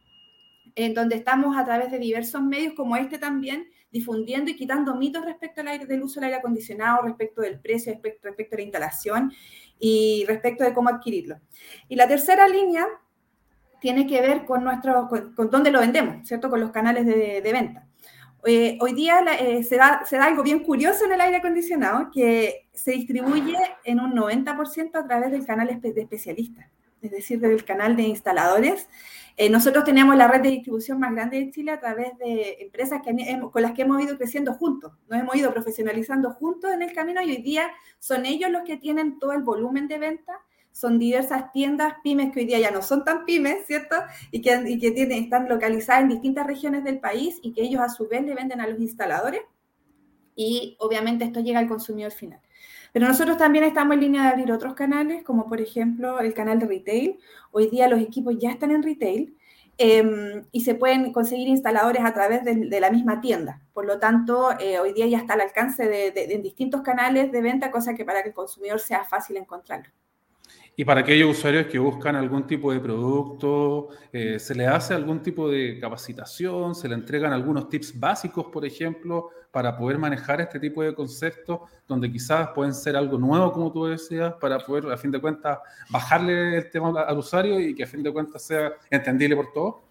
en 0.79 0.95
donde 0.95 1.17
estamos 1.17 1.57
a 1.57 1.65
través 1.65 1.91
de 1.91 1.99
diversos 1.99 2.41
medios 2.41 2.75
como 2.75 2.95
este 2.97 3.19
también, 3.19 3.69
difundiendo 3.91 4.51
y 4.51 4.57
quitando 4.57 4.95
mitos 4.95 5.25
respecto 5.25 5.61
al 5.61 5.69
aire, 5.69 5.87
del 5.87 6.03
uso 6.03 6.21
del 6.21 6.27
aire 6.27 6.37
acondicionado, 6.37 7.03
respecto 7.03 7.41
del 7.41 7.59
precio, 7.59 7.93
respecto, 7.93 8.29
respecto 8.29 8.53
de 8.53 8.63
la 8.63 8.67
instalación 8.67 9.33
y 9.81 10.25
respecto 10.29 10.63
de 10.63 10.73
cómo 10.73 10.89
adquirirlo. 10.89 11.41
Y 11.89 11.97
la 11.97 12.07
tercera 12.07 12.47
línea 12.47 12.87
tiene 13.81 14.07
que 14.07 14.21
ver 14.21 14.45
con, 14.45 14.63
nuestro, 14.63 15.09
con, 15.09 15.51
dónde 15.51 15.73
lo 15.73 15.81
vendemos, 15.81 16.29
¿cierto? 16.29 16.49
Con 16.49 16.61
los 16.61 16.71
canales 16.71 17.07
de, 17.07 17.43
de 17.43 17.53
venta. 17.53 17.85
Eh, 18.47 18.79
hoy 18.81 18.93
día 18.93 19.21
eh, 19.41 19.65
se, 19.65 19.77
da, 19.77 20.05
se, 20.07 20.17
da, 20.17 20.27
algo 20.27 20.45
bien 20.45 20.61
curioso 20.61 21.07
en 21.07 21.13
el 21.13 21.21
aire 21.21 21.39
acondicionado, 21.39 22.11
que 22.13 22.69
se 22.73 22.93
distribuye 22.93 23.57
en 23.83 23.99
un 23.99 24.13
90% 24.13 24.95
a 24.95 25.07
través 25.09 25.33
del 25.33 25.45
canal 25.45 25.81
de 25.81 26.01
especialistas, 26.01 26.67
es 27.03 27.11
decir, 27.11 27.41
del 27.41 27.65
canal 27.65 27.97
de 27.97 28.05
instaladores. 28.05 28.89
Eh, 29.41 29.49
nosotros 29.49 29.85
tenemos 29.85 30.17
la 30.17 30.27
red 30.27 30.41
de 30.43 30.51
distribución 30.51 30.99
más 30.99 31.13
grande 31.13 31.39
de 31.39 31.53
Chile 31.53 31.71
a 31.71 31.79
través 31.79 32.19
de 32.19 32.57
empresas 32.59 33.01
con 33.53 33.63
las 33.63 33.73
que 33.73 33.83
hemos 33.83 34.03
ido 34.03 34.17
creciendo 34.17 34.53
juntos, 34.55 34.93
nos 35.09 35.21
hemos 35.21 35.37
ido 35.37 35.53
profesionalizando 35.53 36.33
juntos 36.33 36.73
en 36.73 36.83
el 36.83 36.93
camino 36.93 37.23
y 37.23 37.31
hoy 37.31 37.43
día 37.43 37.71
son 38.01 38.27
ellos 38.27 38.51
los 38.51 38.63
que 38.65 38.77
tienen 38.79 39.21
todo 39.21 39.33
el 39.33 39.43
volumen 39.43 39.87
de 39.87 39.99
venta 39.99 40.41
son 40.73 40.99
diversas 40.99 41.53
tiendas 41.53 41.95
pymes 42.03 42.33
que 42.33 42.41
hoy 42.41 42.47
día 42.47 42.59
ya 42.59 42.73
no 42.73 42.83
son 42.83 43.05
tan 43.05 43.25
pymes, 43.25 43.67
¿cierto? 43.67 43.97
Y 44.33 44.43
que, 44.43 44.53
están 45.19 45.49
localizadas 45.49 46.03
en 46.03 46.09
distintas 46.09 46.47
regiones 46.47 46.83
del 46.85 46.99
país 46.99 47.39
y 47.43 47.53
que 47.53 47.63
ellos 47.63 47.81
a 47.81 47.89
su 47.89 48.09
vez 48.09 48.25
le 48.25 48.35
venden 48.35 48.61
a 48.61 48.67
los 48.67 48.81
instaladores 48.81 49.43
y 50.35 50.77
obviamente 50.81 51.25
esto 51.25 51.41
llega 51.41 51.59
al 51.59 51.69
consumidor 51.69 52.13
final. 52.13 52.41
Pero 52.93 53.07
nosotros 53.07 53.37
también 53.37 53.65
estamos 53.65 53.95
en 53.95 54.01
línea 54.01 54.23
de 54.23 54.29
abrir 54.29 54.53
otros 54.53 54.75
canales, 54.75 55.23
como 55.25 55.49
por 55.49 55.61
ejemplo 55.61 56.21
el 56.21 56.35
canal 56.35 56.59
de 56.59 56.67
retail. 56.67 57.19
Hoy 57.51 57.69
día 57.69 57.89
los 57.89 58.01
equipos 58.01 58.35
ya 58.39 58.51
están 58.51 58.71
en 58.71 58.83
retail 58.83 59.37
em, 59.79 60.45
y 60.53 60.63
se 60.63 60.75
pueden 60.75 61.13
conseguir 61.13 61.49
instaladores 61.49 62.05
a 62.05 62.13
través 62.13 62.45
de, 62.45 62.81
la 62.81 62.91
misma 62.91 63.21
tienda. 63.21 63.61
Por 63.73 63.85
lo 63.85 63.99
tanto, 63.99 64.51
eh, 64.59 64.79
hoy 64.81 64.93
día 64.93 65.07
ya 65.07 65.19
está 65.19 65.35
al 65.35 65.43
alcance 65.43 65.87
de, 65.87 66.11
de 66.11 66.39
distintos 66.39 66.83
canales 66.83 67.31
de 67.33 67.43
venta, 67.43 67.71
cosa 67.71 67.95
que 67.95 68.05
para 68.05 68.23
que 68.23 68.31
el 68.31 68.35
consumidor 68.35 68.81
sea 68.81 69.05
fácil 69.05 69.37
encontrarlo. 69.37 69.91
Y 70.81 70.85
para 70.85 71.01
aquellos 71.01 71.37
usuarios 71.37 71.67
que 71.67 71.77
buscan 71.81 72.15
algún 72.15 72.47
tipo 72.47 72.73
de 72.73 72.79
producto, 72.79 73.89
eh, 74.13 74.39
¿se 74.39 74.55
le 74.55 74.65
hace 74.65 74.95
algún 74.95 75.21
tipo 75.21 75.51
de 75.51 75.77
capacitación? 75.81 76.77
¿Se 76.77 76.89
le 76.89 76.95
entregan 76.95 77.33
algunos 77.33 77.69
tips 77.69 77.99
básicos, 77.99 78.47
por 78.47 78.65
ejemplo, 78.65 79.31
para 79.51 79.77
poder 79.77 79.99
manejar 79.99 80.41
este 80.41 80.61
tipo 80.61 80.83
de 80.83 80.95
conceptos, 80.95 81.61
donde 81.87 82.11
quizás 82.11 82.51
pueden 82.55 82.75
ser 82.75 82.97
algo 82.97 83.19
nuevo, 83.19 83.53
como 83.53 83.73
tú 83.73 83.87
decías, 83.87 84.35
para 84.41 84.59
poder, 84.59 84.93
a 84.93 84.97
fin 84.97 85.11
de 85.11 85.21
cuentas, 85.21 85.59
bajarle 85.91 86.59
el 86.59 86.71
tema 86.71 87.01
al 87.03 87.19
usuario 87.19 87.59
y 87.59 87.75
que 87.75 87.85
a 87.85 87.87
fin 87.87 88.03
de 88.03 88.13
cuentas 88.13 88.43
sea 88.43 88.73
entendible 88.91 89.37
por 89.37 89.53
todos? 89.53 89.88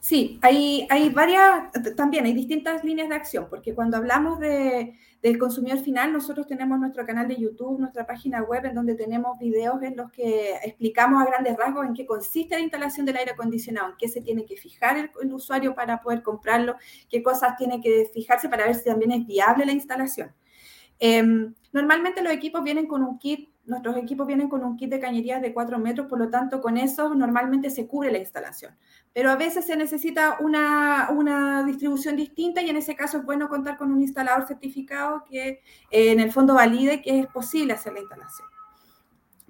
Sí, 0.00 0.38
hay, 0.42 0.86
hay 0.90 1.10
varias, 1.10 1.70
también 1.96 2.24
hay 2.24 2.32
distintas 2.32 2.84
líneas 2.84 3.08
de 3.08 3.14
acción, 3.14 3.46
porque 3.48 3.74
cuando 3.74 3.96
hablamos 3.96 4.38
de, 4.38 4.94
del 5.22 5.38
consumidor 5.38 5.78
final, 5.80 6.12
nosotros 6.12 6.46
tenemos 6.46 6.78
nuestro 6.78 7.04
canal 7.04 7.26
de 7.26 7.36
YouTube, 7.36 7.78
nuestra 7.78 8.06
página 8.06 8.42
web, 8.42 8.64
en 8.66 8.74
donde 8.74 8.94
tenemos 8.94 9.38
videos 9.38 9.82
en 9.82 9.96
los 9.96 10.10
que 10.12 10.54
explicamos 10.62 11.20
a 11.20 11.26
grandes 11.26 11.56
rasgos 11.56 11.86
en 11.86 11.94
qué 11.94 12.06
consiste 12.06 12.54
la 12.54 12.60
instalación 12.60 13.04
del 13.04 13.16
aire 13.16 13.32
acondicionado, 13.32 13.90
en 13.90 13.96
qué 13.98 14.08
se 14.08 14.20
tiene 14.20 14.44
que 14.44 14.56
fijar 14.56 14.96
el, 14.96 15.32
usuario 15.32 15.74
para 15.74 16.00
poder 16.00 16.22
comprarlo, 16.22 16.76
qué 17.10 17.22
cosas 17.22 17.56
tiene 17.56 17.80
que 17.80 18.08
fijarse 18.12 18.48
para 18.48 18.66
ver 18.66 18.76
si 18.76 18.84
también 18.84 19.12
es 19.12 19.26
viable 19.26 19.66
la 19.66 19.72
instalación. 19.72 20.32
Em, 21.00 21.54
normalmente 21.72 22.22
los 22.22 22.32
equipos 22.32 22.62
vienen 22.62 22.86
con 22.86 23.02
un 23.02 23.18
kit 23.18 23.50
nuestros 23.68 23.96
equipos 23.96 24.26
vienen 24.26 24.48
con 24.48 24.64
un 24.64 24.76
kit 24.76 24.90
de 24.90 24.98
cañerías 24.98 25.42
de 25.42 25.52
4 25.52 25.78
metros, 25.78 26.06
por 26.06 26.18
lo 26.18 26.30
tanto, 26.30 26.60
con 26.60 26.78
eso 26.78 27.14
normalmente 27.14 27.68
se 27.70 27.86
cubre 27.86 28.10
la 28.10 28.18
instalación. 28.18 28.74
Pero 29.12 29.30
a 29.30 29.36
veces 29.36 29.66
se 29.66 29.76
necesita 29.76 30.38
una, 30.40 31.10
una 31.10 31.62
distribución 31.64 32.16
distinta 32.16 32.62
y 32.62 32.70
en 32.70 32.76
ese 32.76 32.96
caso 32.96 33.18
es 33.18 33.24
bueno 33.24 33.48
contar 33.48 33.76
con 33.76 33.92
un 33.92 34.00
instalador 34.00 34.46
certificado 34.46 35.22
que 35.28 35.60
eh, 35.90 36.12
en 36.12 36.18
el 36.18 36.32
fondo 36.32 36.54
valide 36.54 37.02
que 37.02 37.20
es 37.20 37.26
posible 37.26 37.74
hacer 37.74 37.92
la 37.92 38.00
instalación. 38.00 38.48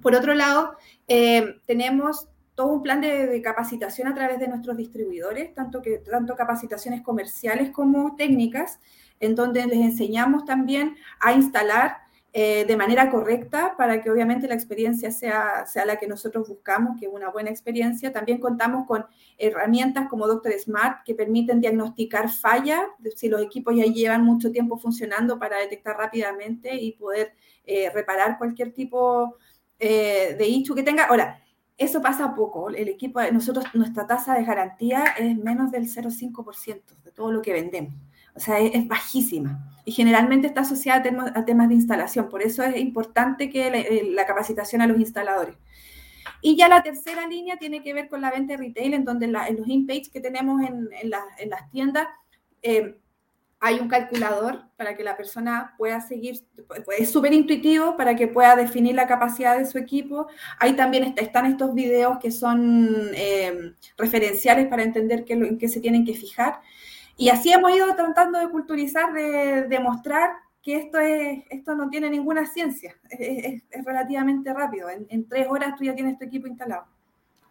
Por 0.02 0.14
otro 0.14 0.34
lado, 0.34 0.76
eh, 1.06 1.60
tenemos 1.66 2.28
todo 2.56 2.72
un 2.72 2.82
plan 2.82 3.00
de, 3.00 3.28
de, 3.28 3.40
capacitación 3.40 4.08
a 4.08 4.14
través 4.14 4.40
de 4.40 4.48
nuestros 4.48 4.76
distribuidores, 4.76 5.54
tanto, 5.54 5.80
que, 5.80 5.98
tanto 5.98 6.34
capacitaciones 6.34 7.02
comerciales 7.02 7.70
como 7.70 8.16
técnicas, 8.16 8.80
en 9.20 9.36
donde 9.36 9.64
les 9.66 9.78
enseñamos 9.78 10.44
también 10.44 10.96
a 11.20 11.32
instalar 11.32 12.07
eh, 12.40 12.64
de 12.66 12.76
manera 12.76 13.10
correcta 13.10 13.74
para 13.76 14.00
que 14.00 14.12
obviamente 14.12 14.46
la 14.46 14.54
experiencia 14.54 15.10
sea, 15.10 15.66
sea 15.66 15.84
la 15.84 15.96
que 15.96 16.06
nosotros 16.06 16.46
buscamos, 16.46 16.96
que 16.96 17.06
es 17.06 17.12
una 17.12 17.30
buena 17.30 17.50
experiencia. 17.50 18.12
También 18.12 18.38
contamos 18.38 18.86
con 18.86 19.04
herramientas 19.38 20.06
como 20.08 20.28
Doctor 20.28 20.52
Smart 20.52 21.02
que 21.04 21.16
permiten 21.16 21.60
diagnosticar 21.60 22.30
fallas, 22.30 22.82
si 23.16 23.28
los 23.28 23.42
equipos 23.42 23.74
ya 23.74 23.86
llevan 23.86 24.22
mucho 24.22 24.52
tiempo 24.52 24.78
funcionando 24.78 25.36
para 25.36 25.58
detectar 25.58 25.96
rápidamente 25.96 26.76
y 26.76 26.92
poder 26.92 27.32
eh, 27.64 27.90
reparar 27.92 28.38
cualquier 28.38 28.72
tipo 28.72 29.34
eh, 29.80 30.36
de 30.38 30.46
issue 30.46 30.76
que 30.76 30.84
tenga. 30.84 31.06
Ahora, 31.06 31.42
eso 31.76 32.00
pasa 32.00 32.36
poco. 32.36 32.70
El 32.70 32.88
equipo, 32.88 33.20
nosotros, 33.32 33.64
nuestra 33.74 34.06
tasa 34.06 34.34
de 34.34 34.44
garantía 34.44 35.06
es 35.18 35.36
menos 35.36 35.72
del 35.72 35.88
0,5% 35.88 37.02
de 37.02 37.10
todo 37.10 37.32
lo 37.32 37.42
que 37.42 37.52
vendemos. 37.52 37.94
O 38.38 38.40
sea, 38.40 38.60
es, 38.60 38.86
bajísima 38.86 39.58
y 39.84 39.90
generalmente 39.90 40.46
está 40.46 40.60
asociada 40.60 41.00
a 41.34 41.44
temas, 41.44 41.68
de 41.68 41.74
instalación. 41.74 42.28
Por 42.28 42.40
eso 42.40 42.62
es 42.62 42.76
importante 42.76 43.50
que 43.50 43.66
eh, 43.66 44.10
la, 44.12 44.26
capacitación 44.26 44.80
a 44.80 44.86
los 44.86 44.96
instaladores. 45.00 45.56
Y 46.40 46.56
ya 46.56 46.68
la 46.68 46.84
tercera 46.84 47.26
línea 47.26 47.56
tiene 47.56 47.82
que 47.82 47.92
ver 47.94 48.08
con 48.08 48.20
la 48.20 48.30
venta 48.30 48.56
retail, 48.56 48.94
en 48.94 49.04
donde 49.04 49.26
en 49.26 49.32
los 49.32 49.66
in-page 49.66 50.10
que 50.12 50.20
tenemos 50.20 50.62
en, 50.62 50.88
las 51.10 51.70
tiendas 51.72 52.06
eh, 52.62 52.96
hay 53.58 53.80
un 53.80 53.88
calculador 53.88 54.62
para 54.76 54.96
que 54.96 55.02
la 55.02 55.16
persona 55.16 55.74
pueda 55.76 56.00
seguir, 56.00 56.38
es 56.96 57.10
súper 57.10 57.32
intuitivo 57.32 57.96
para 57.96 58.14
que 58.14 58.28
pueda 58.28 58.54
definir 58.54 58.94
la 58.94 59.08
capacidad 59.08 59.58
de 59.58 59.66
su 59.66 59.78
equipo. 59.78 60.28
Ahí 60.60 60.74
también 60.74 61.14
están 61.16 61.46
estos 61.46 61.74
videos 61.74 62.18
que 62.20 62.30
son 62.30 63.10
eh, 63.14 63.74
referenciales 63.96 64.68
para 64.68 64.84
entender 64.84 65.24
qué, 65.24 65.32
en 65.32 65.58
qué 65.58 65.68
se 65.68 65.80
tienen 65.80 66.04
que 66.04 66.14
fijar. 66.14 66.60
Y 67.20 67.30
así 67.30 67.52
hemos 67.52 67.74
ido 67.74 67.92
tratando 67.96 68.38
de 68.38 68.48
culturizar, 68.48 69.12
de 69.12 69.64
demostrar 69.64 70.30
que 70.62 70.76
esto, 70.76 71.00
es, 71.00 71.42
esto 71.50 71.74
no 71.74 71.90
tiene 71.90 72.08
ninguna 72.08 72.46
ciencia, 72.46 72.94
es, 73.10 73.64
relativamente 73.84 74.54
rápido. 74.54 74.88
En, 74.88 75.28
tres 75.28 75.48
horas 75.50 75.74
tú 75.76 75.82
ya 75.82 75.96
tienes 75.96 76.16
tu 76.16 76.24
equipo 76.24 76.46
instalado. 76.46 76.84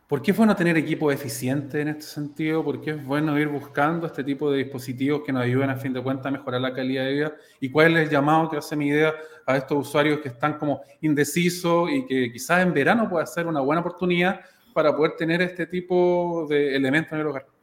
¿Por 0.08 0.22
qué 0.22 0.32
es 0.32 0.38
bueno 0.38 0.56
tener 0.56 0.78
equipo 0.78 1.12
eficiente 1.12 1.82
en 1.82 1.90
este 1.90 2.04
sentido? 2.04 2.64
¿Por 2.64 2.80
qué 2.80 2.92
es 2.92 3.06
bueno 3.06 3.38
ir 3.38 3.50
buscando 3.50 4.08
este 4.08 4.24
tipo 4.24 4.50
de 4.50 4.60
dispositivos 4.60 5.24
que 5.26 5.34
nos 5.34 5.44
ayuden 5.44 5.70
a 5.70 5.76
fin 5.76 5.92
de 5.92 6.02
cuentas 6.02 6.28
a 6.28 6.32
mejorar 6.32 6.62
la 6.62 6.74
calidad 6.74 7.04
de 7.04 7.14
vida? 7.14 7.36
¿Y 7.60 7.70
cuál 7.70 7.98
es 7.98 8.04
el 8.04 8.10
llamado 8.10 8.50
que 8.50 8.56
hace 8.56 8.78
mi 8.78 8.88
idea 8.88 9.14
a 9.46 9.58
estos 9.58 9.86
usuarios 9.86 10.22
que 10.22 10.30
están 10.30 10.58
como 10.58 10.80
indecisos 11.02 11.92
y 11.92 12.06
que 12.06 12.32
quizás 12.32 12.62
en 12.62 12.74
verano 12.74 13.10
pueda 13.10 13.26
ser 13.26 13.46
una 13.46 13.60
buena 13.60 13.82
oportunidad 13.82 14.40
para 14.74 14.96
poder 14.96 15.18
tener 15.18 15.42
este 15.42 15.68
tipo 15.68 16.48
de 16.50 16.74
elementos 16.74 17.12
en 17.12 17.20
el 17.20 17.28
hogar? 17.28 17.57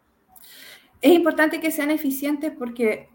Es 1.05 1.13
importante 1.13 1.61
que 1.61 1.71
sean 1.71 1.91
eficientes 1.91 2.51
porque 2.59 3.11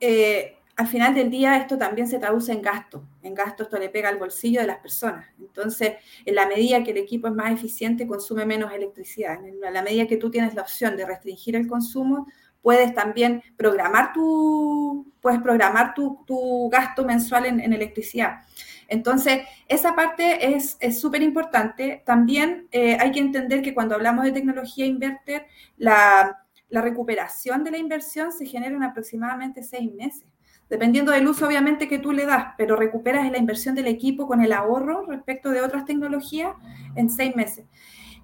eh, 0.00 0.56
al 0.74 0.88
final 0.88 1.14
del 1.14 1.30
día 1.30 1.58
esto 1.58 1.78
también 1.78 2.08
se 2.08 2.18
traduce 2.18 2.50
en 2.50 2.60
gasto. 2.60 3.06
En 3.22 3.34
gasto 3.34 3.62
esto 3.62 3.78
le 3.78 3.88
pega 3.88 4.08
al 4.08 4.18
bolsillo 4.18 4.60
de 4.60 4.66
las 4.66 4.78
personas. 4.78 5.28
Entonces, 5.38 5.92
en 6.24 6.34
la 6.34 6.48
medida 6.48 6.82
que 6.82 6.90
el 6.90 6.96
equipo 6.96 7.28
es 7.28 7.34
más 7.34 7.52
eficiente, 7.52 8.08
consume 8.08 8.46
menos 8.46 8.72
electricidad. 8.72 9.38
En 9.46 9.60
la 9.60 9.80
medida 9.80 10.08
que 10.08 10.16
tú 10.16 10.28
tienes 10.28 10.54
la 10.54 10.62
opción 10.62 10.96
de 10.96 11.06
restringir 11.06 11.54
el 11.54 11.68
consumo, 11.68 12.26
puedes 12.62 12.92
también 12.94 13.44
programar 13.56 14.12
tu, 14.12 15.12
puedes 15.20 15.40
programar 15.40 15.94
tu, 15.94 16.68
gasto 16.68 17.04
mensual 17.04 17.46
en, 17.46 17.72
electricidad. 17.72 18.40
Entonces, 18.88 19.42
esa 19.68 19.94
parte 19.94 20.56
es 20.56 21.00
súper 21.00 21.22
importante. 21.22 22.02
También 22.04 22.66
eh, 22.72 22.96
hay 22.98 23.12
que 23.12 23.20
entender 23.20 23.62
que 23.62 23.72
cuando 23.72 23.94
hablamos 23.94 24.24
de 24.24 24.32
tecnología 24.32 24.84
inverter, 24.84 25.46
la, 25.76 26.39
la 26.70 26.80
recuperación 26.80 27.62
de 27.64 27.72
la 27.72 27.78
inversión 27.78 28.32
se 28.32 28.46
genera 28.46 28.74
en 28.74 28.82
aproximadamente 28.82 29.62
seis 29.62 29.92
meses 29.92 30.26
dependiendo 30.70 31.10
del 31.10 31.26
uso 31.26 31.46
obviamente 31.46 31.88
que 31.88 31.98
tú 31.98 32.12
le 32.12 32.24
das, 32.24 32.54
pero 32.56 32.76
recuperas 32.76 33.28
la 33.30 33.38
inversión 33.38 33.74
del 33.74 33.88
equipo 33.88 34.26
con 34.26 34.40
el 34.40 34.52
ahorro 34.52 35.04
respecto 35.04 35.50
de 35.50 35.60
otras 35.60 35.84
tecnologías 35.84 36.54
en 36.94 37.10
seis 37.10 37.34
meses. 37.34 37.66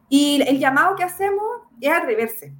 Y 0.08 0.40
el 0.46 0.60
llamado 0.60 0.94
que 0.94 1.02
hacemos 1.02 1.44
es 1.80 1.92
atreverse, 1.92 2.54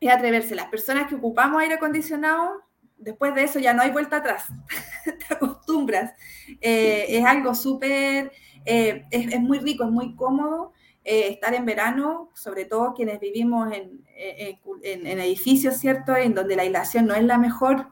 es 0.00 0.12
atreverse. 0.12 0.56
Las 0.56 0.66
personas 0.66 1.06
que 1.06 1.14
ocupamos 1.14 1.62
aire 1.62 1.74
acondicionado, 1.74 2.64
después 2.98 3.32
de 3.36 3.44
eso 3.44 3.60
ya 3.60 3.72
no 3.72 3.82
hay 3.82 3.92
vuelta 3.92 4.16
atrás, 4.16 4.46
te 5.04 5.34
acostumbras. 5.34 6.12
Eh, 6.60 7.06
es 7.08 7.24
algo 7.24 7.54
súper, 7.54 8.32
eh, 8.64 9.04
es, 9.10 9.40
muy 9.40 9.58
rico, 9.58 9.84
es 9.84 9.90
muy 9.90 10.14
cómodo 10.14 10.72
eh, 11.04 11.28
estar 11.30 11.52
en 11.54 11.64
verano, 11.64 12.30
sobre 12.34 12.64
todo 12.64 12.94
quienes 12.94 13.18
vivimos 13.18 13.72
en, 13.72 14.04
en, 14.14 15.18
edificios, 15.18 15.76
¿cierto? 15.76 16.16
En 16.16 16.32
donde 16.32 16.54
la 16.54 16.62
aislación 16.62 17.06
no 17.06 17.14
es 17.14 17.24
la 17.24 17.38
mejor, 17.38 17.88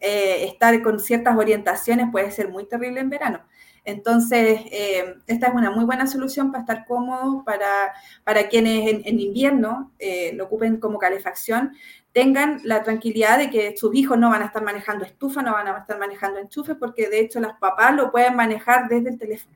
eh, 0.00 0.46
estar 0.46 0.80
con 0.82 0.98
ciertas 0.98 1.36
orientaciones 1.36 2.08
puede 2.10 2.30
ser 2.30 2.48
muy 2.48 2.66
terrible 2.66 3.00
en 3.00 3.10
verano. 3.10 3.40
Entonces, 3.84 4.60
eh, 4.72 5.16
esta 5.26 5.48
es 5.48 5.54
una 5.54 5.70
muy 5.70 5.84
buena 5.84 6.06
solución 6.06 6.50
para 6.50 6.62
estar 6.62 6.86
cómodo, 6.86 7.44
para, 7.44 7.92
para 8.24 8.48
quienes 8.48 9.04
en, 9.04 9.20
invierno 9.20 9.92
lo 10.32 10.44
ocupen 10.44 10.78
como 10.78 10.98
calefacción, 10.98 11.72
tengan 12.12 12.60
la 12.64 12.82
tranquilidad 12.82 13.38
de 13.38 13.50
que 13.50 13.76
sus 13.76 13.94
hijos 13.94 14.18
no 14.18 14.30
van 14.30 14.40
a 14.40 14.46
estar 14.46 14.62
manejando 14.64 15.04
estufa, 15.04 15.42
no 15.42 15.52
van 15.52 15.68
a 15.68 15.78
estar 15.78 15.98
manejando 15.98 16.40
enchufe, 16.40 16.74
porque 16.74 17.10
de 17.10 17.20
hecho 17.20 17.38
las 17.38 17.58
papás 17.60 17.94
lo 17.94 18.10
pueden 18.10 18.34
manejar 18.34 18.88
desde 18.88 19.10
el 19.10 19.18
teléfono. 19.18 19.54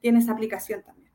Tiene 0.00 0.20
esa 0.20 0.32
aplicación 0.32 0.82
también. 0.82 1.08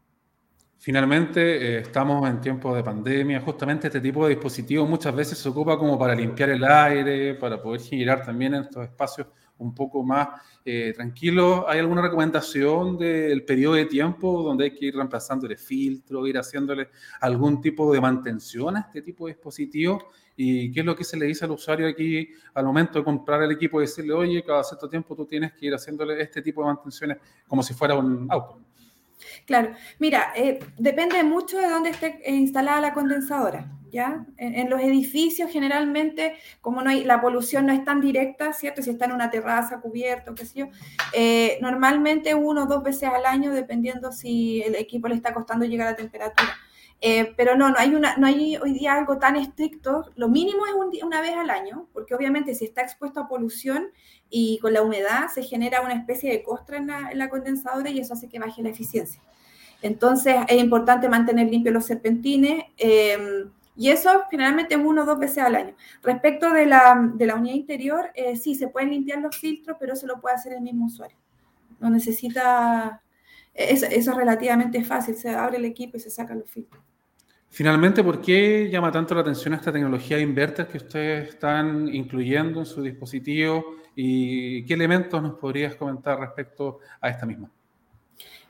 Finalmente, 0.77 1.39
eh, 1.41 1.79
estamos 1.79 2.29
en 2.29 2.41
tiempos 2.41 2.75
de 2.75 2.83
pandemia. 2.83 3.39
Justamente 3.39 3.87
este 3.87 4.01
tipo 4.01 4.25
de 4.25 4.35
dispositivos 4.35 4.89
muchas 4.89 5.15
veces 5.15 5.37
se 5.37 5.47
ocupa 5.47 5.77
como 5.77 5.97
para 5.97 6.13
limpiar 6.13 6.49
el 6.49 6.63
aire, 6.65 7.35
para 7.35 7.61
poder 7.61 7.79
girar 7.79 8.25
también 8.25 8.53
en 8.55 8.63
estos 8.63 8.83
espacios 8.83 9.27
un 9.59 9.73
poco 9.73 10.03
más 10.03 10.27
eh, 10.65 10.91
tranquilos. 10.93 11.63
¿Hay 11.69 11.79
alguna 11.79 12.01
recomendación 12.01 12.97
del 12.97 13.45
periodo 13.45 13.75
de 13.75 13.85
tiempo 13.85 14.43
donde 14.43 14.65
hay 14.65 14.71
que 14.71 14.87
ir 14.87 14.95
reemplazando 14.95 15.47
el 15.47 15.57
filtro, 15.57 16.27
ir 16.27 16.37
haciéndole 16.37 16.89
algún 17.21 17.61
tipo 17.61 17.93
de 17.93 18.01
mantención 18.01 18.75
a 18.75 18.81
este 18.81 19.01
tipo 19.01 19.27
de 19.27 19.35
dispositivos? 19.35 20.03
¿Y 20.35 20.71
qué 20.71 20.81
es 20.81 20.85
lo 20.85 20.97
que 20.97 21.05
se 21.05 21.15
le 21.15 21.27
dice 21.27 21.45
al 21.45 21.51
usuario 21.51 21.87
aquí 21.87 22.27
al 22.55 22.65
momento 22.65 22.99
de 22.99 23.05
comprar 23.05 23.41
el 23.43 23.51
equipo 23.51 23.79
y 23.79 23.85
decirle, 23.85 24.13
oye, 24.13 24.43
cada 24.43 24.63
cierto 24.63 24.89
tiempo 24.89 25.15
tú 25.15 25.25
tienes 25.25 25.53
que 25.53 25.67
ir 25.67 25.73
haciéndole 25.73 26.21
este 26.21 26.41
tipo 26.41 26.61
de 26.61 26.73
mantenciones 26.73 27.17
como 27.47 27.63
si 27.63 27.73
fuera 27.73 27.95
un 27.95 28.27
auto? 28.29 28.59
Claro, 29.45 29.73
mira, 29.99 30.33
eh, 30.35 30.59
depende 30.77 31.23
mucho 31.23 31.57
de 31.57 31.67
dónde 31.67 31.89
esté 31.89 32.21
instalada 32.27 32.81
la 32.81 32.93
condensadora. 32.93 33.69
¿Ya? 33.91 34.25
En, 34.37 34.71
los 34.71 34.81
edificios 34.81 35.51
generalmente, 35.51 36.33
como 36.61 36.81
no 36.81 36.89
hay, 36.89 37.03
la 37.03 37.21
polución 37.21 37.67
no 37.67 37.73
es 37.73 37.85
tan 37.85 38.01
directa, 38.01 38.51
¿cierto? 38.51 38.81
Si 38.81 38.89
está 38.89 39.05
en 39.05 39.11
una 39.11 39.29
terraza, 39.29 39.81
cubierto, 39.81 40.33
qué 40.33 40.47
sé 40.47 40.59
yo, 40.61 40.65
eh, 41.13 41.59
normalmente 41.61 42.33
uno 42.33 42.63
o 42.63 42.65
dos 42.65 42.81
veces 42.81 43.03
al 43.03 43.27
año, 43.27 43.51
dependiendo 43.51 44.11
si 44.11 44.63
el 44.63 44.73
equipo 44.73 45.07
le 45.07 45.13
está 45.13 45.31
costando 45.31 45.65
llegar 45.65 45.89
a 45.89 45.95
temperatura. 45.95 46.57
Eh, 47.05 47.33
pero 47.35 47.57
no, 47.57 47.69
no 47.69 47.75
hay, 47.77 47.93
una, 47.95 48.15
no 48.15 48.27
hay 48.27 48.55
hoy 48.55 48.71
día 48.71 48.93
algo 48.93 49.17
tan 49.17 49.35
estricto. 49.35 50.09
Lo 50.15 50.29
mínimo 50.29 50.65
es 50.65 51.03
una 51.03 51.19
vez 51.19 51.33
al 51.33 51.49
año, 51.49 51.89
porque 51.91 52.15
obviamente 52.15 52.55
si 52.55 52.63
está 52.63 52.81
expuesto 52.81 53.19
a 53.19 53.27
polución 53.27 53.89
y 54.29 54.57
con 54.59 54.71
la 54.71 54.81
humedad 54.81 55.27
se 55.27 55.43
genera 55.43 55.81
una 55.81 55.95
especie 55.95 56.31
de 56.31 56.41
costra 56.43 56.77
en 56.77 56.87
la, 56.87 57.29
condensadora 57.29 57.89
y 57.89 57.99
eso 57.99 58.13
hace 58.13 58.29
que 58.29 58.39
baje 58.39 58.63
la 58.63 58.69
eficiencia. 58.69 59.21
Entonces 59.81 60.37
es 60.47 60.57
importante 60.57 61.09
mantener 61.09 61.49
limpios 61.49 61.73
los 61.73 61.85
serpentines 61.85 62.63
eh, 62.77 63.47
y 63.75 63.89
eso 63.89 64.23
generalmente 64.31 64.75
es 64.75 64.81
uno 64.81 65.01
o 65.01 65.05
dos 65.05 65.19
veces 65.19 65.39
al 65.39 65.55
año. 65.55 65.75
Respecto 66.03 66.53
de 66.53 66.67
la, 66.67 67.11
de 67.15 67.25
la 67.25 67.35
unidad 67.35 67.55
interior, 67.55 68.11
eh, 68.15 68.37
sí, 68.37 68.55
se 68.55 68.69
pueden 68.69 68.91
limpiar 68.91 69.19
los 69.19 69.35
filtros, 69.35 69.75
pero 69.77 69.91
eso 69.91 70.07
lo 70.07 70.21
puede 70.21 70.35
hacer 70.35 70.53
el 70.53 70.61
mismo 70.61 70.85
usuario. 70.85 71.17
No 71.81 71.89
necesita, 71.89 73.03
eso, 73.53 73.87
eso 73.87 74.11
es 74.11 74.17
relativamente 74.17 74.85
fácil, 74.85 75.17
se 75.17 75.31
abre 75.31 75.57
el 75.57 75.65
equipo 75.65 75.97
y 75.97 75.99
se 75.99 76.09
sacan 76.09 76.39
los 76.39 76.49
filtros. 76.49 76.81
Finalmente, 77.53 78.03
¿por 78.03 78.19
qué 78.19 78.67
llama 78.71 78.91
tanto 78.91 79.13
la 79.13 79.21
atención 79.21 79.53
esta 79.53 79.71
tecnología 79.71 80.17
de 80.17 80.23
inverter 80.23 80.67
que 80.67 80.77
ustedes 80.77 81.29
están 81.29 81.87
incluyendo 81.93 82.61
en 82.61 82.65
su 82.65 82.81
dispositivo 82.81 83.75
y 83.95 84.65
qué 84.65 84.73
elementos 84.73 85.21
nos 85.21 85.35
podrías 85.35 85.75
comentar 85.75 86.19
respecto 86.19 86.79
a 86.99 87.09
esta 87.09 87.27
misma? 87.27 87.51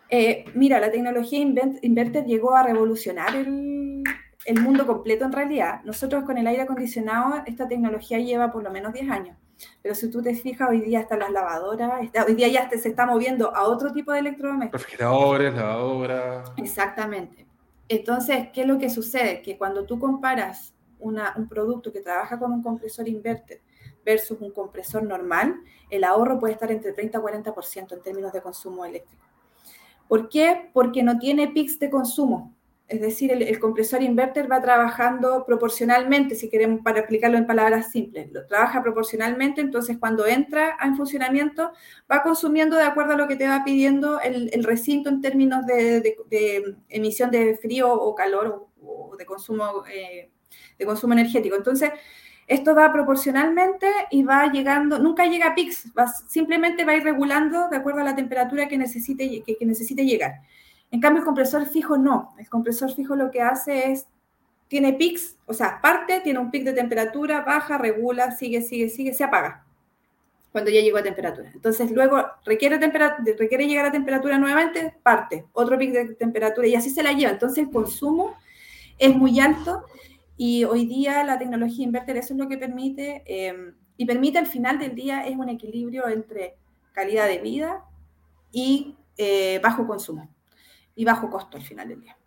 Eh, 0.10 0.46
mira, 0.54 0.80
la 0.80 0.90
tecnología 0.90 1.38
inverter 1.38 2.24
llegó 2.24 2.56
a 2.56 2.64
revolucionar 2.64 3.36
el, 3.36 4.04
el, 4.46 4.62
mundo 4.62 4.88
completo 4.88 5.26
en 5.26 5.34
realidad. 5.34 5.82
Nosotros 5.84 6.24
con 6.24 6.38
el 6.38 6.48
aire 6.48 6.62
acondicionado, 6.62 7.44
esta 7.46 7.68
tecnología 7.68 8.20
lleva 8.20 8.54
por 8.54 8.64
lo 8.64 8.72
menos 8.72 8.94
10 8.94 9.12
años. 9.12 9.38
Pero 9.82 9.96
si 9.96 10.10
tú 10.10 10.24
te 10.24 10.34
fijas, 10.34 10.70
hoy 10.70 10.80
día 10.80 11.02
están 11.02 11.20
las 11.20 11.30
lavadoras, 11.30 12.10
hoy 12.26 12.36
día 12.36 12.48
ya 12.48 12.70
se 12.70 12.88
está 12.88 13.06
moviendo 13.06 13.54
a 13.54 13.64
otro 13.64 13.92
tipo 13.92 14.14
de 14.14 14.20
electrodomésticos. 14.20 14.82
Refrigeradores, 14.82 15.54
lavadoras. 15.54 16.54
Exactamente. 16.56 17.44
Entonces, 17.90 18.50
¿qué 18.54 18.62
es 18.62 18.68
lo 18.68 18.78
que 18.78 18.90
sucede? 18.90 19.42
Que 19.42 19.58
cuando 19.58 19.86
tú 19.86 20.00
comparas 20.00 20.74
un 21.00 21.50
producto 21.50 21.92
que 21.92 22.00
trabaja 22.00 22.40
con 22.40 22.52
un 22.54 22.64
compresor 22.64 23.08
inverter 23.10 23.62
versus 24.06 24.40
un 24.40 24.52
compresor 24.52 25.04
normal, 25.04 25.56
el 25.90 26.04
ahorro 26.04 26.40
puede 26.40 26.54
estar 26.54 26.72
entre 26.72 26.94
30 26.94 27.18
y 27.18 27.22
40% 27.22 27.94
en 27.94 28.02
términos 28.02 28.32
de 28.32 28.42
consumo 28.42 28.86
eléctrico. 28.86 29.24
¿Por 30.08 30.30
qué? 30.30 30.70
Porque 30.74 31.04
no 31.04 31.20
tiene 31.20 31.50
pics 31.50 31.78
de 31.80 31.90
consumo. 31.90 32.56
Es 32.88 33.00
decir, 33.00 33.32
el, 33.32 33.60
compresor 33.60 34.04
inverter 34.04 34.52
va 34.52 34.62
trabajando 34.62 35.46
proporcionalmente, 35.46 36.36
si 36.36 36.50
queremos 36.50 36.82
para 36.82 37.00
explicarlo 37.00 37.38
en 37.38 37.48
palabras 37.48 37.92
simples. 37.92 38.32
Lo 38.32 38.46
trabaja 38.46 38.84
proporcionalmente, 38.84 39.62
entonces 39.62 39.98
cuando 39.98 40.28
entra 40.28 40.78
en 40.84 40.96
funcionamiento 40.96 41.72
va 42.12 42.22
consumiendo 42.22 42.76
de 42.76 42.84
acuerdo 42.84 43.14
a 43.14 43.18
lo 43.18 43.28
que 43.28 43.38
te 43.38 43.48
va 43.48 43.64
pidiendo 43.64 44.20
el, 44.20 44.64
recinto 44.64 45.10
en 45.10 45.22
términos 45.22 45.66
de, 45.66 46.18
emisión 46.90 47.32
de 47.32 47.58
frío 47.58 47.92
o 47.92 48.14
calor 48.14 48.68
o, 48.82 49.16
de, 49.18 49.26
consumo, 49.26 49.84
eh, 49.92 50.30
de 50.78 50.86
consumo 50.86 51.14
energético. 51.14 51.56
Entonces, 51.56 51.90
esto 52.48 52.76
va 52.76 52.92
proporcionalmente 52.92 53.88
y 54.12 54.24
va 54.24 54.52
llegando, 54.52 55.00
nunca 55.00 55.26
llega 55.26 55.48
a 55.48 55.56
pics, 55.56 55.92
simplemente 56.28 56.84
va 56.84 56.92
a 56.92 56.98
ir 56.98 57.04
regulando 57.04 57.70
de 57.70 57.78
acuerdo 57.78 58.02
a 58.02 58.04
la 58.04 58.16
temperatura 58.16 58.68
que 58.68 58.78
necesite, 58.78 59.42
que 59.42 59.66
necesite 59.66 60.06
llegar. 60.06 60.42
En 60.94 61.00
cambio, 61.00 61.22
el 61.22 61.26
compresor 61.26 61.66
fijo 61.66 61.98
no. 61.98 62.36
El 62.38 62.48
compresor 62.48 62.94
fijo 62.94 63.16
lo 63.16 63.32
que 63.32 63.42
hace 63.42 63.92
es, 63.92 64.06
tiene 64.68 64.94
pics, 64.94 65.38
o 65.48 65.54
sea, 65.54 65.82
parte, 65.82 66.20
tiene 66.20 66.38
un 66.38 66.52
pic 66.52 66.64
de 66.64 66.74
temperatura, 66.74 67.42
baja, 67.42 67.80
regula, 67.80 68.30
sigue, 68.30 68.62
sigue, 68.62 68.90
sigue, 68.90 69.12
se 69.12 69.24
apaga 69.24 69.66
cuando 70.52 70.70
ya 70.70 70.82
llegó 70.82 70.98
a 70.98 71.04
temperatura. 71.04 71.50
Entonces, 71.52 71.90
luego 71.90 72.24
requiere, 72.46 72.78
requiere 72.78 73.68
llegar 73.68 73.88
a 73.88 73.92
temperatura 73.92 74.38
nuevamente, 74.38 74.94
parte, 75.02 75.48
otro 75.54 75.80
pic 75.80 75.94
de 75.94 76.14
temperatura 76.14 76.68
y 76.68 76.76
así 76.76 76.92
se 76.92 77.02
la 77.02 77.12
lleva. 77.12 77.32
Entonces, 77.32 77.66
el 77.66 77.72
consumo 77.72 78.36
es 79.00 79.16
muy 79.16 79.40
alto 79.40 79.86
y 80.38 80.64
hoy 80.64 80.86
día 80.86 81.24
la 81.24 81.40
tecnología 81.40 81.86
inverter 81.86 82.18
eso 82.18 82.36
es 82.36 82.40
lo 82.40 82.48
que 82.48 82.60
permite 82.60 83.24
em, 83.26 83.74
y 83.98 84.06
permite 84.06 84.38
al 84.38 84.46
final 84.46 84.78
del 84.78 84.94
día 84.94 85.26
es 85.26 85.36
un 85.36 85.50
equilibrio 85.50 86.08
entre 86.08 86.56
calidad 86.92 87.28
de 87.28 87.40
vida 87.40 87.84
y 88.52 88.96
eh, 89.18 89.60
bajo 89.64 89.88
consumo 89.88 90.30
y 90.96 91.06
bajo 91.06 91.30
costo 91.30 91.58
al 91.58 91.64
final 91.64 91.88
del 91.88 92.02
día. 92.02 92.18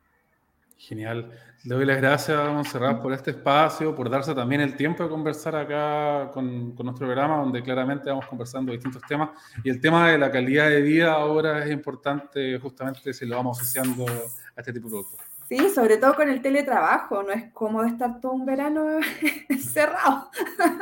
Genial. 0.79 1.33
Le 1.65 1.75
doy 1.75 1.87
las 1.87 1.97
gracias 1.97 2.39
a 2.39 2.53
Monserrat 2.53 3.01
por 3.01 3.13
este 3.13 3.31
espacio, 3.31 3.95
por 3.95 4.11
darse 4.11 4.35
también 4.35 4.61
el 4.61 4.77
tiempo 4.77 5.03
de 5.03 5.09
conversar 5.09 5.57
acá 5.57 6.31
con, 6.33 6.77
con, 6.77 6.87
nuestro 6.87 7.07
programa, 7.07 7.39
donde 7.39 7.63
claramente 7.63 8.11
vamos 8.11 8.27
conversando 8.27 8.73
distintos 8.73 9.03
temas. 9.09 9.31
Y 9.65 9.71
el 9.71 9.81
tema 9.81 10.11
de 10.11 10.19
la 10.19 10.31
calidad 10.31 10.69
de 10.69 10.83
vida 10.83 11.13
ahora 11.13 11.65
es 11.65 11.73
importante, 11.73 12.59
justamente 12.59 13.13
si 13.15 13.27
lo 13.27 13.37
vamos 13.37 13.59
asociando 13.59 14.05
a 14.07 14.61
este 14.61 14.73
tipo 14.73 14.87
de 14.89 14.93
productos. 14.93 15.27
Sí, 15.49 15.71
sobre 15.71 15.97
todo 15.97 16.15
con 16.15 16.29
el 16.29 16.43
teletrabajo, 16.43 17.23
no 17.23 17.31
es 17.31 17.53
cómodo 17.53 17.85
estar 17.87 18.21
todo 18.21 18.33
un 18.33 18.45
verano 18.45 18.99
encerrado. 19.49 20.31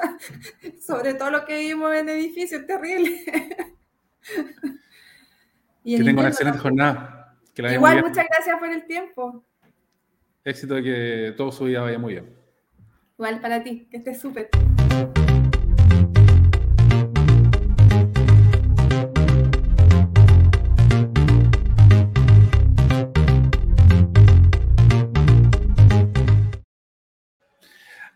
sobre 0.80 1.14
todo 1.14 1.30
lo 1.30 1.45
que 1.45 1.59
vivimos 1.59 1.95
en 1.95 2.09
edificios, 2.09 2.62
es 2.62 2.66
terrible. 2.66 3.24
que 5.85 6.03
tenga 6.03 6.20
una 6.20 6.30
excelente 6.30 6.59
jornada. 6.59 7.13
Igual, 7.57 8.02
muchas 8.02 8.26
gracias 8.28 8.59
por 8.59 8.68
el 8.68 8.84
tiempo. 8.84 9.44
Éxito 10.44 10.74
de 10.74 10.82
que 10.82 11.34
todo 11.36 11.52
su 11.52 11.64
vida 11.64 11.82
vaya 11.82 11.98
muy 11.98 12.14
bien. 12.14 12.34
Igual 13.16 13.40
para 13.40 13.62
ti, 13.62 13.86
que 13.90 13.98
estés 13.98 14.20
súper. 14.20 14.48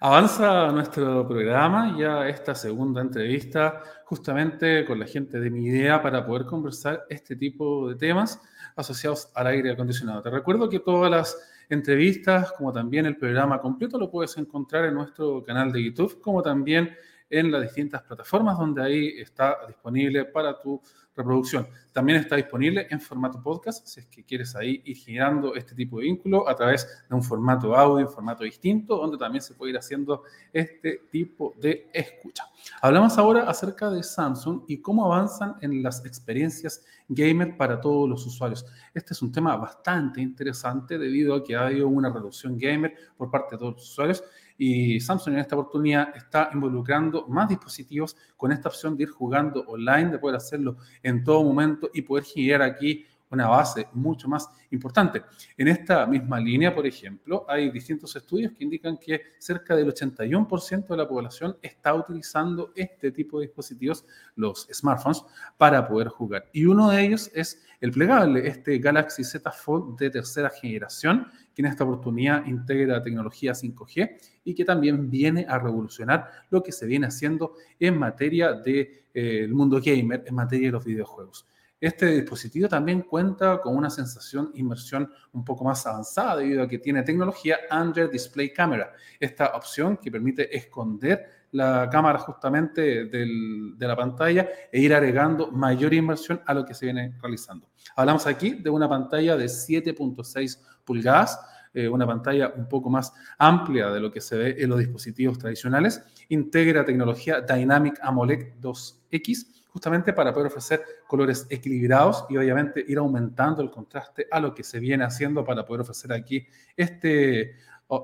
Avanza 0.01 0.71
nuestro 0.73 1.27
programa, 1.27 1.97
ya 1.99 2.29
esta 2.29 2.55
segunda 2.55 3.01
entrevista, 3.01 3.83
justamente 4.05 4.85
con 4.85 4.99
la 4.99 5.07
gente 5.07 5.41
de 5.41 5.51
mi 5.51 5.67
idea 5.67 6.01
para 6.03 6.25
poder 6.25 6.47
conversar 6.47 7.05
este 7.09 7.35
tipo 7.37 7.89
de 7.89 7.97
temas 7.97 8.41
asociados 8.79 9.31
al 9.35 9.49
aire 9.49 9.73
acondicionado. 9.73 10.23
Te 10.23 10.31
recuerdo 10.31 10.69
que 10.69 10.81
todas 10.81 11.11
las 11.11 11.37
entrevistas, 11.69 12.53
como 12.53 12.73
también 12.73 13.07
el 13.07 13.17
programa 13.17 13.61
completo, 13.61 13.99
lo 13.99 14.11
puedes 14.11 14.37
encontrar 14.39 14.87
en 14.87 14.95
nuestro 14.95 15.45
canal 15.45 15.73
de 15.73 15.85
YouTube, 15.85 16.21
como 16.21 16.43
también 16.43 16.97
en 17.31 17.53
las 17.53 17.63
distintas 17.63 18.03
plataformas 18.03 18.59
donde 18.59 18.83
ahí 18.83 19.09
está 19.19 19.59
disponible 19.67 20.25
para 20.25 20.59
tu 20.59 20.81
reproducción. 21.19 21.69
También 21.93 22.21
está 22.21 22.37
disponible 22.37 22.87
en 22.91 23.01
formato 23.01 23.43
podcast, 23.43 23.87
si 23.87 24.01
es 24.01 24.07
que 24.07 24.25
quieres 24.25 24.55
ahí 24.57 24.81
ir 24.85 24.97
generando 24.97 25.55
este 25.55 25.75
tipo 25.75 25.99
de 25.99 26.05
vínculo 26.05 26.49
a 26.49 26.55
través 26.55 27.05
de 27.09 27.15
un 27.15 27.23
formato 27.23 27.77
audio, 27.77 28.07
un 28.07 28.13
formato 28.13 28.45
distinto, 28.45 28.97
donde 28.97 29.19
también 29.19 29.43
se 29.43 29.55
puede 29.55 29.73
ir 29.73 29.79
haciendo 29.79 30.23
este 30.53 31.03
tipo 31.11 31.55
de 31.61 31.91
escucha. 31.93 32.45
Hablamos 32.81 33.19
ahora 33.19 33.43
acerca 33.43 33.91
de 33.91 34.03
Samsung 34.03 34.63
y 34.69 34.81
cómo 34.81 35.05
avanzan 35.05 35.57
en 35.61 35.83
las 35.83 36.05
experiencias 36.05 36.85
gamer 37.09 37.57
para 37.57 37.81
todos 37.81 38.09
los 38.09 38.27
usuarios. 38.27 38.65
Este 38.95 39.15
es 39.15 39.23
un 39.23 39.33
tema 39.33 39.57
bastante 39.57 40.21
interesante 40.21 40.99
debido 40.99 41.35
a 41.35 41.45
que 41.45 41.57
ha 41.57 41.67
habido 41.67 41.89
una 41.89 42.11
reducción 42.11 42.59
gamer 42.59 42.95
por 43.17 43.31
parte 43.31 43.57
de 43.57 43.59
todos 43.59 43.75
los 43.75 43.91
usuarios 43.91 44.23
y 44.59 45.01
Samsung 45.01 45.35
en 45.35 45.41
esta 45.41 45.57
oportunidad 45.57 46.15
está 46.17 46.51
involucrando 46.53 47.27
más 47.29 47.49
dispositivos 47.49 48.17
con 48.37 48.51
esta 48.51 48.69
opción 48.69 48.97
de 48.97 49.05
ir 49.05 49.11
jugando 49.11 49.61
online, 49.69 50.11
de 50.11 50.19
poder 50.19 50.37
hacerlo 50.37 50.77
en 51.03 51.23
todo 51.23 51.45
momento 51.45 51.89
y 51.95 52.03
poder 52.03 52.25
generar 52.25 52.63
aquí 52.63 53.07
una 53.31 53.47
base 53.47 53.87
mucho 53.93 54.29
más 54.29 54.49
importante. 54.71 55.23
En 55.57 55.69
esta 55.69 56.07
misma 56.07 56.41
línea, 56.41 56.75
por 56.75 56.87
ejemplo, 56.87 57.45
hay 57.49 57.71
distintos 57.71 58.15
estudios 58.17 58.53
que 58.53 58.65
indican 58.65 58.97
que 58.97 59.21
cerca 59.39 59.77
del 59.77 59.93
81% 59.93 60.87
de 60.87 60.97
la 60.97 61.09
población 61.09 61.57
está 61.63 61.95
utilizando 61.95 62.73
este 62.75 63.13
tipo 63.13 63.39
de 63.39 63.47
dispositivos, 63.47 64.05
los 64.35 64.67
smartphones, 64.73 65.25
para 65.57 65.87
poder 65.87 66.09
jugar. 66.09 66.47
Y 66.53 66.65
uno 66.65 66.91
de 66.91 67.05
ellos 67.05 67.31
es 67.35 67.63
el 67.81 67.93
plegable, 67.93 68.47
este 68.49 68.79
Galaxy 68.79 69.25
Z 69.25 69.51
Fold 69.53 69.99
de 69.99 70.11
tercera 70.11 70.51
generación, 70.51 71.29
que 71.63 71.69
esta 71.69 71.85
oportunidad 71.85 72.47
integra 72.47 73.03
tecnología 73.03 73.53
5G 73.53 74.17
y 74.45 74.55
que 74.55 74.65
también 74.65 75.11
viene 75.11 75.45
a 75.49 75.59
revolucionar 75.59 76.31
lo 76.51 76.63
que 76.63 76.71
se 76.71 76.87
viene 76.87 77.07
haciendo 77.07 77.55
en 77.81 77.99
materia 77.99 78.53
del 78.53 78.63
de, 78.63 79.05
eh, 79.15 79.49
mundo 79.49 79.81
gamer, 79.85 80.23
en 80.27 80.35
materia 80.35 80.69
de 80.69 80.73
los 80.73 80.85
videojuegos. 80.85 81.49
Este 81.81 82.07
dispositivo 82.07 82.69
también 82.69 83.03
cuenta 83.03 83.61
con 83.61 83.77
una 83.77 83.91
sensación 83.91 84.51
inmersión 84.55 85.11
un 85.33 85.45
poco 85.45 85.65
más 85.65 85.87
avanzada 85.87 86.37
debido 86.37 86.63
a 86.63 86.69
que 86.69 86.79
tiene 86.79 87.03
tecnología 87.03 87.57
Under 87.71 88.11
Display 88.11 88.53
Camera, 88.53 88.93
esta 89.19 89.49
opción 89.57 89.97
que 89.97 90.11
permite 90.11 90.57
esconder 90.57 91.38
la 91.53 91.89
cámara 91.91 92.19
justamente 92.19 93.07
del, 93.07 93.75
de 93.77 93.89
la 93.89 93.97
pantalla 93.97 94.49
e 94.71 94.81
ir 94.81 94.95
agregando 94.95 95.51
mayor 95.51 95.95
inmersión 95.95 96.41
a 96.47 96.55
lo 96.55 96.65
que 96.65 96.75
se 96.75 96.87
viene 96.87 97.15
realizando. 97.21 97.69
Hablamos 97.97 98.27
aquí 98.27 98.51
de 98.51 98.71
una 98.71 98.89
pantalla 98.89 99.37
de 99.37 99.47
7.6 99.47 100.59
pulgadas, 100.85 101.39
eh, 101.75 101.89
una 101.89 102.07
pantalla 102.07 102.53
un 102.57 102.69
poco 102.69 102.91
más 102.91 103.13
amplia 103.39 103.91
de 103.91 104.01
lo 104.01 104.11
que 104.11 104.21
se 104.21 104.37
ve 104.37 104.57
en 104.59 104.71
los 104.71 104.79
dispositivos 104.79 105.39
tradicionales, 105.39 106.03
integra 106.29 106.85
tecnología 106.85 107.41
Dynamic 107.41 107.99
AMOLED 108.03 108.55
2X, 108.61 109.59
justamente 109.69 110.13
para 110.13 110.33
poder 110.33 110.49
ofrecer 110.49 110.83
colores 111.07 111.47
equilibrados 111.51 112.25
y 112.31 112.37
obviamente 112.37 112.85
ir 112.87 112.99
aumentando 112.99 113.63
el 113.63 113.71
contraste 113.71 114.27
a 114.31 114.41
lo 114.41 114.55
que 114.55 114.65
se 114.65 114.81
viene 114.81 115.05
haciendo 115.05 115.45
para 115.45 115.65
poder 115.65 115.83
ofrecer 115.83 116.13
aquí 116.13 116.47
este, 116.77 117.55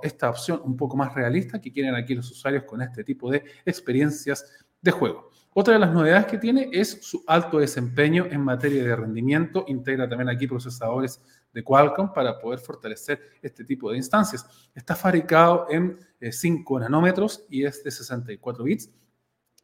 esta 0.03 0.30
opción 0.30 0.61
un 0.64 0.76
poco 0.76 0.97
más 0.97 1.14
realista 1.14 1.61
que 1.61 1.72
quieren 1.72 1.95
aquí 1.95 2.14
los 2.14 2.30
usuarios 2.30 2.64
con 2.64 2.80
este 2.82 3.05
tipo 3.05 3.30
de 3.30 3.45
experiencias 3.64 4.64
de 4.80 4.91
juego. 4.91 5.30
Otra 5.53 5.74
de 5.74 5.80
las 5.80 5.93
novedades 5.93 6.26
que 6.26 6.39
tiene 6.39 6.68
es 6.72 6.99
su 7.03 7.22
alto 7.26 7.59
desempeño 7.59 8.26
en 8.26 8.41
materia 8.41 8.82
de 8.82 8.97
rendimiento. 8.97 9.64
Integra 9.68 10.09
también 10.09 10.28
aquí 10.28 10.49
procesadores 10.49 11.20
de 11.53 11.62
Qualcomm 11.62 12.12
para 12.12 12.39
poder 12.41 12.59
fortalecer 12.59 13.20
este 13.41 13.64
tipo 13.64 13.91
de 13.91 13.99
instancias. 13.99 14.45
Está 14.74 14.97
fabricado 14.97 15.68
en 15.70 15.97
5 16.28 16.78
eh, 16.78 16.80
nanómetros 16.80 17.45
y 17.49 17.64
es 17.64 17.85
de 17.85 17.91
64 17.93 18.64
bits 18.64 18.91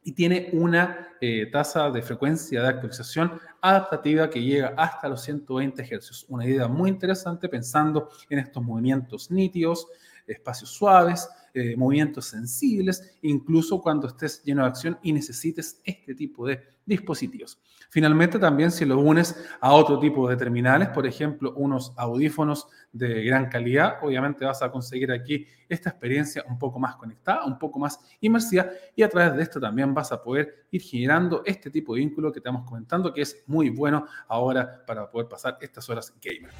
y 0.03 0.13
tiene 0.13 0.49
una 0.53 1.09
eh, 1.21 1.47
tasa 1.51 1.91
de 1.91 2.01
frecuencia 2.01 2.61
de 2.61 2.69
actualización 2.69 3.39
adaptativa 3.61 4.29
que 4.29 4.41
llega 4.41 4.73
hasta 4.77 5.07
los 5.07 5.21
120 5.21 5.83
Hz. 5.83 6.25
Una 6.29 6.45
idea 6.45 6.67
muy 6.67 6.89
interesante 6.89 7.47
pensando 7.47 8.09
en 8.29 8.39
estos 8.39 8.63
movimientos 8.63 9.29
nítidos, 9.29 9.87
espacios 10.27 10.69
suaves, 10.69 11.29
eh, 11.53 11.75
movimientos 11.75 12.25
sensibles, 12.27 13.17
incluso 13.21 13.81
cuando 13.81 14.07
estés 14.07 14.41
lleno 14.43 14.61
de 14.61 14.69
acción 14.69 14.97
y 15.03 15.11
necesites 15.11 15.81
este 15.83 16.15
tipo 16.15 16.47
de 16.47 16.61
dispositivos. 16.85 17.61
Finalmente, 17.89 18.39
también 18.39 18.71
si 18.71 18.85
lo 18.85 18.97
unes 18.99 19.35
a 19.59 19.73
otro 19.73 19.99
tipo 19.99 20.29
de 20.29 20.37
terminales, 20.37 20.87
por 20.89 21.05
ejemplo, 21.05 21.53
unos 21.57 21.91
audífonos 21.97 22.67
de 22.93 23.23
gran 23.25 23.49
calidad, 23.49 23.97
obviamente 24.01 24.45
vas 24.45 24.61
a 24.61 24.71
conseguir 24.71 25.11
aquí 25.11 25.45
esta 25.67 25.89
experiencia 25.89 26.45
un 26.47 26.57
poco 26.57 26.79
más 26.79 26.95
conectada, 26.95 27.43
un 27.43 27.59
poco 27.59 27.79
más 27.79 27.99
inmersiva 28.21 28.67
y 28.95 29.03
a 29.03 29.09
través 29.09 29.35
de 29.35 29.43
esto 29.43 29.59
también 29.59 29.93
vas 29.93 30.13
a 30.13 30.23
poder 30.23 30.67
ir 30.71 30.81
generando 30.81 31.41
este 31.45 31.69
tipo 31.69 31.93
de 31.93 31.99
vínculo 31.99 32.31
que 32.31 32.39
estamos 32.39 32.63
comentando 32.65 33.13
que 33.13 33.23
es 33.23 33.43
muy 33.47 33.69
bueno 33.69 34.05
ahora 34.29 34.85
para 34.85 35.09
poder 35.11 35.27
pasar 35.27 35.57
estas 35.59 35.89
horas 35.89 36.13
gamer. 36.21 36.51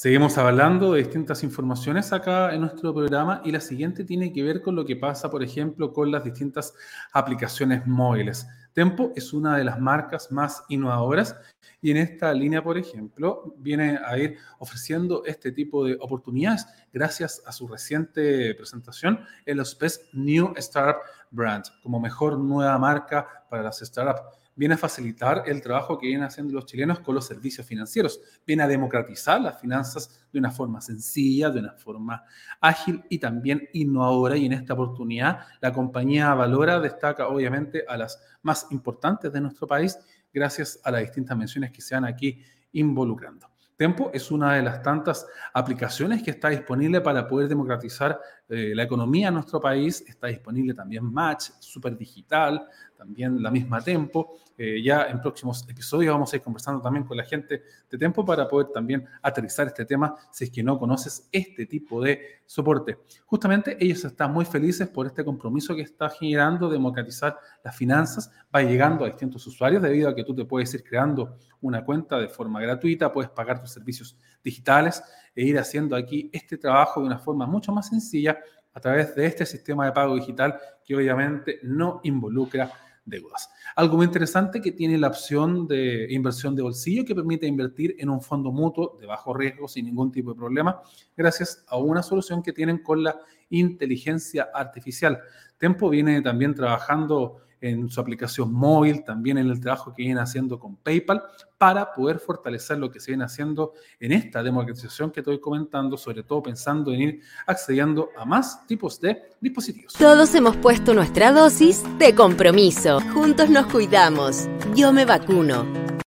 Seguimos 0.00 0.38
hablando 0.38 0.92
de 0.92 1.00
distintas 1.00 1.42
informaciones 1.42 2.12
acá 2.12 2.54
en 2.54 2.60
nuestro 2.60 2.94
programa 2.94 3.42
y 3.44 3.50
la 3.50 3.58
siguiente 3.60 4.04
tiene 4.04 4.32
que 4.32 4.44
ver 4.44 4.62
con 4.62 4.76
lo 4.76 4.84
que 4.84 4.94
pasa, 4.94 5.28
por 5.28 5.42
ejemplo, 5.42 5.92
con 5.92 6.12
las 6.12 6.22
distintas 6.22 6.72
aplicaciones 7.12 7.84
móviles. 7.84 8.46
Tempo 8.72 9.10
es 9.16 9.32
una 9.32 9.56
de 9.56 9.64
las 9.64 9.80
marcas 9.80 10.30
más 10.30 10.62
innovadoras 10.68 11.34
y 11.82 11.90
en 11.90 11.96
esta 11.96 12.32
línea, 12.32 12.62
por 12.62 12.78
ejemplo, 12.78 13.56
viene 13.58 13.98
a 14.06 14.16
ir 14.16 14.38
ofreciendo 14.60 15.24
este 15.24 15.50
tipo 15.50 15.84
de 15.84 15.98
oportunidades 16.00 16.64
gracias 16.92 17.42
a 17.44 17.50
su 17.50 17.66
reciente 17.66 18.54
presentación 18.54 19.18
en 19.46 19.56
los 19.56 19.76
Best 19.76 20.14
New 20.14 20.52
Startup 20.58 21.02
Brand 21.32 21.64
como 21.82 21.98
mejor 21.98 22.38
nueva 22.38 22.78
marca 22.78 23.26
para 23.50 23.64
las 23.64 23.80
startups 23.80 24.37
viene 24.58 24.74
a 24.74 24.78
facilitar 24.78 25.44
el 25.46 25.62
trabajo 25.62 25.96
que 25.96 26.08
vienen 26.08 26.26
haciendo 26.26 26.52
los 26.52 26.66
chilenos 26.66 26.98
con 26.98 27.14
los 27.14 27.24
servicios 27.24 27.64
financieros, 27.64 28.20
viene 28.44 28.64
a 28.64 28.66
democratizar 28.66 29.40
las 29.40 29.60
finanzas 29.60 30.26
de 30.32 30.38
una 30.40 30.50
forma 30.50 30.80
sencilla, 30.80 31.48
de 31.48 31.60
una 31.60 31.74
forma 31.74 32.24
ágil 32.60 33.04
y 33.08 33.18
también 33.18 33.68
innovadora. 33.72 34.36
Y 34.36 34.46
en 34.46 34.54
esta 34.54 34.74
oportunidad 34.74 35.46
la 35.60 35.72
compañía 35.72 36.34
Valora 36.34 36.80
destaca 36.80 37.28
obviamente 37.28 37.84
a 37.86 37.96
las 37.96 38.20
más 38.42 38.66
importantes 38.72 39.32
de 39.32 39.40
nuestro 39.40 39.68
país 39.68 39.96
gracias 40.34 40.80
a 40.82 40.90
las 40.90 41.02
distintas 41.02 41.38
menciones 41.38 41.70
que 41.70 41.80
se 41.80 41.94
van 41.94 42.04
aquí 42.04 42.42
involucrando. 42.72 43.48
Tempo 43.76 44.10
es 44.12 44.32
una 44.32 44.54
de 44.54 44.62
las 44.62 44.82
tantas 44.82 45.24
aplicaciones 45.54 46.20
que 46.24 46.32
está 46.32 46.48
disponible 46.48 47.00
para 47.00 47.28
poder 47.28 47.46
democratizar 47.46 48.20
eh, 48.50 48.72
la 48.74 48.84
economía 48.84 49.28
en 49.28 49.34
nuestro 49.34 49.60
país. 49.60 50.02
Está 50.08 50.28
disponible 50.28 50.72
también 50.72 51.04
Match, 51.04 51.50
Super 51.58 51.96
Digital, 51.96 52.66
también 52.96 53.42
la 53.42 53.50
misma 53.50 53.80
Tempo. 53.82 54.38
Eh, 54.56 54.82
ya 54.82 55.04
en 55.04 55.20
próximos 55.20 55.68
episodios 55.68 56.12
vamos 56.12 56.32
a 56.32 56.36
ir 56.36 56.42
conversando 56.42 56.80
también 56.80 57.04
con 57.04 57.16
la 57.16 57.24
gente 57.24 57.62
de 57.90 57.98
Tempo 57.98 58.24
para 58.24 58.48
poder 58.48 58.68
también 58.68 59.06
aterrizar 59.22 59.66
este 59.66 59.84
tema 59.84 60.16
si 60.32 60.44
es 60.44 60.50
que 60.50 60.62
no 60.62 60.78
conoces 60.78 61.28
este 61.30 61.66
tipo 61.66 62.02
de 62.02 62.40
soporte. 62.46 62.98
Justamente 63.26 63.76
ellos 63.78 64.04
están 64.04 64.32
muy 64.32 64.46
felices 64.46 64.88
por 64.88 65.06
este 65.06 65.24
compromiso 65.24 65.76
que 65.76 65.82
está 65.82 66.08
generando 66.08 66.70
democratizar 66.70 67.38
las 67.62 67.76
finanzas. 67.76 68.30
Va 68.54 68.62
llegando 68.62 69.04
a 69.04 69.08
distintos 69.08 69.46
usuarios 69.46 69.82
debido 69.82 70.08
a 70.08 70.14
que 70.14 70.24
tú 70.24 70.34
te 70.34 70.46
puedes 70.46 70.72
ir 70.72 70.82
creando 70.82 71.36
una 71.60 71.84
cuenta 71.84 72.18
de 72.18 72.28
forma 72.28 72.60
gratuita, 72.60 73.12
puedes 73.12 73.30
pagar 73.30 73.60
tus 73.60 73.72
servicios 73.72 74.16
digitales 74.42 75.02
e 75.38 75.42
ir 75.44 75.56
haciendo 75.56 75.94
aquí 75.94 76.28
este 76.32 76.58
trabajo 76.58 77.00
de 77.00 77.06
una 77.06 77.18
forma 77.20 77.46
mucho 77.46 77.70
más 77.70 77.86
sencilla 77.86 78.36
a 78.74 78.80
través 78.80 79.14
de 79.14 79.24
este 79.24 79.46
sistema 79.46 79.86
de 79.86 79.92
pago 79.92 80.16
digital 80.16 80.58
que 80.84 80.96
obviamente 80.96 81.60
no 81.62 82.00
involucra 82.02 82.72
deudas. 83.04 83.48
Algo 83.76 83.98
muy 83.98 84.06
interesante 84.06 84.60
que 84.60 84.72
tiene 84.72 84.98
la 84.98 85.06
opción 85.06 85.68
de 85.68 86.08
inversión 86.10 86.56
de 86.56 86.62
bolsillo 86.62 87.04
que 87.04 87.14
permite 87.14 87.46
invertir 87.46 87.94
en 88.00 88.10
un 88.10 88.20
fondo 88.20 88.50
mutuo 88.50 88.98
de 89.00 89.06
bajo 89.06 89.32
riesgo 89.32 89.68
sin 89.68 89.86
ningún 89.86 90.10
tipo 90.10 90.32
de 90.32 90.36
problema 90.38 90.82
gracias 91.16 91.64
a 91.68 91.76
una 91.76 92.02
solución 92.02 92.42
que 92.42 92.52
tienen 92.52 92.78
con 92.78 93.04
la 93.04 93.16
inteligencia 93.50 94.48
artificial. 94.52 95.20
Tempo 95.56 95.88
viene 95.88 96.20
también 96.20 96.52
trabajando 96.52 97.42
en 97.60 97.88
su 97.88 98.00
aplicación 98.00 98.52
móvil, 98.52 99.04
también 99.04 99.38
en 99.38 99.48
el 99.48 99.60
trabajo 99.60 99.94
que 99.94 100.02
viene 100.02 100.20
haciendo 100.20 100.58
con 100.58 100.76
PayPal, 100.76 101.22
para 101.56 101.92
poder 101.92 102.18
fortalecer 102.18 102.78
lo 102.78 102.90
que 102.90 103.00
se 103.00 103.10
viene 103.10 103.24
haciendo 103.24 103.72
en 103.98 104.12
esta 104.12 104.42
democratización 104.42 105.10
que 105.10 105.20
estoy 105.20 105.40
comentando, 105.40 105.96
sobre 105.96 106.22
todo 106.22 106.42
pensando 106.42 106.92
en 106.92 107.00
ir 107.02 107.20
accediendo 107.46 108.10
a 108.16 108.24
más 108.24 108.66
tipos 108.66 109.00
de 109.00 109.20
dispositivos. 109.40 109.94
Todos 109.94 110.34
hemos 110.34 110.56
puesto 110.56 110.94
nuestra 110.94 111.32
dosis 111.32 111.82
de 111.98 112.14
compromiso. 112.14 113.00
Juntos 113.12 113.50
nos 113.50 113.66
cuidamos. 113.66 114.48
Yo 114.74 114.92
me 114.92 115.04
vacuno. 115.04 115.97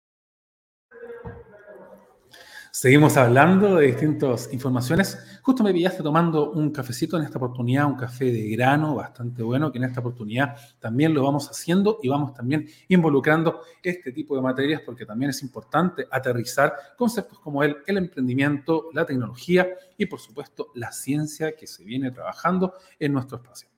Seguimos 2.73 3.17
hablando 3.17 3.75
de 3.75 3.87
distintas 3.87 4.47
informaciones. 4.53 5.19
Justo 5.41 5.61
me 5.61 5.73
pillaste 5.73 6.01
tomando 6.01 6.51
un 6.51 6.71
cafecito 6.71 7.17
en 7.17 7.25
esta 7.25 7.37
oportunidad, 7.37 7.85
un 7.85 7.97
café 7.97 8.31
de 8.31 8.49
grano 8.49 8.95
bastante 8.95 9.43
bueno, 9.43 9.73
que 9.73 9.77
en 9.77 9.83
esta 9.83 9.99
oportunidad 9.99 10.55
también 10.79 11.13
lo 11.13 11.21
vamos 11.21 11.49
haciendo 11.49 11.99
y 12.01 12.07
vamos 12.07 12.33
también 12.33 12.69
involucrando 12.87 13.59
este 13.83 14.13
tipo 14.13 14.37
de 14.37 14.41
materias 14.41 14.83
porque 14.85 15.05
también 15.05 15.31
es 15.31 15.43
importante 15.43 16.07
aterrizar 16.09 16.73
conceptos 16.97 17.39
como 17.39 17.61
el, 17.61 17.75
el 17.87 17.97
emprendimiento, 17.97 18.87
la 18.93 19.05
tecnología 19.05 19.67
y 19.97 20.05
por 20.05 20.21
supuesto 20.21 20.71
la 20.73 20.93
ciencia 20.93 21.53
que 21.57 21.67
se 21.67 21.83
viene 21.83 22.09
trabajando 22.11 22.75
en 22.97 23.11
nuestro 23.11 23.35
espacio. 23.35 23.70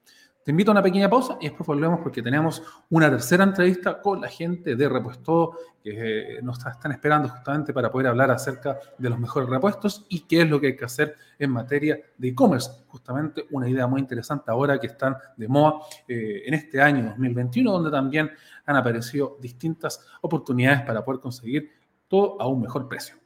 Te 0.43 0.51
invito 0.51 0.71
a 0.71 0.73
una 0.73 0.83
pequeña 0.83 1.09
pausa 1.09 1.37
y 1.39 1.47
después 1.47 1.65
volvemos 1.65 2.01
porque 2.01 2.21
tenemos 2.21 2.61
una 2.89 3.09
tercera 3.09 3.45
entrevista 3.45 4.01
con 4.01 4.19
la 4.19 4.27
gente 4.27 4.75
de 4.75 4.89
Repuesto 4.89 5.57
que 5.81 6.37
eh, 6.37 6.41
nos 6.41 6.57
están 6.65 6.91
esperando 6.91 7.29
justamente 7.29 7.71
para 7.73 7.89
poder 7.89 8.07
hablar 8.07 8.29
acerca 8.29 8.77
de 8.97 9.09
los 9.09 9.17
mejores 9.17 9.47
repuestos 9.49 10.05
y 10.09 10.21
qué 10.21 10.41
es 10.41 10.49
lo 10.49 10.59
que 10.59 10.67
hay 10.67 10.75
que 10.75 10.83
hacer 10.83 11.15
en 11.39 11.49
materia 11.49 11.97
de 12.17 12.27
e-commerce. 12.27 12.71
Justamente 12.87 13.45
una 13.51 13.69
idea 13.69 13.87
muy 13.87 14.01
interesante 14.01 14.51
ahora 14.51 14.77
que 14.79 14.87
están 14.87 15.15
de 15.37 15.47
moda 15.47 15.79
eh, 16.09 16.43
en 16.45 16.53
este 16.55 16.81
año 16.81 17.05
2021, 17.05 17.71
donde 17.71 17.91
también 17.91 18.29
han 18.65 18.75
aparecido 18.75 19.37
distintas 19.39 20.05
oportunidades 20.21 20.81
para 20.81 21.05
poder 21.05 21.21
conseguir 21.21 21.71
todo 22.09 22.41
a 22.41 22.47
un 22.47 22.61
mejor 22.61 22.89
precio. 22.89 23.22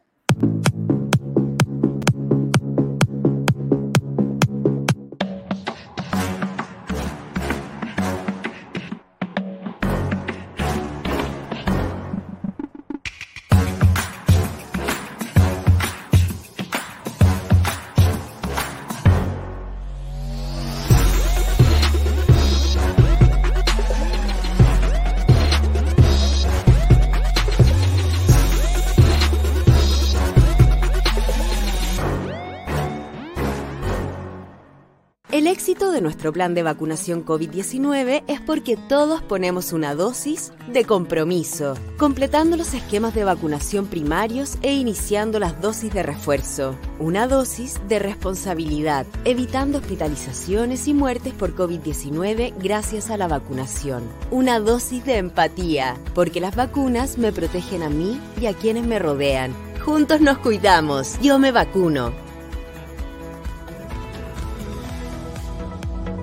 Nuestro 36.18 36.34
plan 36.34 36.56
de 36.56 36.64
vacunación 36.64 37.24
COVID-19 37.24 38.24
es 38.26 38.42
porque 38.42 38.76
todos 38.76 39.22
ponemos 39.22 39.72
una 39.72 39.94
dosis 39.94 40.52
de 40.68 40.84
compromiso, 40.84 41.76
completando 42.00 42.58
los 42.58 42.74
esquemas 42.74 43.14
de 43.14 43.24
vacunación 43.24 43.86
primarios 43.86 44.58
e 44.64 44.74
iniciando 44.74 45.38
las 45.38 45.62
dosis 45.62 45.94
de 45.94 46.02
refuerzo. 46.02 46.76
Una 46.98 47.28
dosis 47.28 47.80
de 47.88 48.00
responsabilidad, 48.00 49.06
evitando 49.26 49.78
hospitalizaciones 49.78 50.88
y 50.88 50.96
muertes 50.96 51.36
por 51.36 51.56
COVID-19 51.56 52.56
gracias 52.58 53.12
a 53.12 53.18
la 53.18 53.28
vacunación. 53.28 54.02
Una 54.32 54.60
dosis 54.60 55.06
de 55.06 55.18
empatía, 55.18 55.98
porque 56.16 56.42
las 56.42 56.56
vacunas 56.56 57.20
me 57.20 57.32
protegen 57.32 57.84
a 57.84 57.90
mí 57.90 58.20
y 58.42 58.48
a 58.48 58.56
quienes 58.56 58.88
me 58.88 58.98
rodean. 58.98 59.54
Juntos 59.86 60.20
nos 60.20 60.40
cuidamos. 60.40 61.20
Yo 61.22 61.38
me 61.38 61.52
vacuno. 61.52 62.27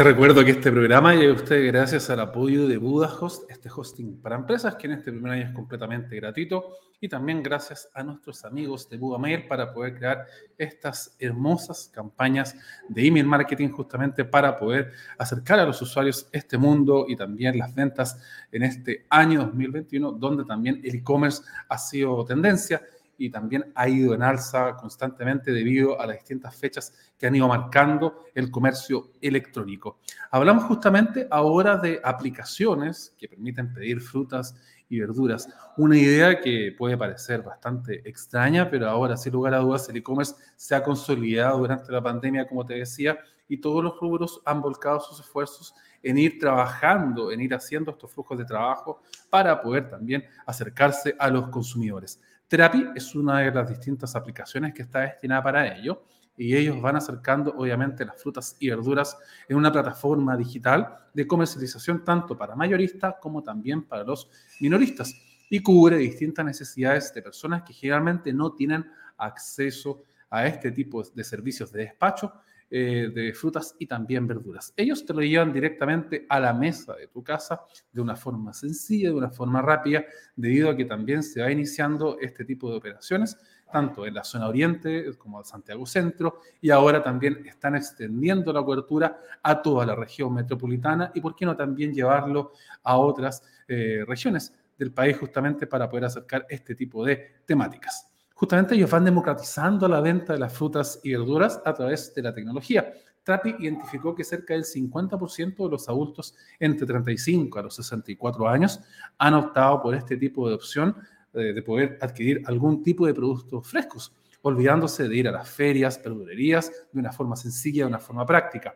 Te 0.00 0.04
recuerdo 0.04 0.42
que 0.42 0.52
este 0.52 0.72
programa 0.72 1.14
llega 1.14 1.30
a 1.30 1.36
usted 1.36 1.66
gracias 1.66 2.08
al 2.08 2.20
apoyo 2.20 2.66
de 2.66 2.78
Budahost, 2.78 3.50
este 3.50 3.68
hosting 3.68 4.22
para 4.22 4.36
empresas 4.36 4.76
que 4.76 4.86
en 4.86 4.94
este 4.94 5.12
primer 5.12 5.32
año 5.32 5.48
es 5.48 5.52
completamente 5.52 6.16
gratuito 6.16 6.72
y 6.98 7.06
también 7.06 7.42
gracias 7.42 7.90
a 7.92 8.02
nuestros 8.02 8.42
amigos 8.46 8.88
de 8.88 8.96
Budamail 8.96 9.46
para 9.46 9.74
poder 9.74 9.98
crear 9.98 10.26
estas 10.56 11.14
hermosas 11.18 11.90
campañas 11.92 12.56
de 12.88 13.08
email 13.08 13.26
marketing 13.26 13.68
justamente 13.68 14.24
para 14.24 14.58
poder 14.58 14.90
acercar 15.18 15.60
a 15.60 15.66
los 15.66 15.82
usuarios 15.82 16.30
este 16.32 16.56
mundo 16.56 17.04
y 17.06 17.14
también 17.14 17.58
las 17.58 17.74
ventas 17.74 18.18
en 18.50 18.62
este 18.62 19.04
año 19.10 19.40
2021 19.40 20.12
donde 20.12 20.46
también 20.46 20.80
el 20.82 20.94
e-commerce 20.94 21.42
ha 21.68 21.76
sido 21.76 22.24
tendencia 22.24 22.80
y 23.20 23.28
también 23.28 23.70
ha 23.74 23.86
ido 23.86 24.14
en 24.14 24.22
alza 24.22 24.74
constantemente 24.76 25.52
debido 25.52 26.00
a 26.00 26.06
las 26.06 26.16
distintas 26.16 26.56
fechas 26.56 26.94
que 27.18 27.26
han 27.26 27.34
ido 27.34 27.46
marcando 27.46 28.24
el 28.34 28.50
comercio 28.50 29.10
electrónico. 29.20 29.98
Hablamos 30.30 30.64
justamente 30.64 31.28
ahora 31.30 31.76
de 31.76 32.00
aplicaciones 32.02 33.14
que 33.18 33.28
permiten 33.28 33.74
pedir 33.74 34.00
frutas 34.00 34.56
y 34.88 35.00
verduras. 35.00 35.50
Una 35.76 35.98
idea 35.98 36.40
que 36.40 36.74
puede 36.76 36.96
parecer 36.96 37.42
bastante 37.42 38.08
extraña, 38.08 38.70
pero 38.70 38.88
ahora, 38.88 39.18
sin 39.18 39.34
lugar 39.34 39.52
a 39.52 39.58
dudas, 39.58 39.86
el 39.90 39.98
e-commerce 39.98 40.34
se 40.56 40.74
ha 40.74 40.82
consolidado 40.82 41.58
durante 41.58 41.92
la 41.92 42.02
pandemia, 42.02 42.48
como 42.48 42.64
te 42.64 42.74
decía, 42.74 43.18
y 43.48 43.58
todos 43.58 43.84
los 43.84 44.00
rubros 44.00 44.40
han 44.46 44.62
volcado 44.62 44.98
sus 44.98 45.20
esfuerzos 45.20 45.74
en 46.02 46.16
ir 46.16 46.38
trabajando, 46.38 47.30
en 47.30 47.42
ir 47.42 47.54
haciendo 47.54 47.90
estos 47.90 48.10
flujos 48.10 48.38
de 48.38 48.46
trabajo 48.46 49.02
para 49.28 49.60
poder 49.60 49.90
también 49.90 50.24
acercarse 50.46 51.14
a 51.18 51.28
los 51.28 51.48
consumidores. 51.48 52.18
Therapy 52.50 52.84
es 52.96 53.14
una 53.14 53.38
de 53.38 53.52
las 53.52 53.68
distintas 53.68 54.16
aplicaciones 54.16 54.74
que 54.74 54.82
está 54.82 55.02
destinada 55.02 55.40
para 55.40 55.76
ello 55.76 56.02
y 56.36 56.56
ellos 56.56 56.80
van 56.80 56.96
acercando 56.96 57.54
obviamente 57.56 58.04
las 58.04 58.20
frutas 58.20 58.56
y 58.58 58.68
verduras 58.68 59.16
en 59.48 59.56
una 59.56 59.70
plataforma 59.70 60.36
digital 60.36 60.96
de 61.14 61.28
comercialización 61.28 62.04
tanto 62.04 62.36
para 62.36 62.56
mayoristas 62.56 63.14
como 63.20 63.44
también 63.44 63.84
para 63.84 64.02
los 64.02 64.28
minoristas 64.58 65.14
y 65.48 65.62
cubre 65.62 65.98
distintas 65.98 66.44
necesidades 66.44 67.14
de 67.14 67.22
personas 67.22 67.62
que 67.62 67.72
generalmente 67.72 68.32
no 68.32 68.52
tienen 68.52 68.84
acceso 69.16 70.02
a 70.28 70.44
este 70.44 70.72
tipo 70.72 71.04
de 71.04 71.22
servicios 71.22 71.70
de 71.70 71.82
despacho 71.82 72.32
eh, 72.72 73.10
de 73.12 73.32
frutas 73.32 73.74
y 73.80 73.86
también 73.86 74.28
verduras. 74.28 74.72
Ellos 74.76 75.04
te 75.04 75.12
lo 75.12 75.20
llevan 75.22 75.52
directamente 75.52 76.24
a 76.28 76.38
la 76.38 76.52
mesa 76.52 76.94
de 76.94 77.08
tu 77.08 77.22
casa 77.24 77.62
de 77.90 78.00
una 78.00 78.14
forma 78.14 78.52
sencilla, 78.52 79.08
de 79.08 79.14
una 79.16 79.30
forma 79.30 79.60
rápida, 79.60 80.04
debido 80.36 80.70
a 80.70 80.76
que 80.76 80.84
también 80.84 81.24
se 81.24 81.42
va 81.42 81.50
iniciando 81.50 82.18
este 82.20 82.44
tipo 82.44 82.70
de 82.70 82.76
operaciones, 82.76 83.36
tanto 83.72 84.06
en 84.06 84.14
la 84.14 84.22
zona 84.22 84.48
oriente 84.48 85.10
como 85.18 85.40
en 85.40 85.44
Santiago 85.44 85.84
Centro, 85.84 86.42
y 86.60 86.70
ahora 86.70 87.02
también 87.02 87.44
están 87.46 87.74
extendiendo 87.74 88.52
la 88.52 88.62
cobertura 88.62 89.18
a 89.42 89.60
toda 89.62 89.84
la 89.84 89.96
región 89.96 90.32
metropolitana 90.34 91.10
y, 91.14 91.20
por 91.20 91.34
qué 91.34 91.46
no, 91.46 91.56
también 91.56 91.92
llevarlo 91.92 92.52
a 92.84 92.96
otras 92.98 93.42
eh, 93.66 94.04
regiones 94.06 94.52
del 94.78 94.92
país 94.92 95.18
justamente 95.18 95.66
para 95.66 95.88
poder 95.88 96.04
acercar 96.04 96.46
este 96.48 96.74
tipo 96.74 97.04
de 97.04 97.42
temáticas. 97.44 98.09
Justamente 98.40 98.74
ellos 98.74 98.90
van 98.90 99.04
democratizando 99.04 99.86
la 99.86 100.00
venta 100.00 100.32
de 100.32 100.38
las 100.38 100.54
frutas 100.54 100.98
y 101.02 101.10
verduras 101.10 101.60
a 101.62 101.74
través 101.74 102.14
de 102.14 102.22
la 102.22 102.32
tecnología. 102.32 102.90
Trapi 103.22 103.54
identificó 103.58 104.14
que 104.14 104.24
cerca 104.24 104.54
del 104.54 104.64
50% 104.64 105.62
de 105.62 105.70
los 105.70 105.86
adultos 105.90 106.34
entre 106.58 106.86
35 106.86 107.58
a 107.58 107.62
los 107.64 107.74
64 107.74 108.48
años 108.48 108.80
han 109.18 109.34
optado 109.34 109.82
por 109.82 109.94
este 109.94 110.16
tipo 110.16 110.48
de 110.48 110.54
opción 110.54 110.96
eh, 111.34 111.52
de 111.52 111.60
poder 111.60 111.98
adquirir 112.00 112.40
algún 112.46 112.82
tipo 112.82 113.06
de 113.06 113.12
productos 113.12 113.68
frescos, 113.68 114.10
olvidándose 114.40 115.06
de 115.06 115.16
ir 115.16 115.28
a 115.28 115.32
las 115.32 115.46
ferias, 115.46 116.02
verdulerías 116.02 116.72
de 116.90 116.98
una 116.98 117.12
forma 117.12 117.36
sencilla, 117.36 117.84
de 117.84 117.88
una 117.88 117.98
forma 117.98 118.24
práctica. 118.24 118.74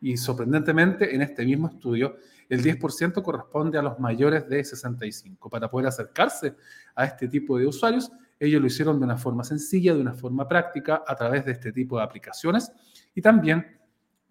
Y 0.00 0.16
sorprendentemente, 0.16 1.14
en 1.14 1.20
este 1.20 1.44
mismo 1.44 1.68
estudio, 1.68 2.16
el 2.48 2.62
10% 2.62 3.22
corresponde 3.22 3.76
a 3.76 3.82
los 3.82 4.00
mayores 4.00 4.48
de 4.48 4.64
65. 4.64 5.50
Para 5.50 5.70
poder 5.70 5.88
acercarse 5.88 6.56
a 6.94 7.04
este 7.04 7.28
tipo 7.28 7.58
de 7.58 7.66
usuarios, 7.66 8.10
ellos 8.38 8.60
lo 8.60 8.66
hicieron 8.66 8.98
de 8.98 9.04
una 9.04 9.16
forma 9.16 9.44
sencilla, 9.44 9.94
de 9.94 10.00
una 10.00 10.14
forma 10.14 10.46
práctica, 10.48 11.02
a 11.06 11.14
través 11.14 11.44
de 11.44 11.52
este 11.52 11.72
tipo 11.72 11.98
de 11.98 12.04
aplicaciones 12.04 12.72
y 13.14 13.22
también 13.22 13.78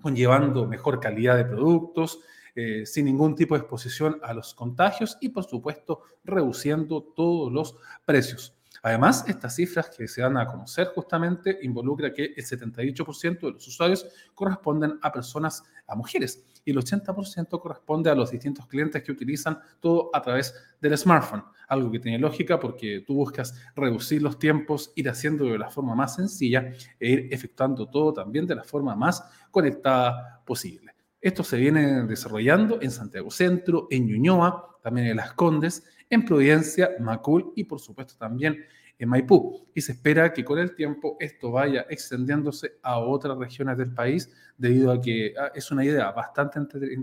conllevando 0.02 0.68
mejor 0.68 1.00
calidad 1.00 1.38
de 1.38 1.46
productos, 1.46 2.20
eh, 2.56 2.86
sin 2.86 3.06
ningún 3.06 3.36
tipo 3.36 3.56
de 3.56 3.62
exposición 3.62 4.20
a 4.22 4.34
los 4.34 4.54
contagios 4.54 5.18
y, 5.22 5.30
por 5.30 5.46
supuesto, 5.46 6.02
reduciendo 6.24 7.02
todos 7.16 7.52
los 7.52 7.78
precios. 8.06 8.56
Además, 8.86 9.24
estas 9.30 9.56
cifras 9.56 9.90
que 9.90 10.10
se 10.10 10.22
dan 10.22 10.36
a 10.36 10.46
conocer 10.46 10.88
justamente 10.88 11.58
involucra 11.62 12.14
que 12.14 12.34
el 12.36 12.46
78% 12.46 13.40
de 13.40 13.52
los 13.52 13.66
usuarios 13.66 14.06
corresponden 14.36 15.00
a 15.02 15.10
personas, 15.10 15.64
a 15.88 15.96
mujeres, 15.96 16.44
y 16.66 16.72
el 16.72 16.78
80% 16.78 17.62
corresponde 17.62 18.10
a 18.10 18.16
los 18.16 18.32
distintos 18.32 18.68
clientes 18.68 19.02
que 19.02 19.14
utilizan 19.14 19.58
todo 19.80 20.10
a 20.14 20.22
través 20.22 20.54
del 20.82 20.98
smartphone. 20.98 21.46
Algo 21.70 21.90
que 21.92 22.00
tiene 22.00 22.20
lógica 22.20 22.60
porque 22.60 23.06
tú 23.08 23.16
buscas 23.16 23.58
reducir 23.74 24.22
los 24.22 24.38
tiempos, 24.38 24.92
ir 24.96 25.08
haciendo 25.10 25.46
de 25.46 25.58
la 25.58 25.70
forma 25.70 25.96
más 25.96 26.16
sencilla 26.16 26.74
e 27.00 27.10
ir 27.10 27.28
efectuando 27.32 27.90
todo 27.90 28.12
también 28.12 28.46
de 28.46 28.56
la 28.56 28.66
forma 28.66 28.98
más 28.98 29.24
conectada 29.50 30.44
posible. 30.46 30.94
Esto 31.22 31.46
se 31.46 31.56
viene 31.56 32.04
desarrollando 32.04 32.82
en 32.82 32.92
Santiago 32.92 33.32
Centro, 33.32 33.88
en 33.90 34.08
Ñuñoa, 34.08 34.78
también 34.82 35.08
en 35.08 35.16
Las 35.16 35.32
Condes, 35.32 35.86
en 36.10 36.26
Providencia, 36.26 36.92
Macul 37.00 37.54
y 37.56 37.64
por 37.64 37.80
supuesto 37.80 38.16
también 38.18 38.64
en 39.00 39.10
Maipú. 39.10 39.68
Y 39.74 39.82
se 39.82 39.94
espera 39.94 40.32
que 40.34 40.44
con 40.44 40.60
el 40.60 40.76
tiempo 40.76 41.18
esto 41.20 41.52
vaya 41.52 41.86
extendiéndose 41.90 42.74
a 42.82 43.00
otras 43.00 43.38
regiones 43.38 43.78
del 43.78 43.94
país 43.94 44.32
debido 44.58 44.92
a 44.92 45.02
que 45.02 45.34
ah, 45.40 45.52
es 45.54 45.72
una 45.72 45.84
idea 45.84 46.12
bastante 46.12 46.60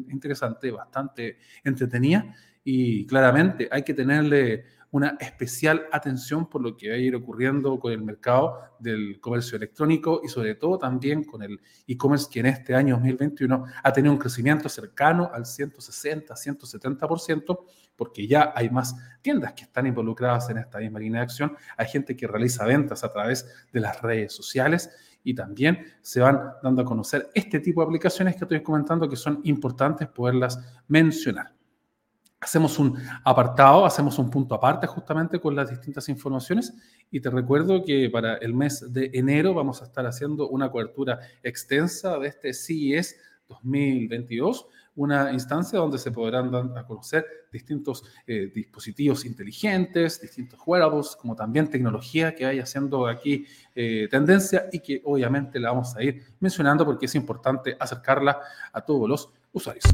interesante, 0.09 0.71
bastante 0.71 1.39
entretenida 1.65 2.35
y 2.65 3.07
claramente 3.07 3.69
hay 3.71 3.83
que 3.83 3.95
tenerle 3.95 4.65
una 4.93 5.17
especial 5.21 5.87
atención 5.93 6.49
por 6.49 6.63
lo 6.63 6.77
que 6.77 6.89
va 6.89 6.97
a 6.97 6.99
ir 6.99 7.15
ocurriendo 7.15 7.79
con 7.79 7.93
el 7.93 8.03
mercado 8.03 8.61
del 8.79 9.21
comercio 9.21 9.57
electrónico 9.57 10.21
y 10.25 10.29
sobre 10.29 10.57
todo 10.57 10.79
también 10.79 11.23
con 11.25 11.43
el 11.43 11.61
e-commerce 11.87 12.29
que 12.31 12.41
en 12.41 12.47
este 12.47 12.75
año 12.75 12.95
2021 12.97 13.65
ha 13.83 13.93
tenido 13.93 14.13
un 14.13 14.19
crecimiento 14.19 14.69
cercano 14.69 15.31
al 15.33 15.47
160, 15.47 16.35
170%, 16.35 17.59
porque 17.95 18.27
ya 18.27 18.53
hay 18.55 18.71
más 18.71 18.97
tiendas 19.23 19.53
que 19.53 19.65
están 19.65 19.87
involucradas 19.87 20.51
en 20.51 20.59
esta 20.59 20.79
misma 20.79 20.99
línea 20.99 21.21
de 21.21 21.25
acción, 21.25 21.57
hay 21.77 21.87
gente 21.87 22.17
que 22.17 22.27
realiza 22.27 22.65
ventas 22.65 23.05
a 23.05 23.13
través 23.13 23.47
de 23.73 23.81
las 23.81 24.01
redes 24.03 24.33
sociales 24.33 24.91
y 25.23 25.35
también 25.35 25.85
se 26.01 26.21
van 26.21 26.41
dando 26.63 26.83
a 26.83 26.85
conocer 26.85 27.29
este 27.35 27.61
tipo 27.61 27.83
de 27.83 27.87
aplicaciones 27.87 28.35
que 28.37 28.45
estoy 28.45 28.63
comentando 28.63 29.09
que 29.09 29.17
son 29.17 29.41
importantes 29.45 30.09
poderlas 30.09 30.59
mencionar 30.89 31.60
hacemos 32.41 32.79
un 32.79 32.97
apartado, 33.23 33.85
hacemos 33.85 34.19
un 34.19 34.31
punto 34.31 34.55
aparte 34.55 34.87
justamente 34.87 35.39
con 35.39 35.55
las 35.55 35.69
distintas 35.69 36.09
informaciones 36.09 36.73
y 37.11 37.21
te 37.21 37.29
recuerdo 37.29 37.85
que 37.85 38.09
para 38.09 38.37
el 38.37 38.55
mes 38.55 38.93
de 38.93 39.11
enero 39.13 39.53
vamos 39.53 39.83
a 39.83 39.85
estar 39.85 40.07
haciendo 40.07 40.49
una 40.49 40.71
cobertura 40.71 41.21
extensa 41.43 42.19
de 42.19 42.29
este 42.29 42.55
CES 42.55 43.17
2022, 43.47 44.67
una 44.95 45.33
instancia 45.33 45.79
donde 45.79 45.99
se 45.99 46.13
podrán 46.13 46.51
dar 46.51 46.79
a 46.79 46.87
conocer 46.87 47.27
distintos 47.53 48.05
eh, 48.27 48.51
dispositivos 48.55 49.25
inteligentes, 49.25 50.21
distintos 50.21 50.61
wearables, 50.65 51.17
como 51.17 51.35
también 51.35 51.69
tecnología 51.69 52.35
que 52.35 52.47
hay 52.47 52.61
haciendo 52.61 53.07
aquí 53.07 53.45
eh, 53.75 54.09
tendencia 54.11 54.67
y 54.73 54.79
que 54.81 55.03
obviamente 55.05 55.59
la 55.59 55.73
vamos 55.73 55.95
a 55.97 56.03
ir 56.03 56.23
mencionando 56.39 56.87
porque 56.87 57.07
es 57.07 57.15
importante 57.15 57.77
acercarla 57.79 58.41
a 58.73 58.81
todos 58.81 59.09
los 59.09 59.31
usuarios. 59.53 59.85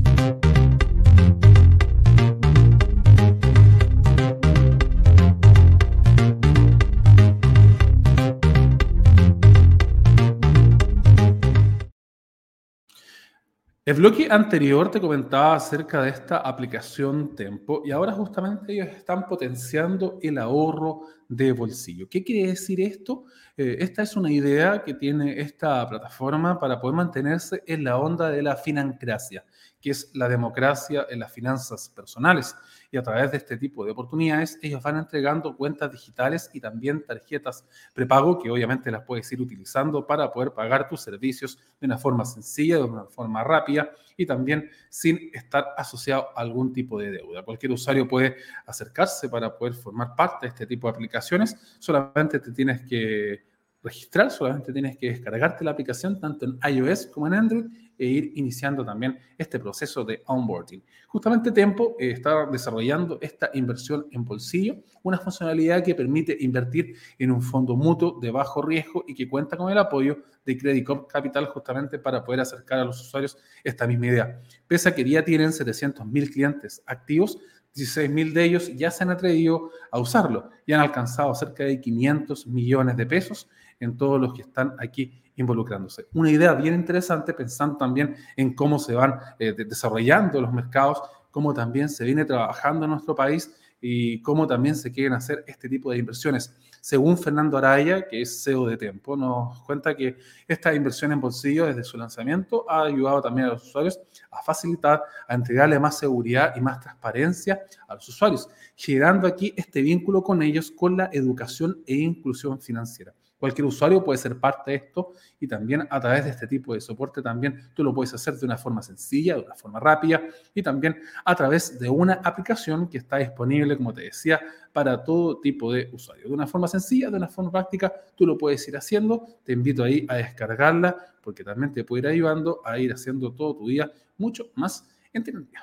El 13.87 13.95
bloque 13.95 14.27
anterior 14.29 14.91
te 14.91 15.01
comentaba 15.01 15.55
acerca 15.55 16.03
de 16.03 16.11
esta 16.11 16.39
aplicación 16.39 17.37
Tempo 17.37 17.83
y 17.85 17.93
ahora 17.93 18.11
justamente 18.11 18.73
ellos 18.73 18.89
están 18.89 19.29
potenciando 19.29 20.19
el 20.23 20.39
ahorro 20.39 21.03
de 21.29 21.53
bolsillo. 21.53 22.09
¿Qué 22.09 22.25
quiere 22.25 22.49
decir 22.49 22.81
esto? 22.81 23.27
Eh, 23.57 23.77
esta 23.79 24.03
es 24.03 24.17
una 24.17 24.33
idea 24.33 24.83
que 24.83 24.95
tiene 24.95 25.41
esta 25.41 25.89
plataforma 25.89 26.59
para 26.59 26.81
poder 26.81 26.97
mantenerse 26.97 27.63
en 27.65 27.85
la 27.85 27.97
onda 27.97 28.29
de 28.29 28.43
la 28.43 28.57
financracia, 28.57 29.45
que 29.87 29.93
es 29.93 30.11
la 30.15 30.29
democracia 30.29 31.07
en 31.09 31.21
las 31.21 31.33
finanzas 31.33 31.89
personales 31.89 32.57
y 32.91 32.97
a 32.97 33.05
través 33.05 33.31
de 33.31 33.37
este 33.37 33.57
tipo 33.57 33.85
de 33.85 33.93
oportunidades 33.93 34.59
ellos 34.61 34.83
van 34.83 34.97
entregando 34.97 35.57
cuentas 35.57 35.93
digitales 35.93 36.51
y 36.53 36.61
también 36.61 37.05
tarjetas 37.07 37.65
prepago 37.95 38.37
que 38.37 38.51
obviamente 38.51 38.91
las 38.91 39.05
puedes 39.05 39.31
ir 39.31 39.41
utilizando 39.41 40.05
para 40.05 40.33
poder 40.33 40.51
pagar 40.51 40.89
tus 40.89 41.03
servicios 41.03 41.57
de 41.81 41.87
una 41.87 41.99
forma 41.99 42.25
sencilla, 42.25 42.79
de 42.79 42.83
una 42.83 43.05
forma 43.05 43.45
rápida 43.45 43.93
y 44.17 44.27
también 44.27 44.69
sin 44.89 45.31
estar 45.33 45.67
asociado 45.77 46.31
a 46.35 46.41
algún 46.41 46.73
tipo 46.73 46.99
de 46.99 47.13
deuda. 47.13 47.45
Cualquier 47.45 47.71
usuario 47.71 48.09
puede 48.09 48.39
acercarse 48.67 49.29
para 49.29 49.57
poder 49.57 49.75
formar 49.75 50.17
parte 50.17 50.47
de 50.47 50.49
este 50.49 50.67
tipo 50.67 50.89
de 50.89 50.95
aplicaciones, 50.95 51.57
solamente 51.79 52.41
te 52.41 52.51
tienes 52.51 52.83
que 52.83 53.45
registrar, 53.85 54.33
solamente 54.33 54.73
tienes 54.73 54.97
que 54.97 55.11
descargarte 55.11 55.63
la 55.63 55.71
aplicación 55.71 56.19
tanto 56.19 56.45
en 56.45 56.59
iOS 56.75 57.07
como 57.07 57.29
en 57.29 57.35
Android 57.35 57.67
e 57.99 58.07
ir 58.07 58.33
iniciando 58.37 58.85
también 58.85 59.19
este 59.39 59.59
proceso 59.59 60.05
de 60.05 60.23
onboarding. 60.27 60.83
Justamente 61.09 61.53
Tempo 61.53 61.97
eh, 61.99 62.11
está 62.11 62.47
desarrollando 62.47 63.19
esta 63.21 63.51
inversión 63.55 64.07
en 64.11 64.25
bolsillo, 64.25 64.77
una 65.03 65.19
funcionalidad 65.19 65.83
que 65.83 65.95
permite 65.95 66.37
invertir 66.41 66.97
en 67.19 67.31
un 67.31 67.43
fondo 67.43 67.77
mutuo 67.77 68.19
de 68.21 68.31
bajo 68.31 68.63
riesgo 68.63 69.05
y 69.07 69.15
que 69.15 69.29
cuenta 69.29 69.57
con 69.57 69.71
el 69.71 69.79
apoyo 69.79 70.19
de 70.45 70.57
Credit 70.57 70.85
Corp 70.85 71.11
Capital 71.11 71.47
justamente 71.47 71.99
para 71.99 72.23
poder 72.23 72.41
acercar 72.41 72.81
a 72.81 72.85
los 72.85 73.01
usuarios 73.01 73.37
esta 73.65 73.87
misma 73.87 74.07
idea. 74.07 74.41
Pese 74.67 74.89
a 74.89 74.95
que 74.95 75.09
ya 75.09 75.25
tienen 75.25 75.51
700.000 75.51 76.33
clientes 76.33 76.83
activos, 76.87 77.39
16.000 77.75 78.33
de 78.33 78.45
ellos 78.45 78.75
ya 78.75 78.91
se 78.91 79.05
han 79.05 79.11
atrevido 79.11 79.71
a 79.91 79.99
usarlo 79.99 80.51
y 80.65 80.73
han 80.73 80.81
alcanzado 80.81 81.35
cerca 81.35 81.65
de 81.65 81.81
500 81.81 82.47
millones 82.47 82.97
de 82.97 83.07
pesos 83.07 83.49
en 83.81 83.97
todos 83.97 84.21
los 84.21 84.33
que 84.33 84.43
están 84.43 84.75
aquí 84.79 85.23
involucrándose. 85.37 86.07
Una 86.15 86.31
idea 86.31 86.55
bien 86.55 86.75
interesante 86.75 87.33
pensando 87.35 87.77
también 87.77 88.17
en 88.37 88.55
cómo 88.55 88.79
se 88.79 88.95
van 88.95 89.21
eh, 89.39 89.53
desarrollando 89.53 90.41
los 90.41 90.53
mercados, 90.53 91.01
cómo 91.31 91.55
también 91.55 91.89
se 91.89 92.05
viene 92.05 92.25
trabajando 92.25 92.85
en 92.85 92.93
nuestro 92.93 93.15
país 93.15 93.55
y 93.81 94.23
cómo 94.23 94.47
también 94.47 94.75
se 94.75 94.91
quieren 94.91 95.13
hacer 95.13 95.45
este 95.47 95.69
tipo 95.69 95.91
de 95.91 95.99
inversiones. 95.99 96.55
Según 96.81 97.19
Fernando 97.19 97.59
Araya, 97.59 98.07
que 98.07 98.23
es 98.23 98.43
CEO 98.43 98.67
de 98.67 98.77
Tempo, 98.77 99.17
nos 99.17 99.61
cuenta 99.65 99.95
que 99.95 100.17
esta 100.47 100.73
inversión 100.73 101.13
en 101.13 101.21
bolsillo 101.21 101.67
desde 101.67 101.85
su 101.85 101.99
lanzamiento 101.99 102.65
ha 102.71 102.85
ayudado 102.85 103.21
también 103.21 103.49
a 103.49 103.51
los 103.51 103.65
usuarios 103.65 104.01
a 104.31 104.43
facilitar, 104.43 105.03
a 105.29 105.35
entregarle 105.35 105.79
más 105.79 105.99
seguridad 105.99 106.55
y 106.57 106.61
más 106.61 106.81
transparencia 106.81 107.61
a 107.89 107.95
los 107.95 108.09
usuarios, 108.09 108.49
generando 108.77 109.27
aquí 109.27 109.53
este 109.57 109.83
vínculo 109.83 110.23
con 110.23 110.43
ellos 110.43 110.71
con 110.71 110.97
la 110.97 111.11
educación 111.13 111.83
e 111.87 111.97
inclusión 111.97 112.61
financiera. 112.61 113.13
Cualquier 113.39 113.67
usuario 113.67 114.03
puede 114.03 114.19
ser 114.19 114.39
parte 114.39 114.71
de 114.71 114.77
esto 114.79 115.13
y 115.39 115.47
también 115.47 115.87
a 115.91 116.01
través 116.01 116.25
de 116.25 116.31
este 116.31 116.47
tipo 116.47 116.73
de 116.73 116.81
soporte 116.81 117.21
también 117.21 117.71
tú 117.75 117.85
lo 117.85 117.93
puedes 117.93 118.15
hacer 118.15 118.35
de 118.35 118.47
una 118.47 118.57
forma 118.57 118.83
sencilla, 118.83 119.35
de 119.35 119.43
una 119.43 119.55
forma 119.55 119.79
rápida 119.79 120.23
y 120.55 120.63
también 120.63 120.99
a 121.25 121.35
través 121.35 121.79
de 121.79 121.89
una 121.89 122.15
aplicación 122.15 122.89
que 122.89 122.99
está 122.99 123.19
disponible, 123.19 123.77
como 123.77 123.93
te 123.93 124.03
decía, 124.03 124.41
para 124.73 125.05
todo 125.05 125.39
tipo 125.41 125.73
de 125.73 125.91
usuarios. 125.93 126.29
De 126.29 126.35
una 126.35 126.47
forma 126.47 126.67
sencilla, 126.67 127.11
de 127.11 127.17
una 127.17 127.29
forma 127.29 127.51
práctica, 127.51 127.93
tú 128.15 128.27
lo 128.27 128.39
puedes 128.39 128.67
ir 128.69 128.77
haciendo. 128.77 129.27
Te 129.45 129.53
invito 129.53 129.85
ahí 129.85 130.07
a 130.09 130.17
descargarla 130.17 130.97
porque 131.21 131.45
también 131.45 131.73
te 131.73 131.85
puede 131.85 132.03
ir 132.03 132.09
ayudando 132.09 132.61
a 132.65 132.79
ir 132.79 132.93
haciendo 132.93 133.33
todo 133.33 133.57
tu 133.57 133.69
día 133.69 133.91
mucho 134.17 134.51
más 134.55 134.87
entretenido. 135.13 135.63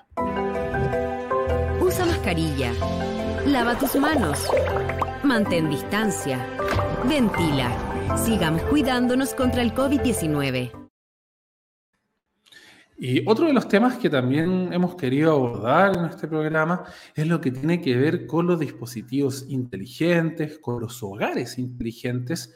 Usa 1.81 2.05
mascarilla. 2.05 2.71
Lava 3.45 3.77
tus 3.77 3.95
manos. 3.95 4.47
Mantén 5.23 5.69
distancia. 5.69 6.39
Ventila. 7.07 8.17
Sigamos 8.17 8.61
cuidándonos 8.63 9.33
contra 9.33 9.61
el 9.61 9.73
COVID-19. 9.73 10.71
Y 12.97 13.27
otro 13.27 13.47
de 13.47 13.53
los 13.53 13.67
temas 13.67 13.97
que 13.97 14.09
también 14.09 14.71
hemos 14.71 14.95
querido 14.95 15.33
abordar 15.33 15.97
en 15.97 16.05
este 16.05 16.27
programa 16.27 16.85
es 17.13 17.27
lo 17.27 17.41
que 17.41 17.51
tiene 17.51 17.81
que 17.81 17.97
ver 17.97 18.25
con 18.25 18.47
los 18.47 18.59
dispositivos 18.59 19.45
inteligentes, 19.49 20.59
con 20.59 20.79
los 20.79 21.03
hogares 21.03 21.57
inteligentes 21.57 22.55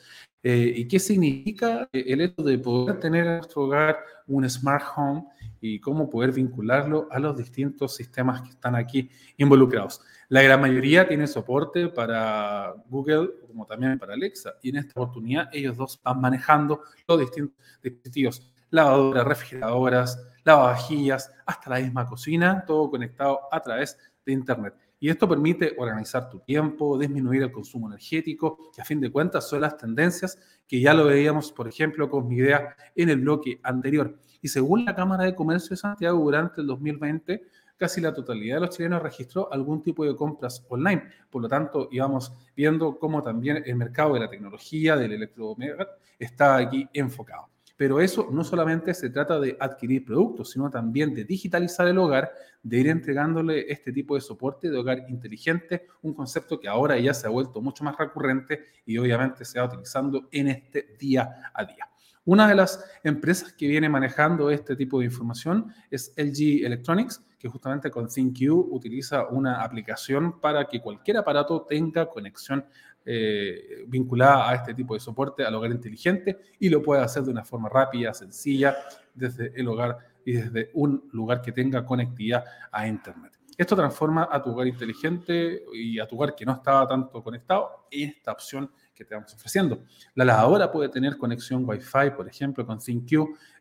eh, 0.49 0.73
y 0.77 0.87
qué 0.87 0.97
significa 0.97 1.89
el 1.91 2.21
hecho 2.21 2.41
de 2.41 2.57
poder 2.57 3.01
tener 3.01 3.25
en 3.27 3.35
nuestro 3.39 3.63
hogar 3.63 3.97
un 4.27 4.49
smart 4.49 4.81
home 4.95 5.25
y 5.59 5.77
cómo 5.81 6.09
poder 6.09 6.31
vincularlo 6.31 7.09
a 7.11 7.19
los 7.19 7.35
distintos 7.35 7.93
sistemas 7.93 8.43
que 8.43 8.51
están 8.51 8.73
aquí 8.73 9.09
involucrados. 9.35 9.99
La 10.29 10.41
gran 10.41 10.61
mayoría 10.61 11.05
tiene 11.05 11.27
soporte 11.27 11.89
para 11.89 12.73
Google 12.87 13.31
como 13.45 13.65
también 13.65 13.99
para 13.99 14.13
Alexa 14.13 14.53
y 14.61 14.69
en 14.69 14.77
esta 14.77 14.93
oportunidad 15.01 15.49
ellos 15.51 15.75
dos 15.75 15.99
van 16.01 16.21
manejando 16.21 16.79
los 17.05 17.19
distintos 17.19 17.57
dispositivos 17.83 18.49
lavadoras, 18.69 19.25
refrigeradoras, 19.25 20.27
lavavajillas, 20.45 21.29
hasta 21.45 21.71
la 21.71 21.79
misma 21.81 22.05
cocina, 22.05 22.63
todo 22.65 22.89
conectado 22.89 23.41
a 23.51 23.59
través 23.59 23.97
de 24.25 24.31
Internet. 24.31 24.86
Y 24.99 25.09
esto 25.09 25.29
permite 25.29 25.75
organizar 25.77 26.29
tu 26.29 26.39
tiempo, 26.39 26.97
disminuir 26.97 27.43
el 27.43 27.51
consumo 27.51 27.87
energético, 27.87 28.71
que 28.73 28.81
a 28.81 28.85
fin 28.85 28.99
de 28.99 29.11
cuentas 29.11 29.47
son 29.47 29.61
las 29.61 29.77
tendencias 29.77 30.39
que 30.67 30.81
ya 30.81 30.93
lo 30.93 31.05
veíamos, 31.05 31.51
por 31.51 31.67
ejemplo, 31.67 32.09
con 32.09 32.27
mi 32.27 32.37
idea 32.37 32.75
en 32.95 33.09
el 33.09 33.21
bloque 33.21 33.59
anterior. 33.63 34.17
Y 34.41 34.47
según 34.47 34.85
la 34.85 34.95
Cámara 34.95 35.25
de 35.25 35.35
Comercio 35.35 35.71
de 35.71 35.77
Santiago, 35.77 36.19
durante 36.19 36.61
el 36.61 36.67
2020, 36.67 37.43
casi 37.77 38.01
la 38.01 38.13
totalidad 38.13 38.55
de 38.55 38.61
los 38.61 38.75
chilenos 38.75 39.03
registró 39.03 39.51
algún 39.53 39.83
tipo 39.83 40.03
de 40.03 40.15
compras 40.15 40.65
online. 40.69 41.03
Por 41.29 41.43
lo 41.43 41.47
tanto, 41.47 41.89
íbamos 41.91 42.33
viendo 42.55 42.97
cómo 42.97 43.21
también 43.21 43.63
el 43.65 43.75
mercado 43.75 44.15
de 44.15 44.21
la 44.21 44.29
tecnología, 44.29 44.95
del 44.95 45.13
electrodoméstico, 45.13 45.85
está 46.17 46.57
aquí 46.57 46.87
enfocado. 46.93 47.49
Pero 47.77 48.01
eso 48.01 48.27
no 48.31 48.43
solamente 48.43 48.93
se 48.95 49.11
trata 49.11 49.39
de 49.39 49.55
adquirir 49.59 50.03
productos, 50.03 50.49
sino 50.49 50.69
también 50.69 51.13
de 51.13 51.23
digitalizar 51.23 51.87
el 51.87 51.99
hogar, 51.99 52.31
de 52.63 52.77
ir 52.79 52.87
entregándole 52.87 53.71
este 53.71 53.93
tipo 53.93 54.15
de 54.15 54.21
soporte 54.21 54.69
de 54.69 54.77
hogar 54.77 55.05
inteligente, 55.07 55.85
un 56.01 56.15
concepto 56.15 56.59
que 56.59 56.67
ahora 56.67 56.97
ya 56.97 57.13
se 57.13 57.27
ha 57.27 57.29
vuelto 57.29 57.61
mucho 57.61 57.83
más 57.83 57.95
recurrente 57.95 58.63
y 58.85 58.97
obviamente 58.97 59.45
se 59.45 59.59
va 59.59 59.67
utilizando 59.67 60.27
en 60.31 60.47
este 60.47 60.95
día 60.99 61.51
a 61.53 61.63
día. 61.63 61.87
Una 62.25 62.45
de 62.45 62.55
las 62.55 62.83
empresas 63.05 63.53
que 63.53 63.67
viene 63.67 63.87
manejando 63.87 64.49
este 64.49 64.75
tipo 64.75 64.99
de 64.99 65.05
información 65.05 65.71
es 65.89 66.11
LG 66.17 66.65
Electronics, 66.65 67.23
que 67.39 67.47
justamente 67.47 67.89
con 67.89 68.07
ThinQ 68.07 68.51
utiliza 68.69 69.27
una 69.27 69.63
aplicación 69.63 70.41
para 70.41 70.65
que 70.67 70.81
cualquier 70.81 71.17
aparato 71.17 71.61
tenga 71.61 72.09
conexión 72.09 72.65
eh, 73.09 73.85
vinculada 73.87 74.49
a 74.49 74.55
este 74.55 74.73
tipo 74.73 74.93
de 74.93 74.99
soporte 74.99 75.45
al 75.45 75.55
hogar 75.55 75.71
inteligente 75.71 76.37
y 76.59 76.67
lo 76.67 76.83
puede 76.83 77.01
hacer 77.01 77.23
de 77.23 77.31
una 77.31 77.45
forma 77.45 77.69
rápida, 77.69 78.13
sencilla, 78.13 78.75
desde 79.13 79.53
el 79.55 79.65
hogar 79.69 79.97
y 80.25 80.33
desde 80.33 80.71
un 80.73 81.07
lugar 81.13 81.41
que 81.41 81.53
tenga 81.53 81.85
conectividad 81.85 82.43
a 82.69 82.85
Internet. 82.85 83.31
Esto 83.57 83.77
transforma 83.77 84.27
a 84.29 84.43
tu 84.43 84.51
hogar 84.51 84.67
inteligente 84.67 85.63
y 85.73 85.99
a 85.99 86.05
tu 86.05 86.17
hogar 86.17 86.35
que 86.35 86.45
no 86.45 86.51
estaba 86.51 86.85
tanto 86.85 87.23
conectado 87.23 87.87
esta 87.89 88.33
opción 88.33 88.69
que 88.93 89.05
te 89.05 89.15
vamos 89.15 89.33
ofreciendo. 89.33 89.83
La 90.13 90.25
lavadora 90.25 90.69
puede 90.69 90.89
tener 90.89 91.17
conexión 91.17 91.63
Wi-Fi, 91.65 92.11
por 92.15 92.27
ejemplo, 92.27 92.65
con 92.65 92.77
ThinQ. 92.77 93.11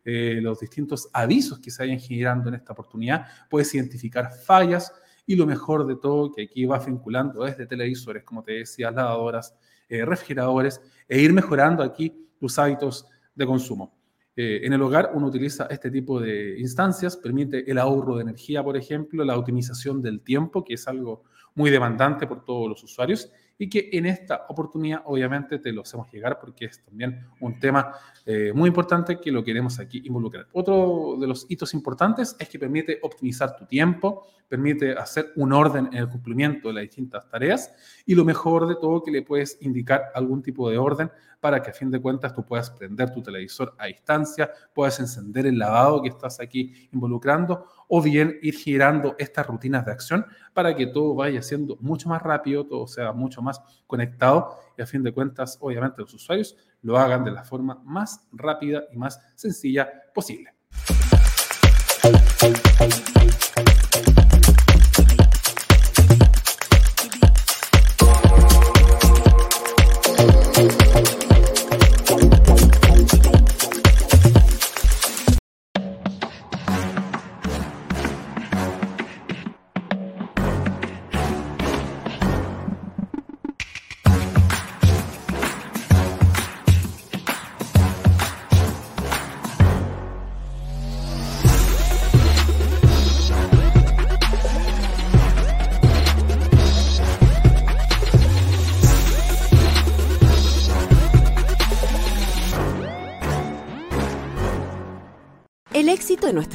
Eh, 0.05 0.41
los 0.43 0.59
distintos 0.59 1.09
avisos 1.13 1.61
que 1.61 1.71
se 1.71 1.85
vayan 1.85 2.01
generando 2.01 2.49
en 2.49 2.57
esta 2.57 2.73
oportunidad, 2.73 3.27
puedes 3.49 3.73
identificar 3.75 4.33
fallas, 4.33 4.93
y 5.27 5.35
lo 5.35 5.47
mejor 5.47 5.87
de 5.87 5.97
todo, 5.97 6.33
que 6.33 6.43
aquí 6.45 6.65
vas 6.65 6.87
vinculando 6.87 7.45
desde 7.45 7.67
televisores, 7.67 8.23
como 8.23 8.43
te 8.43 8.53
decía, 8.53 8.91
lavadoras, 8.91 9.55
eh, 9.89 10.05
refrigeradores, 10.05 10.81
e 11.09 11.21
ir 11.21 11.33
mejorando 11.33 11.83
aquí 11.83 12.29
tus 12.39 12.59
hábitos 12.59 13.07
de 13.35 13.47
consumo. 13.47 13.93
Eh, 14.37 14.61
en 14.65 14.73
el 14.73 14.83
hogar 14.83 15.11
uno 15.15 15.27
utiliza 15.27 15.67
este 15.71 15.91
tipo 15.91 16.21
de 16.21 16.61
instancias, 16.61 17.17
permite 17.17 17.69
el 17.71 17.79
ahorro 17.79 18.17
de 18.17 18.23
energía, 18.23 18.63
por 18.63 18.77
ejemplo, 18.77 19.25
la 19.25 19.37
optimización 19.37 20.03
del 20.03 20.21
tiempo, 20.21 20.63
que 20.63 20.75
es 20.75 20.87
algo 20.87 21.25
muy 21.55 21.71
demandante 21.71 22.27
por 22.27 22.45
todos 22.45 22.69
los 22.69 22.85
usuarios, 22.85 23.33
y 23.59 23.69
que 23.69 23.89
en 23.93 24.07
esta 24.07 24.47
oportunidad 24.49 25.03
obviamente 25.07 25.59
te 25.59 25.73
lo 25.73 25.83
hacemos 25.83 26.11
llegar 26.13 26.39
porque 26.39 26.67
es 26.67 26.85
también 26.85 27.27
un 27.41 27.59
tema 27.59 27.93
eh, 28.25 28.53
muy 28.55 28.69
importante 28.69 29.19
que 29.19 29.31
lo 29.31 29.43
queremos 29.43 29.79
aquí 29.79 30.03
involucrar. 30.05 30.47
Otro 30.53 31.17
de 31.19 31.27
los 31.27 31.47
hitos 31.49 31.75
importantes 31.75 32.37
es 32.39 32.49
que 32.49 32.59
permite 32.59 32.99
optimizar 33.03 33.57
tu 33.57 33.67
tiempo, 33.67 34.27
permite 34.49 34.93
hacer 34.93 35.33
un 35.37 35.53
orden 35.53 35.87
en 35.87 35.99
el 35.99 36.09
cumplimiento 36.09 36.69
de 36.69 36.75
las 36.75 36.83
distintas 36.83 37.29
tareas 37.29 37.73
y 38.05 38.15
lo 38.15 38.25
mejor 38.25 38.67
de 38.69 38.77
todo 38.77 39.03
que 39.03 39.11
le 39.11 39.23
puedes 39.23 39.59
indicar 39.61 40.11
algún 40.15 40.43
tipo 40.43 40.71
de 40.71 40.79
orden 40.79 41.11
para 41.41 41.63
que 41.63 41.71
a 41.71 41.73
fin 41.73 41.91
de 41.91 42.01
cuentas 42.01 42.35
tú 42.35 42.45
puedas 42.45 42.71
prender 42.71 43.13
tu 43.13 43.23
televisor 43.23 43.75
a 43.79 43.87
distancia, 43.87 44.51
puedas 44.75 44.99
encender 45.01 45.47
el 45.47 45.59
lavado 45.59 46.03
que 46.03 46.09
estás 46.09 46.41
aquí 46.41 46.89
involucrando 46.93 47.67
o 47.89 48.03
bien 48.03 48.39
ir 48.43 48.55
girando 48.55 49.15
estas 49.19 49.47
rutinas 49.47 49.85
de 49.85 49.93
acción 49.93 50.27
para 50.53 50.75
que 50.75 50.87
todo 50.87 51.15
vaya 51.15 51.43
siendo 51.43 51.77
mucho 51.81 52.09
más 52.09 52.23
rápido, 52.23 52.67
todo 52.67 52.87
sea 52.87 53.13
mucho 53.13 53.43
más 53.43 53.46
conectado 53.87 54.59
y 54.77 54.83
a 54.83 54.87
fin 54.87 55.03
de 55.03 55.13
cuentas, 55.13 55.59
obviamente 55.61 56.03
los 56.03 56.13
usuarios 56.15 56.57
lo 56.83 56.99
hagan 56.99 57.25
de 57.25 57.31
la 57.31 57.45
forma 57.45 57.81
más 57.85 58.27
rápida 58.33 58.85
y 58.93 58.97
más 58.97 59.21
sencilla 59.35 59.89
posible. 60.15 60.55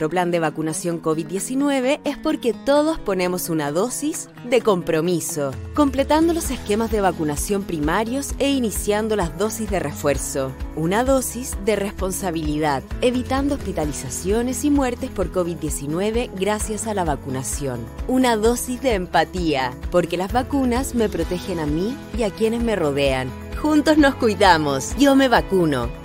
Plan 0.09 0.31
de 0.31 0.39
vacunación 0.39 1.01
COVID-19 1.01 1.99
es 2.03 2.17
porque 2.17 2.53
todos 2.53 2.99
ponemos 2.99 3.49
una 3.49 3.71
dosis 3.71 4.29
de 4.49 4.61
compromiso, 4.61 5.51
completando 5.73 6.33
los 6.33 6.51
esquemas 6.51 6.91
de 6.91 7.01
vacunación 7.01 7.63
primarios 7.63 8.33
e 8.39 8.49
iniciando 8.49 9.15
las 9.15 9.37
dosis 9.37 9.69
de 9.69 9.79
refuerzo. 9.79 10.51
Una 10.75 11.03
dosis 11.03 11.57
de 11.65 11.75
responsabilidad, 11.75 12.83
evitando 13.01 13.55
hospitalizaciones 13.55 14.63
y 14.65 14.69
muertes 14.69 15.09
por 15.09 15.31
COVID-19 15.31 16.29
gracias 16.39 16.87
a 16.87 16.93
la 16.93 17.03
vacunación. 17.03 17.79
Una 18.07 18.35
dosis 18.35 18.81
de 18.81 18.95
empatía, 18.95 19.73
porque 19.91 20.17
las 20.17 20.31
vacunas 20.31 20.95
me 20.95 21.09
protegen 21.09 21.59
a 21.59 21.65
mí 21.65 21.95
y 22.17 22.23
a 22.23 22.29
quienes 22.31 22.63
me 22.63 22.75
rodean. 22.75 23.29
Juntos 23.61 23.97
nos 23.97 24.15
cuidamos. 24.15 24.95
Yo 24.97 25.15
me 25.15 25.27
vacuno. 25.27 26.00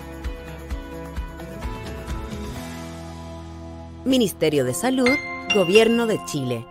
Ministerio 4.06 4.64
de 4.64 4.72
Salud, 4.72 5.08
Gobierno 5.52 6.06
de 6.06 6.20
Chile. 6.26 6.64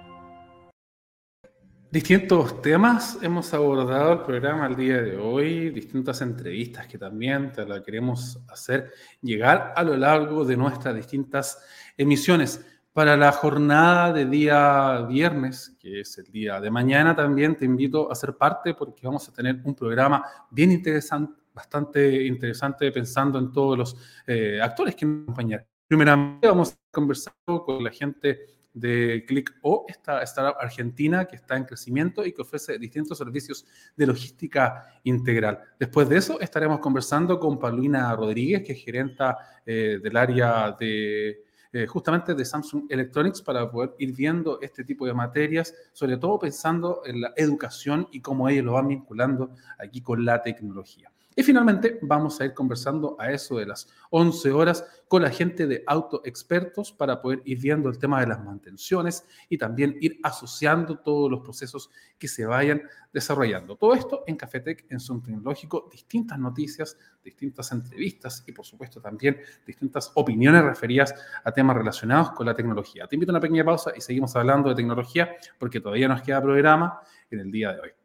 Distintos 1.92 2.62
temas 2.62 3.20
hemos 3.22 3.54
abordado 3.54 4.14
el 4.14 4.20
programa 4.22 4.68
el 4.68 4.78
día 4.78 5.02
de 5.02 5.18
hoy, 5.18 5.70
distintas 5.72 6.22
entrevistas 6.22 6.88
que 6.88 6.98
también 6.98 7.52
te 7.52 7.66
la 7.66 7.84
queremos 7.84 8.40
hacer 8.48 8.94
llegar 9.22 9.74
a 9.76 9.84
lo 9.84 9.98
largo 9.98 10.46
de 10.46 10.56
nuestras 10.56 10.96
distintas 10.96 11.62
emisiones. 11.98 12.66
Para 12.94 13.18
la 13.18 13.34
jornada 13.34 14.14
de 14.14 14.26
día 14.28 15.02
viernes, 15.02 15.76
que 15.78 16.00
es 16.00 16.18
el 16.18 16.32
día 16.32 16.62
de 16.62 16.72
mañana, 16.72 17.18
también 17.18 17.58
te 17.58 17.66
invito 17.66 18.10
a 18.10 18.16
ser 18.16 18.38
parte 18.38 18.76
porque 18.76 19.06
vamos 19.06 19.28
a 19.28 19.34
tener 19.34 19.60
un 19.66 19.76
programa 19.76 20.24
bien 20.50 20.72
interesante, 20.72 21.34
bastante 21.54 22.26
interesante 22.26 22.90
pensando 22.94 23.38
en 23.40 23.52
todos 23.52 23.78
los 23.78 23.98
eh, 24.26 24.62
actores 24.62 24.96
que 24.96 25.06
nos 25.06 25.24
acompañan. 25.24 25.66
Primeramente 25.88 26.48
vamos 26.48 26.74
a 26.74 26.78
conversar 26.92 27.34
con 27.46 27.84
la 27.84 27.92
gente 27.92 28.40
de 28.74 29.24
ClickO, 29.28 29.86
esta 29.88 30.22
startup 30.24 30.60
argentina 30.60 31.26
que 31.26 31.36
está 31.36 31.56
en 31.56 31.64
crecimiento 31.64 32.26
y 32.26 32.34
que 32.34 32.42
ofrece 32.42 32.80
distintos 32.80 33.20
servicios 33.20 33.66
de 33.96 34.08
logística 34.08 35.00
integral. 35.04 35.60
Después 35.80 36.10
de 36.10 36.18
eso 36.18 36.40
estaremos 36.42 36.80
conversando 36.80 37.40
con 37.40 37.60
Paulina 37.60 38.16
Rodríguez, 38.16 38.64
que 38.64 38.74
es 38.74 38.84
gerenta 38.84 39.38
eh, 39.66 40.00
del 40.02 40.18
área 40.18 40.76
de 40.78 41.46
eh, 41.72 41.86
justamente 41.88 42.34
de 42.34 42.46
Samsung 42.46 42.86
Electronics 42.90 43.42
para 43.42 43.70
poder 43.70 43.94
ir 44.00 44.14
viendo 44.14 44.60
este 44.62 44.84
tipo 44.84 45.06
de 45.06 45.14
materias, 45.14 45.74
sobre 45.94 46.18
todo 46.18 46.40
pensando 46.40 47.02
en 47.06 47.22
la 47.22 47.34
educación 47.36 48.08
y 48.12 48.22
cómo 48.22 48.50
ellos 48.50 48.66
lo 48.66 48.74
van 48.74 48.88
vinculando 48.88 49.52
aquí 49.78 50.02
con 50.02 50.26
la 50.26 50.42
tecnología. 50.42 51.12
Y 51.38 51.44
finalmente 51.44 52.00
vamos 52.02 52.40
a 52.40 52.46
ir 52.46 52.54
conversando 52.54 53.18
a 53.20 53.30
eso 53.30 53.58
de 53.58 53.66
las 53.66 53.90
11 54.10 54.52
horas 54.54 54.86
con 55.10 55.22
la 55.22 55.30
gente 55.30 55.68
de 55.68 55.84
autoexpertos 55.86 56.94
para 56.94 57.22
poder 57.22 57.42
ir 57.44 57.60
viendo 57.60 57.90
el 57.90 57.98
tema 57.98 58.22
de 58.22 58.28
las 58.28 58.42
mantenciones 58.42 59.26
y 59.50 59.58
también 59.58 59.98
ir 60.00 60.18
asociando 60.24 61.00
todos 61.00 61.30
los 61.30 61.42
procesos 61.42 61.90
que 62.18 62.30
se 62.30 62.46
vayan 62.46 62.84
desarrollando. 63.12 63.76
Todo 63.76 63.96
esto 63.96 64.24
en 64.28 64.38
Cafetec, 64.38 64.86
en 64.90 65.00
Zoom 65.02 65.22
Tecnológico, 65.22 65.90
distintas 65.92 66.40
noticias, 66.40 66.98
distintas 67.22 67.70
entrevistas 67.74 68.46
y 68.48 68.54
por 68.54 68.66
supuesto 68.66 69.02
también 69.02 69.38
distintas 69.68 70.14
opiniones 70.16 70.64
referidas 70.64 71.14
a 71.44 71.52
temas 71.52 71.76
relacionados 71.76 72.32
con 72.32 72.46
la 72.46 72.56
tecnología. 72.56 73.08
Te 73.08 73.18
invito 73.18 73.34
a 73.34 73.34
una 73.34 73.42
pequeña 73.42 73.66
pausa 73.66 73.92
y 73.94 74.00
seguimos 74.00 74.34
hablando 74.38 74.70
de 74.70 74.76
tecnología 74.76 75.36
porque 75.60 75.82
todavía 75.82 76.08
nos 76.08 76.22
queda 76.22 76.42
programa 76.42 77.02
en 77.30 77.40
el 77.42 77.52
día 77.52 77.74
de 77.74 77.82
hoy. 77.82 78.05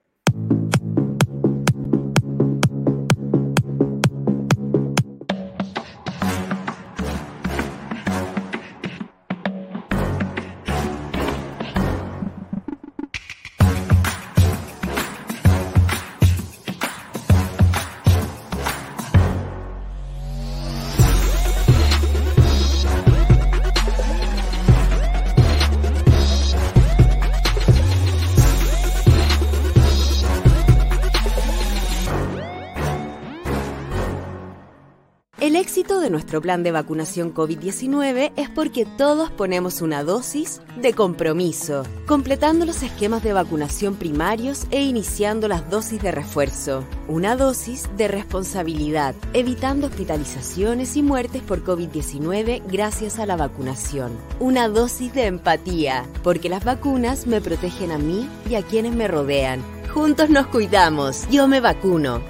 De 35.50 36.10
nuestro 36.10 36.40
plan 36.40 36.62
de 36.62 36.70
vacunación 36.70 37.34
COVID-19 37.34 38.32
es 38.36 38.48
porque 38.48 38.86
todos 38.86 39.30
ponemos 39.32 39.82
una 39.82 40.04
dosis 40.04 40.62
de 40.76 40.92
compromiso, 40.92 41.82
completando 42.06 42.64
los 42.64 42.84
esquemas 42.84 43.24
de 43.24 43.32
vacunación 43.32 43.96
primarios 43.96 44.66
e 44.70 44.82
iniciando 44.82 45.48
las 45.48 45.68
dosis 45.68 46.00
de 46.00 46.12
refuerzo. 46.12 46.84
Una 47.08 47.34
dosis 47.34 47.88
de 47.96 48.06
responsabilidad, 48.06 49.16
evitando 49.32 49.88
hospitalizaciones 49.88 50.96
y 50.96 51.02
muertes 51.02 51.42
por 51.42 51.64
COVID-19 51.64 52.62
gracias 52.70 53.18
a 53.18 53.26
la 53.26 53.36
vacunación. 53.36 54.12
Una 54.38 54.68
dosis 54.68 55.12
de 55.12 55.26
empatía, 55.26 56.06
porque 56.22 56.48
las 56.48 56.64
vacunas 56.64 57.26
me 57.26 57.40
protegen 57.40 57.90
a 57.90 57.98
mí 57.98 58.28
y 58.48 58.54
a 58.54 58.62
quienes 58.62 58.94
me 58.94 59.08
rodean. 59.08 59.62
Juntos 59.92 60.30
nos 60.30 60.46
cuidamos. 60.46 61.28
Yo 61.28 61.48
me 61.48 61.60
vacuno. 61.60 62.29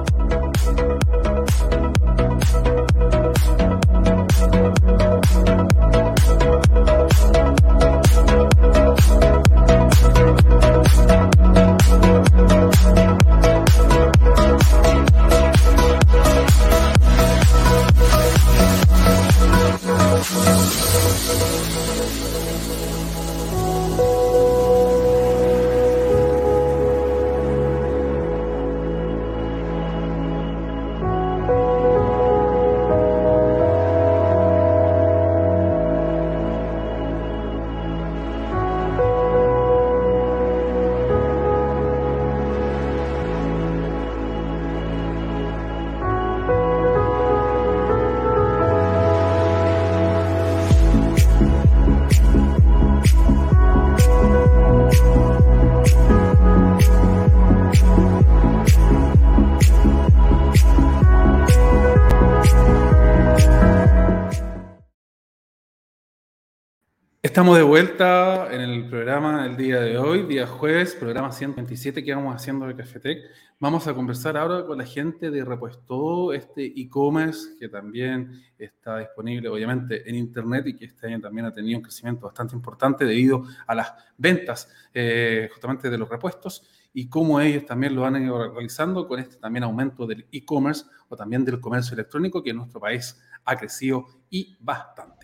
Estamos 67.41 67.57
de 67.57 67.63
vuelta 67.63 68.53
en 68.53 68.61
el 68.61 68.87
programa 68.87 69.41
del 69.41 69.57
día 69.57 69.81
de 69.81 69.97
hoy, 69.97 70.27
día 70.27 70.45
jueves, 70.45 70.93
programa 70.93 71.31
127 71.31 72.03
que 72.03 72.13
vamos 72.13 72.35
haciendo 72.35 72.67
de 72.67 72.75
Cafetec. 72.75 73.17
Vamos 73.59 73.87
a 73.87 73.95
conversar 73.95 74.37
ahora 74.37 74.63
con 74.63 74.77
la 74.77 74.85
gente 74.85 75.31
de 75.31 75.43
Repuesto, 75.43 76.33
este 76.33 76.63
e-commerce 76.79 77.55
que 77.59 77.67
también 77.67 78.43
está 78.59 78.99
disponible 78.99 79.49
obviamente 79.49 80.07
en 80.07 80.17
Internet 80.17 80.67
y 80.67 80.75
que 80.75 80.85
este 80.85 81.07
año 81.07 81.19
también 81.19 81.47
ha 81.47 81.51
tenido 81.51 81.79
un 81.79 81.83
crecimiento 81.83 82.27
bastante 82.27 82.55
importante 82.55 83.05
debido 83.05 83.43
a 83.65 83.73
las 83.73 83.91
ventas 84.17 84.71
eh, 84.93 85.49
justamente 85.51 85.89
de 85.89 85.97
los 85.97 86.07
repuestos 86.07 86.61
y 86.93 87.09
cómo 87.09 87.41
ellos 87.41 87.65
también 87.65 87.95
lo 87.95 88.05
han 88.05 88.21
ido 88.21 88.51
realizando 88.53 89.07
con 89.07 89.19
este 89.19 89.37
también 89.37 89.63
aumento 89.63 90.05
del 90.05 90.27
e-commerce 90.31 90.85
o 91.09 91.15
también 91.15 91.43
del 91.43 91.59
comercio 91.59 91.95
electrónico 91.95 92.43
que 92.43 92.51
en 92.51 92.57
nuestro 92.57 92.79
país 92.79 93.19
ha 93.45 93.55
crecido 93.55 94.05
y 94.29 94.55
bastante. 94.59 95.20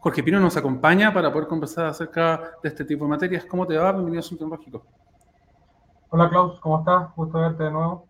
Jorge 0.00 0.22
Pino 0.22 0.38
nos 0.38 0.56
acompaña 0.56 1.12
para 1.12 1.32
poder 1.32 1.48
conversar 1.48 1.86
acerca 1.86 2.52
de 2.62 2.68
este 2.68 2.84
tipo 2.84 3.04
de 3.04 3.10
materias. 3.10 3.44
¿Cómo 3.44 3.66
te 3.66 3.76
va? 3.76 3.90
Bienvenido 3.90 4.20
a 4.20 4.22
Asunto 4.24 4.44
Tecnológico. 4.44 4.86
Hola 6.10 6.30
Klaus, 6.30 6.60
¿cómo 6.60 6.78
estás? 6.78 7.12
Gusto 7.16 7.40
verte 7.40 7.64
de 7.64 7.72
nuevo. 7.72 8.06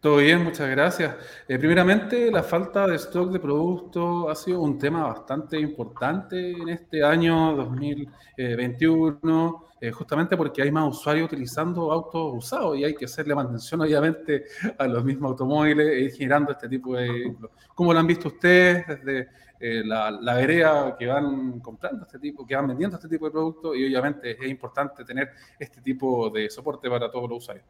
Todo 0.00 0.16
bien, 0.16 0.42
muchas 0.42 0.70
gracias. 0.70 1.14
Eh, 1.46 1.58
primeramente, 1.58 2.30
la 2.30 2.42
falta 2.42 2.86
de 2.86 2.96
stock 2.96 3.30
de 3.30 3.38
productos 3.38 4.30
ha 4.30 4.34
sido 4.34 4.60
un 4.60 4.78
tema 4.78 5.06
bastante 5.06 5.60
importante 5.60 6.52
en 6.52 6.70
este 6.70 7.04
año 7.04 7.54
2021, 7.54 9.66
eh, 9.80 9.90
justamente 9.90 10.38
porque 10.38 10.62
hay 10.62 10.70
más 10.70 10.88
usuarios 10.88 11.26
utilizando 11.26 11.92
autos 11.92 12.32
usados 12.34 12.78
y 12.78 12.84
hay 12.84 12.94
que 12.94 13.04
hacerle 13.04 13.34
mantención, 13.34 13.82
obviamente, 13.82 14.44
a 14.78 14.86
los 14.86 15.04
mismos 15.04 15.32
automóviles 15.32 15.86
e 15.86 16.00
ir 16.00 16.12
generando 16.12 16.52
este 16.52 16.66
tipo 16.66 16.96
de 16.96 17.10
vehículos. 17.10 17.50
¿Cómo 17.74 17.92
lo 17.92 17.98
han 17.98 18.06
visto 18.06 18.28
ustedes 18.28 18.86
desde 18.86 19.28
eh, 19.60 19.82
la, 19.84 20.10
la, 20.10 20.34
vereda 20.34 20.96
que 20.96 21.06
van 21.06 21.60
comprando 21.60 22.04
este 22.04 22.18
tipo, 22.18 22.44
que 22.44 22.56
van 22.56 22.66
vendiendo 22.66 22.96
este 22.96 23.08
tipo 23.08 23.26
de 23.26 23.30
productos 23.30 23.76
y 23.76 23.86
obviamente 23.86 24.32
es 24.32 24.50
importante 24.50 25.04
tener 25.04 25.30
este 25.58 25.80
tipo 25.80 26.28
de 26.28 26.50
soporte 26.50 26.90
para 26.90 27.10
todos 27.10 27.30
los 27.30 27.38
usuarios. 27.38 27.64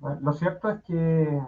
lo 0.00 0.32
cierto 0.32 0.70
es 0.70 0.82
que 0.82 1.42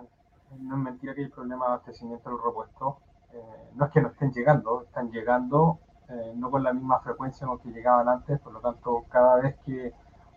no 0.60 0.76
es 0.76 0.82
mentira 0.82 1.14
que 1.14 1.22
el 1.22 1.30
problema 1.30 1.64
de 1.64 1.72
abastecimiento 1.72 2.28
de 2.28 2.36
los 2.36 2.44
repuestos 2.44 2.96
eh, 3.32 3.70
no 3.74 3.86
es 3.86 3.92
que 3.92 4.02
no 4.02 4.08
estén 4.08 4.30
llegando, 4.32 4.82
están 4.82 5.10
llegando 5.10 5.78
eh, 6.10 6.32
no 6.36 6.50
con 6.50 6.62
la 6.62 6.74
misma 6.74 7.00
frecuencia 7.00 7.46
con 7.46 7.58
que 7.60 7.70
llegaban 7.70 8.08
antes, 8.08 8.38
por 8.40 8.52
lo 8.52 8.60
tanto 8.60 9.06
cada 9.08 9.36
vez 9.36 9.56
que 9.64 9.90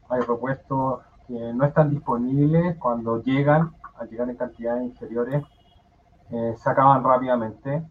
hay 0.09 0.21
repuestos 0.21 1.01
que 1.27 1.53
no 1.53 1.65
están 1.65 1.89
disponibles, 1.89 2.77
cuando 2.77 3.21
llegan, 3.21 3.75
al 3.97 4.09
llegar 4.09 4.29
en 4.29 4.37
cantidades 4.37 4.83
inferiores, 4.85 5.43
se 6.29 6.69
acaban 6.69 7.03
rápidamente 7.03 7.83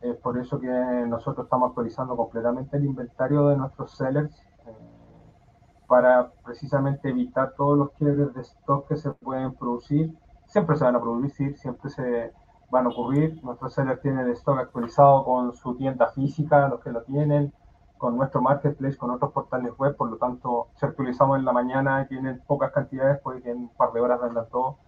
es 0.00 0.16
por 0.16 0.38
eso 0.38 0.58
que 0.58 0.68
nosotros 1.06 1.44
estamos 1.44 1.68
actualizando 1.70 2.16
completamente 2.16 2.76
el 2.76 2.84
inventario 2.84 3.48
de 3.48 3.56
nuestros 3.56 3.96
sellers 3.96 4.34
eh, 4.66 4.74
para 5.86 6.30
precisamente 6.44 7.10
evitar 7.10 7.54
todos 7.56 7.76
los 7.76 7.90
quiebres 7.92 8.32
de 8.34 8.40
stock 8.40 8.88
que 8.88 8.96
se 8.96 9.10
pueden 9.12 9.54
producir. 9.54 10.16
Siempre 10.46 10.76
se 10.76 10.84
van 10.84 10.96
a 10.96 11.00
producir, 11.00 11.56
siempre 11.58 11.90
se 11.90 12.32
van 12.70 12.86
a 12.86 12.88
ocurrir. 12.88 13.42
Nuestros 13.44 13.74
sellers 13.74 14.00
tienen 14.00 14.26
el 14.26 14.32
stock 14.32 14.58
actualizado 14.58 15.24
con 15.24 15.52
su 15.52 15.74
tienda 15.76 16.08
física, 16.12 16.68
los 16.68 16.80
que 16.80 16.90
lo 16.90 17.02
tienen, 17.02 17.52
con 17.98 18.16
nuestro 18.16 18.40
marketplace, 18.40 18.96
con 18.96 19.10
otros 19.10 19.32
portales 19.32 19.76
web. 19.76 19.96
Por 19.96 20.10
lo 20.10 20.16
tanto, 20.16 20.68
si 20.76 20.86
actualizamos 20.86 21.38
en 21.38 21.44
la 21.44 21.52
mañana 21.52 22.02
y 22.02 22.08
tienen 22.08 22.40
pocas 22.46 22.72
cantidades, 22.72 23.20
que 23.42 23.50
en 23.50 23.58
un 23.58 23.68
par 23.76 23.92
de 23.92 24.00
horas 24.00 24.20
vendan 24.22 24.48
todo 24.50 24.78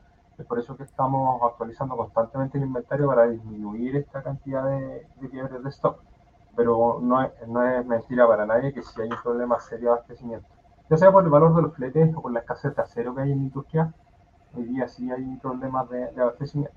es 0.42 0.46
por 0.48 0.58
eso 0.58 0.76
que 0.76 0.82
estamos 0.82 1.40
actualizando 1.42 1.96
constantemente 1.96 2.58
el 2.58 2.64
inventario 2.64 3.06
para 3.06 3.26
disminuir 3.26 3.96
esta 3.96 4.22
cantidad 4.22 4.64
de, 4.64 5.06
de 5.20 5.30
quiebres 5.30 5.62
de 5.62 5.70
stock. 5.70 6.00
Pero 6.54 7.00
no 7.00 7.22
es, 7.22 7.86
mentira 7.86 8.26
para 8.26 8.44
nadie 8.44 8.74
que 8.74 8.82
si 8.82 9.00
hay 9.00 9.08
un 9.08 9.22
problema 9.22 9.58
serio 9.58 9.86
de 9.86 9.92
abastecimiento, 9.92 10.46
ya 10.90 10.96
sea 10.98 11.10
por 11.10 11.24
el 11.24 11.30
valor 11.30 11.54
de 11.56 11.62
los 11.62 11.74
fletes 11.74 12.14
o 12.14 12.20
por 12.20 12.32
la 12.32 12.40
escasez 12.40 12.76
de 12.76 12.82
acero 12.82 13.14
que 13.14 13.22
hay 13.22 13.32
en 13.32 13.38
la 13.38 13.44
industria, 13.44 13.94
hoy 14.54 14.64
día 14.64 14.86
sí 14.86 15.10
hay 15.10 15.36
problemas 15.36 15.88
de, 15.88 16.20
abastecimiento. 16.20 16.76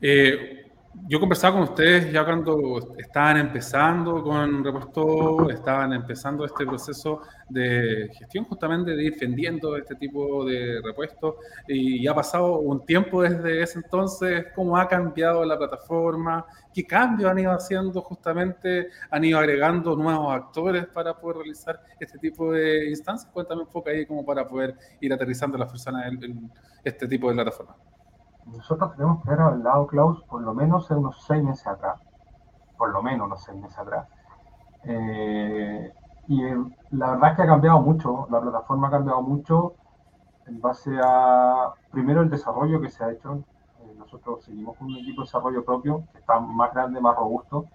Eh, 0.00 0.63
yo 1.06 1.20
conversaba 1.20 1.54
con 1.54 1.62
ustedes 1.64 2.10
ya 2.12 2.24
cuando 2.24 2.94
estaban 2.96 3.36
empezando 3.36 4.22
con 4.22 4.64
Repuesto, 4.64 5.50
estaban 5.50 5.92
empezando 5.92 6.44
este 6.44 6.64
proceso 6.64 7.20
de 7.48 8.10
gestión 8.16 8.44
justamente 8.44 8.96
de 8.96 9.04
ir 9.04 9.16
vendiendo 9.20 9.76
este 9.76 9.96
tipo 9.96 10.44
de 10.44 10.80
repuestos 10.82 11.34
y 11.68 12.06
ha 12.06 12.14
pasado 12.14 12.58
un 12.60 12.86
tiempo 12.86 13.22
desde 13.22 13.62
ese 13.62 13.80
entonces, 13.80 14.46
cómo 14.54 14.76
ha 14.78 14.88
cambiado 14.88 15.44
la 15.44 15.58
plataforma, 15.58 16.46
qué 16.72 16.86
cambios 16.86 17.30
han 17.30 17.38
ido 17.38 17.52
haciendo 17.52 18.00
justamente, 18.00 18.88
han 19.10 19.24
ido 19.24 19.38
agregando 19.38 19.94
nuevos 19.96 20.34
actores 20.34 20.86
para 20.86 21.14
poder 21.14 21.38
realizar 21.38 21.80
este 22.00 22.18
tipo 22.18 22.52
de 22.52 22.88
instancias. 22.88 23.30
Cuéntame 23.30 23.62
un 23.62 23.68
poco 23.68 23.90
ahí 23.90 24.06
como 24.06 24.24
para 24.24 24.48
poder 24.48 24.74
ir 25.00 25.12
aterrizando 25.12 25.58
las 25.58 25.70
personas 25.70 26.06
en 26.06 26.50
este 26.82 27.06
tipo 27.06 27.28
de 27.28 27.34
plataforma 27.34 27.76
nosotros 28.46 28.92
tenemos 28.92 29.22
que 29.22 29.30
haber 29.30 29.40
hablado, 29.40 29.86
Klaus, 29.86 30.22
por 30.24 30.42
lo 30.42 30.54
menos 30.54 30.90
en 30.90 30.98
unos 30.98 31.22
seis 31.24 31.42
meses 31.42 31.66
atrás, 31.66 32.00
por 32.76 32.90
lo 32.90 33.02
menos 33.02 33.26
unos 33.26 33.42
seis 33.42 33.58
meses 33.58 33.78
atrás. 33.78 34.06
Eh, 34.84 35.92
y 36.28 36.42
la 36.90 37.10
verdad 37.10 37.30
es 37.30 37.36
que 37.36 37.42
ha 37.42 37.46
cambiado 37.46 37.80
mucho, 37.80 38.26
la 38.30 38.40
plataforma 38.40 38.88
ha 38.88 38.90
cambiado 38.90 39.22
mucho 39.22 39.74
en 40.46 40.60
base 40.60 40.98
a, 41.02 41.72
primero, 41.90 42.22
el 42.22 42.30
desarrollo 42.30 42.80
que 42.80 42.90
se 42.90 43.04
ha 43.04 43.10
hecho. 43.10 43.44
Eh, 43.80 43.94
nosotros 43.96 44.44
seguimos 44.44 44.76
con 44.76 44.88
un 44.88 44.96
equipo 44.96 45.22
de 45.22 45.26
desarrollo 45.26 45.64
propio 45.64 46.04
que 46.12 46.18
está 46.18 46.38
más 46.38 46.72
grande, 46.72 47.00
más 47.00 47.16
robusto, 47.16 47.66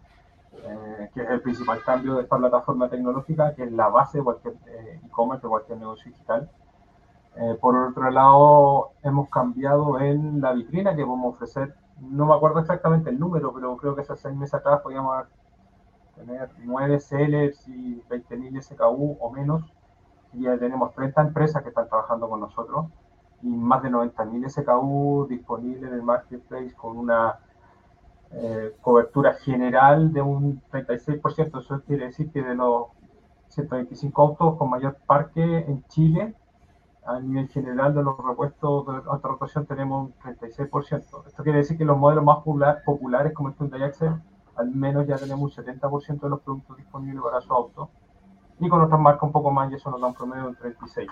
eh, 0.53 1.09
que 1.13 1.23
es 1.23 1.29
el 1.29 1.41
principal 1.41 1.83
cambio 1.83 2.15
de 2.15 2.23
esta 2.23 2.37
plataforma 2.37 2.89
tecnológica, 2.89 3.55
que 3.55 3.63
es 3.63 3.71
la 3.71 3.89
base 3.89 4.19
de 4.19 4.23
cualquier 4.23 4.55
e-commerce, 5.03 5.45
de 5.45 5.49
cualquier 5.49 5.77
negocio 5.79 6.11
digital 6.11 6.49
eh, 7.35 7.57
por 7.59 7.75
otro 7.75 8.09
lado, 8.11 8.91
hemos 9.03 9.29
cambiado 9.29 9.99
en 9.99 10.41
la 10.41 10.53
vitrina 10.53 10.95
que 10.95 11.03
a 11.03 11.05
ofrecer. 11.05 11.75
No 12.01 12.25
me 12.25 12.33
acuerdo 12.33 12.59
exactamente 12.59 13.09
el 13.09 13.19
número, 13.19 13.53
pero 13.53 13.75
creo 13.77 13.95
que 13.95 14.01
hace 14.01 14.15
seis 14.15 14.35
meses 14.35 14.55
atrás 14.55 14.81
podíamos 14.81 15.25
tener 16.15 16.49
nueve 16.63 16.99
sellers 16.99 17.67
y 17.67 18.01
20.000 18.09 18.61
SKU 18.61 19.17
o 19.19 19.31
menos. 19.31 19.63
Y 20.33 20.43
ya 20.43 20.57
tenemos 20.57 20.93
30 20.93 21.21
empresas 21.21 21.63
que 21.63 21.69
están 21.69 21.87
trabajando 21.87 22.29
con 22.29 22.39
nosotros 22.39 22.87
y 23.41 23.47
más 23.47 23.81
de 23.83 23.89
90.000 23.89 24.49
SKU 24.49 25.27
disponibles 25.29 25.83
en 25.83 25.93
el 25.93 26.03
marketplace 26.03 26.73
con 26.75 26.97
una 26.97 27.39
eh, 28.31 28.75
cobertura 28.81 29.33
general 29.35 30.11
de 30.13 30.21
un 30.21 30.61
36%. 30.71 31.59
Eso 31.59 31.81
quiere 31.85 32.07
decir 32.07 32.31
que 32.31 32.41
de 32.41 32.55
los 32.55 32.87
125 33.49 34.21
autos 34.21 34.57
con 34.57 34.69
mayor 34.69 34.97
parque 35.05 35.41
en 35.41 35.83
Chile, 35.87 36.35
a 37.05 37.19
nivel 37.19 37.47
general 37.49 37.93
de 37.93 38.03
los 38.03 38.17
repuestos 38.17 38.85
de 38.85 38.93
alta 39.11 39.27
rotación 39.27 39.65
tenemos 39.65 40.07
un 40.07 40.13
36%. 40.35 41.27
Esto 41.27 41.43
quiere 41.43 41.59
decir 41.59 41.77
que 41.77 41.85
los 41.85 41.97
modelos 41.97 42.23
más 42.23 42.39
populares 42.85 43.33
como 43.33 43.49
el 43.49 43.55
Hyundai 43.55 43.83
Accent, 43.83 44.21
al 44.55 44.71
menos 44.71 45.07
ya 45.07 45.17
tenemos 45.17 45.57
un 45.57 45.65
70% 45.65 46.19
de 46.19 46.29
los 46.29 46.41
productos 46.41 46.77
disponibles 46.77 47.23
para 47.23 47.41
su 47.41 47.53
auto. 47.53 47.89
Y 48.59 48.67
con 48.67 48.81
otras 48.81 48.99
marcas 48.99 49.23
un 49.23 49.31
poco 49.31 49.51
más 49.51 49.71
y 49.71 49.75
eso 49.75 49.89
nos 49.89 50.01
da 50.01 50.07
un 50.07 50.13
promedio 50.13 50.43
de 50.43 50.49
un 50.49 50.55
36%. 50.57 51.07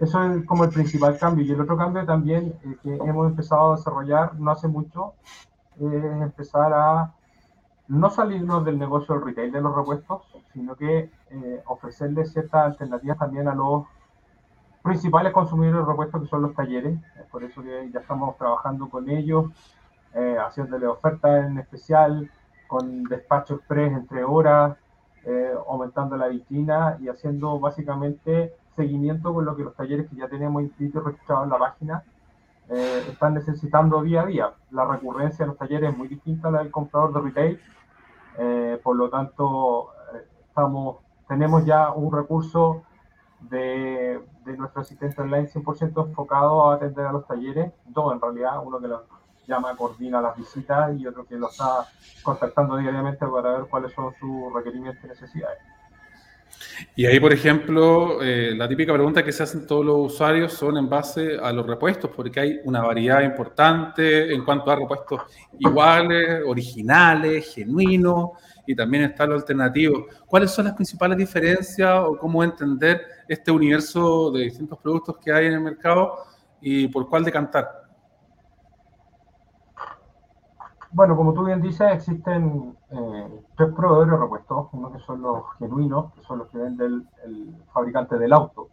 Eso 0.00 0.22
es 0.22 0.46
como 0.46 0.64
el 0.64 0.70
principal 0.70 1.18
cambio. 1.18 1.44
Y 1.44 1.52
el 1.52 1.60
otro 1.60 1.76
cambio 1.76 2.04
también 2.04 2.54
eh, 2.64 2.76
que 2.82 2.94
hemos 2.94 3.28
empezado 3.28 3.72
a 3.72 3.76
desarrollar 3.76 4.34
no 4.38 4.50
hace 4.50 4.68
mucho 4.68 5.14
es 5.80 6.04
empezar 6.04 6.72
a 6.72 7.14
no 7.88 8.10
salirnos 8.10 8.64
del 8.64 8.78
negocio 8.78 9.14
del 9.14 9.24
retail 9.24 9.52
de 9.52 9.60
los 9.60 9.74
repuestos, 9.74 10.22
sino 10.52 10.76
que 10.76 11.10
eh, 11.30 11.62
ofrecerles 11.66 12.32
ciertas 12.32 12.66
alternativas 12.66 13.18
también 13.18 13.48
a 13.48 13.54
los 13.54 13.84
principales 14.88 15.34
consumidores 15.34 15.84
de 15.84 15.90
repuestos 15.90 16.22
que 16.22 16.28
son 16.28 16.40
los 16.40 16.54
talleres, 16.54 16.98
por 17.30 17.44
eso 17.44 17.62
que 17.62 17.90
ya 17.92 18.00
estamos 18.00 18.38
trabajando 18.38 18.88
con 18.88 19.10
ellos, 19.10 19.46
eh, 20.14 20.38
haciéndole 20.38 20.86
ofertas 20.86 21.44
en 21.44 21.58
especial, 21.58 22.30
con 22.66 23.04
despacho 23.04 23.56
express 23.56 23.92
entre 23.92 24.24
horas, 24.24 24.78
eh, 25.26 25.52
aumentando 25.68 26.16
la 26.16 26.28
vitrina 26.28 26.96
y 27.00 27.08
haciendo 27.08 27.60
básicamente 27.60 28.54
seguimiento 28.76 29.34
con 29.34 29.44
lo 29.44 29.54
que 29.54 29.64
los 29.64 29.74
talleres 29.74 30.08
que 30.08 30.16
ya 30.16 30.26
tenemos 30.26 30.62
inscritos 30.62 31.04
registrados 31.04 31.44
en 31.44 31.50
la 31.50 31.58
página 31.58 32.02
eh, 32.70 33.04
están 33.10 33.34
necesitando 33.34 34.02
día 34.02 34.22
a 34.22 34.26
día. 34.26 34.52
La 34.70 34.86
recurrencia 34.86 35.44
de 35.44 35.48
los 35.48 35.58
talleres 35.58 35.90
es 35.90 35.98
muy 35.98 36.08
distinta 36.08 36.48
a 36.48 36.50
la 36.50 36.58
del 36.60 36.70
comprador 36.70 37.12
de 37.12 37.20
retail, 37.20 37.60
por 38.82 38.96
lo 38.96 39.10
tanto 39.10 39.88
estamos, 40.48 40.98
tenemos 41.26 41.66
ya 41.66 41.90
un 41.92 42.10
recurso 42.10 42.84
de, 43.40 44.20
nuestro 44.56 44.82
asistente 44.82 45.20
online 45.20 45.48
100% 45.48 46.08
enfocado 46.08 46.70
a 46.70 46.74
atender 46.74 47.06
a 47.06 47.12
los 47.12 47.26
talleres, 47.26 47.72
dos 47.86 48.12
en 48.12 48.20
realidad, 48.20 48.60
uno 48.64 48.80
que 48.80 48.88
lo 48.88 49.04
llama, 49.46 49.74
coordina 49.76 50.20
las 50.20 50.36
visitas 50.36 50.98
y 50.98 51.06
otro 51.06 51.26
que 51.26 51.36
lo 51.36 51.48
está 51.48 51.86
contactando 52.22 52.76
diariamente 52.76 53.26
para 53.26 53.58
ver 53.58 53.66
cuáles 53.68 53.92
son 53.92 54.12
sus 54.20 54.52
requerimientos 54.52 55.04
y 55.04 55.08
necesidades. 55.08 55.58
Y 56.96 57.06
ahí, 57.06 57.20
por 57.20 57.32
ejemplo, 57.32 58.22
eh, 58.22 58.54
la 58.54 58.68
típica 58.68 58.92
pregunta 58.92 59.24
que 59.24 59.32
se 59.32 59.42
hacen 59.42 59.66
todos 59.66 59.84
los 59.84 60.12
usuarios 60.12 60.52
son 60.52 60.76
en 60.76 60.88
base 60.88 61.38
a 61.40 61.52
los 61.52 61.66
repuestos, 61.66 62.10
porque 62.14 62.40
hay 62.40 62.60
una 62.64 62.82
variedad 62.82 63.22
importante 63.22 64.32
en 64.32 64.44
cuanto 64.44 64.70
a 64.70 64.76
repuestos 64.76 65.22
iguales, 65.58 66.42
originales, 66.46 67.54
genuinos, 67.54 68.30
y 68.68 68.76
también 68.76 69.04
está 69.04 69.24
lo 69.26 69.34
alternativo. 69.34 70.08
¿Cuáles 70.26 70.50
son 70.50 70.66
las 70.66 70.74
principales 70.74 71.16
diferencias 71.16 72.04
o 72.04 72.18
cómo 72.18 72.44
entender 72.44 73.00
este 73.26 73.50
universo 73.50 74.30
de 74.30 74.40
distintos 74.40 74.78
productos 74.78 75.16
que 75.16 75.32
hay 75.32 75.46
en 75.46 75.54
el 75.54 75.60
mercado 75.60 76.18
y 76.60 76.86
por 76.88 77.08
cuál 77.08 77.24
decantar? 77.24 77.66
Bueno, 80.90 81.16
como 81.16 81.32
tú 81.32 81.46
bien 81.46 81.62
dices, 81.62 81.90
existen 81.92 82.76
eh, 82.90 83.44
tres 83.56 83.72
proveedores 83.74 84.12
de 84.12 84.18
repuestos. 84.18 84.68
Uno 84.72 84.92
que 84.92 84.98
son 85.00 85.22
los 85.22 85.44
genuinos, 85.58 86.12
que 86.12 86.22
son 86.24 86.40
los 86.40 86.48
que 86.48 86.58
vende 86.58 86.84
el, 86.84 87.56
fabricante 87.72 88.18
del 88.18 88.34
auto. 88.34 88.68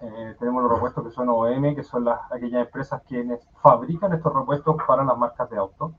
Eh, 0.00 0.34
tenemos 0.40 0.64
los 0.64 0.72
repuestos 0.72 1.04
que 1.04 1.12
son 1.12 1.28
OEM, 1.28 1.76
que 1.76 1.84
son 1.84 2.04
las, 2.04 2.18
aquellas 2.32 2.66
empresas 2.66 3.00
quienes 3.06 3.46
fabrican 3.62 4.12
estos 4.12 4.34
repuestos 4.34 4.74
para 4.88 5.04
las 5.04 5.16
marcas 5.16 5.48
de 5.50 5.56
auto. 5.56 5.94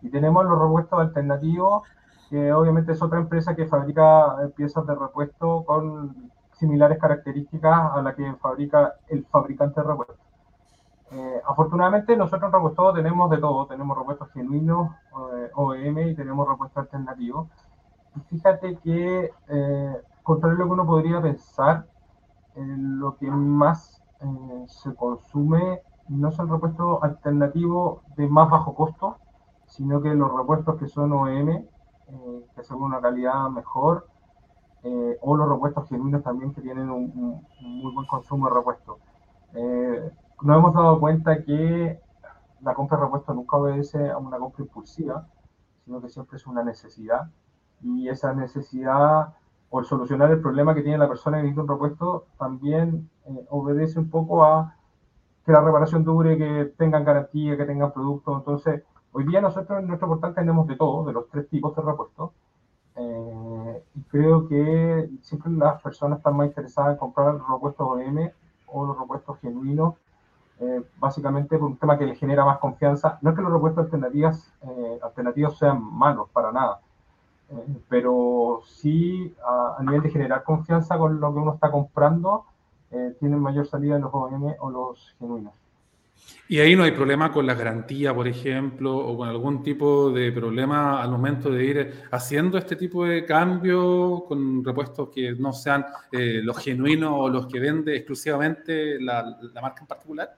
Y 0.00 0.08
tenemos 0.08 0.46
los 0.46 0.58
repuestos 0.58 0.98
alternativos, 0.98 1.82
que 2.34 2.52
obviamente 2.52 2.90
es 2.90 3.00
otra 3.00 3.20
empresa 3.20 3.54
que 3.54 3.68
fabrica 3.68 4.38
eh, 4.42 4.48
piezas 4.48 4.84
de 4.88 4.94
repuesto 4.96 5.64
con 5.64 6.32
similares 6.50 6.98
características 6.98 7.92
a 7.94 8.02
la 8.02 8.12
que 8.16 8.34
fabrica 8.42 8.94
el 9.06 9.24
fabricante 9.26 9.80
de 9.80 9.86
repuestos. 9.86 10.18
Eh, 11.12 11.40
afortunadamente 11.46 12.16
nosotros 12.16 12.48
en 12.48 12.52
repuesto 12.54 12.92
tenemos 12.92 13.30
de 13.30 13.38
todo, 13.38 13.66
tenemos 13.66 13.96
repuestos 13.96 14.32
genuinos, 14.32 14.90
eh, 15.32 15.50
OEM 15.54 15.98
y 16.08 16.14
tenemos 16.16 16.48
repuestos 16.48 16.82
alternativos. 16.82 17.46
Y 18.16 18.20
fíjate 18.22 18.78
que, 18.78 19.32
eh, 19.46 20.02
contrario 20.24 20.56
a 20.56 20.58
lo 20.58 20.64
que 20.66 20.72
uno 20.72 20.86
podría 20.86 21.22
pensar, 21.22 21.86
lo 22.56 23.16
que 23.16 23.30
más 23.30 24.02
se 24.66 24.92
consume 24.96 25.82
no 26.08 26.32
son 26.32 26.48
repuestos 26.48 27.00
alternativos 27.00 28.00
de 28.16 28.26
más 28.26 28.50
bajo 28.50 28.74
costo, 28.74 29.18
sino 29.66 30.02
que 30.02 30.14
los 30.14 30.36
repuestos 30.36 30.76
que 30.80 30.88
son 30.88 31.12
OEM 31.12 31.64
eh, 32.08 32.46
que 32.54 32.62
son 32.64 32.82
una 32.82 33.00
calidad 33.00 33.48
mejor, 33.50 34.06
eh, 34.82 35.18
o 35.22 35.36
los 35.36 35.48
repuestos 35.48 35.88
genuinos 35.88 36.22
también 36.22 36.52
que 36.52 36.60
tienen 36.60 36.90
un, 36.90 37.42
muy 37.60 37.94
buen 37.94 38.06
consumo 38.06 38.48
de 38.48 38.54
repuestos. 38.54 38.98
Eh, 39.54 40.10
nos 40.42 40.58
hemos 40.58 40.74
dado 40.74 41.00
cuenta 41.00 41.42
que 41.42 41.98
la 42.60 42.74
compra 42.74 42.98
de 42.98 43.04
repuestos 43.04 43.34
nunca 43.34 43.56
obedece 43.56 44.10
a 44.10 44.18
una 44.18 44.38
compra 44.38 44.64
impulsiva, 44.64 45.26
sino 45.84 46.00
que 46.02 46.08
siempre 46.08 46.36
es 46.36 46.46
una 46.46 46.62
necesidad. 46.62 47.30
Y 47.80 48.08
esa 48.08 48.34
necesidad, 48.34 49.34
el 49.72 49.84
solucionar 49.84 50.30
el 50.30 50.40
problema 50.40 50.74
que 50.74 50.82
tiene 50.82 50.98
la 50.98 51.08
persona 51.08 51.38
que 51.38 51.44
necesita 51.44 51.62
un 51.62 51.68
repuesto, 51.68 52.26
también 52.38 53.10
obedece 53.48 53.98
un 53.98 54.10
poco 54.10 54.44
a 54.44 54.76
que 55.44 55.52
la 55.52 55.60
reparación 55.60 56.04
dure, 56.04 56.38
que 56.38 56.72
tengan 56.76 57.04
garantía, 57.04 57.56
que 57.56 57.64
tengan 57.64 57.92
producto. 57.92 58.36
Entonces, 58.36 58.82
Hoy 59.16 59.22
día 59.26 59.40
nosotros 59.40 59.78
en 59.78 59.86
nuestro 59.86 60.08
portal 60.08 60.34
tenemos 60.34 60.66
de 60.66 60.74
todo, 60.74 61.04
de 61.04 61.12
los 61.12 61.28
tres 61.28 61.48
tipos 61.48 61.76
de 61.76 61.82
repuestos. 61.82 62.32
Eh, 62.96 63.82
y 63.94 64.02
creo 64.10 64.48
que 64.48 65.08
siempre 65.22 65.52
las 65.52 65.80
personas 65.80 66.18
están 66.18 66.36
más 66.36 66.48
interesadas 66.48 66.94
en 66.94 66.98
comprar 66.98 67.34
los 67.34 67.48
repuestos 67.48 67.86
OEM 67.88 68.32
o 68.66 68.84
los 68.84 68.98
repuestos 68.98 69.38
genuinos, 69.38 69.94
eh, 70.58 70.82
básicamente 70.98 71.56
por 71.56 71.68
un 71.68 71.76
tema 71.76 71.96
que 71.96 72.06
les 72.06 72.18
genera 72.18 72.44
más 72.44 72.58
confianza. 72.58 73.20
No 73.22 73.30
es 73.30 73.36
que 73.36 73.42
los 73.42 73.52
repuestos 73.52 73.84
alternativos, 73.84 74.52
eh, 74.62 74.98
alternativos 75.00 75.58
sean 75.58 75.80
malos, 75.80 76.28
para 76.30 76.50
nada, 76.50 76.80
pero 77.88 78.62
sí 78.66 79.32
a, 79.46 79.80
nivel 79.84 80.02
de 80.02 80.10
generar 80.10 80.42
confianza 80.42 80.98
con 80.98 81.20
lo 81.20 81.32
que 81.32 81.38
uno 81.38 81.54
está 81.54 81.70
comprando, 81.70 82.46
tienen 83.20 83.38
mayor 83.38 83.66
salida 83.66 83.94
en 83.94 84.02
los 84.02 84.12
OEM 84.12 84.56
o 84.58 84.70
los 84.70 85.14
genuinos. 85.20 85.63
Y 86.46 86.60
ahí 86.60 86.76
no 86.76 86.82
hay 86.82 86.90
problema 86.90 87.32
con 87.32 87.46
la 87.46 87.54
garantía, 87.54 88.14
por 88.14 88.28
ejemplo, 88.28 88.94
o 88.94 89.16
con 89.16 89.28
algún 89.28 89.62
tipo 89.62 90.10
de 90.10 90.30
problema 90.30 91.02
al 91.02 91.10
momento 91.10 91.48
de 91.50 91.64
ir 91.64 92.04
haciendo 92.10 92.58
este 92.58 92.76
tipo 92.76 93.06
de 93.06 93.24
cambio 93.24 94.24
con 94.28 94.62
repuestos 94.62 95.08
que 95.08 95.32
no 95.32 95.54
sean 95.54 95.86
eh, 96.12 96.40
los 96.42 96.58
genuinos 96.58 97.12
o 97.14 97.28
los 97.30 97.46
que 97.46 97.60
vende 97.60 97.96
exclusivamente 97.96 99.00
la, 99.00 99.38
marca 99.62 99.80
en 99.80 99.86
particular. 99.86 100.36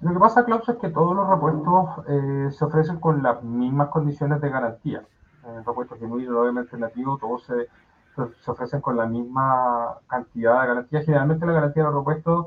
Lo 0.00 0.14
que 0.14 0.18
pasa, 0.18 0.44
Klaus, 0.44 0.66
es 0.68 0.76
que 0.76 0.88
todos 0.88 1.14
los 1.14 1.28
repuestos 1.28 2.06
eh, 2.08 2.48
se 2.50 2.64
ofrecen 2.64 2.98
con 2.98 3.22
las 3.22 3.42
mismas 3.42 3.88
condiciones 3.88 4.40
de 4.40 4.48
garantía. 4.48 5.02
El 5.46 5.64
repuesto 5.64 5.96
genuino, 5.98 6.40
obviamente 6.40 6.78
todos 7.20 7.44
se, 7.44 8.50
ofrecen 8.50 8.80
con 8.80 8.96
la 8.96 9.04
misma 9.04 9.98
cantidad 10.06 10.62
de 10.62 10.68
garantía. 10.68 11.02
Generalmente 11.02 11.44
la 11.44 11.52
garantía 11.52 11.82
de 11.82 11.90
los 11.90 11.98
repuestos 11.98 12.46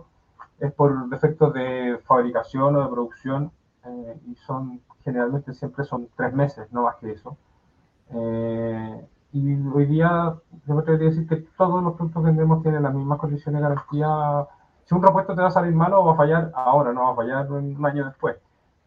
es 0.60 0.72
por 0.74 1.10
defectos 1.10 1.54
de 1.54 2.00
fabricación 2.06 2.76
o 2.76 2.84
de 2.84 2.90
producción 2.90 3.52
eh, 3.86 4.20
y 4.28 4.36
son 4.36 4.82
generalmente 5.04 5.54
siempre 5.54 5.84
son 5.86 6.10
tres 6.16 6.34
meses, 6.34 6.72
no 6.72 6.84
más 6.84 6.96
que 6.96 7.12
eso. 7.12 7.38
Eh, 8.10 9.06
y 9.34 9.68
hoy 9.68 9.86
día, 9.86 10.36
yo 10.66 10.74
me 10.74 10.82
atrevería 10.82 11.08
a 11.08 11.12
decir 11.12 11.28
que 11.28 11.36
todos 11.58 11.84
los 11.84 11.96
productos 11.96 12.24
que 12.24 12.28
vendemos 12.28 12.64
tienen 12.64 12.84
las 12.84 12.94
mismas 12.94 13.20
condiciones 13.20 13.62
de 13.62 13.68
garantía. 13.68 14.48
Si 14.86 14.96
un 14.96 15.04
repuesto 15.04 15.36
te 15.36 15.42
va 15.42 15.48
a 15.48 15.52
salir 15.52 15.74
malo, 15.74 16.06
va 16.06 16.14
a 16.14 16.18
fallar 16.18 16.52
ahora, 16.56 16.94
no 16.94 17.04
va 17.04 17.12
a 17.12 17.16
fallar 17.16 17.52
un 17.52 17.86
año 17.86 18.06
después, 18.06 18.38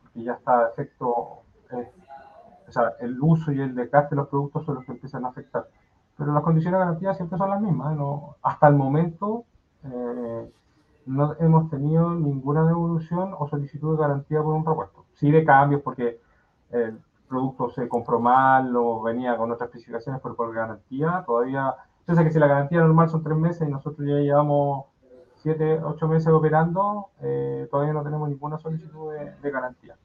porque 0.02 0.22
ya 0.22 0.32
está 0.32 0.68
efecto, 0.68 1.42
eh, 1.70 1.92
o 2.66 2.72
sea, 2.72 2.94
el 3.00 3.20
uso 3.20 3.52
y 3.52 3.60
el 3.60 3.74
desgaste 3.74 4.14
de 4.14 4.16
los 4.16 4.28
productos 4.28 4.64
son 4.64 4.76
los 4.76 4.84
que 4.84 4.92
empiezan 4.92 5.24
a 5.24 5.28
afectar. 5.28 5.68
Pero 6.16 6.32
las 6.32 6.42
condiciones 6.42 6.80
de 6.80 6.84
garantía 6.84 7.14
siempre 7.14 7.38
son 7.38 7.50
las 7.50 7.60
mismas. 7.60 7.96
¿no? 7.96 8.36
Hasta 8.42 8.68
el 8.68 8.74
momento 8.74 9.44
eh, 9.84 10.50
no 11.08 11.34
hemos 11.40 11.70
tenido 11.70 12.14
ninguna 12.14 12.64
devolución 12.66 13.34
o 13.38 13.48
solicitud 13.48 13.96
de 13.96 14.02
garantía 14.02 14.42
por 14.42 14.54
un 14.54 14.64
repuesto. 14.64 15.06
Sí 15.14 15.30
de 15.30 15.44
cambios, 15.44 15.80
porque 15.82 16.20
el 16.70 16.98
producto 17.26 17.70
se 17.70 17.88
compró 17.88 18.20
mal 18.20 18.76
o 18.76 19.02
venía 19.02 19.36
con 19.36 19.50
otras 19.50 19.68
especificaciones, 19.68 20.20
pero 20.22 20.36
por 20.36 20.54
garantía 20.54 21.24
todavía, 21.26 21.74
piensa 22.04 22.24
que 22.24 22.30
si 22.30 22.38
la 22.38 22.46
garantía 22.46 22.80
normal 22.80 23.08
son 23.08 23.22
tres 23.22 23.36
meses 23.38 23.66
y 23.66 23.70
nosotros 23.70 24.06
ya 24.06 24.16
llevamos 24.16 24.84
siete, 25.36 25.80
ocho 25.82 26.08
meses 26.08 26.28
operando, 26.28 27.06
eh, 27.22 27.66
todavía 27.70 27.94
no 27.94 28.02
tenemos 28.02 28.28
ninguna 28.28 28.58
solicitud 28.58 29.12
de, 29.42 29.50
garantía. 29.50 29.96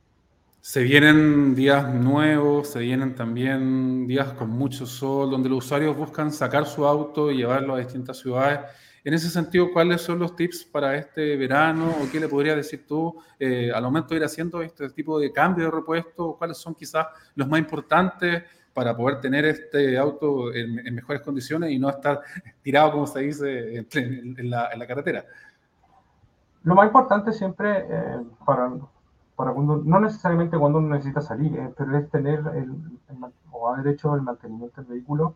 Se 0.62 0.84
vienen 0.84 1.54
días 1.54 1.94
nuevos, 1.94 2.70
se 2.70 2.80
vienen 2.80 3.16
también 3.16 4.08
días 4.08 4.32
con 4.34 4.50
mucho 4.50 4.86
sol, 4.86 5.30
donde 5.30 5.50
los 5.50 5.66
usuarios 5.66 5.98
buscan 5.98 6.32
sacar 6.32 6.66
su 6.66 6.86
auto 6.86 7.30
y 7.30 7.38
llevarlo 7.38 7.76
a 7.76 7.80
distintas 7.80 8.20
ciudades 8.20 8.62
en 9.04 9.14
ese 9.14 9.30
sentido, 9.30 9.72
¿cuáles 9.74 10.02
son 10.02 10.20
los 10.20 10.36
tips 10.36 10.64
para 10.64 10.96
este 10.96 11.36
verano 11.36 11.90
o 12.02 12.10
qué 12.10 12.22
le 12.22 12.30
podrías 12.30 12.56
decir 12.56 12.88
tú 12.88 13.14
eh, 13.38 13.70
al 13.74 13.84
momento 13.84 14.10
de 14.10 14.18
ir 14.18 14.24
haciendo 14.24 14.62
este 14.62 14.90
tipo 14.92 15.20
de 15.20 15.32
cambio 15.32 15.66
de 15.66 15.72
repuesto? 15.72 16.36
¿Cuáles 16.38 16.58
son 16.58 16.74
quizás 16.74 17.08
los 17.36 17.48
más 17.50 17.60
importantes 17.60 18.44
para 18.74 18.96
poder 18.96 19.20
tener 19.20 19.44
este 19.44 19.98
auto 19.98 20.54
en, 20.54 20.96
mejores 20.96 21.22
condiciones 21.22 21.72
y 21.72 21.80
no 21.80 21.90
estar 21.90 22.22
tirado, 22.62 22.94
como 22.94 23.06
se 23.06 23.20
dice, 23.20 23.86
en, 23.94 24.50
la, 24.50 24.88
carretera? 24.88 25.26
Lo 26.64 26.74
más 26.74 26.88
importante 26.88 27.34
siempre 27.34 27.86
eh, 27.90 28.20
para, 28.46 28.72
para 29.36 29.52
cuando, 29.52 29.82
no 29.84 30.00
necesariamente 30.00 30.58
cuando 30.58 30.80
uno 30.80 30.96
necesita 30.96 31.20
salir, 31.20 31.54
eh, 31.58 31.74
pero 31.78 31.98
es 31.98 32.10
tener 32.10 32.40
el, 32.56 32.74
o 33.52 33.70
haber 33.70 33.94
hecho 33.94 34.16
el 34.16 34.22
mantenimiento 34.22 34.82
del 34.82 34.92
vehículo 34.92 35.36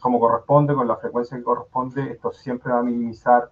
como 0.00 0.20
corresponde, 0.20 0.74
con 0.74 0.88
la 0.88 0.96
frecuencia 0.96 1.36
que 1.36 1.42
corresponde, 1.42 2.12
esto 2.12 2.32
siempre 2.32 2.72
va 2.72 2.80
a 2.80 2.82
minimizar 2.82 3.50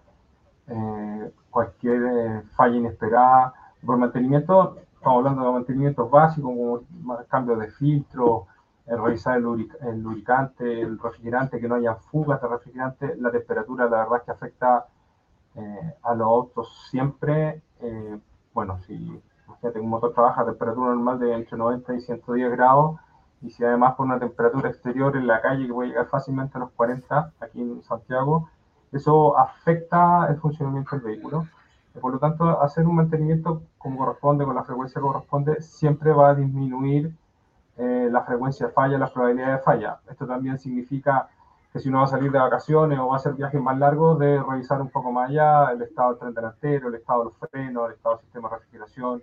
eh, 0.69 1.31
cualquier 1.51 2.03
eh, 2.03 2.43
falla 2.57 2.77
inesperada. 2.77 3.55
Por 3.85 3.99
mantenimiento, 3.99 4.77
estamos 4.95 5.19
hablando 5.19 5.45
de 5.45 5.53
mantenimientos 5.53 6.11
básicos 6.11 6.51
como 6.51 7.19
cambio 7.29 7.57
de 7.57 7.71
filtro, 7.71 8.47
eh, 8.87 8.97
revisar 8.97 9.37
el, 9.37 9.43
lubricante, 9.45 10.81
el 10.81 10.99
refrigerante, 10.99 11.61
que 11.61 11.69
no 11.69 11.77
haya 11.77 11.95
fugas 11.95 12.41
de 12.43 12.49
refrigerante. 12.49 13.17
La 13.17 13.31
temperatura, 13.31 13.85
la 13.85 13.99
verdad 13.99 14.19
es 14.19 14.23
que 14.25 14.31
afecta 14.33 14.87
a 16.03 16.15
los 16.15 16.27
autos 16.27 16.89
siempre. 16.91 17.63
bueno, 18.53 18.79
si 18.87 19.23
imagínate 19.47 19.81
un 19.81 19.89
motor 19.89 20.13
trabaja 20.13 20.43
a 20.43 20.47
temperatura 20.47 20.89
normal 20.89 21.19
de 21.19 21.33
entre 21.33 21.57
90 21.57 21.95
y 21.95 22.01
110 22.01 22.51
grados, 22.51 22.97
y 23.43 23.51
si 23.51 23.65
además 23.65 23.95
por 23.95 24.07
una 24.07 24.19
temperatura 24.19 24.69
exterior 24.69 25.17
en 25.17 25.27
la 25.27 25.41
calle 25.41 25.67
que 25.67 25.73
puede 25.73 25.91
llegar 25.91 26.07
fácilmente 26.07 26.57
a 26.57 26.61
los 26.61 26.71
40 26.73 27.33
aquí 27.41 27.61
en 27.61 27.83
Santiago, 27.83 28.49
eso 28.93 29.39
afecta 29.39 30.27
el 30.29 30.37
funcionamiento 30.37 30.97
del 30.97 31.05
vehículo. 31.05 31.47
Por 32.01 32.13
lo 32.13 32.19
tanto, 32.19 32.61
hacer 32.61 32.87
un 32.87 32.97
mantenimiento 32.97 33.63
como 33.79 33.99
corresponde, 33.99 34.45
con 34.45 34.55
la 34.55 34.65
frecuencia 34.65 35.01
que 35.01 35.07
corresponde, 35.07 35.63
siempre 35.63 36.13
va 36.13 36.31
a 36.31 36.35
disminuir 36.35 37.15
eh, 37.79 38.09
la 38.11 38.23
frecuencia 38.23 38.67
de 38.67 38.73
falla, 38.73 38.99
la 38.99 39.13
probabilidad 39.13 39.53
de 39.53 39.59
falla. 39.59 40.01
Esto 40.09 40.27
también 40.27 40.59
significa 40.59 41.29
que 41.73 41.79
si 41.81 41.89
uno 41.89 41.99
va 41.99 42.05
a 42.05 42.09
salir 42.09 42.33
de 42.33 42.39
vacaciones 42.39 42.99
o 42.99 43.09
va 43.09 43.15
a 43.15 43.17
hacer 43.17 43.35
viajes 43.35 43.61
más 43.61 43.79
largos, 43.79 44.19
debe 44.19 44.43
revisar 44.43 44.81
un 44.81 44.89
poco 44.89 45.13
más 45.13 45.29
allá 45.29 45.73
el 45.73 45.83
estado 45.83 46.11
del 46.11 46.19
tren 46.19 46.35
delantero, 46.35 46.89
el 46.89 46.95
estado 46.95 47.21
de 47.21 47.25
los 47.27 47.37
frenos, 47.37 47.89
el 47.89 47.95
estado 47.97 48.17
del 48.17 48.25
sistema 48.25 48.49
de 48.49 48.55
refrigeración, 48.57 49.23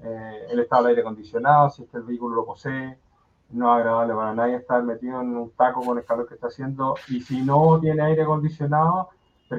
eh, 0.00 0.46
el 0.50 0.60
estado 0.60 0.82
del 0.82 0.90
aire 0.90 1.02
acondicionado, 1.02 1.70
si 1.70 1.82
es 1.82 1.88
que 1.88 1.96
el 1.96 2.04
vehículo 2.04 2.36
lo 2.36 2.46
posee, 2.46 2.98
no 3.52 3.72
es 3.72 3.80
agradable 3.80 4.14
para 4.14 4.34
nadie 4.34 4.56
estar 4.56 4.82
metido 4.82 5.20
en 5.20 5.36
un 5.36 5.50
taco 5.50 5.82
con 5.82 5.98
el 5.98 6.04
calor 6.04 6.26
que 6.26 6.34
está 6.34 6.48
haciendo. 6.48 6.94
Y 7.08 7.20
si 7.20 7.42
no 7.42 7.78
tiene 7.80 8.02
aire 8.02 8.22
acondicionado, 8.22 9.10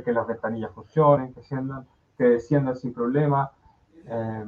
que 0.02 0.11
las 0.11 0.26
ventanillas 0.26 0.72
funcionen, 0.72 1.34
que, 1.34 1.41
desciendan, 1.41 1.86
que 2.18 2.24
desciendan 2.24 2.76
sin 2.76 2.94
problema. 2.94 3.52
Eh, 4.06 4.45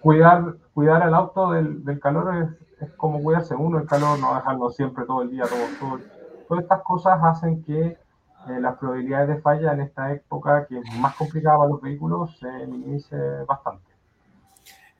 cuidar, 0.00 0.56
cuidar 0.72 1.02
al 1.02 1.14
auto 1.14 1.52
del, 1.52 2.00
calor 2.00 2.56
es, 2.80 2.90
como 2.96 3.22
cuidarse 3.22 3.54
uno 3.54 3.78
el 3.78 3.86
calor, 3.86 4.18
no 4.18 4.34
dejarlo 4.34 4.70
siempre 4.70 5.04
todo 5.04 5.22
el 5.22 5.30
día, 5.30 5.44
todo, 5.44 5.60
todo. 5.78 6.00
Todas 6.48 6.64
estas 6.64 6.82
cosas 6.82 7.18
hacen 7.22 7.62
que 7.62 7.80
eh, 7.86 8.60
las 8.60 8.76
probabilidades 8.76 9.28
de 9.28 9.40
falla 9.40 9.72
en 9.72 9.80
esta 9.82 10.12
época, 10.12 10.66
que 10.66 10.78
es 10.78 10.98
más 10.98 11.14
complicada 11.16 11.58
para 11.58 11.70
los 11.70 11.80
vehículos, 11.80 12.38
se 12.38 12.66
minimice 12.66 13.16
bastante. 13.46 13.93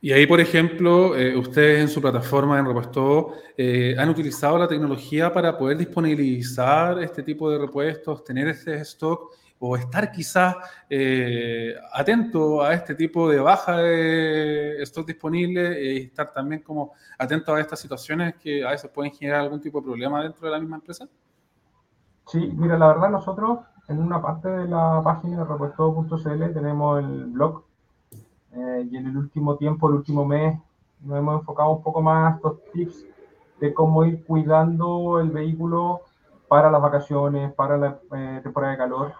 Y 0.04 0.12
ahí, 0.12 0.26
por 0.26 0.38
ejemplo, 0.38 1.16
eh, 1.16 1.34
ustedes 1.34 1.80
en 1.80 1.88
su 1.88 1.98
plataforma 1.98 2.58
en 2.58 2.66
Repuesto 2.66 3.32
eh, 3.56 3.96
han 3.98 4.10
utilizado 4.10 4.58
la 4.58 4.68
tecnología 4.68 5.32
para 5.32 5.56
poder 5.56 5.78
disponibilizar 5.78 6.98
este 6.98 7.22
tipo 7.22 7.50
de 7.50 7.56
repuestos, 7.56 8.22
tener 8.22 8.48
este 8.48 8.74
stock 8.82 9.32
o 9.58 9.78
estar 9.78 10.12
quizás 10.12 10.56
eh, 10.90 11.74
atento 11.90 12.62
a 12.62 12.74
este 12.74 12.94
tipo 12.94 13.30
de 13.30 13.40
baja 13.40 13.78
de 13.78 14.82
stock 14.82 15.06
disponible 15.06 15.82
y 15.82 16.02
estar 16.02 16.30
también 16.34 16.60
como 16.60 16.92
atento 17.18 17.54
a 17.54 17.60
estas 17.62 17.80
situaciones 17.80 18.34
que 18.34 18.62
a 18.62 18.72
veces 18.72 18.90
pueden 18.90 19.10
generar 19.10 19.40
algún 19.40 19.62
tipo 19.62 19.80
de 19.80 19.86
problema 19.86 20.22
dentro 20.22 20.44
de 20.44 20.52
la 20.52 20.60
misma 20.60 20.76
empresa? 20.76 21.08
Sí, 22.26 22.52
mira, 22.54 22.76
la 22.76 22.88
verdad 22.88 23.08
nosotros 23.08 23.60
en 23.88 24.00
una 24.00 24.20
parte 24.20 24.50
de 24.50 24.68
la 24.68 25.00
página 25.02 25.38
de 25.38 25.44
repuesto.cl 25.44 26.52
tenemos 26.52 27.02
el 27.02 27.24
blog 27.24 27.64
eh, 28.56 28.88
y 28.90 28.96
en 28.96 29.06
el 29.06 29.16
último 29.16 29.56
tiempo, 29.56 29.88
el 29.88 29.96
último 29.96 30.24
mes, 30.24 30.56
nos 31.00 31.18
hemos 31.18 31.40
enfocado 31.40 31.70
un 31.72 31.82
poco 31.82 32.00
más 32.00 32.32
a 32.32 32.36
estos 32.36 32.64
tips 32.72 33.04
de 33.60 33.74
cómo 33.74 34.04
ir 34.04 34.24
cuidando 34.24 35.20
el 35.20 35.30
vehículo 35.30 36.02
para 36.48 36.70
las 36.70 36.80
vacaciones, 36.80 37.52
para 37.54 37.76
la 37.76 37.98
eh, 38.14 38.40
temporada 38.42 38.72
de 38.72 38.78
calor. 38.78 39.12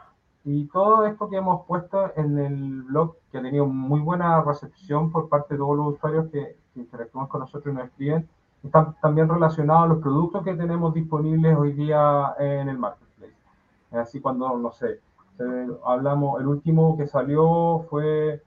Y 0.44 0.66
todo 0.66 1.04
esto 1.06 1.28
que 1.28 1.36
hemos 1.36 1.66
puesto 1.66 2.12
en 2.16 2.38
el 2.38 2.82
blog, 2.82 3.16
que 3.32 3.38
ha 3.38 3.42
tenido 3.42 3.66
muy 3.66 4.00
buena 4.00 4.42
recepción 4.42 5.10
por 5.10 5.28
parte 5.28 5.54
de 5.54 5.58
todos 5.58 5.76
los 5.76 5.94
usuarios 5.94 6.28
que, 6.30 6.56
interactúan 6.76 7.28
con 7.28 7.40
nosotros 7.40 7.72
y 7.72 7.76
nos 7.76 7.86
escriben, 7.86 8.28
están 8.64 8.96
también 9.00 9.28
relacionados 9.28 9.84
a 9.84 9.86
los 9.94 10.02
productos 10.02 10.42
que 10.42 10.54
tenemos 10.54 10.92
disponibles 10.92 11.56
hoy 11.56 11.72
día 11.72 12.34
en 12.38 12.68
el 12.68 12.78
marketplace. 12.78 13.36
Así 13.92 14.20
cuando, 14.20 14.58
no 14.58 14.72
sé, 14.72 15.00
hablamos, 15.84 16.40
el 16.40 16.48
último 16.48 16.96
que 16.96 17.06
salió 17.06 17.86
fue 17.88 18.42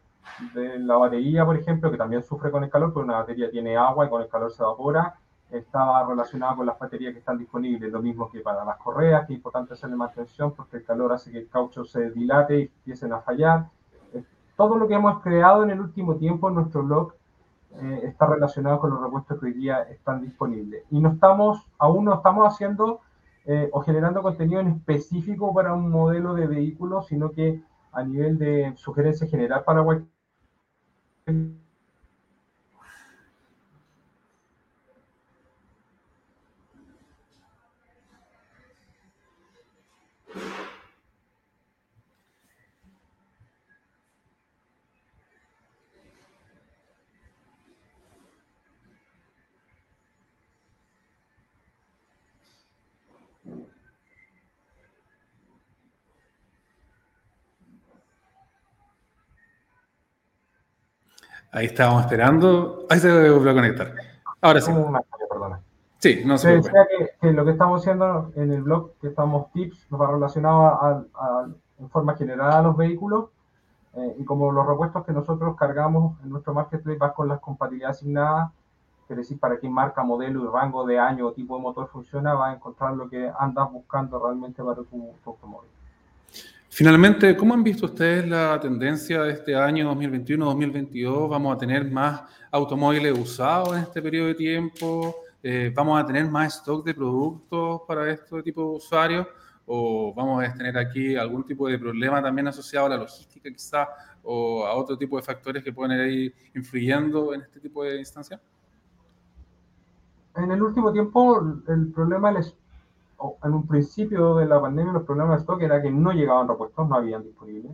de 0.54 0.80
la 0.80 0.98
batería, 0.98 1.46
por 1.46 1.58
ejemplo, 1.58 1.92
que 1.92 1.98
también 1.98 2.24
sufre 2.24 2.52
con 2.52 2.64
el 2.64 2.70
calor, 2.70 2.94
porque 2.94 3.06
una 3.06 3.20
batería 3.20 3.50
tiene 3.50 3.76
agua 3.76 4.06
y 4.06 4.10
con 4.10 4.22
el 4.22 4.30
calor 4.30 4.52
se 4.52 4.64
evapora, 4.64 5.16
estaba 5.52 6.06
relacionado 6.06 6.58
con 6.58 6.66
las 6.66 6.78
baterías 6.78 7.14
que 7.14 7.20
están 7.20 7.38
disponibles, 7.38 7.92
lo 7.92 8.02
mismo 8.02 8.30
que 8.30 8.42
para 8.42 8.66
las 8.66 8.78
correas, 8.78 9.26
que 9.26 9.34
es 9.34 9.38
importante 9.38 9.74
hacerle 9.74 9.96
mantención 9.96 10.54
porque 10.54 10.78
el 10.78 10.86
calor 10.86 11.14
hace 11.14 11.32
que 11.32 11.40
el 11.40 11.50
caucho 11.50 11.86
se 11.86 12.12
dilate 12.12 12.60
y 12.60 12.64
empiecen 12.64 13.14
a 13.14 13.22
fallar. 13.22 13.70
Eh, 14.14 14.24
todo 14.56 14.78
lo 14.78 14.88
que 14.88 14.96
hemos 14.96 15.22
creado 15.22 15.64
en 15.64 15.72
el 15.72 15.80
último 15.80 16.16
tiempo 16.16 16.50
en 16.50 16.56
nuestro 16.56 16.84
blog 16.84 17.14
eh, 17.80 18.02
está 18.04 18.26
relacionado 18.26 18.80
con 18.80 18.90
los 18.90 19.02
repuestos 19.02 19.40
que 19.40 19.46
hoy 19.46 19.54
día 19.54 19.84
están 19.84 20.22
disponibles. 20.22 20.84
Y 20.90 21.00
no 21.00 21.10
estamos, 21.10 21.66
aún 21.78 22.06
no 22.06 22.16
estamos 22.16 22.46
haciendo 22.46 23.02
eh, 23.46 23.70
o 23.72 23.82
generando 23.82 24.22
contenido 24.22 24.60
en 24.60 24.68
específico 24.68 25.54
para 25.54 25.74
un 25.74 25.90
modelo 25.90 26.34
de 26.34 26.48
vehículo, 26.48 27.02
sino 27.04 27.32
que 27.32 27.62
a 27.94 28.04
nivel 28.04 28.38
de 28.38 28.74
sugerencia 28.76 29.28
general 29.28 29.64
para 29.64 29.84
cualquier 29.84 30.10
and 31.28 31.58
Ahí 61.58 61.66
estábamos 61.66 62.04
esperando. 62.04 62.86
Ahí 62.88 63.00
se 63.00 63.32
volvió 63.32 63.50
a 63.50 63.56
conectar. 63.56 63.92
Ahora 64.42 64.62
sí. 64.62 64.72
Sí, 65.98 66.22
no 66.24 66.38
se 66.38 66.58
decía 66.58 66.88
que, 67.20 67.32
lo 67.32 67.44
que 67.44 67.52
estamos 67.52 67.82
haciendo 67.82 68.32
en 68.36 68.54
el 68.54 68.62
blog, 68.62 68.92
que 69.02 69.08
estamos 69.08 69.52
tips, 69.52 69.88
nos 69.90 70.00
va 70.00 70.12
relacionado 70.12 71.08
en 71.80 71.90
forma 71.90 72.16
general 72.16 72.52
a 72.52 72.62
los 72.62 72.78
vehículos 72.78 73.30
eh, 73.96 74.16
y 74.20 74.24
como 74.24 74.52
los 74.52 74.68
repuestos 74.68 75.04
que 75.04 75.12
nosotros 75.12 75.56
cargamos 75.58 76.22
en 76.24 76.30
nuestro 76.30 76.54
marketplace 76.54 77.00
va 77.00 77.16
con 77.16 77.28
las 77.28 77.40
compatibilidades 77.40 77.98
asignadas, 77.98 78.52
es 79.10 79.18
decir, 79.18 79.40
para 79.40 79.58
qué 79.60 79.68
marca, 79.68 80.04
modelo 80.04 80.44
y 80.44 80.48
rango 80.54 80.86
de 80.86 81.00
año 81.00 81.26
o 81.26 81.34
tipo 81.34 81.56
de 81.56 81.64
motor 81.64 81.88
funciona, 81.88 82.36
va 82.36 82.50
a 82.52 82.54
encontrar 82.54 82.94
lo 82.94 83.10
que 83.10 83.32
andas 83.40 83.72
buscando 83.72 84.24
realmente 84.24 84.64
para 84.64 84.84
tu, 84.84 85.16
automóvil. 85.26 85.72
Finalmente, 86.78 87.36
¿cómo 87.36 87.56
han 87.56 87.64
visto 87.64 87.88
ustedes 87.88 88.28
la 88.28 88.60
tendencia 88.60 89.24
de 89.24 89.32
este 89.32 89.56
año 89.56 89.92
2021-2022? 89.96 91.28
¿Vamos 91.28 91.56
a 91.56 91.58
tener 91.58 91.90
más 91.90 92.22
automóviles 92.52 93.18
usados 93.18 93.76
en 93.76 93.82
este 93.82 94.00
periodo 94.00 94.28
de 94.28 94.36
tiempo? 94.36 95.16
Eh, 95.42 95.74
¿Vamos 95.74 96.00
a 96.00 96.06
tener 96.06 96.30
más 96.30 96.58
stock 96.58 96.86
de 96.86 96.94
productos 96.94 97.82
para 97.88 98.12
este 98.12 98.44
tipo 98.44 98.62
de 98.62 98.78
usuarios? 98.78 99.26
¿O 99.66 100.14
vamos 100.14 100.44
a 100.44 100.54
tener 100.54 100.78
aquí 100.78 101.16
algún 101.16 101.44
tipo 101.44 101.68
de 101.68 101.80
problema 101.80 102.22
también 102.22 102.48
asociado 102.48 102.86
a 102.86 102.90
la 102.90 102.98
logística 102.98 103.50
quizá 103.50 103.88
o 104.22 104.64
a 104.64 104.76
otro 104.76 104.96
tipo 104.96 105.18
de 105.18 105.24
factores 105.24 105.64
que 105.64 105.74
pueden 105.74 106.00
ir 106.12 106.36
influyendo 106.54 107.34
en 107.34 107.42
este 107.42 107.60
tipo 107.60 107.84
de 107.86 107.98
instancias? 107.98 108.40
En 110.36 110.52
el 110.52 110.62
último 110.62 110.94
tiempo, 110.94 111.42
el 111.68 111.88
problema 111.88 112.38
es 112.38 112.56
en 113.44 113.54
un 113.54 113.68
principio 113.68 114.36
de 114.36 114.46
la 114.46 114.62
pandemia 114.62 114.94
los 114.94 115.04
problemas 115.04 115.38
de 115.38 115.42
stock 115.42 115.62
era 115.62 115.82
que 115.82 115.92
no 115.92 116.12
llegaban 116.12 116.48
repuestos, 116.48 116.88
no 116.88 116.96
habían 116.96 117.24
disponibles. 117.24 117.72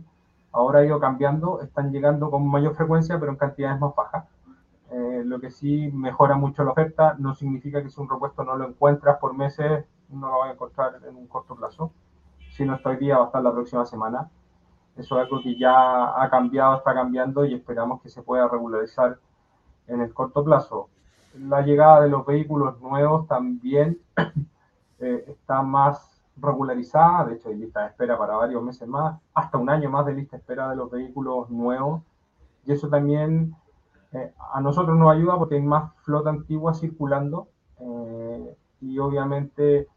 Ahora 0.52 0.80
ha 0.80 0.84
ido 0.84 1.00
cambiando, 1.00 1.60
están 1.60 1.92
llegando 1.92 2.30
con 2.30 2.46
mayor 2.48 2.74
frecuencia, 2.74 3.18
pero 3.18 3.32
en 3.32 3.38
cantidades 3.38 3.80
más 3.80 3.94
bajas. 3.94 4.24
Eh, 4.90 5.22
lo 5.24 5.40
que 5.40 5.50
sí 5.50 5.90
mejora 5.92 6.36
mucho 6.36 6.62
la 6.62 6.70
oferta, 6.70 7.16
no 7.18 7.34
significa 7.34 7.82
que 7.82 7.90
si 7.90 8.00
un 8.00 8.08
repuesto 8.08 8.44
no 8.44 8.56
lo 8.56 8.68
encuentras 8.68 9.18
por 9.18 9.34
meses, 9.34 9.84
no 10.08 10.28
lo 10.28 10.38
vas 10.38 10.50
a 10.50 10.52
encontrar 10.52 11.00
en 11.08 11.16
un 11.16 11.26
corto 11.26 11.56
plazo. 11.56 11.92
Si 12.52 12.64
no 12.64 12.76
está 12.76 12.90
hoy 12.90 12.98
día, 12.98 13.18
va 13.18 13.24
a 13.24 13.26
estar 13.26 13.42
la 13.42 13.52
próxima 13.52 13.84
semana. 13.84 14.30
Eso 14.96 15.16
es 15.16 15.24
algo 15.24 15.42
que 15.42 15.58
ya 15.58 16.22
ha 16.22 16.30
cambiado, 16.30 16.76
está 16.76 16.94
cambiando 16.94 17.44
y 17.44 17.54
esperamos 17.54 18.00
que 18.00 18.08
se 18.08 18.22
pueda 18.22 18.46
regularizar 18.46 19.18
en 19.88 20.00
el 20.00 20.14
corto 20.14 20.44
plazo. 20.44 20.88
La 21.36 21.62
llegada 21.62 22.02
de 22.02 22.08
los 22.08 22.24
vehículos 22.24 22.80
nuevos 22.80 23.26
también 23.26 23.98
eh, 25.00 25.24
está 25.28 25.62
más 25.62 26.22
regularizada, 26.36 27.26
de 27.26 27.34
hecho 27.34 27.48
hay 27.48 27.56
lista 27.56 27.80
de 27.80 27.88
espera 27.88 28.18
para 28.18 28.36
varios 28.36 28.62
meses 28.62 28.86
más, 28.88 29.20
hasta 29.34 29.58
un 29.58 29.70
año 29.70 29.90
más 29.90 30.06
de 30.06 30.14
lista 30.14 30.36
de 30.36 30.40
espera 30.40 30.70
de 30.70 30.76
los 30.76 30.90
vehículos 30.90 31.50
nuevos. 31.50 32.02
Y 32.64 32.72
eso 32.72 32.88
también 32.88 33.54
eh, 34.12 34.32
a 34.52 34.60
nosotros 34.60 34.96
nos 34.96 35.12
ayuda 35.12 35.36
porque 35.36 35.56
hay 35.56 35.62
más 35.62 35.92
flota 36.04 36.30
antigua 36.30 36.74
circulando 36.74 37.48
eh, 37.80 38.56
y 38.80 38.98
obviamente 38.98 39.88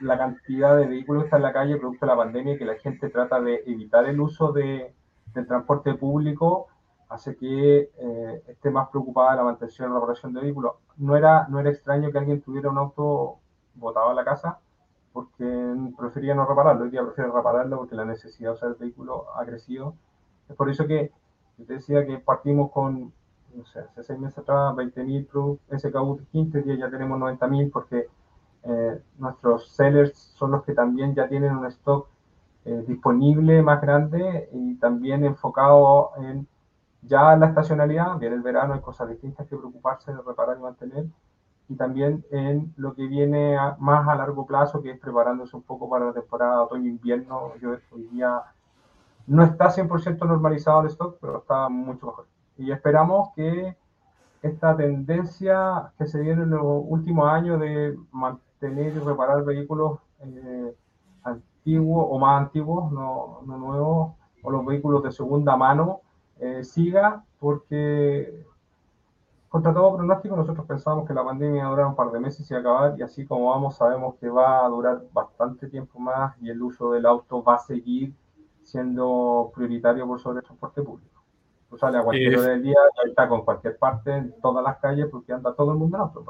la 0.00 0.18
cantidad 0.18 0.76
de 0.76 0.86
vehículos 0.86 1.22
que 1.22 1.26
está 1.26 1.36
en 1.36 1.44
la 1.44 1.52
calle 1.52 1.76
producto 1.76 2.04
de 2.04 2.10
la 2.10 2.16
pandemia 2.16 2.54
y 2.54 2.58
que 2.58 2.64
la 2.64 2.74
gente 2.74 3.08
trata 3.08 3.40
de 3.40 3.62
evitar 3.66 4.04
el 4.06 4.20
uso 4.20 4.50
de, 4.50 4.92
del 5.32 5.46
transporte 5.46 5.94
público 5.94 6.66
hace 7.08 7.36
que 7.36 7.88
esté 8.48 8.70
más 8.70 8.88
preocupada 8.88 9.36
la 9.36 9.44
mantención 9.44 9.90
y 9.90 9.94
reparación 9.94 10.34
de 10.34 10.40
vehículos. 10.40 10.72
No 10.96 11.16
era, 11.16 11.46
no 11.48 11.60
era 11.60 11.70
extraño 11.70 12.10
que 12.10 12.18
alguien 12.18 12.40
tuviera 12.40 12.68
un 12.68 12.78
auto 12.78 13.38
botado 13.78 14.10
a 14.10 14.14
la 14.14 14.24
casa 14.24 14.58
porque 15.12 15.74
prefería 15.96 16.34
no 16.34 16.46
repararlo. 16.46 16.84
Hoy 16.84 16.90
día 16.90 17.02
prefiero 17.02 17.34
repararlo 17.34 17.78
porque 17.78 17.94
la 17.94 18.04
necesidad 18.04 18.50
de 18.50 18.54
usar 18.54 18.68
el 18.70 18.74
vehículo 18.76 19.26
ha 19.34 19.44
crecido. 19.44 19.94
Es 20.48 20.56
por 20.56 20.70
eso 20.70 20.86
que 20.86 21.10
te 21.66 21.74
decía 21.74 22.06
que 22.06 22.18
partimos 22.18 22.70
con, 22.70 23.12
no 23.54 23.64
sé, 23.66 23.80
hace 23.80 24.02
seis 24.04 24.18
meses 24.18 24.38
atrás, 24.38 24.74
20.000 24.74 25.26
Pro 25.26 25.58
SKU 25.76 26.20
15, 26.30 26.62
día 26.62 26.76
ya 26.76 26.90
tenemos 26.90 27.18
90.000 27.18 27.70
porque 27.72 28.06
eh, 28.64 29.02
nuestros 29.18 29.68
sellers 29.70 30.16
son 30.36 30.52
los 30.52 30.64
que 30.64 30.74
también 30.74 31.14
ya 31.14 31.28
tienen 31.28 31.56
un 31.56 31.66
stock 31.66 32.08
eh, 32.64 32.84
disponible 32.86 33.62
más 33.62 33.80
grande 33.80 34.48
y 34.52 34.74
también 34.76 35.24
enfocado 35.24 36.12
en 36.18 36.46
ya 37.02 37.34
la 37.36 37.46
estacionalidad. 37.46 38.18
Viene 38.18 38.36
el 38.36 38.42
verano, 38.42 38.74
hay 38.74 38.80
cosas 38.80 39.08
distintas 39.08 39.46
que 39.48 39.56
preocuparse 39.56 40.12
de 40.12 40.22
reparar 40.22 40.58
y 40.58 40.62
mantener 40.62 41.06
y 41.68 41.76
también 41.76 42.24
en 42.30 42.72
lo 42.76 42.94
que 42.94 43.06
viene 43.06 43.56
más 43.78 44.08
a 44.08 44.14
largo 44.14 44.46
plazo, 44.46 44.82
que 44.82 44.92
es 44.92 44.98
preparándose 44.98 45.54
un 45.54 45.62
poco 45.62 45.88
para 45.88 46.06
la 46.06 46.12
temporada 46.12 46.62
otoño-invierno. 46.62 47.52
Yo 47.60 47.76
hoy 47.92 48.04
día 48.10 48.42
no 49.26 49.44
está 49.44 49.68
100% 49.70 50.26
normalizado 50.26 50.80
el 50.80 50.86
stock, 50.86 51.18
pero 51.20 51.38
está 51.38 51.68
mucho 51.68 52.06
mejor. 52.06 52.26
Y 52.56 52.72
esperamos 52.72 53.30
que 53.36 53.76
esta 54.42 54.76
tendencia 54.76 55.92
que 55.98 56.06
se 56.06 56.20
viene 56.20 56.42
en 56.42 56.50
los 56.50 56.64
últimos 56.64 57.28
años 57.28 57.60
de 57.60 57.98
mantener 58.12 58.96
y 58.96 58.98
reparar 59.00 59.44
vehículos 59.44 59.98
eh, 60.20 60.74
antiguos 61.22 62.06
o 62.08 62.18
más 62.18 62.42
antiguos, 62.42 62.90
no, 62.90 63.40
no, 63.46 63.58
nuevos, 63.58 64.12
o 64.42 64.50
los 64.50 64.64
vehículos 64.64 65.02
de 65.02 65.12
segunda 65.12 65.56
mano, 65.56 66.00
eh, 66.40 66.64
siga, 66.64 67.24
porque 67.38 68.46
contra 69.48 69.72
todo 69.72 69.96
pronóstico, 69.96 70.36
nosotros 70.36 70.66
pensábamos 70.66 71.06
que 71.06 71.14
la 71.14 71.24
pandemia 71.24 71.60
iba 71.60 71.66
a 71.66 71.70
durar 71.70 71.86
un 71.86 71.96
par 71.96 72.10
de 72.10 72.20
meses 72.20 72.50
y 72.50 72.54
acabar, 72.54 72.94
y 72.98 73.02
así 73.02 73.26
como 73.26 73.50
vamos, 73.50 73.76
sabemos 73.76 74.16
que 74.16 74.28
va 74.28 74.64
a 74.64 74.68
durar 74.68 75.02
bastante 75.12 75.68
tiempo 75.68 75.98
más 75.98 76.36
y 76.40 76.50
el 76.50 76.62
uso 76.62 76.92
del 76.92 77.06
auto 77.06 77.42
va 77.42 77.54
a 77.54 77.58
seguir 77.58 78.12
siendo 78.62 79.50
prioritario 79.54 80.06
por 80.06 80.20
sobre 80.20 80.40
el 80.40 80.44
transporte 80.44 80.82
público. 80.82 81.22
Tú 81.70 81.78
sales 81.78 82.00
a 82.00 82.04
cualquier 82.04 82.38
hora 82.38 82.48
del 82.48 82.62
día, 82.62 82.78
está 83.06 83.28
con 83.28 83.42
cualquier 83.42 83.78
parte, 83.78 84.14
en 84.14 84.40
todas 84.40 84.62
las 84.64 84.78
calles, 84.78 85.06
porque 85.10 85.32
anda 85.32 85.54
todo 85.54 85.72
el 85.72 85.78
mundo 85.78 85.96
en 85.96 86.02
auto. 86.02 86.24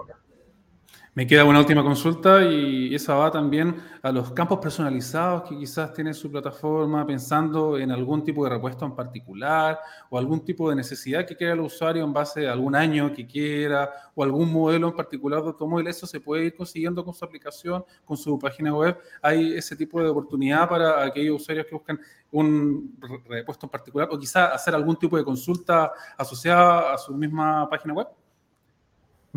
Me 1.18 1.26
queda 1.26 1.44
una 1.44 1.58
última 1.58 1.82
consulta 1.82 2.44
y 2.44 2.94
esa 2.94 3.16
va 3.16 3.28
también 3.28 3.74
a 4.02 4.12
los 4.12 4.30
campos 4.30 4.60
personalizados 4.60 5.48
que 5.48 5.58
quizás 5.58 5.92
tiene 5.92 6.14
su 6.14 6.30
plataforma 6.30 7.04
pensando 7.04 7.76
en 7.76 7.90
algún 7.90 8.22
tipo 8.22 8.44
de 8.44 8.50
repuesto 8.50 8.86
en 8.86 8.94
particular 8.94 9.80
o 10.10 10.16
algún 10.16 10.44
tipo 10.44 10.70
de 10.70 10.76
necesidad 10.76 11.26
que 11.26 11.34
quiera 11.34 11.54
el 11.54 11.60
usuario 11.60 12.04
en 12.04 12.12
base 12.12 12.46
a 12.46 12.52
algún 12.52 12.76
año 12.76 13.12
que 13.12 13.26
quiera 13.26 13.90
o 14.14 14.22
algún 14.22 14.52
modelo 14.52 14.86
en 14.86 14.94
particular 14.94 15.42
de 15.42 15.48
automóvil. 15.48 15.88
Eso 15.88 16.06
se 16.06 16.20
puede 16.20 16.44
ir 16.44 16.54
consiguiendo 16.54 17.04
con 17.04 17.12
su 17.12 17.24
aplicación, 17.24 17.84
con 18.04 18.16
su 18.16 18.38
página 18.38 18.72
web. 18.72 18.96
Hay 19.20 19.54
ese 19.54 19.74
tipo 19.74 20.00
de 20.00 20.08
oportunidad 20.08 20.68
para 20.68 21.04
aquellos 21.04 21.42
usuarios 21.42 21.66
que 21.66 21.74
buscan 21.74 21.98
un 22.30 22.96
repuesto 23.28 23.66
en 23.66 23.70
particular 23.70 24.08
o 24.12 24.16
quizás 24.16 24.54
hacer 24.54 24.72
algún 24.72 24.94
tipo 24.94 25.16
de 25.16 25.24
consulta 25.24 25.90
asociada 26.16 26.94
a 26.94 26.96
su 26.96 27.12
misma 27.12 27.68
página 27.68 27.94
web. 27.94 28.06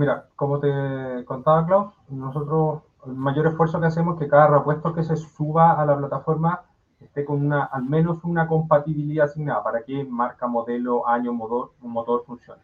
Mira, 0.02 0.26
como 0.36 0.60
te 0.60 1.24
contaba 1.26 1.64
Klaus, 1.68 1.94
nosotros 2.10 2.82
el 3.06 3.14
mayor 3.14 3.46
esfuerzo 3.46 3.80
que 3.80 3.86
hacemos 3.86 4.16
es 4.16 4.22
que 4.22 4.30
cada 4.30 4.48
repuesto 4.48 4.96
que 4.96 5.04
se 5.04 5.16
suba 5.16 5.80
a 5.80 5.86
la 5.86 5.96
plataforma 5.96 6.64
esté 7.00 7.24
con 7.24 7.54
al 7.54 7.84
menos 7.84 8.24
una 8.24 8.48
compatibilidad 8.48 9.26
asignada 9.26 9.62
para 9.62 9.84
que 9.84 10.04
marca, 10.04 10.48
modelo, 10.48 11.08
año, 11.08 11.34
motor, 11.34 11.74
motor 11.82 12.24
funcione. 12.26 12.64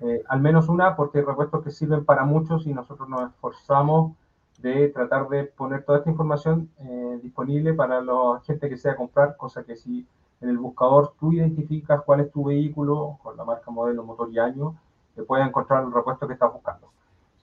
Eh, 0.00 0.24
al 0.28 0.40
menos 0.40 0.68
una, 0.68 0.96
porque 0.96 1.18
hay 1.18 1.24
repuestos 1.24 1.62
que 1.62 1.70
sirven 1.70 2.04
para 2.04 2.24
muchos 2.24 2.66
y 2.66 2.74
nosotros 2.74 3.08
nos 3.08 3.30
esforzamos 3.30 4.16
de 4.58 4.88
tratar 4.88 5.28
de 5.28 5.44
poner 5.44 5.84
toda 5.84 5.98
esta 5.98 6.10
información 6.10 6.68
eh, 6.78 7.20
disponible 7.22 7.74
para 7.74 8.00
la 8.00 8.40
gente 8.44 8.68
que 8.68 8.76
sea 8.76 8.96
comprar, 8.96 9.36
cosa 9.36 9.62
que 9.62 9.76
si 9.76 10.04
en 10.40 10.48
el 10.48 10.58
buscador 10.58 11.12
tú 11.20 11.32
identificas 11.32 12.02
cuál 12.02 12.22
es 12.22 12.32
tu 12.32 12.42
vehículo 12.42 13.20
con 13.22 13.36
la 13.36 13.44
marca, 13.44 13.70
modelo, 13.70 14.02
motor 14.02 14.30
y 14.32 14.40
año, 14.40 14.74
te 15.20 15.26
puede 15.26 15.44
encontrar 15.44 15.84
el 15.84 15.92
repuesto 15.92 16.26
que 16.26 16.34
estás 16.34 16.52
buscando. 16.52 16.88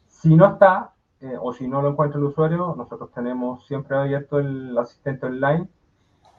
Si 0.07 0.35
no 0.35 0.45
está, 0.53 0.91
eh, 1.21 1.37
o 1.39 1.53
si 1.53 1.67
no 1.67 1.81
lo 1.81 1.89
encuentra 1.89 2.19
el 2.19 2.25
usuario, 2.25 2.73
nosotros 2.75 3.11
tenemos 3.13 3.65
siempre 3.67 3.97
abierto 3.97 4.39
el 4.39 4.77
asistente 4.77 5.27
online, 5.27 5.67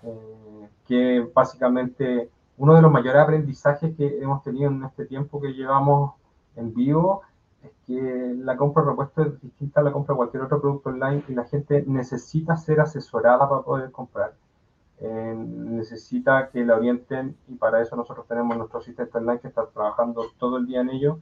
eh, 0.03 0.69
que 0.87 1.29
básicamente 1.35 2.31
uno 2.57 2.75
de 2.75 2.83
los 2.83 2.91
mayores 2.91 3.23
aprendizajes 3.23 3.97
que 3.97 4.19
hemos 4.21 4.43
tenido 4.43 4.71
en 4.71 4.85
este 4.85 5.07
tiempo 5.07 5.41
que 5.41 5.53
llevamos 5.53 6.15
en 6.57 6.75
vivo 6.75 7.23
es 7.63 7.71
que 7.87 8.35
la 8.37 8.57
compra 8.57 8.83
de 8.83 8.91
repuesto 8.91 9.23
es 9.23 9.41
distinta 9.41 9.81
a 9.81 9.85
la 9.85 9.93
compra 9.93 10.15
de 10.15 10.17
cualquier 10.17 10.43
otro 10.43 10.61
producto 10.61 10.91
online 10.91 11.23
y 11.29 11.35
la 11.35 11.45
gente 11.45 11.85
necesita 11.87 12.57
ser 12.57 12.81
asesorada 12.81 13.49
para 13.49 13.63
poder 13.63 13.91
comprar. 13.93 14.35
Eh, 15.01 15.35
necesita 15.37 16.49
que 16.51 16.65
la 16.65 16.77
orienten 16.77 17.37
y 17.47 17.55
para 17.55 17.81
eso 17.81 17.95
nosotros 17.95 18.27
tenemos 18.27 18.57
nuestro 18.57 18.81
asistente 18.81 19.17
online 19.17 19.39
que 19.39 19.49
está 19.49 19.65
trabajando 19.67 20.27
todo 20.39 20.59
el 20.59 20.67
día 20.67 20.81
en 20.81 20.91
ello. 20.91 21.21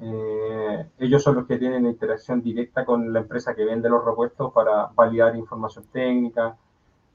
Eh, 0.00 0.86
ellos 0.98 1.22
son 1.22 1.36
los 1.36 1.46
que 1.46 1.58
tienen 1.58 1.86
interacción 1.86 2.42
directa 2.42 2.84
con 2.84 3.12
la 3.12 3.20
empresa 3.20 3.54
que 3.54 3.64
vende 3.64 3.88
los 3.88 4.04
repuestos 4.04 4.52
para 4.52 4.86
validar 4.94 5.34
información 5.36 5.86
técnica 5.90 6.56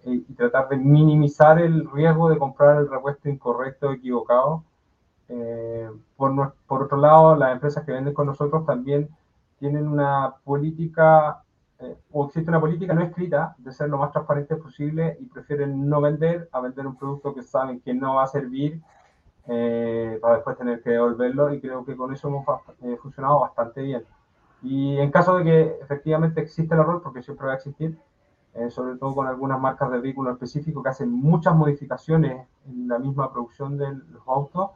eh, 0.06 0.22
y 0.28 0.34
tratar 0.34 0.68
de 0.70 0.78
minimizar 0.78 1.60
el 1.60 1.90
riesgo 1.92 2.30
de 2.30 2.40
comprar 2.40 2.78
el 2.78 2.90
repuesto 2.90 3.30
incorrecto 3.30 3.90
o 3.90 3.94
equivocado. 3.94 4.64
por, 6.18 6.56
por 6.68 6.84
otro 6.84 6.98
lado, 6.98 7.36
las 7.36 7.54
empresas 7.54 7.86
que 7.86 7.92
venden 7.92 8.14
con 8.14 8.28
nosotros 8.28 8.66
también 8.66 9.10
tienen 9.60 9.88
una 9.88 10.36
política 10.44 11.43
o 12.12 12.26
existe 12.26 12.50
una 12.50 12.60
política 12.60 12.94
no 12.94 13.02
escrita 13.02 13.56
de 13.58 13.72
ser 13.72 13.90
lo 13.90 13.98
más 13.98 14.12
transparente 14.12 14.56
posible 14.56 15.18
y 15.20 15.26
prefieren 15.26 15.88
no 15.90 16.02
vender 16.02 16.50
a 16.52 16.62
vender 16.62 16.88
un 16.88 16.96
producto 16.96 17.34
que 17.34 17.44
saben 17.44 17.80
que 17.82 17.94
no 17.94 18.16
va 18.16 18.24
a 18.24 18.28
servir 18.28 18.82
eh, 19.48 20.20
para 20.22 20.36
después 20.36 20.58
tener 20.58 20.82
que 20.82 20.92
devolverlo 20.92 21.54
y 21.54 21.60
creo 21.60 21.84
que 21.84 21.98
con 21.98 22.14
eso 22.14 22.30
hemos 22.30 22.46
eh, 22.82 22.98
funcionado 23.02 23.42
bastante 23.42 23.82
bien. 23.82 24.06
Y 24.62 24.98
en 24.98 25.12
caso 25.12 25.38
de 25.38 25.44
que 25.44 25.78
efectivamente 25.82 26.42
existe 26.42 26.74
el 26.74 26.80
error, 26.80 27.02
porque 27.02 27.22
siempre 27.22 27.48
va 27.48 27.54
a 27.54 27.56
existir, 27.58 27.98
eh, 28.54 28.70
sobre 28.70 28.98
todo 28.98 29.14
con 29.14 29.28
algunas 29.28 29.60
marcas 29.60 29.92
de 29.92 30.00
vehículos 30.00 30.34
específicos 30.34 30.84
que 30.84 30.90
hacen 30.90 31.12
muchas 31.12 31.56
modificaciones 31.56 32.48
en 32.68 32.88
la 32.88 33.00
misma 33.00 33.32
producción 33.34 33.78
de 33.78 33.94
los 33.94 34.28
autos, 34.28 34.72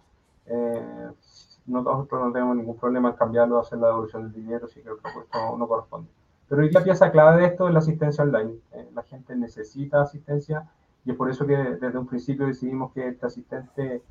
nosotros 1.66 2.26
no 2.26 2.32
tenemos 2.32 2.56
ningún 2.56 2.78
problema 2.78 3.10
en 3.10 3.16
cambiarlo, 3.16 3.60
hacer 3.60 3.80
la 3.80 3.88
devolución 3.88 4.24
del 4.24 4.34
dinero 4.34 4.68
si 4.68 4.82
creo 4.82 4.98
que 4.98 5.10
esto 5.10 5.58
no 5.58 5.68
corresponde. 5.68 6.10
Pero 6.50 6.62
hoy 6.62 6.72
la 6.72 6.84
pieza 6.84 7.12
clave 7.12 7.42
de 7.42 7.48
esto 7.48 7.68
es 7.68 7.74
la 7.74 7.80
asistencia 7.80 8.24
online. 8.24 8.56
la 8.94 9.04
gente 9.04 9.36
necesita 9.36 10.02
asistencia 10.02 10.68
y 11.06 11.12
es 11.12 11.18
por 11.18 11.30
eso 11.30 11.46
que 11.46 11.56
desde 11.56 11.98
un 11.98 12.08
principio 12.08 12.48
decidimos 12.48 12.92
que 12.94 13.08
este 13.08 13.26
asistente 13.26 14.02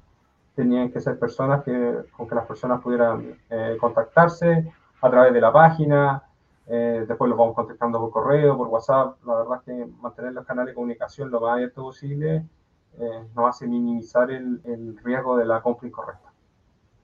tenían 0.54 0.90
que 0.90 1.00
ser 1.00 1.18
personas 1.18 1.62
que, 1.62 2.04
con 2.16 2.26
que 2.26 2.34
las 2.34 2.46
personas 2.46 2.80
pudieran 2.80 3.38
eh, 3.50 3.76
contactarse 3.78 4.72
a 5.02 5.10
través 5.10 5.32
de 5.34 5.40
la 5.40 5.52
página, 5.52 6.22
eh, 6.66 7.04
después 7.06 7.28
los 7.28 7.38
vamos 7.38 7.54
contactando 7.54 8.00
por 8.00 8.10
correo, 8.10 8.56
por 8.56 8.68
WhatsApp. 8.68 9.18
La 9.24 9.34
verdad 9.34 9.58
es 9.58 9.62
que 9.64 9.86
mantener 10.00 10.32
los 10.32 10.46
canales 10.46 10.70
de 10.70 10.74
comunicación 10.74 11.30
lo 11.30 11.40
más 11.40 11.52
abierto 11.52 11.82
posible 11.82 12.44
eh, 12.98 13.28
nos 13.34 13.50
hace 13.50 13.66
minimizar 13.66 14.30
el, 14.30 14.98
riesgo 15.04 15.36
de 15.36 15.44
la 15.44 15.60
compra 15.60 15.86
incorrecta. 15.86 16.25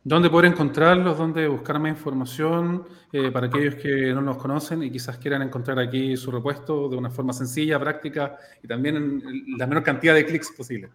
¿Dónde 0.05 0.31
poder 0.31 0.53
encontrarlos? 0.53 1.16
¿Dónde 1.16 1.47
buscar 1.47 1.79
más 1.79 1.91
información 1.91 2.85
para 3.33 3.47
aquellos 3.47 3.77
que 3.77 4.12
no 4.12 4.20
nos 4.20 4.37
conocen 4.37 4.83
y 4.83 4.91
quizás 4.91 5.16
quieran 5.19 5.43
encontrar 5.43 5.79
aquí 5.79 6.16
su 6.16 6.31
repuesto 6.31 6.89
de 6.89 6.97
una 6.97 7.11
forma 7.11 7.33
sencilla, 7.33 7.79
práctica 7.79 8.37
y 8.62 8.66
también 8.66 8.97
en 8.97 9.23
la 9.59 9.66
menor 9.66 9.85
cantidad 9.85 10.15
de 10.15 10.27
clics 10.27 10.51
posible? 10.57 10.91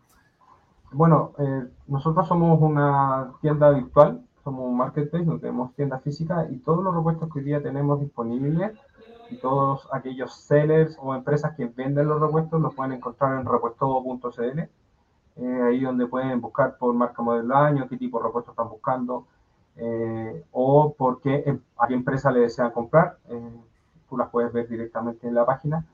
Bueno, 0.91 1.33
eh, 1.37 1.67
nosotros 1.87 2.27
somos 2.27 2.59
una 2.61 3.31
tienda 3.41 3.71
virtual, 3.71 4.21
somos 4.43 4.65
un 4.65 4.77
marketplace, 4.77 5.25
no 5.25 5.37
tenemos 5.37 5.73
tienda 5.75 5.99
física 5.99 6.47
y 6.49 6.57
todos 6.59 6.83
los 6.83 6.95
repuestos 6.95 7.31
que 7.31 7.39
hoy 7.39 7.45
día 7.45 7.61
tenemos 7.61 7.99
disponibles 7.99 8.71
y 9.29 9.37
todos 9.37 9.87
aquellos 9.91 10.33
sellers 10.33 10.97
o 11.01 11.13
empresas 11.13 11.55
que 11.55 11.65
venden 11.65 12.07
los 12.07 12.21
repuestos 12.21 12.61
los 12.61 12.73
pueden 12.73 12.93
encontrar 12.93 13.39
en 13.39 13.45
repuesto.cl, 13.45 14.61
eh, 15.39 15.61
ahí 15.67 15.81
donde 15.81 16.07
pueden 16.07 16.41
buscar 16.41 16.77
por 16.77 16.93
marca 16.93 17.21
modelo 17.21 17.55
año, 17.55 17.87
qué 17.89 17.97
tipo 17.97 18.19
de 18.19 18.25
repuestos 18.25 18.53
están 18.53 18.69
buscando 18.69 19.27
eh, 19.77 20.43
o 20.51 20.93
por 20.93 21.21
qué, 21.21 21.43
em, 21.45 21.59
a 21.77 21.87
qué 21.87 21.93
empresa 21.93 22.31
le 22.31 22.41
desean 22.41 22.71
comprar. 22.71 23.17
tú 24.09 24.17
las 24.17 24.29
puedes 24.29 24.53
ver 24.53 24.67
directamente 24.69 25.27
en 25.27 25.35
la 25.35 25.45
página. 25.45 25.85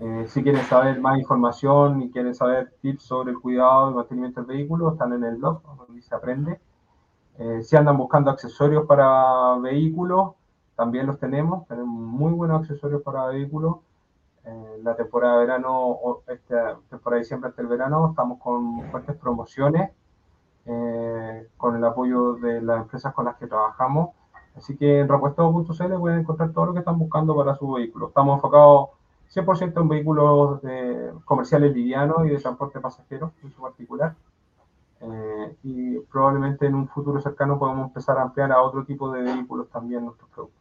Eh, 0.00 0.24
si 0.28 0.42
quieren 0.42 0.64
saber 0.64 0.98
más 0.98 1.18
información 1.18 2.00
y 2.00 2.10
quieren 2.10 2.34
saber 2.34 2.72
tips 2.80 3.02
sobre 3.02 3.32
el 3.32 3.38
cuidado 3.38 3.90
y 3.90 3.94
mantenimiento 3.94 4.40
del 4.40 4.56
vehículo, 4.56 4.92
están 4.92 5.12
en 5.12 5.24
el 5.24 5.36
blog 5.36 5.62
donde 5.76 6.00
se 6.00 6.14
aprende. 6.14 6.58
Eh, 7.38 7.62
si 7.62 7.76
andan 7.76 7.98
buscando 7.98 8.30
accesorios 8.30 8.86
para 8.86 9.56
vehículos, 9.58 10.32
también 10.74 11.06
los 11.06 11.18
tenemos. 11.18 11.66
Tenemos 11.68 11.94
muy 11.94 12.32
buenos 12.32 12.62
accesorios 12.62 13.02
para 13.02 13.26
vehículos. 13.26 13.76
En 14.50 14.84
la 14.84 14.96
temporada 14.96 15.34
de 15.34 15.46
verano, 15.46 15.98
esta 16.26 16.78
temporada 16.88 17.16
de 17.16 17.22
diciembre 17.22 17.50
hasta 17.50 17.62
el 17.62 17.68
verano, 17.68 18.10
estamos 18.10 18.40
con 18.40 18.82
fuertes 18.90 19.16
promociones, 19.16 19.90
eh, 20.66 21.48
con 21.56 21.76
el 21.76 21.84
apoyo 21.84 22.34
de 22.34 22.60
las 22.60 22.82
empresas 22.82 23.14
con 23.14 23.26
las 23.26 23.36
que 23.36 23.46
trabajamos. 23.46 24.10
Así 24.56 24.76
que 24.76 25.00
en 25.00 25.08
repuesto.cl 25.08 25.98
pueden 25.98 26.20
encontrar 26.20 26.52
todo 26.52 26.66
lo 26.66 26.72
que 26.72 26.80
están 26.80 26.98
buscando 26.98 27.36
para 27.36 27.54
su 27.54 27.70
vehículo. 27.70 28.08
Estamos 28.08 28.36
enfocados 28.36 28.90
100% 29.32 29.80
en 29.80 29.88
vehículos 29.88 30.60
de, 30.62 31.12
comerciales 31.24 31.72
livianos 31.72 32.26
y 32.26 32.30
de 32.30 32.38
transporte 32.38 32.80
pasajero 32.80 33.32
en 33.44 33.52
su 33.52 33.60
particular. 33.60 34.14
Eh, 35.02 35.56
y 35.62 35.98
probablemente 36.00 36.66
en 36.66 36.74
un 36.74 36.88
futuro 36.88 37.20
cercano 37.20 37.58
podamos 37.58 37.86
empezar 37.86 38.18
a 38.18 38.22
ampliar 38.22 38.52
a 38.52 38.60
otro 38.60 38.84
tipo 38.84 39.10
de 39.12 39.22
vehículos 39.22 39.68
también 39.70 40.04
nuestros 40.04 40.28
productos. 40.30 40.59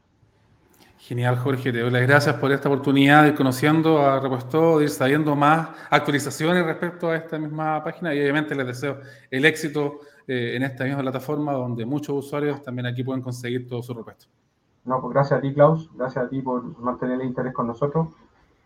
Genial, 1.00 1.38
Jorge. 1.38 1.72
Te 1.72 1.80
doy 1.80 1.92
las 1.92 2.02
gracias 2.02 2.36
por 2.36 2.52
esta 2.52 2.68
oportunidad 2.68 3.24
de 3.24 3.30
ir 3.30 3.36
conociendo 3.36 4.02
a 4.02 4.20
Repuesto, 4.20 4.80
de 4.80 4.84
ir 4.84 4.90
sabiendo 4.90 5.34
más 5.34 5.70
actualizaciones 5.90 6.66
respecto 6.66 7.10
a 7.10 7.16
esta 7.16 7.40
misma 7.40 7.82
página 7.82 8.14
y 8.14 8.20
obviamente 8.20 8.54
les 8.54 8.68
deseo 8.68 8.98
el 9.32 9.46
éxito 9.46 10.02
eh, 10.28 10.58
en 10.58 10.64
esta 10.64 10.84
misma 10.84 11.02
plataforma 11.02 11.54
donde 11.54 11.86
muchos 11.86 12.18
usuarios 12.18 12.62
también 12.62 12.86
aquí 12.86 13.04
pueden 13.04 13.22
conseguir 13.22 13.66
todo 13.68 13.82
su 13.82 13.94
repuesto. 13.94 14.26
No, 14.84 15.00
pues 15.00 15.14
gracias 15.14 15.40
a 15.40 15.42
ti, 15.42 15.54
Klaus. 15.54 15.90
Gracias 15.96 16.26
a 16.26 16.30
ti 16.30 16.42
por 16.42 16.78
mantener 16.80 17.22
el 17.22 17.28
interés 17.28 17.54
con 17.54 17.68
nosotros. 17.68 18.10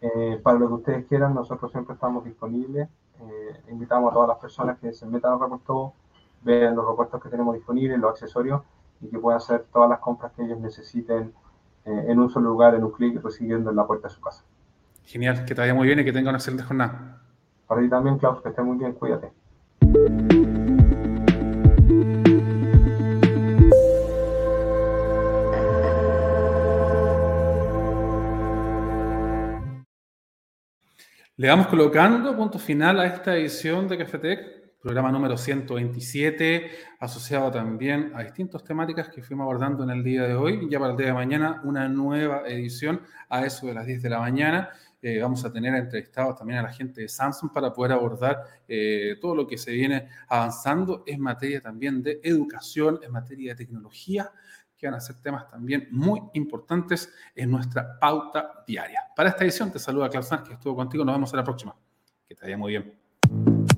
Eh, 0.02 0.40
para 0.42 0.58
lo 0.58 0.68
que 0.70 0.74
ustedes 0.74 1.06
quieran, 1.06 1.36
nosotros 1.36 1.72
siempre 1.72 1.94
estamos 1.94 2.26
disponibles. 2.26 2.90
Eh, 3.22 3.62
invitamos 3.70 4.10
a 4.10 4.14
todas 4.16 4.30
las 4.30 4.40
personas 4.40 4.80
que 4.80 4.92
se 4.92 5.06
metan 5.06 5.34
al 5.34 5.40
repuesto, 5.40 5.94
vean 6.42 6.76
los 6.76 6.88
repuestos 6.88 7.22
que 7.22 7.30
tenemos 7.30 7.54
disponibles, 7.54 8.00
los 8.00 8.12
accesorios 8.12 8.64
y 9.02 9.08
que 9.08 9.20
puedan 9.20 9.38
hacer 9.38 9.68
todas 9.72 9.88
las 9.88 10.00
compras 10.00 10.32
que 10.36 10.44
ellos 10.44 10.60
necesiten 10.60 11.32
eh, 11.86 12.06
en 12.08 12.20
un 12.20 12.30
solo 12.30 12.50
lugar, 12.50 12.76
en 12.76 12.84
un 12.84 12.92
clic, 12.92 13.22
recibiendo 13.24 13.70
en 13.70 13.76
la 13.76 13.86
puerta 13.86 14.08
de 14.08 14.14
su 14.14 14.22
casa. 14.22 14.44
Genial, 15.06 15.46
que 15.46 15.54
te 15.54 15.62
vaya 15.62 15.74
muy 15.74 15.88
bien 15.88 16.00
y 16.00 16.06
que 16.06 16.14
tenga 16.14 16.30
una 16.30 16.38
excelente 16.38 16.64
jornada. 16.64 17.22
Para 17.68 17.82
ti 17.82 17.90
también, 17.90 18.18
Klaus, 18.18 18.42
que 18.42 18.50
esté 18.50 18.62
muy 18.62 18.78
bien, 18.78 18.94
cuídate. 18.94 19.32
Le 31.36 31.48
vamos 31.48 31.66
colocando 31.68 32.38
punto 32.38 32.60
final 32.60 33.00
a 33.00 33.08
esta 33.08 33.36
edición 33.36 33.88
de 33.88 33.98
Cafetec, 33.98 34.63
programa 34.84 35.14
número 35.14 35.38
127, 35.38 36.70
asociado 37.00 37.50
también 37.50 38.12
a 38.14 38.22
distintas 38.22 38.66
temáticas 38.66 39.08
que 39.08 39.24
fuimos 39.24 39.46
abordando 39.46 39.86
en 39.86 39.92
el 39.92 40.04
día 40.04 40.24
de 40.24 40.36
hoy. 40.36 40.68
Ya 40.70 40.78
para 40.78 40.92
el 40.92 40.98
día 40.98 41.08
de 41.08 41.14
mañana, 41.14 41.62
una 41.64 41.88
nueva 41.88 42.44
edición 42.46 43.02
a 43.30 43.46
eso 43.46 43.66
de 43.66 43.76
las 43.76 43.86
10 43.86 44.04
de 44.04 44.10
la 44.10 44.20
mañana. 44.20 44.72
Eh, 45.02 45.22
vamos 45.22 45.46
a 45.46 45.54
tener 45.54 45.74
entrevistados 45.74 46.38
también 46.38 46.60
a 46.60 46.64
la 46.64 46.74
gente 46.74 47.00
de 47.00 47.08
Samsung 47.08 47.54
para 47.54 47.72
poder 47.72 47.94
abordar 47.94 48.44
eh, 48.68 49.16
todo 49.22 49.36
lo 49.36 49.48
que 49.48 49.58
se 49.58 49.72
viene 49.72 50.10
avanzando 50.28 51.06
en 51.08 51.22
materia 51.22 51.62
también 51.62 52.04
de 52.04 52.20
educación, 52.22 53.00
en 53.04 53.12
materia 53.14 53.54
de 53.54 53.64
tecnología 53.64 54.32
que 54.78 54.88
van 54.88 54.96
a 54.96 55.00
ser 55.00 55.16
temas 55.22 55.48
también 55.50 55.88
muy 55.92 56.22
importantes 56.34 57.10
en 57.34 57.50
nuestra 57.50 57.98
pauta 57.98 58.66
diaria. 58.68 59.00
Para 59.16 59.30
esta 59.30 59.46
edición 59.46 59.72
te 59.72 59.80
saluda 59.80 60.10
Klaus 60.10 60.28
que 60.46 60.56
estuvo 60.56 60.76
contigo. 60.76 61.06
Nos 61.06 61.16
vemos 61.16 61.32
en 61.32 61.38
la 61.38 61.44
próxima. 61.46 61.74
Que 62.28 62.36
te 62.36 62.42
vaya 62.44 62.58
muy 62.58 62.72
bien. 62.72 63.73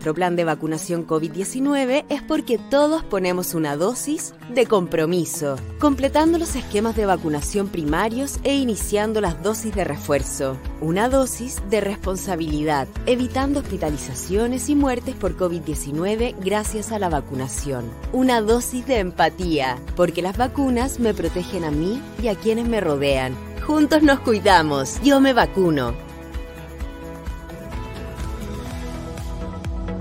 Nuestro 0.00 0.14
plan 0.14 0.34
de 0.34 0.44
vacunación 0.44 1.06
COVID-19 1.06 2.06
es 2.08 2.22
porque 2.22 2.56
todos 2.56 3.04
ponemos 3.04 3.52
una 3.52 3.76
dosis 3.76 4.32
de 4.48 4.64
compromiso, 4.64 5.56
completando 5.78 6.38
los 6.38 6.56
esquemas 6.56 6.96
de 6.96 7.04
vacunación 7.04 7.68
primarios 7.68 8.40
e 8.42 8.54
iniciando 8.54 9.20
las 9.20 9.42
dosis 9.42 9.74
de 9.74 9.84
refuerzo. 9.84 10.56
Una 10.80 11.10
dosis 11.10 11.60
de 11.68 11.82
responsabilidad, 11.82 12.88
evitando 13.04 13.60
hospitalizaciones 13.60 14.70
y 14.70 14.74
muertes 14.74 15.16
por 15.16 15.36
COVID-19 15.36 16.34
gracias 16.42 16.92
a 16.92 16.98
la 16.98 17.10
vacunación. 17.10 17.84
Una 18.14 18.40
dosis 18.40 18.86
de 18.86 19.00
empatía, 19.00 19.76
porque 19.96 20.22
las 20.22 20.38
vacunas 20.38 20.98
me 20.98 21.12
protegen 21.12 21.62
a 21.62 21.70
mí 21.70 22.00
y 22.22 22.28
a 22.28 22.36
quienes 22.36 22.66
me 22.66 22.80
rodean. 22.80 23.34
Juntos 23.66 24.02
nos 24.02 24.20
cuidamos. 24.20 24.98
Yo 25.02 25.20
me 25.20 25.34
vacuno. 25.34 26.09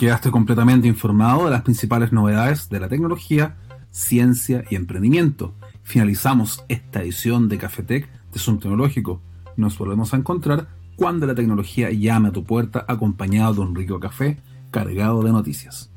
Quedaste 0.00 0.30
completamente 0.30 0.88
informado 0.88 1.44
de 1.44 1.50
las 1.50 1.60
principales 1.60 2.10
novedades 2.10 2.70
de 2.70 2.80
la 2.80 2.88
tecnología, 2.88 3.58
ciencia 3.90 4.64
y 4.70 4.76
emprendimiento. 4.76 5.52
Finalizamos 5.82 6.64
esta 6.68 7.02
edición 7.02 7.50
de 7.50 7.58
Cafetec 7.58 8.08
de 8.32 8.38
Zoom 8.38 8.60
Tecnológico. 8.60 9.20
Nos 9.58 9.76
volvemos 9.76 10.14
a 10.14 10.16
encontrar 10.16 10.68
cuando 10.96 11.26
la 11.26 11.34
tecnología 11.34 11.90
llame 11.90 12.28
a 12.28 12.32
tu 12.32 12.44
puerta 12.44 12.82
acompañado 12.88 13.52
de 13.52 13.60
un 13.60 13.74
rico 13.74 14.00
café 14.00 14.38
cargado 14.70 15.22
de 15.22 15.32
noticias. 15.32 15.89